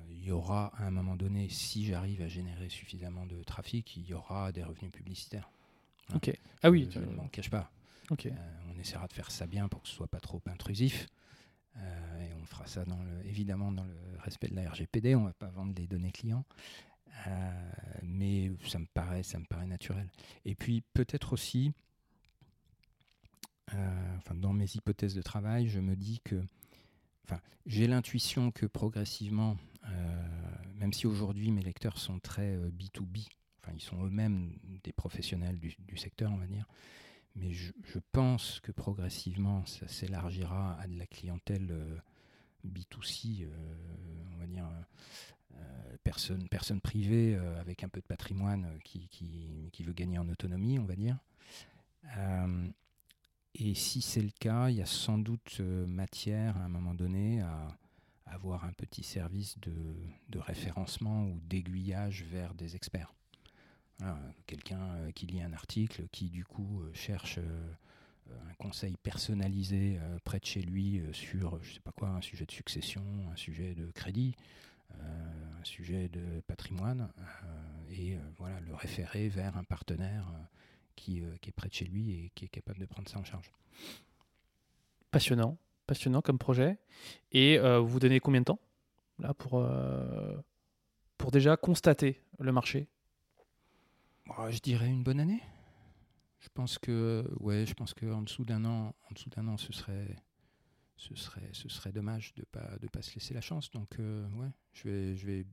il 0.10 0.24
y 0.24 0.32
aura 0.32 0.72
à 0.78 0.86
un 0.86 0.92
moment 0.92 1.16
donné, 1.16 1.50
si 1.50 1.86
j'arrive 1.86 2.22
à 2.22 2.28
générer 2.28 2.70
suffisamment 2.70 3.26
de 3.26 3.42
trafic, 3.44 3.98
il 3.98 4.06
y 4.06 4.14
aura 4.14 4.52
des 4.52 4.64
revenus 4.64 4.92
publicitaires. 4.92 5.50
Hein. 6.10 6.16
Ok. 6.18 6.38
Ah 6.64 6.70
oui. 6.70 6.88
Je 6.92 7.00
ne 7.00 7.06
m'en 7.14 7.28
cache 7.28 7.50
pas. 7.50 7.72
Ok. 8.10 8.26
Euh, 8.26 8.32
on 8.74 8.80
essaiera 8.80 9.08
de 9.08 9.14
faire 9.14 9.32
ça 9.32 9.48
bien 9.48 9.68
pour 9.68 9.82
que 9.82 9.88
ce 9.88 9.96
soit 9.96 10.08
pas 10.08 10.20
trop 10.20 10.42
intrusif. 10.48 11.08
Euh, 11.78 12.28
et 12.28 12.34
on 12.34 12.46
fera 12.46 12.66
ça 12.68 12.86
dans 12.86 13.02
le, 13.02 13.26
évidemment 13.26 13.72
dans 13.72 13.84
le 13.84 13.96
respect 14.20 14.48
de 14.48 14.56
la 14.56 14.70
RGPD. 14.70 15.16
On 15.16 15.26
va 15.26 15.34
pas 15.34 15.50
vendre 15.50 15.74
les 15.76 15.88
données 15.88 16.12
clients. 16.12 16.46
mais 18.04 18.52
ça 18.66 18.80
me 18.80 18.88
paraît, 18.94 19.24
ça 19.24 19.40
me 19.40 19.46
paraît 19.46 19.68
naturel. 19.68 20.10
Et 20.46 20.56
puis 20.56 20.84
peut-être 20.94 21.34
aussi, 21.34 21.74
enfin, 23.68 24.36
dans 24.36 24.54
mes 24.54 24.70
hypothèses 24.76 25.16
de 25.16 25.22
travail, 25.22 25.68
je 25.68 25.80
me 25.80 25.96
dis 25.96 26.22
que 26.24 26.42
j'ai 27.66 27.88
l'intuition 27.88 28.52
que 28.52 28.66
progressivement, 28.66 29.58
euh, 29.86 30.24
même 30.76 30.94
si 30.94 31.08
aujourd'hui 31.08 31.52
mes 31.52 31.62
lecteurs 31.62 31.98
sont 31.98 32.20
très 32.20 32.58
B2B, 32.58 33.20
euh, 33.20 33.32
enfin, 33.62 33.72
ils 33.76 33.82
sont 33.82 34.04
eux-mêmes 34.04 34.58
des 34.84 34.94
professionnels 34.94 35.60
du, 35.60 35.98
secteur, 35.98 36.32
on 36.32 36.38
va 36.38 36.48
dire, 36.48 36.66
mais 37.36 37.54
je, 37.54 37.72
pense 38.12 38.60
que 38.62 38.72
progressivement, 38.72 39.66
ça 39.66 39.88
s'élargira 39.88 40.80
à 40.80 40.88
de 40.88 40.98
la 40.98 41.06
clientèle 41.06 42.02
B2C, 42.66 43.48
on 44.34 44.38
va 44.38 44.48
dire 44.48 44.68
personne, 46.04 46.48
personne 46.50 46.82
privée 46.82 47.36
avec 47.60 47.84
un 47.84 47.90
peu 47.90 48.02
de 48.02 48.06
patrimoine 48.08 48.80
qui, 48.84 49.08
qui, 49.10 49.84
veut 49.84 49.94
gagner 49.94 50.18
en 50.18 50.28
autonomie, 50.28 50.80
on 50.80 50.86
va 50.86 50.96
dire. 50.96 51.18
Et 53.56 53.74
si 53.74 54.02
c'est 54.02 54.22
le 54.22 54.32
cas, 54.40 54.70
il 54.70 54.78
y 54.78 54.82
a 54.82 54.86
sans 54.86 55.18
doute 55.18 55.60
matière 55.60 56.58
à 56.58 56.62
un 56.62 56.70
moment 56.70 56.94
donné 56.94 57.42
à 57.42 57.68
avoir 58.32 58.66
un 58.66 58.74
petit 58.74 59.04
service 59.04 59.58
de, 59.60 60.40
référencement 60.40 61.26
ou 61.26 61.40
d'aiguillage 61.42 62.24
vers 62.24 62.54
des 62.54 62.76
experts. 62.76 63.14
Quelqu'un 64.46 64.82
euh, 64.82 65.12
qui 65.12 65.26
lit 65.26 65.42
un 65.42 65.52
article, 65.52 66.08
qui 66.12 66.30
du 66.30 66.46
coup 66.46 66.82
euh, 66.82 66.90
cherche 66.94 67.38
euh, 67.38 67.74
un 68.50 68.54
conseil 68.54 68.96
personnalisé 69.04 70.00
près 70.24 70.40
de 70.40 70.46
chez 70.46 70.62
lui 70.62 71.02
sur, 71.14 71.62
je 71.64 71.74
sais 71.74 71.80
pas 71.80 71.92
quoi, 71.92 72.10
un 72.10 72.22
sujet 72.22 72.46
de 72.46 72.52
succession, 72.52 73.04
un 73.32 73.36
sujet 73.36 73.74
de 73.74 73.92
crédit, 73.92 74.36
un 74.94 75.64
sujet 75.64 76.10
de 76.10 76.40
patrimoine, 76.42 77.10
et 77.90 78.20
voilà, 78.38 78.60
le 78.60 78.76
référer 78.76 79.30
vers 79.30 79.58
un 79.58 79.64
partenaire 79.64 80.28
qui, 81.00 81.24
qui, 81.42 81.50
est 81.50 81.54
près 81.54 81.70
de 81.70 81.74
chez 81.74 81.86
lui 81.86 82.12
et 82.12 82.32
qui 82.36 82.46
est 82.46 82.50
capable 82.50 82.80
de 82.80 82.86
prendre 82.86 83.10
ça 83.10 83.20
en 83.20 83.24
charge. 83.24 83.52
Passionnant, 85.12 85.58
passionnant 85.88 86.22
comme 86.22 86.38
projet. 86.38 86.78
Et 87.32 87.58
vous 87.58 87.88
vous 87.88 88.00
donnez 88.00 88.20
combien 88.20 88.42
de 88.42 88.46
temps 88.46 88.60
là 89.18 89.34
pour, 89.34 89.66
pour 91.18 91.32
déjà 91.32 91.58
constater 91.58 92.22
le 92.40 92.52
marché? 92.52 92.88
Bah, 94.28 94.52
je 94.52 94.60
dirais 94.60 94.88
une 94.88 95.04
bonne 95.04 95.20
année. 95.20 95.42
Je 96.40 96.48
pense 96.54 96.78
que, 96.78 97.28
ouais, 97.40 97.66
je 97.66 97.74
pense 97.74 97.94
qu'en 97.94 98.22
dessous 98.22 98.46
d'un 98.46 98.64
an, 98.64 98.94
en 99.10 99.14
dessous 99.14 99.30
d'un 99.30 99.48
an, 99.48 99.58
ce 99.58 99.74
serait, 99.74 100.16
ce 100.96 101.16
serait, 101.16 101.50
ce 101.52 101.68
serait 101.68 101.92
dommage 101.92 102.34
de 102.36 102.44
pas, 102.46 102.78
de 102.80 102.88
pas 102.88 103.02
se 103.02 103.14
laisser 103.16 103.34
la 103.34 103.42
chance. 103.42 103.72
Donc, 103.72 104.00
euh, 104.00 104.28
ouais, 104.32 104.50
je 104.74 104.88
vais, 104.88 105.16
je 105.16 105.26
vais, 105.26 105.46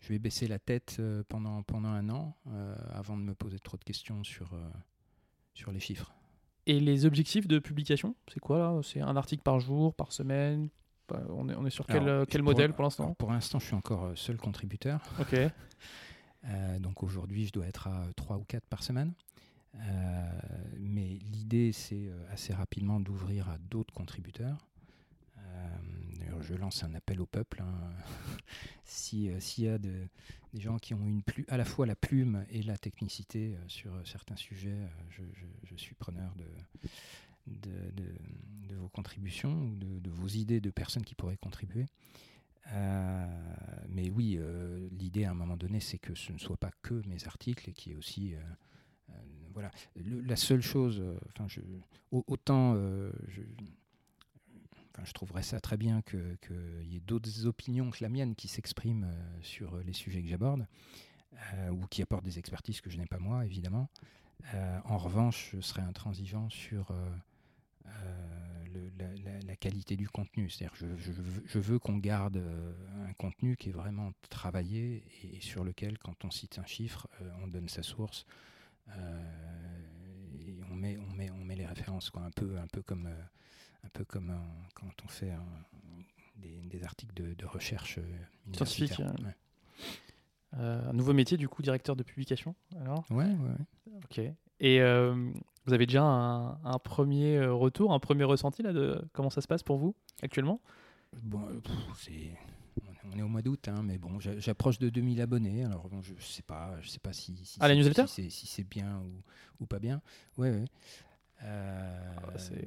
je 0.00 0.08
vais 0.08 0.18
baisser 0.18 0.46
la 0.46 0.58
tête 0.58 0.96
euh, 1.00 1.22
pendant, 1.28 1.62
pendant 1.62 1.88
un 1.88 2.08
an 2.08 2.36
euh, 2.48 2.74
avant 2.92 3.16
de 3.16 3.22
me 3.22 3.34
poser 3.34 3.58
trop 3.58 3.76
de 3.76 3.84
questions 3.84 4.22
sur, 4.24 4.50
sur 5.54 5.72
les 5.72 5.80
chiffres. 5.80 6.12
Et 6.66 6.80
les 6.80 7.06
objectifs 7.06 7.48
de 7.48 7.58
publication, 7.58 8.14
c'est 8.32 8.40
quoi 8.40 8.58
là? 8.58 8.80
C'est 8.82 9.00
un 9.00 9.16
article 9.16 9.42
par 9.42 9.58
jour, 9.58 9.94
par 9.94 10.12
semaine? 10.12 10.68
Bah, 11.08 11.22
on 11.30 11.48
est, 11.48 11.54
on 11.54 11.64
est 11.64 11.70
sur 11.70 11.86
quel, 11.86 12.26
quel 12.28 12.42
modèle 12.42 12.74
pour 12.74 12.84
l'instant? 12.84 13.14
Pour 13.14 13.32
l'instant, 13.32 13.58
je 13.58 13.66
suis 13.66 13.74
encore 13.74 14.12
seul 14.14 14.36
contributeur. 14.36 15.00
Ok. 15.18 15.34
Euh, 16.44 16.78
donc 16.78 17.02
aujourd'hui, 17.02 17.46
je 17.46 17.52
dois 17.52 17.66
être 17.66 17.88
à 17.88 18.06
3 18.16 18.36
ou 18.36 18.44
4 18.44 18.64
par 18.66 18.82
semaine. 18.82 19.12
Euh, 19.74 20.40
mais 20.78 21.18
l'idée, 21.32 21.72
c'est 21.72 22.08
euh, 22.08 22.32
assez 22.32 22.52
rapidement 22.52 23.00
d'ouvrir 23.00 23.48
à 23.48 23.58
d'autres 23.58 23.92
contributeurs. 23.92 24.66
D'ailleurs, 26.38 26.42
je 26.42 26.54
lance 26.54 26.84
un 26.84 26.94
appel 26.94 27.20
au 27.20 27.26
peuple. 27.26 27.62
Hein. 27.62 27.90
S'il 28.84 29.32
y 29.58 29.68
a 29.68 29.78
des 29.78 30.08
gens 30.54 30.78
qui 30.78 30.94
ont 30.94 31.22
à 31.48 31.56
la 31.56 31.64
fois 31.64 31.86
la 31.86 31.96
plume 31.96 32.44
et 32.50 32.62
la 32.62 32.76
technicité 32.76 33.54
sur 33.66 33.92
certains 34.06 34.36
sujets, 34.36 34.78
je, 35.10 35.76
suis 35.76 35.94
preneur 35.94 36.34
de, 37.46 38.74
vos 38.76 38.88
contributions 38.88 39.52
ou 39.52 39.76
de, 39.76 40.10
vos 40.10 40.28
idées 40.28 40.60
de 40.60 40.70
personnes 40.70 41.04
qui 41.04 41.14
pourraient 41.14 41.36
contribuer. 41.36 41.86
Euh, 42.72 43.26
mais 43.88 44.10
oui, 44.10 44.36
euh, 44.38 44.88
l'idée 44.92 45.24
à 45.24 45.30
un 45.30 45.34
moment 45.34 45.56
donné, 45.56 45.80
c'est 45.80 45.98
que 45.98 46.14
ce 46.14 46.32
ne 46.32 46.38
soit 46.38 46.58
pas 46.58 46.70
que 46.82 47.06
mes 47.06 47.26
articles 47.26 47.70
et 47.70 47.72
qu'il 47.72 47.92
y 47.92 47.94
ait 47.94 47.98
aussi 47.98 48.34
euh, 48.34 49.12
voilà. 49.54 49.70
la 49.96 50.36
seule 50.36 50.60
chose, 50.60 51.02
enfin, 51.30 51.46
autant 52.10 52.76
je 55.04 55.12
trouverais 55.12 55.42
ça 55.42 55.60
très 55.60 55.76
bien 55.76 56.02
qu'il 56.02 56.86
y 56.86 56.96
ait 56.96 57.00
d'autres 57.00 57.46
opinions 57.46 57.90
que 57.90 57.98
la 58.02 58.08
mienne 58.08 58.34
qui 58.34 58.48
s'expriment 58.48 59.08
sur 59.42 59.76
les 59.78 59.92
sujets 59.92 60.22
que 60.22 60.28
j'aborde, 60.28 60.66
ou 61.70 61.86
qui 61.86 62.02
apportent 62.02 62.24
des 62.24 62.38
expertises 62.38 62.80
que 62.80 62.90
je 62.90 62.98
n'ai 62.98 63.06
pas 63.06 63.18
moi, 63.18 63.44
évidemment. 63.44 63.88
en 64.84 64.98
revanche, 64.98 65.50
je 65.54 65.60
serais 65.60 65.82
intransigeant 65.82 66.48
sur 66.50 66.92
la, 69.46 69.56
qualité 69.56 69.96
du 69.96 70.08
contenu. 70.08 70.48
C'est-à-dire 70.50 70.78
que 70.78 70.96
je, 71.46 71.58
veux 71.58 71.78
qu'on 71.78 71.96
garde 71.96 72.36
euh, 72.36 72.72
un 73.08 73.12
contenu 73.14 73.56
qui 73.56 73.70
est 73.70 73.72
vraiment 73.72 74.12
travaillé 74.30 75.04
et, 75.22 75.40
sur 75.40 75.64
lequel, 75.64 75.98
quand 75.98 76.24
on 76.24 76.30
cite 76.30 76.58
un 76.58 76.66
chiffre, 76.66 77.08
euh, 77.20 77.30
on 77.42 77.48
donne 77.48 77.68
sa 77.68 77.82
source 77.82 78.26
euh, 78.90 79.20
et 80.40 80.60
on 80.70 80.74
met, 80.74 81.56
les 81.56 81.66
références, 81.66 82.12
un 82.14 82.30
peu 82.30 82.82
comme, 82.82 83.08
un 83.84 83.88
peu 83.92 84.04
comme 84.04 84.34
quand 84.74 84.90
on 85.04 85.08
fait 85.08 85.32
des, 86.36 86.84
articles 86.84 87.14
de, 87.14 87.46
recherche 87.46 87.98
scientifique. 88.52 89.00
un 90.52 90.92
nouveau 90.92 91.12
métier, 91.12 91.36
du 91.36 91.48
coup, 91.48 91.62
directeur 91.62 91.96
de 91.96 92.02
publication 92.02 92.54
alors? 92.80 93.04
Ouais, 93.10 93.24
ouais. 93.24 93.96
Ok. 94.04 94.20
Et 94.60 94.80
vous 95.68 95.74
avez 95.74 95.84
déjà 95.84 96.02
un, 96.02 96.78
premier 96.78 97.36
euh, 97.36 97.52
retour, 97.52 97.92
un 97.92 97.98
premier 97.98 98.24
ressenti 98.24 98.62
là, 98.62 98.72
de 98.72 99.04
comment 99.12 99.28
ça 99.28 99.42
se 99.42 99.46
passe 99.46 99.62
pour 99.62 99.76
vous 99.76 99.94
actuellement? 100.22 100.62
Bon, 101.22 101.42
euh, 101.46 101.60
on 103.12 103.18
est 103.18 103.22
au 103.22 103.28
mois 103.28 103.42
d'août, 103.42 103.68
hein, 103.68 103.82
mais 103.84 103.98
bon, 103.98 104.18
j'approche 104.18 104.78
de 104.78 104.88
2000 104.88 105.20
abonnés. 105.20 105.64
Alors 105.66 105.90
bon, 105.90 106.00
je 106.00 106.14
sais 106.24 106.40
pas, 106.40 106.74
je 106.80 106.88
sais 106.88 106.98
pas 106.98 107.12
si, 107.12 107.36
si 107.44 107.58
ah, 107.60 107.68
la 107.68 107.74
newsletter? 107.74 108.06
si 108.06 108.30
c'est 108.30 108.66
bien 108.66 109.02
ou, 109.60 109.66
pas 109.66 109.78
bien. 109.78 110.00
Ouais, 110.38 110.50
ouais. 110.50 110.64
Euh, 111.44 112.12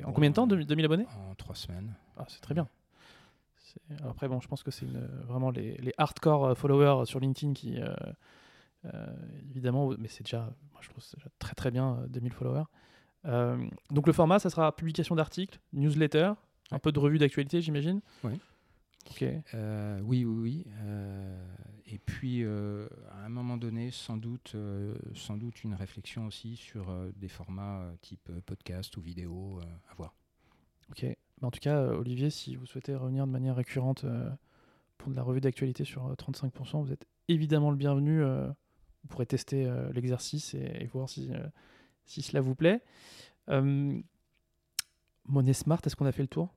en 0.06 0.12
combien 0.12 0.30
de 0.30 0.36
temps 0.36 0.48
2000 0.48 0.86
abonnés? 0.86 1.08
En 1.30 1.36
trois 1.36 1.56
semaines. 1.56 1.94
Ah, 2.18 2.26
c'est 2.28 2.42
très 2.42 2.54
bien. 2.54 2.68
Après, 4.04 4.28
bon, 4.28 4.42
je 4.42 4.48
pense 4.48 4.64
que 4.64 4.72
c'est 4.72 4.88
vraiment 5.28 5.50
les, 5.50 5.78
les, 5.78 5.94
hardcore 5.98 6.58
followers 6.58 7.06
sur 7.06 7.20
LinkedIn 7.20 7.54
qui, 7.54 7.80
évidemment, 9.50 9.92
mais 9.98 10.10
c'est 10.10 10.24
déjà, 10.24 10.40
moi, 10.74 10.82
je 10.82 10.90
trouve 10.90 11.04
déjà 11.16 11.30
très 11.40 11.56
très 11.56 11.72
bien 11.72 12.04
2000 12.10 12.34
followers. 12.34 12.66
Euh, 13.26 13.58
donc 13.92 14.08
le 14.08 14.14
format, 14.14 14.40
ça 14.40 14.50
sera 14.50 14.76
publication 14.76 15.16
d'articles, 15.16 15.60
newsletter, 15.74 16.34
un 16.72 16.80
peu 16.80 16.92
de 16.92 17.00
revue 17.00 17.18
d'actualité, 17.18 17.62
j'imagine? 17.62 18.02
Oui. 18.24 18.34
Ok. 19.10 19.26
Euh, 19.54 20.00
oui, 20.04 20.26
oui, 20.26 20.42
oui. 20.42 20.66
Euh, 21.92 21.96
et 21.96 22.00
puis, 22.00 22.44
à 22.44 23.26
un 23.26 23.30
moment 23.30 23.58
donné, 23.58 23.92
sans 23.92 24.18
doute, 24.18 24.56
sans 25.14 25.38
doute 25.38 25.64
une 25.64 25.74
réflexion 25.74 26.28
aussi 26.28 26.56
sur 26.56 26.94
des 27.16 27.28
formats 27.28 27.92
type 28.02 28.32
podcast 28.46 28.96
ou 28.98 29.02
vidéo 29.02 29.60
à 29.90 29.96
voir. 29.96 30.14
Ok. 30.90 31.06
en 31.42 31.52
tout 31.52 31.60
cas, 31.60 31.88
Olivier, 31.88 32.30
si 32.30 32.56
vous 32.56 32.66
souhaitez 32.66 32.96
revenir 32.96 33.26
de 33.26 33.32
manière 33.32 33.56
récurrente 33.56 34.06
pour 34.98 35.10
de 35.10 35.16
la 35.16 35.24
revue 35.24 35.42
d'actualité 35.42 35.86
sur 35.86 36.14
35%, 36.14 36.84
vous 36.84 36.92
êtes 36.92 37.06
évidemment 37.28 37.72
le 37.72 37.78
bienvenu. 37.78 38.24
vous 38.24 39.08
pourrez 39.10 39.26
tester 39.26 39.72
l'exercice 39.94 40.54
et, 40.54 40.86
voir 40.92 41.10
si 41.10 41.32
cela 42.22 42.42
vous 42.42 42.56
plaît. 42.56 42.82
Euh, 43.50 44.00
Monnaie 45.28 45.54
Smart, 45.54 45.80
est-ce 45.86 45.96
qu'on 45.96 46.06
a 46.06 46.12
fait 46.12 46.22
le 46.22 46.28
tour? 46.28 46.54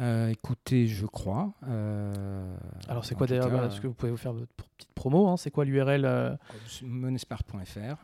Euh, 0.00 0.28
écoutez, 0.28 0.86
je 0.86 1.06
crois. 1.06 1.52
Euh, 1.68 2.56
Alors, 2.88 3.04
c'est 3.04 3.14
quoi 3.14 3.26
d'ailleurs 3.26 3.64
Est-ce 3.64 3.80
que 3.80 3.86
vous 3.86 3.94
pouvez 3.94 4.10
vous 4.10 4.18
faire 4.18 4.32
votre 4.32 4.52
petite 4.52 4.92
promo 4.94 5.28
hein, 5.28 5.36
C'est 5.36 5.50
quoi 5.50 5.64
l'URL 5.64 6.04
euh... 6.04 6.36
Monnaismart.fr. 6.82 7.96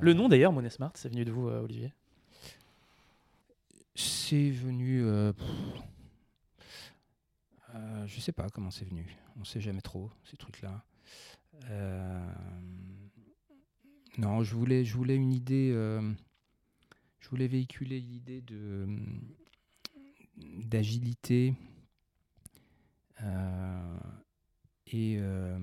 Le 0.00 0.12
nom 0.12 0.28
d'ailleurs, 0.28 0.52
Monnaismart, 0.52 0.92
c'est 0.94 1.08
venu 1.08 1.24
de 1.24 1.32
vous, 1.32 1.48
Olivier? 1.48 1.92
C'est 3.94 4.50
venu. 4.50 5.04
je 8.06 8.20
sais 8.20 8.32
pas 8.32 8.48
comment 8.50 8.70
c'est 8.70 8.84
venu. 8.84 9.06
On 9.40 9.44
sait 9.44 9.60
jamais 9.60 9.82
trop, 9.82 10.10
ces 10.24 10.36
trucs-là. 10.36 10.84
Non, 14.18 14.42
je 14.42 14.54
voulais, 14.54 14.84
je 14.84 14.96
voulais 14.96 15.16
une 15.16 15.32
idée. 15.32 15.70
Euh, 15.74 16.00
je 17.20 17.28
voulais 17.28 17.48
véhiculer 17.48 18.00
l'idée 18.00 18.40
de 18.40 18.86
d'agilité 20.36 21.54
euh, 23.22 23.98
euh, 24.94 25.58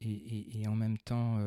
et, 0.00 0.60
et, 0.60 0.68
en 0.68 0.74
même 0.74 0.98
temps 0.98 1.38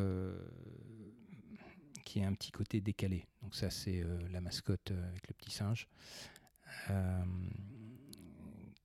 qui 2.03 2.21
a 2.21 2.27
un 2.27 2.33
petit 2.33 2.51
côté 2.51 2.81
décalé. 2.81 3.25
Donc 3.41 3.55
ça 3.55 3.69
c'est 3.69 4.03
la 4.31 4.41
mascotte 4.41 4.91
avec 4.91 5.27
le 5.27 5.33
petit 5.33 5.51
singe 5.51 5.87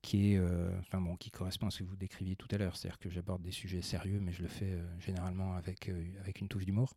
qui 0.01 0.33
est, 0.33 0.37
euh, 0.37 0.69
bon, 0.93 1.15
qui 1.15 1.31
correspond 1.31 1.67
à 1.67 1.71
ce 1.71 1.79
que 1.79 1.83
vous 1.83 1.95
décriviez 1.95 2.35
tout 2.35 2.47
à 2.51 2.57
l'heure, 2.57 2.75
c'est-à-dire 2.75 2.99
que 2.99 3.09
j'aborde 3.09 3.41
des 3.41 3.51
sujets 3.51 3.81
sérieux, 3.81 4.19
mais 4.19 4.31
je 4.31 4.41
le 4.41 4.47
fais 4.47 4.73
euh, 4.73 4.99
généralement 4.99 5.55
avec 5.55 5.89
euh, 5.89 6.03
avec 6.19 6.41
une 6.41 6.47
touche 6.47 6.65
d'humour, 6.65 6.95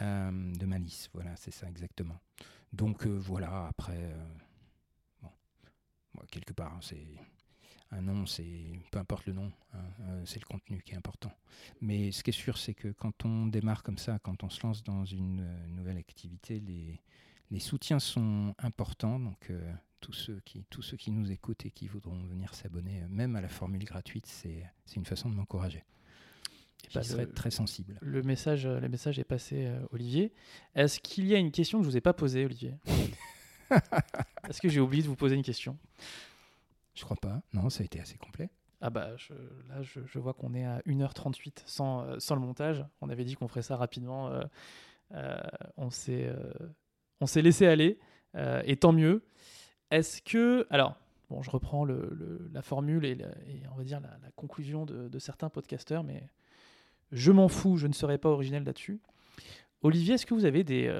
de 0.00 0.66
malice. 0.66 1.10
Voilà, 1.12 1.36
c'est 1.36 1.52
ça 1.52 1.68
exactement. 1.68 2.18
Donc 2.72 3.06
voilà, 3.06 3.66
après, 3.66 4.10
quelque 6.30 6.52
part, 6.52 6.72
hein, 6.74 6.80
c'est 6.80 7.06
un 7.90 8.02
nom, 8.02 8.26
c'est 8.26 8.80
peu 8.90 8.98
importe 8.98 9.26
le 9.26 9.34
nom, 9.34 9.52
hein, 9.72 10.22
c'est 10.24 10.40
le 10.40 10.46
contenu 10.46 10.82
qui 10.82 10.92
est 10.92 10.96
important. 10.96 11.32
Mais 11.80 12.12
ce 12.12 12.22
qui 12.24 12.30
est 12.30 12.32
sûr, 12.32 12.58
c'est 12.58 12.74
que 12.74 12.88
quand 12.88 13.24
on 13.24 13.46
démarre 13.46 13.82
comme 13.82 13.98
ça, 13.98 14.18
quand 14.18 14.42
on 14.42 14.50
se 14.50 14.66
lance 14.66 14.82
dans 14.82 15.04
une 15.04 15.46
nouvelle 15.68 15.98
activité, 15.98 16.60
les 16.60 17.00
les 17.50 17.60
soutiens 17.60 18.00
sont 18.00 18.54
importants, 18.58 19.20
donc 19.20 19.52
tous, 20.00 20.12
ceux 20.12 20.40
qui, 20.44 20.64
tous 20.70 20.82
ceux 20.82 20.96
qui 20.96 21.10
nous 21.10 21.30
écoutent 21.30 21.64
et 21.66 21.70
qui 21.70 21.86
voudront 21.86 22.18
venir 22.24 22.54
s'abonner, 22.54 23.02
même 23.08 23.36
à 23.36 23.40
la 23.40 23.48
formule 23.48 23.84
gratuite, 23.84 24.26
c'est 24.26 24.66
une 24.96 25.04
façon 25.04 25.30
de 25.30 25.34
m'encourager. 25.34 25.84
Je 26.90 27.00
serais 27.00 27.26
très 27.26 27.50
sensible. 27.50 27.98
Le 28.02 28.22
message, 28.22 28.66
le 28.66 28.88
message 28.88 29.18
est 29.18 29.24
passé, 29.24 29.70
Olivier. 29.90 30.32
Est-ce 30.74 31.00
qu'il 31.00 31.26
y 31.26 31.34
a 31.34 31.38
une 31.38 31.50
question 31.50 31.78
que 31.78 31.84
je 31.84 31.88
ne 31.88 31.92
vous 31.92 31.96
ai 31.96 32.02
pas 32.02 32.12
posée, 32.12 32.44
Olivier? 32.44 32.74
Est-ce 34.48 34.60
que 34.60 34.68
j'ai 34.68 34.80
oublié 34.80 35.02
de 35.02 35.08
vous 35.08 35.16
poser 35.16 35.36
une 35.36 35.42
question? 35.42 35.76
Je 36.94 37.04
crois 37.04 37.16
pas. 37.16 37.42
Non, 37.52 37.70
ça 37.70 37.82
a 37.82 37.84
été 37.84 38.00
assez 38.00 38.16
complet. 38.16 38.50
Ah 38.80 38.90
bah 38.90 39.12
là, 39.68 39.82
je, 39.82 40.18
vois 40.18 40.34
qu'on 40.34 40.52
est 40.52 40.66
à 40.66 40.80
1h38 40.80 41.62
sans, 41.64 42.02
euh, 42.02 42.18
sans 42.18 42.34
le 42.34 42.42
montage. 42.42 42.84
On 43.00 43.08
avait 43.08 43.24
dit 43.24 43.34
qu'on 43.34 43.48
ferait 43.48 43.62
ça 43.62 43.76
rapidement. 43.76 44.28
Euh, 44.28 44.42
euh, 45.14 45.40
on 45.78 45.88
s'est 45.88 46.32
laissé 47.42 47.66
aller, 47.66 47.98
et 48.64 48.76
tant 48.76 48.92
mieux. 48.92 49.24
Est-ce 49.90 50.20
que... 50.20 50.66
Alors, 50.68 50.96
bon, 51.30 51.42
je 51.42 51.50
reprends 51.50 51.86
le, 51.86 52.50
la 52.52 52.60
formule 52.60 53.06
et, 53.06 53.16
on 53.72 53.76
va 53.76 53.84
dire 53.84 54.00
la, 54.00 54.10
conclusion 54.36 54.84
de, 54.84 55.08
de, 55.08 55.18
certains 55.18 55.48
podcasteurs, 55.48 56.04
mais 56.04 56.26
je 57.10 57.32
m'en 57.32 57.48
fous, 57.48 57.78
je 57.78 57.86
ne 57.86 57.94
serai 57.94 58.18
pas 58.18 58.28
originel 58.28 58.64
là-dessus. 58.64 59.00
Olivier, 59.80 60.14
est-ce 60.14 60.26
que 60.26 60.34
vous 60.34 60.44
avez 60.44 60.62
des, 60.62 60.92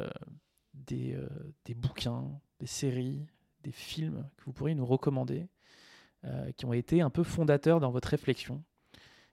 des, 0.73 1.19
des 1.67 1.75
bouquins, 1.75 2.31
des 2.61 2.67
séries, 2.67 3.27
des 3.63 3.73
films 3.73 4.29
que 4.37 4.45
vous 4.45 4.53
pourriez 4.53 4.75
nous 4.75 4.87
recommander 4.87 5.49
euh, 6.25 6.53
qui 6.53 6.65
ont 6.65 6.73
été 6.73 7.03
un 7.03 7.11
peu 7.11 7.23
fondateurs 7.23 7.81
dans 7.81 7.91
votre 7.91 8.09
réflexion 8.09 8.63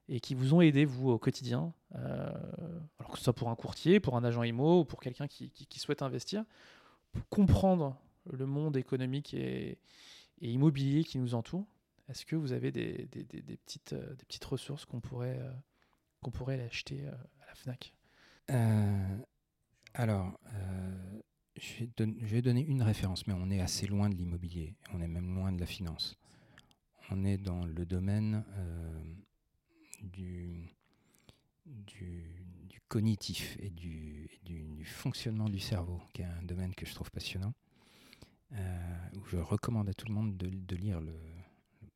et 0.09 0.19
qui 0.19 0.35
vous 0.35 0.53
ont 0.53 0.59
aidé, 0.59 0.83
vous, 0.83 1.09
au 1.09 1.17
quotidien, 1.17 1.73
euh, 1.95 2.29
alors 2.99 3.11
que 3.11 3.17
ce 3.17 3.23
soit 3.23 3.33
pour 3.33 3.49
un 3.49 3.55
courtier, 3.55 4.01
pour 4.01 4.17
un 4.17 4.25
agent 4.25 4.43
IMO 4.43 4.81
ou 4.81 4.85
pour 4.85 4.99
quelqu'un 4.99 5.27
qui, 5.27 5.51
souhaite 5.77 6.01
investir, 6.01 6.43
pour 7.13 7.27
comprendre 7.29 7.97
le 8.29 8.45
monde 8.45 8.75
économique 8.75 9.33
et, 9.33 9.77
immobilier 10.41 11.05
qui 11.05 11.17
nous 11.17 11.33
entoure. 11.33 11.65
Est-ce 12.09 12.25
que 12.25 12.35
vous 12.35 12.51
avez 12.51 12.71
des, 12.71 13.07
petites, 13.63 13.93
euh, 13.93 14.13
des 14.15 14.25
petites 14.25 14.43
ressources 14.43 14.83
qu'on 14.83 14.99
pourrait, 14.99 15.39
qu'on 16.21 16.31
pourrait 16.31 16.61
acheter 16.61 17.07
à 17.07 17.45
la 17.47 17.55
FNAC? 17.55 17.93
Alors, 19.93 20.37
je 21.55 21.85
vais, 22.25 22.41
donner 22.41 22.61
une 22.61 22.81
référence, 22.81 23.27
mais 23.27 23.33
on 23.33 23.49
est 23.49 23.59
assez 23.59 23.87
loin 23.87 24.09
de 24.09 24.15
l'immobilier, 24.15 24.75
on 24.93 25.01
est 25.01 25.07
même 25.07 25.35
loin 25.35 25.51
de 25.51 25.59
la 25.59 25.65
finance. 25.65 26.17
On 27.09 27.25
est 27.25 27.37
dans 27.37 27.65
le 27.65 27.85
domaine 27.85 28.45
euh, 28.55 29.03
du, 30.01 30.69
cognitif 32.87 33.57
et, 33.59 33.69
du, 33.69 34.29
fonctionnement 34.85 35.49
du 35.49 35.59
cerveau, 35.59 36.01
qui 36.13 36.21
est 36.21 36.25
un 36.25 36.41
domaine 36.43 36.73
que 36.73 36.85
je 36.85 36.93
trouve 36.93 37.11
passionnant, 37.11 37.53
euh, 38.53 38.97
où 39.15 39.25
je 39.25 39.37
recommande 39.37 39.89
à 39.89 39.93
tout 39.93 40.07
le 40.07 40.13
monde 40.13 40.37
de, 40.37 40.75
lire 40.75 40.99
le 40.99 41.15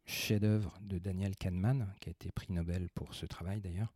chef-d'œuvre 0.05 0.77
de 0.81 0.99
Daniel 0.99 1.35
Kahneman, 1.35 1.93
qui 1.99 2.09
a 2.09 2.11
été 2.11 2.31
prix 2.31 2.53
Nobel 2.53 2.89
pour 2.89 3.13
ce 3.15 3.25
travail 3.25 3.61
d'ailleurs, 3.61 3.93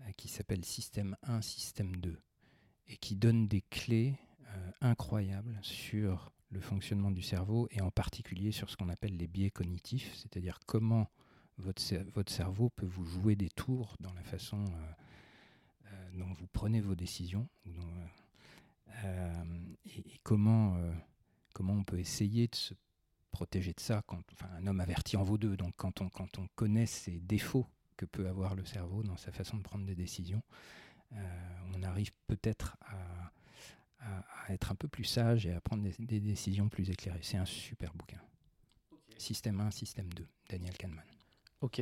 euh, 0.00 0.10
qui 0.16 0.28
s'appelle 0.28 0.64
Système 0.64 1.16
1, 1.22 1.42
Système 1.42 1.96
2, 1.96 2.18
et 2.88 2.96
qui 2.96 3.16
donne 3.16 3.46
des 3.46 3.60
clés 3.60 4.18
incroyables 4.80 5.58
sur 5.62 6.32
le 6.50 6.60
fonctionnement 6.60 7.10
du 7.10 7.22
cerveau 7.22 7.68
et 7.72 7.80
en 7.80 7.90
particulier 7.90 8.52
sur 8.52 8.70
ce 8.70 8.76
qu'on 8.76 8.88
appelle 8.88 9.16
les 9.16 9.26
biais 9.26 9.50
cognitifs, 9.50 10.14
c'est-à-dire 10.14 10.60
comment 10.66 11.10
votre, 11.58 11.82
votre 12.12 12.32
cerveau 12.32 12.70
peut 12.70 12.86
vous 12.86 13.04
jouer 13.04 13.36
des 13.36 13.50
tours 13.50 13.96
dans 14.00 14.12
la 14.14 14.22
façon 14.22 14.64
euh, 14.64 14.92
euh, 15.86 16.10
dont 16.18 16.32
vous 16.32 16.46
prenez 16.46 16.80
vos 16.80 16.94
décisions 16.94 17.48
euh, 19.04 19.44
et, 19.84 20.18
comment, 20.22 20.78
comment 21.52 21.74
on 21.74 21.84
peut 21.84 21.98
essayer 21.98 22.46
de 22.48 22.54
se 22.54 22.74
protéger 23.32 23.72
de 23.72 23.80
ça. 23.80 24.02
Quand, 24.06 24.20
enfin, 24.32 24.48
un 24.56 24.66
homme 24.66 24.80
averti 24.80 25.16
en 25.16 25.22
vaut 25.24 25.38
deux, 25.38 25.56
donc 25.56 25.74
quand 25.76 26.00
on, 26.00 26.08
quand 26.08 26.38
on 26.38 26.46
connaît 26.54 26.86
ces 26.86 27.18
défauts 27.20 27.66
que 27.96 28.06
peut 28.06 28.28
avoir 28.28 28.54
le 28.54 28.64
cerveau 28.64 29.02
dans 29.02 29.16
sa 29.16 29.32
façon 29.32 29.56
de 29.56 29.62
prendre 29.62 29.84
des 29.84 29.96
décisions, 29.96 30.42
on 31.74 31.82
arrive 31.84 32.10
peut-être 32.26 32.76
à 32.80 33.30
à, 34.04 34.52
être 34.52 34.70
un 34.70 34.74
peu 34.74 34.88
plus 34.88 35.04
sage 35.04 35.46
et 35.46 35.52
à 35.52 35.60
prendre 35.60 35.82
des, 35.98 36.20
décisions 36.20 36.68
plus 36.68 36.90
éclairées. 36.90 37.20
C'est 37.22 37.36
un 37.36 37.46
super 37.46 37.92
bouquin. 37.94 38.20
Système 39.16 39.60
1, 39.60 39.70
Système 39.70 40.12
2, 40.12 40.26
Daniel 40.50 40.76
Kahneman. 40.76 41.04
Ok, 41.60 41.80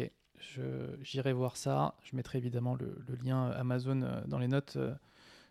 j'irai 1.03 1.33
voir 1.33 1.57
ça. 1.57 1.97
Je 2.03 2.15
mettrai 2.15 2.39
évidemment 2.39 2.75
le, 2.75 2.97
lien 3.25 3.51
Amazon 3.51 4.03
euh, 4.03 4.21
dans 4.27 4.39
les 4.39 4.49
notes, 4.49 4.77
euh, 4.77 4.95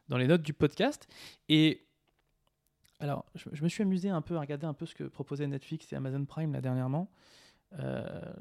dans 0.07 0.17
les 0.17 0.27
notes 0.27 0.43
du 0.43 0.53
podcast. 0.53 1.07
Et 1.49 1.85
alors, 2.99 3.25
je, 3.35 3.63
me 3.63 3.67
suis 3.67 3.81
amusé 3.81 4.09
un 4.09 4.21
peu 4.21 4.37
à 4.37 4.39
regarder 4.39 4.67
un 4.67 4.73
peu 4.73 4.85
ce 4.85 4.95
que 4.95 5.03
proposait 5.03 5.47
Netflix 5.47 5.91
et 5.91 5.95
Amazon 5.95 6.23
Prime 6.25 6.53
là 6.53 6.61
dernièrement. 6.61 7.11
Euh, 7.79 8.33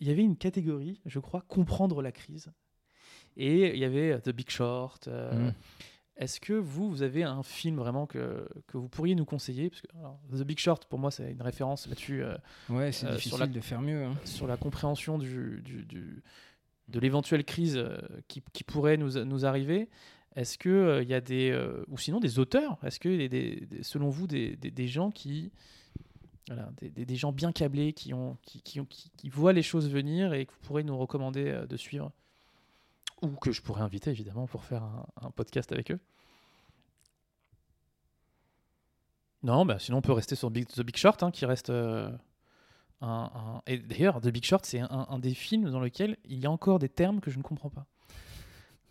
il 0.00 0.08
y 0.08 0.10
avait 0.10 0.22
une 0.22 0.36
catégorie, 0.36 1.00
je 1.06 1.18
crois, 1.20 1.42
comprendre 1.42 2.02
la 2.02 2.12
crise. 2.12 2.52
Et 3.36 3.68
il 3.68 3.78
y 3.78 3.84
avait 3.84 4.20
The 4.20 4.30
Big 4.30 4.50
Short. 4.50 5.06
Mmh. 5.08 5.52
Est-ce 6.18 6.40
que 6.40 6.52
vous, 6.52 6.90
vous 6.90 7.02
avez 7.02 7.22
un 7.22 7.44
film 7.44 7.76
vraiment 7.76 8.06
que, 8.06 8.48
que 8.66 8.76
vous 8.76 8.88
pourriez 8.88 9.14
nous 9.14 9.24
conseiller? 9.24 9.70
Parce 9.70 9.82
que, 9.82 10.36
The 10.36 10.44
Big 10.44 10.58
Short, 10.58 10.84
pour 10.86 10.98
moi, 10.98 11.12
c'est 11.12 11.30
une 11.30 11.42
référence 11.42 11.86
là-dessus. 11.86 12.24
Euh, 12.24 12.36
ouais, 12.70 12.90
c'est 12.90 13.06
euh, 13.06 13.14
difficile 13.14 13.52
de 13.52 13.60
faire 13.60 13.80
mieux. 13.80 14.04
Hein. 14.04 14.16
Sur 14.24 14.48
la 14.48 14.56
compréhension 14.56 15.18
du, 15.18 15.62
du, 15.64 15.84
du 15.84 16.22
de 16.88 16.98
l'éventuelle 16.98 17.44
crise 17.44 17.76
euh, 17.76 17.98
qui, 18.26 18.42
qui, 18.52 18.64
pourrait 18.64 18.96
nous, 18.96 19.24
nous 19.24 19.46
arriver. 19.46 19.88
Est-ce 20.34 20.58
qu'il 20.58 21.02
il 21.02 21.08
y 21.08 21.14
a 21.14 21.20
des. 21.20 21.56
ou 21.86 21.98
sinon 21.98 22.18
des 22.18 22.40
auteurs? 22.40 22.78
Est-ce 22.82 22.98
que, 22.98 23.08
des, 23.08 23.28
des, 23.28 23.82
selon 23.82 24.08
vous, 24.08 24.26
des, 24.26 24.56
des 24.56 24.88
gens 24.88 25.12
qui. 25.12 25.52
Voilà, 26.48 26.72
des, 26.80 27.16
gens 27.16 27.30
bien 27.30 27.52
câblés 27.52 27.92
qui, 27.92 28.14
ont, 28.14 28.38
qui, 28.42 28.62
qui, 28.62 28.80
qui, 28.88 29.28
voient 29.28 29.52
les 29.52 29.62
choses 29.62 29.90
venir 29.90 30.32
et 30.32 30.46
que 30.46 30.52
vous 30.52 30.66
pourrez 30.66 30.82
nous 30.82 30.96
recommander 30.96 31.62
de 31.68 31.76
suivre? 31.76 32.10
Ou 33.22 33.28
que 33.28 33.52
je 33.52 33.62
pourrais 33.62 33.82
inviter 33.82 34.10
évidemment 34.10 34.46
pour 34.46 34.64
faire 34.64 34.82
un, 35.20 35.30
podcast 35.30 35.72
avec 35.72 35.90
eux. 35.90 36.00
Non, 39.42 39.64
bah 39.64 39.78
sinon 39.78 39.98
on 39.98 40.02
peut 40.02 40.12
rester 40.12 40.34
sur 40.34 40.50
The 40.50 40.80
Big 40.80 40.96
Short, 40.96 41.22
hein, 41.22 41.30
qui 41.30 41.46
reste 41.46 41.70
euh, 41.70 42.10
un, 43.00 43.62
Et 43.66 43.78
d'ailleurs, 43.78 44.20
The 44.20 44.28
Big 44.28 44.44
Short, 44.44 44.64
c'est 44.66 44.80
un, 44.80 45.18
des 45.18 45.34
films 45.34 45.70
dans 45.70 45.80
lequel 45.80 46.16
il 46.24 46.38
y 46.38 46.46
a 46.46 46.50
encore 46.50 46.78
des 46.78 46.88
termes 46.88 47.20
que 47.20 47.30
je 47.30 47.38
ne 47.38 47.42
comprends 47.42 47.70
pas. 47.70 47.86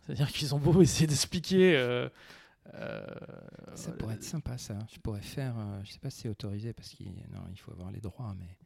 C'est-à-dire 0.02 0.32
qu'ils 0.32 0.56
ont 0.56 0.60
beau 0.60 0.82
essayer 0.82 1.08
d'expliquer. 1.08 1.76
Euh, 1.76 2.08
euh, 2.74 3.06
ça 3.76 3.92
pourrait 3.92 4.16
être 4.16 4.24
sympa, 4.24 4.58
ça. 4.58 4.78
Je 4.94 5.00
pourrais 5.00 5.22
faire. 5.22 5.56
je 5.84 5.92
sais 5.92 6.00
pas 6.00 6.10
si 6.10 6.22
c'est 6.22 6.30
autorisé 6.30 6.74
parce 6.74 6.90
qu'il 6.90 7.14
il 7.52 7.60
faut 7.60 7.72
avoir 7.72 7.92
les 7.92 8.02
droits, 8.02 8.34
mais 8.40 8.58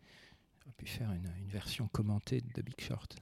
j'aurais 0.60 0.76
pu 0.78 0.86
faire 0.86 1.12
une 1.12 1.30
version 1.48 1.88
commentée 1.88 2.42
de 2.42 2.50
The 2.52 2.64
Big 2.64 2.80
Short. 2.80 3.16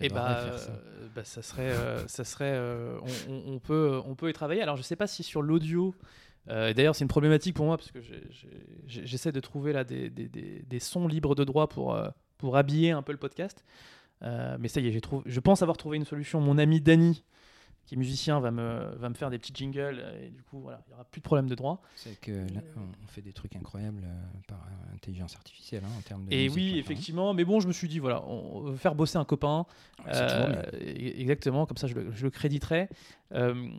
Et 0.00 0.06
eh 0.06 0.08
bah, 0.10 0.58
ça. 0.58 0.70
Euh, 0.70 1.08
bah, 1.14 1.24
ça 1.24 1.42
serait, 1.42 1.70
euh, 1.70 2.06
ça 2.06 2.24
serait, 2.24 2.52
euh, 2.54 2.98
on, 3.28 3.58
peut, 3.58 4.00
on 4.04 4.14
peut 4.14 4.28
y 4.28 4.32
travailler. 4.34 4.60
Alors, 4.60 4.76
je 4.76 4.82
sais 4.82 4.96
pas 4.96 5.06
si 5.06 5.22
sur 5.22 5.42
l'audio. 5.42 5.94
D'ailleurs, 6.46 6.94
c'est 6.94 7.02
une 7.02 7.08
problématique 7.08 7.56
pour 7.56 7.66
moi 7.66 7.76
parce 7.76 7.90
que 7.90 7.98
j'essaie 8.86 9.32
de 9.32 9.40
trouver 9.40 9.72
là 9.72 9.82
des, 9.82 10.10
des, 10.10 10.28
des, 10.28 10.78
sons 10.78 11.08
libres 11.08 11.34
de 11.34 11.42
droit 11.42 11.68
pour, 11.68 11.98
pour 12.38 12.56
habiller 12.56 12.92
un 12.92 13.02
peu 13.02 13.10
le 13.10 13.18
podcast. 13.18 13.64
mais 14.22 14.68
ça 14.68 14.80
y 14.80 14.86
est, 14.86 15.00
trouvé, 15.00 15.24
je 15.26 15.40
pense 15.40 15.62
avoir 15.62 15.76
trouvé 15.76 15.96
une 15.96 16.04
solution. 16.04 16.40
Mon 16.40 16.56
ami 16.58 16.80
Dany, 16.80 17.24
qui 17.86 17.94
est 17.94 17.98
musicien, 17.98 18.40
va 18.40 18.50
me, 18.50 18.94
va 18.96 19.08
me 19.08 19.14
faire 19.14 19.30
des 19.30 19.38
petits 19.38 19.52
jingles 19.54 20.04
et 20.22 20.30
du 20.30 20.42
coup, 20.42 20.60
voilà, 20.60 20.82
il 20.86 20.90
n'y 20.90 20.94
aura 20.94 21.04
plus 21.04 21.20
de 21.20 21.24
problème 21.24 21.48
de 21.48 21.54
droit. 21.54 21.80
C'est 21.94 22.20
que 22.20 22.32
là, 22.32 22.60
on 22.76 23.06
fait 23.06 23.22
des 23.22 23.32
trucs 23.32 23.54
incroyables 23.54 24.02
euh, 24.04 24.40
par 24.48 24.66
intelligence 24.92 25.36
artificielle 25.36 25.84
hein, 25.84 25.92
en 25.96 26.02
termes 26.02 26.26
de. 26.26 26.34
Et 26.34 26.48
oui, 26.48 26.78
effectivement, 26.78 27.32
mais 27.32 27.44
bon, 27.44 27.60
je 27.60 27.68
me 27.68 27.72
suis 27.72 27.88
dit, 27.88 28.00
voilà, 28.00 28.24
on 28.26 28.70
va 28.70 28.76
faire 28.76 28.96
bosser 28.96 29.18
un 29.18 29.24
copain. 29.24 29.66
Euh, 30.08 30.62
exactement, 30.72 31.64
comme 31.64 31.76
ça, 31.76 31.86
je 31.86 31.94
le, 31.94 32.12
je 32.12 32.24
le 32.24 32.30
créditerai. 32.30 32.88
Euh, 33.32 33.70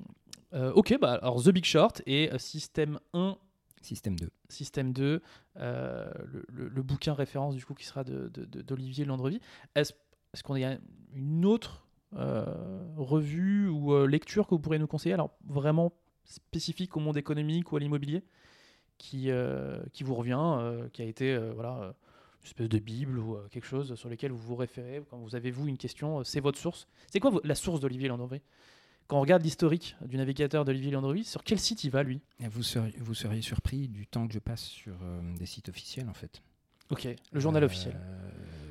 ok, 0.54 0.98
bah, 1.02 1.16
alors 1.16 1.44
The 1.44 1.50
Big 1.50 1.66
Short 1.66 2.02
et 2.06 2.30
Système 2.38 3.00
1. 3.14 3.38
Système 3.82 4.18
2. 4.18 4.30
Système 4.50 4.94
2, 4.94 5.22
le, 5.56 6.46
le, 6.48 6.82
bouquin 6.82 7.14
référence 7.14 7.56
du 7.56 7.66
coup 7.66 7.74
qui 7.74 7.86
sera 7.86 8.04
d'Olivier 8.04 9.04
de, 9.04 9.06
de, 9.06 9.10
Landrevi. 9.10 9.40
Est-ce 9.76 9.92
est 9.92 10.42
qu'on 10.44 10.56
a 10.56 10.78
une 11.14 11.46
autre 11.46 11.87
euh, 12.16 12.46
revue 12.96 13.68
ou 13.68 13.94
euh, 13.94 14.08
lecture 14.08 14.48
que 14.48 14.52
vous 14.56 14.60
pourriez 14.60 14.80
nous 14.80 14.88
conseiller 14.88 15.14
Alors 15.14 15.32
vraiment 15.46 15.92
spécifique 16.24 16.96
au 16.96 17.02
monde 17.02 17.18
économique 17.18 17.72
ou 17.72 17.76
à 17.76 17.80
l'immobilier 17.80 18.24
qui, 18.98 19.30
euh, 19.30 19.84
qui 19.92 20.04
vous 20.04 20.16
revient, 20.16 20.90
qui 20.94 21.02
a 21.02 21.06
été 21.06 21.38
voilà, 21.54 21.94
une 22.42 22.46
espèce 22.46 22.70
de 22.70 22.80
Bible 22.80 23.20
ou 23.20 23.38
quelque 23.52 23.68
chose 23.68 23.96
sur 23.96 24.10
lequel 24.10 24.32
vous 24.32 24.38
vous 24.38 24.56
référez 24.56 25.04
quand 25.10 25.18
vous 25.18 25.36
avez 25.36 25.52
vous 25.52 25.68
une 25.68 25.78
question, 25.78 26.24
c'est 26.24 26.40
votre 26.40 26.58
source. 26.58 26.88
C'est 27.12 27.20
quoi 27.20 27.32
la 27.44 27.56
source 27.56 27.80
d'Olivier 27.80 28.08
Landry 28.08 28.42
quand 29.08 29.18
on 29.18 29.22
regarde 29.22 29.42
l'historique 29.42 29.96
du 30.02 30.18
navigateur 30.18 30.66
d'Olivier 30.66 30.92
Landry, 30.92 31.24
sur 31.24 31.42
quel 31.42 31.60
site 31.60 31.86
il 31.86 31.92
va 31.92 32.04
lui? 32.04 32.20
Vous 32.42 32.62
seriez, 32.62 32.94
vous 33.00 33.14
seriez 33.14 33.42
surpris 33.42 33.88
du 33.88 34.06
temps 34.06 34.28
que 34.28 34.34
je 34.34 34.40
passe 34.40 34.64
sur 34.64 34.98
des 35.38 35.46
sites 35.46 35.70
officiels 35.70 36.10
en 36.10 36.14
fait. 36.14 36.42
Ok, 36.90 37.08
le 37.32 37.40
journal 37.40 37.64
officiel. 37.64 37.98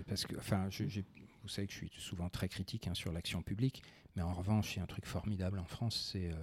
Parce 0.06 0.26
que, 0.26 0.36
enfin, 0.36 0.66
j'ai 0.68 1.04
vous 1.46 1.52
savez 1.52 1.68
que 1.68 1.72
je 1.72 1.78
suis 1.78 1.90
souvent 1.96 2.28
très 2.28 2.48
critique 2.48 2.88
hein, 2.88 2.94
sur 2.94 3.12
l'action 3.12 3.40
publique, 3.40 3.84
mais 4.16 4.22
en 4.22 4.34
revanche, 4.34 4.74
il 4.74 4.78
y 4.78 4.80
a 4.80 4.82
un 4.82 4.88
truc 4.88 5.06
formidable 5.06 5.60
en 5.60 5.64
France, 5.64 6.10
c'est 6.12 6.32
euh, 6.32 6.36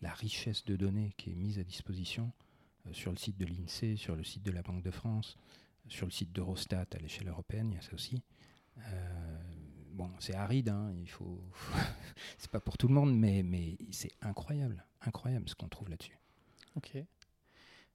la 0.00 0.10
richesse 0.10 0.64
de 0.64 0.74
données 0.74 1.12
qui 1.18 1.30
est 1.30 1.34
mise 1.34 1.58
à 1.58 1.64
disposition 1.64 2.32
euh, 2.86 2.94
sur 2.94 3.10
le 3.10 3.18
site 3.18 3.36
de 3.36 3.44
l'INSEE, 3.44 3.96
sur 3.96 4.16
le 4.16 4.24
site 4.24 4.42
de 4.42 4.50
la 4.50 4.62
Banque 4.62 4.82
de 4.82 4.90
France, 4.90 5.36
sur 5.86 6.06
le 6.06 6.12
site 6.12 6.32
d'Eurostat 6.32 6.86
à 6.94 6.98
l'échelle 6.98 7.28
européenne, 7.28 7.72
il 7.72 7.74
y 7.74 7.78
a 7.78 7.82
ça 7.82 7.92
aussi. 7.92 8.22
Euh, 8.78 9.38
bon, 9.92 10.10
c'est 10.18 10.34
aride, 10.34 10.70
hein, 10.70 10.94
il 10.98 11.10
faut, 11.10 11.42
c'est 12.38 12.50
pas 12.50 12.60
pour 12.60 12.78
tout 12.78 12.88
le 12.88 12.94
monde, 12.94 13.14
mais, 13.14 13.76
c'est 13.90 14.12
incroyable, 14.22 14.82
incroyable 15.02 15.46
ce 15.46 15.54
qu'on 15.54 15.68
trouve 15.68 15.90
là-dessus. 15.90 16.18
Ok. 16.74 16.96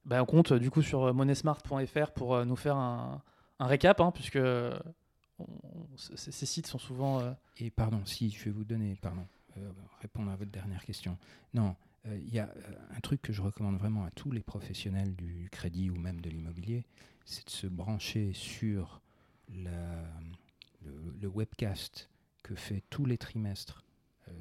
Bah, 0.05 0.21
on 0.21 0.25
compte 0.25 0.53
du 0.53 0.69
coup 0.69 0.84
sur 0.84 1.11
monesmart.fr 1.15 2.11
pour 2.11 2.45
nous 2.45 2.57
faire 2.57 2.75
un, 2.75 3.23
un 3.57 3.65
récap, 3.65 4.01
hein, 4.01 4.11
puisque 4.11 4.38
ces 5.95 6.45
sites 6.45 6.68
sont 6.68 6.80
souvent. 6.80 7.36
Et 7.57 7.70
pardon, 7.70 8.06
si 8.06 8.30
je 8.30 8.44
vais 8.45 8.52
vous 8.52 8.64
donner, 8.64 8.95
pardon, 9.02 9.26
répondre 10.02 10.32
à 10.32 10.36
votre 10.36 10.52
dernière 10.52 10.84
question. 10.84 11.18
Non, 11.53 11.76
euh, 12.07 12.18
il 12.18 12.34
y 12.34 12.40
a 12.40 12.49
euh, 12.49 12.95
un 12.95 12.99
truc 12.99 13.22
que 13.22 13.32
je 13.32 13.41
recommande 13.41 13.78
vraiment 13.78 14.03
à 14.03 14.11
tous 14.11 14.32
les 14.32 14.41
professionnels 14.41 15.15
du 15.15 15.49
crédit 15.52 15.90
ou 15.90 15.95
même 15.95 16.22
de 16.22 16.30
l'immobilier, 16.30 16.86
c'est 17.26 17.45
de 17.45 17.52
se 17.52 17.68
brancher 17.68 18.34
sur 18.34 19.02
le, 19.49 21.28
webcast 21.28 22.10
que 22.44 22.53
fait 22.56 22.84
tous 22.90 23.06
les 23.06 23.18
trimestres 23.18 23.86
euh, 24.28 24.32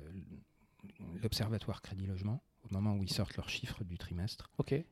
l'Observatoire 1.23 1.81
Crédit 1.81 2.07
Logement. 2.07 2.43
Moment 2.73 2.94
où 2.94 3.03
ils 3.03 3.12
sortent 3.12 3.36
leurs 3.36 3.51
chiffres 3.51 3.85
du 3.85 3.99
trimestre, 3.99 4.51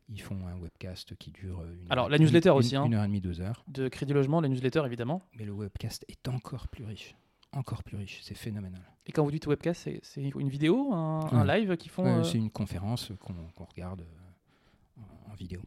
ils 0.08 0.20
font 0.20 0.46
un 0.46 0.56
webcast 0.58 1.16
qui 1.16 1.30
dure 1.30 1.64
une 1.64 1.86
Alors, 1.90 2.08
la 2.08 2.18
newsletter 2.18 2.50
aussi, 2.50 2.76
hein, 2.76 2.84
une 2.84 2.94
heure 2.94 3.04
et 3.04 3.08
demie, 3.08 3.20
deux 3.20 3.40
heures. 3.40 3.64
De 3.68 3.88
Crédit 3.88 4.12
Logement, 4.12 4.40
la 4.40 4.48
newsletter 4.48 4.82
évidemment. 4.84 5.22
Mais 5.34 5.44
le 5.44 5.52
webcast 5.52 6.04
est 6.08 6.28
encore 6.28 6.68
plus 6.68 6.84
riche 6.84 7.14
encore 7.52 7.82
plus 7.82 7.96
riche. 7.96 8.20
C'est 8.22 8.34
phénoménal. 8.34 8.82
Et 9.06 9.12
quand 9.12 9.24
vous 9.24 9.30
dites 9.30 9.46
webcast, 9.46 9.88
c'est 10.02 10.20
une 10.20 10.48
vidéo, 10.48 10.92
un, 10.92 11.44
live 11.44 11.76
qui 11.76 11.88
font 11.88 12.06
euh, 12.06 12.22
C'est 12.22 12.38
une 12.38 12.50
conférence 12.50 13.12
qu'on 13.18 13.64
regarde 13.64 14.02
euh, 14.02 15.02
en, 15.30 15.34
vidéo. 15.34 15.62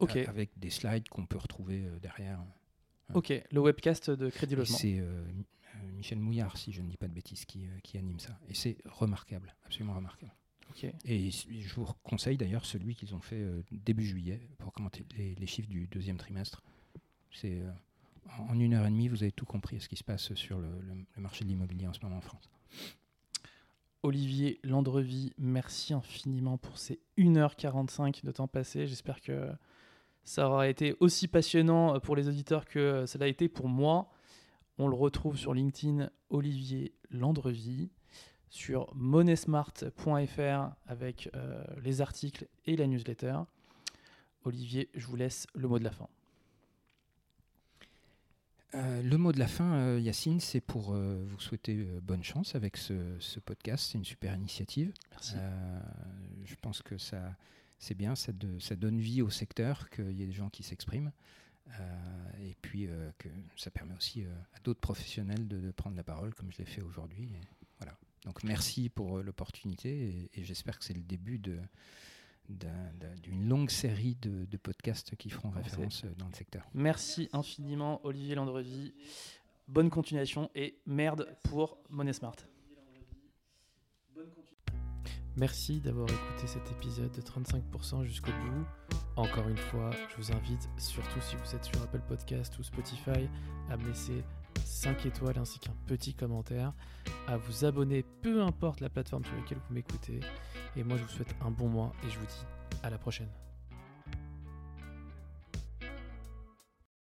Ok. 0.00 0.16
avec 0.16 0.50
des 0.58 0.70
slides 0.70 1.08
qu'on 1.08 1.26
peut 1.26 1.38
retrouver 1.38 1.84
euh, 1.84 1.98
derrière. 2.00 2.40
Ok, 3.14 3.32
le 3.50 3.60
webcast 3.60 4.10
de 4.10 4.28
Crédit 4.28 4.54
Logement. 4.54 4.76
C'est 4.76 5.02
Michel 5.94 6.18
Mouillard, 6.18 6.56
si 6.56 6.72
je 6.72 6.82
ne 6.82 6.88
dis 6.88 6.96
pas 6.96 7.08
de 7.08 7.14
bêtises, 7.14 7.44
qui, 7.44 7.66
qui 7.82 7.96
anime 7.96 8.18
ça. 8.18 8.38
Et 8.48 8.54
c'est 8.54 8.76
remarquable, 8.84 9.54
absolument 9.64 9.94
remarquable. 9.94 10.34
Et 11.04 11.30
je 11.30 11.74
vous 11.74 11.86
conseille 12.02 12.36
d'ailleurs 12.36 12.64
celui 12.64 12.94
qu'ils 12.94 13.14
ont 13.14 13.20
fait 13.20 13.44
début 13.70 14.04
juillet 14.04 14.40
pour 14.58 14.72
commenter 14.72 15.04
les, 15.16 15.34
les, 15.34 15.46
chiffres 15.46 15.68
du 15.68 15.86
deuxième 15.88 16.16
trimestre. 16.16 16.62
C'est 17.32 17.62
en 18.48 18.58
une 18.58 18.74
heure 18.74 18.86
et 18.86 18.90
demie, 18.90 19.08
vous 19.08 19.22
avez 19.22 19.32
tout 19.32 19.46
compris 19.46 19.80
ce 19.80 19.88
qui 19.88 19.96
se 19.96 20.04
passe 20.04 20.34
sur 20.34 20.58
le, 20.58 20.68
marché 21.16 21.44
de 21.44 21.50
l'immobilier 21.50 21.86
en 21.86 21.92
ce 21.92 22.00
moment 22.02 22.18
en 22.18 22.20
France. 22.20 22.50
Olivier 24.02 24.60
Landrevi, 24.62 25.32
merci 25.38 25.92
infiniment 25.92 26.56
pour 26.56 26.78
ces 26.78 27.00
1h45 27.18 28.24
de 28.24 28.30
temps 28.30 28.46
passé. 28.46 28.86
J'espère 28.86 29.20
que 29.20 29.50
ça 30.24 30.48
aura 30.48 30.68
été 30.68 30.94
aussi 31.00 31.26
passionnant 31.26 31.98
pour 32.00 32.14
les 32.14 32.28
auditeurs 32.28 32.66
que 32.66 33.06
ça 33.06 33.18
l'a 33.18 33.26
été 33.26 33.48
pour 33.48 33.68
moi. 33.68 34.10
On 34.78 34.86
le 34.86 34.94
retrouve 34.94 35.36
sur 35.36 35.52
LinkedIn, 35.52 36.10
Olivier 36.30 36.94
Landrevi, 37.10 37.90
sur 38.50 38.92
monesmart.fr 38.94 40.74
avec 40.86 41.30
euh, 41.34 41.64
les 41.82 42.00
articles 42.00 42.46
et 42.66 42.76
la 42.76 42.86
newsletter. 42.86 43.40
Olivier, 44.44 44.88
je 44.94 45.06
vous 45.06 45.16
laisse 45.16 45.46
le 45.54 45.68
mot 45.68 45.78
de 45.78 45.84
la 45.84 45.90
fin. 45.90 46.08
Euh, 48.74 49.02
le 49.02 49.16
mot 49.16 49.32
de 49.32 49.38
la 49.38 49.48
fin, 49.48 49.74
euh, 49.74 50.00
Yacine, 50.00 50.40
c'est 50.40 50.60
pour 50.60 50.92
vous 50.92 51.40
souhaiter 51.40 51.84
bonne 52.02 52.22
chance 52.22 52.54
avec 52.54 52.76
ce, 52.76 53.38
podcast. 53.40 53.90
C'est 53.90 53.98
une 53.98 54.04
super 54.04 54.34
initiative. 54.34 54.92
Merci. 55.10 55.36
je 56.44 56.54
pense 56.56 56.82
que 56.82 56.98
ça, 56.98 57.34
c'est 57.78 57.94
bien, 57.94 58.14
ça, 58.14 58.32
donne 58.32 58.98
vie 58.98 59.22
au 59.22 59.30
secteur, 59.30 59.88
qu'il 59.90 60.12
y 60.12 60.22
ait 60.22 60.26
des 60.26 60.32
gens 60.32 60.50
qui 60.50 60.62
s'expriment. 60.62 61.12
et 62.40 62.56
puis 62.62 62.88
que 63.18 63.28
ça 63.56 63.70
permet 63.70 63.94
aussi 63.94 64.24
à 64.54 64.60
d'autres 64.60 64.80
professionnels 64.80 65.48
de, 65.48 65.70
prendre 65.70 65.96
la 65.96 66.04
parole, 66.04 66.34
comme 66.34 66.52
je 66.52 66.58
l'ai 66.58 66.66
fait 66.66 66.82
aujourd'hui. 66.82 67.30
Voilà. 67.78 67.96
Donc 68.24 68.42
merci 68.44 68.88
pour 68.88 69.18
l'opportunité 69.18 70.30
et 70.34 70.44
j'espère 70.44 70.78
que 70.78 70.84
c'est 70.84 70.94
le 70.94 71.02
début 71.02 71.38
de, 71.38 71.58
d'une 73.22 73.48
longue 73.48 73.70
série 73.70 74.16
de, 74.16 74.56
podcasts 74.56 75.14
qui 75.16 75.30
feront 75.30 75.50
référence 75.50 76.04
euh, 76.04 76.14
dans 76.18 76.26
le 76.26 76.34
secteur. 76.34 76.68
Merci 76.74 77.28
infiniment 77.32 78.04
Olivier 78.04 78.34
Landrevi. 78.34 78.92
Bonne 79.68 79.90
continuation 79.90 80.50
et 80.54 80.78
merde 80.86 81.36
pour 81.44 81.78
Monesmart. 81.90 82.36
Merci 85.36 85.80
d'avoir 85.80 86.08
écouté 86.08 86.48
cet 86.48 86.68
épisode 86.72 87.12
de 87.12 87.20
35% 87.20 88.02
jusqu'au 88.02 88.32
bout. 88.32 88.66
Encore 89.14 89.48
une 89.48 89.56
fois, 89.56 89.90
je 90.10 90.16
vous 90.16 90.32
invite, 90.32 90.68
surtout 90.78 91.20
si 91.20 91.36
vous 91.36 91.54
êtes 91.54 91.64
sur 91.64 91.80
Apple 91.80 92.02
Podcast 92.08 92.58
ou 92.58 92.64
Spotify, 92.64 93.28
à 93.70 93.76
me 93.76 93.86
laisser 93.86 94.24
5 94.68 95.06
étoiles 95.06 95.38
ainsi 95.38 95.58
qu'un 95.58 95.74
petit 95.86 96.14
commentaire, 96.14 96.72
à 97.26 97.36
vous 97.36 97.64
abonner, 97.64 98.04
peu 98.22 98.42
importe 98.42 98.80
la 98.80 98.90
plateforme 98.90 99.24
sur 99.24 99.34
laquelle 99.34 99.58
vous 99.68 99.74
m'écoutez. 99.74 100.20
Et 100.76 100.84
moi, 100.84 100.96
je 100.96 101.02
vous 101.02 101.08
souhaite 101.08 101.34
un 101.40 101.50
bon 101.50 101.68
mois 101.68 101.92
et 102.06 102.10
je 102.10 102.18
vous 102.18 102.26
dis 102.26 102.44
à 102.82 102.90
la 102.90 102.98
prochaine. 102.98 103.28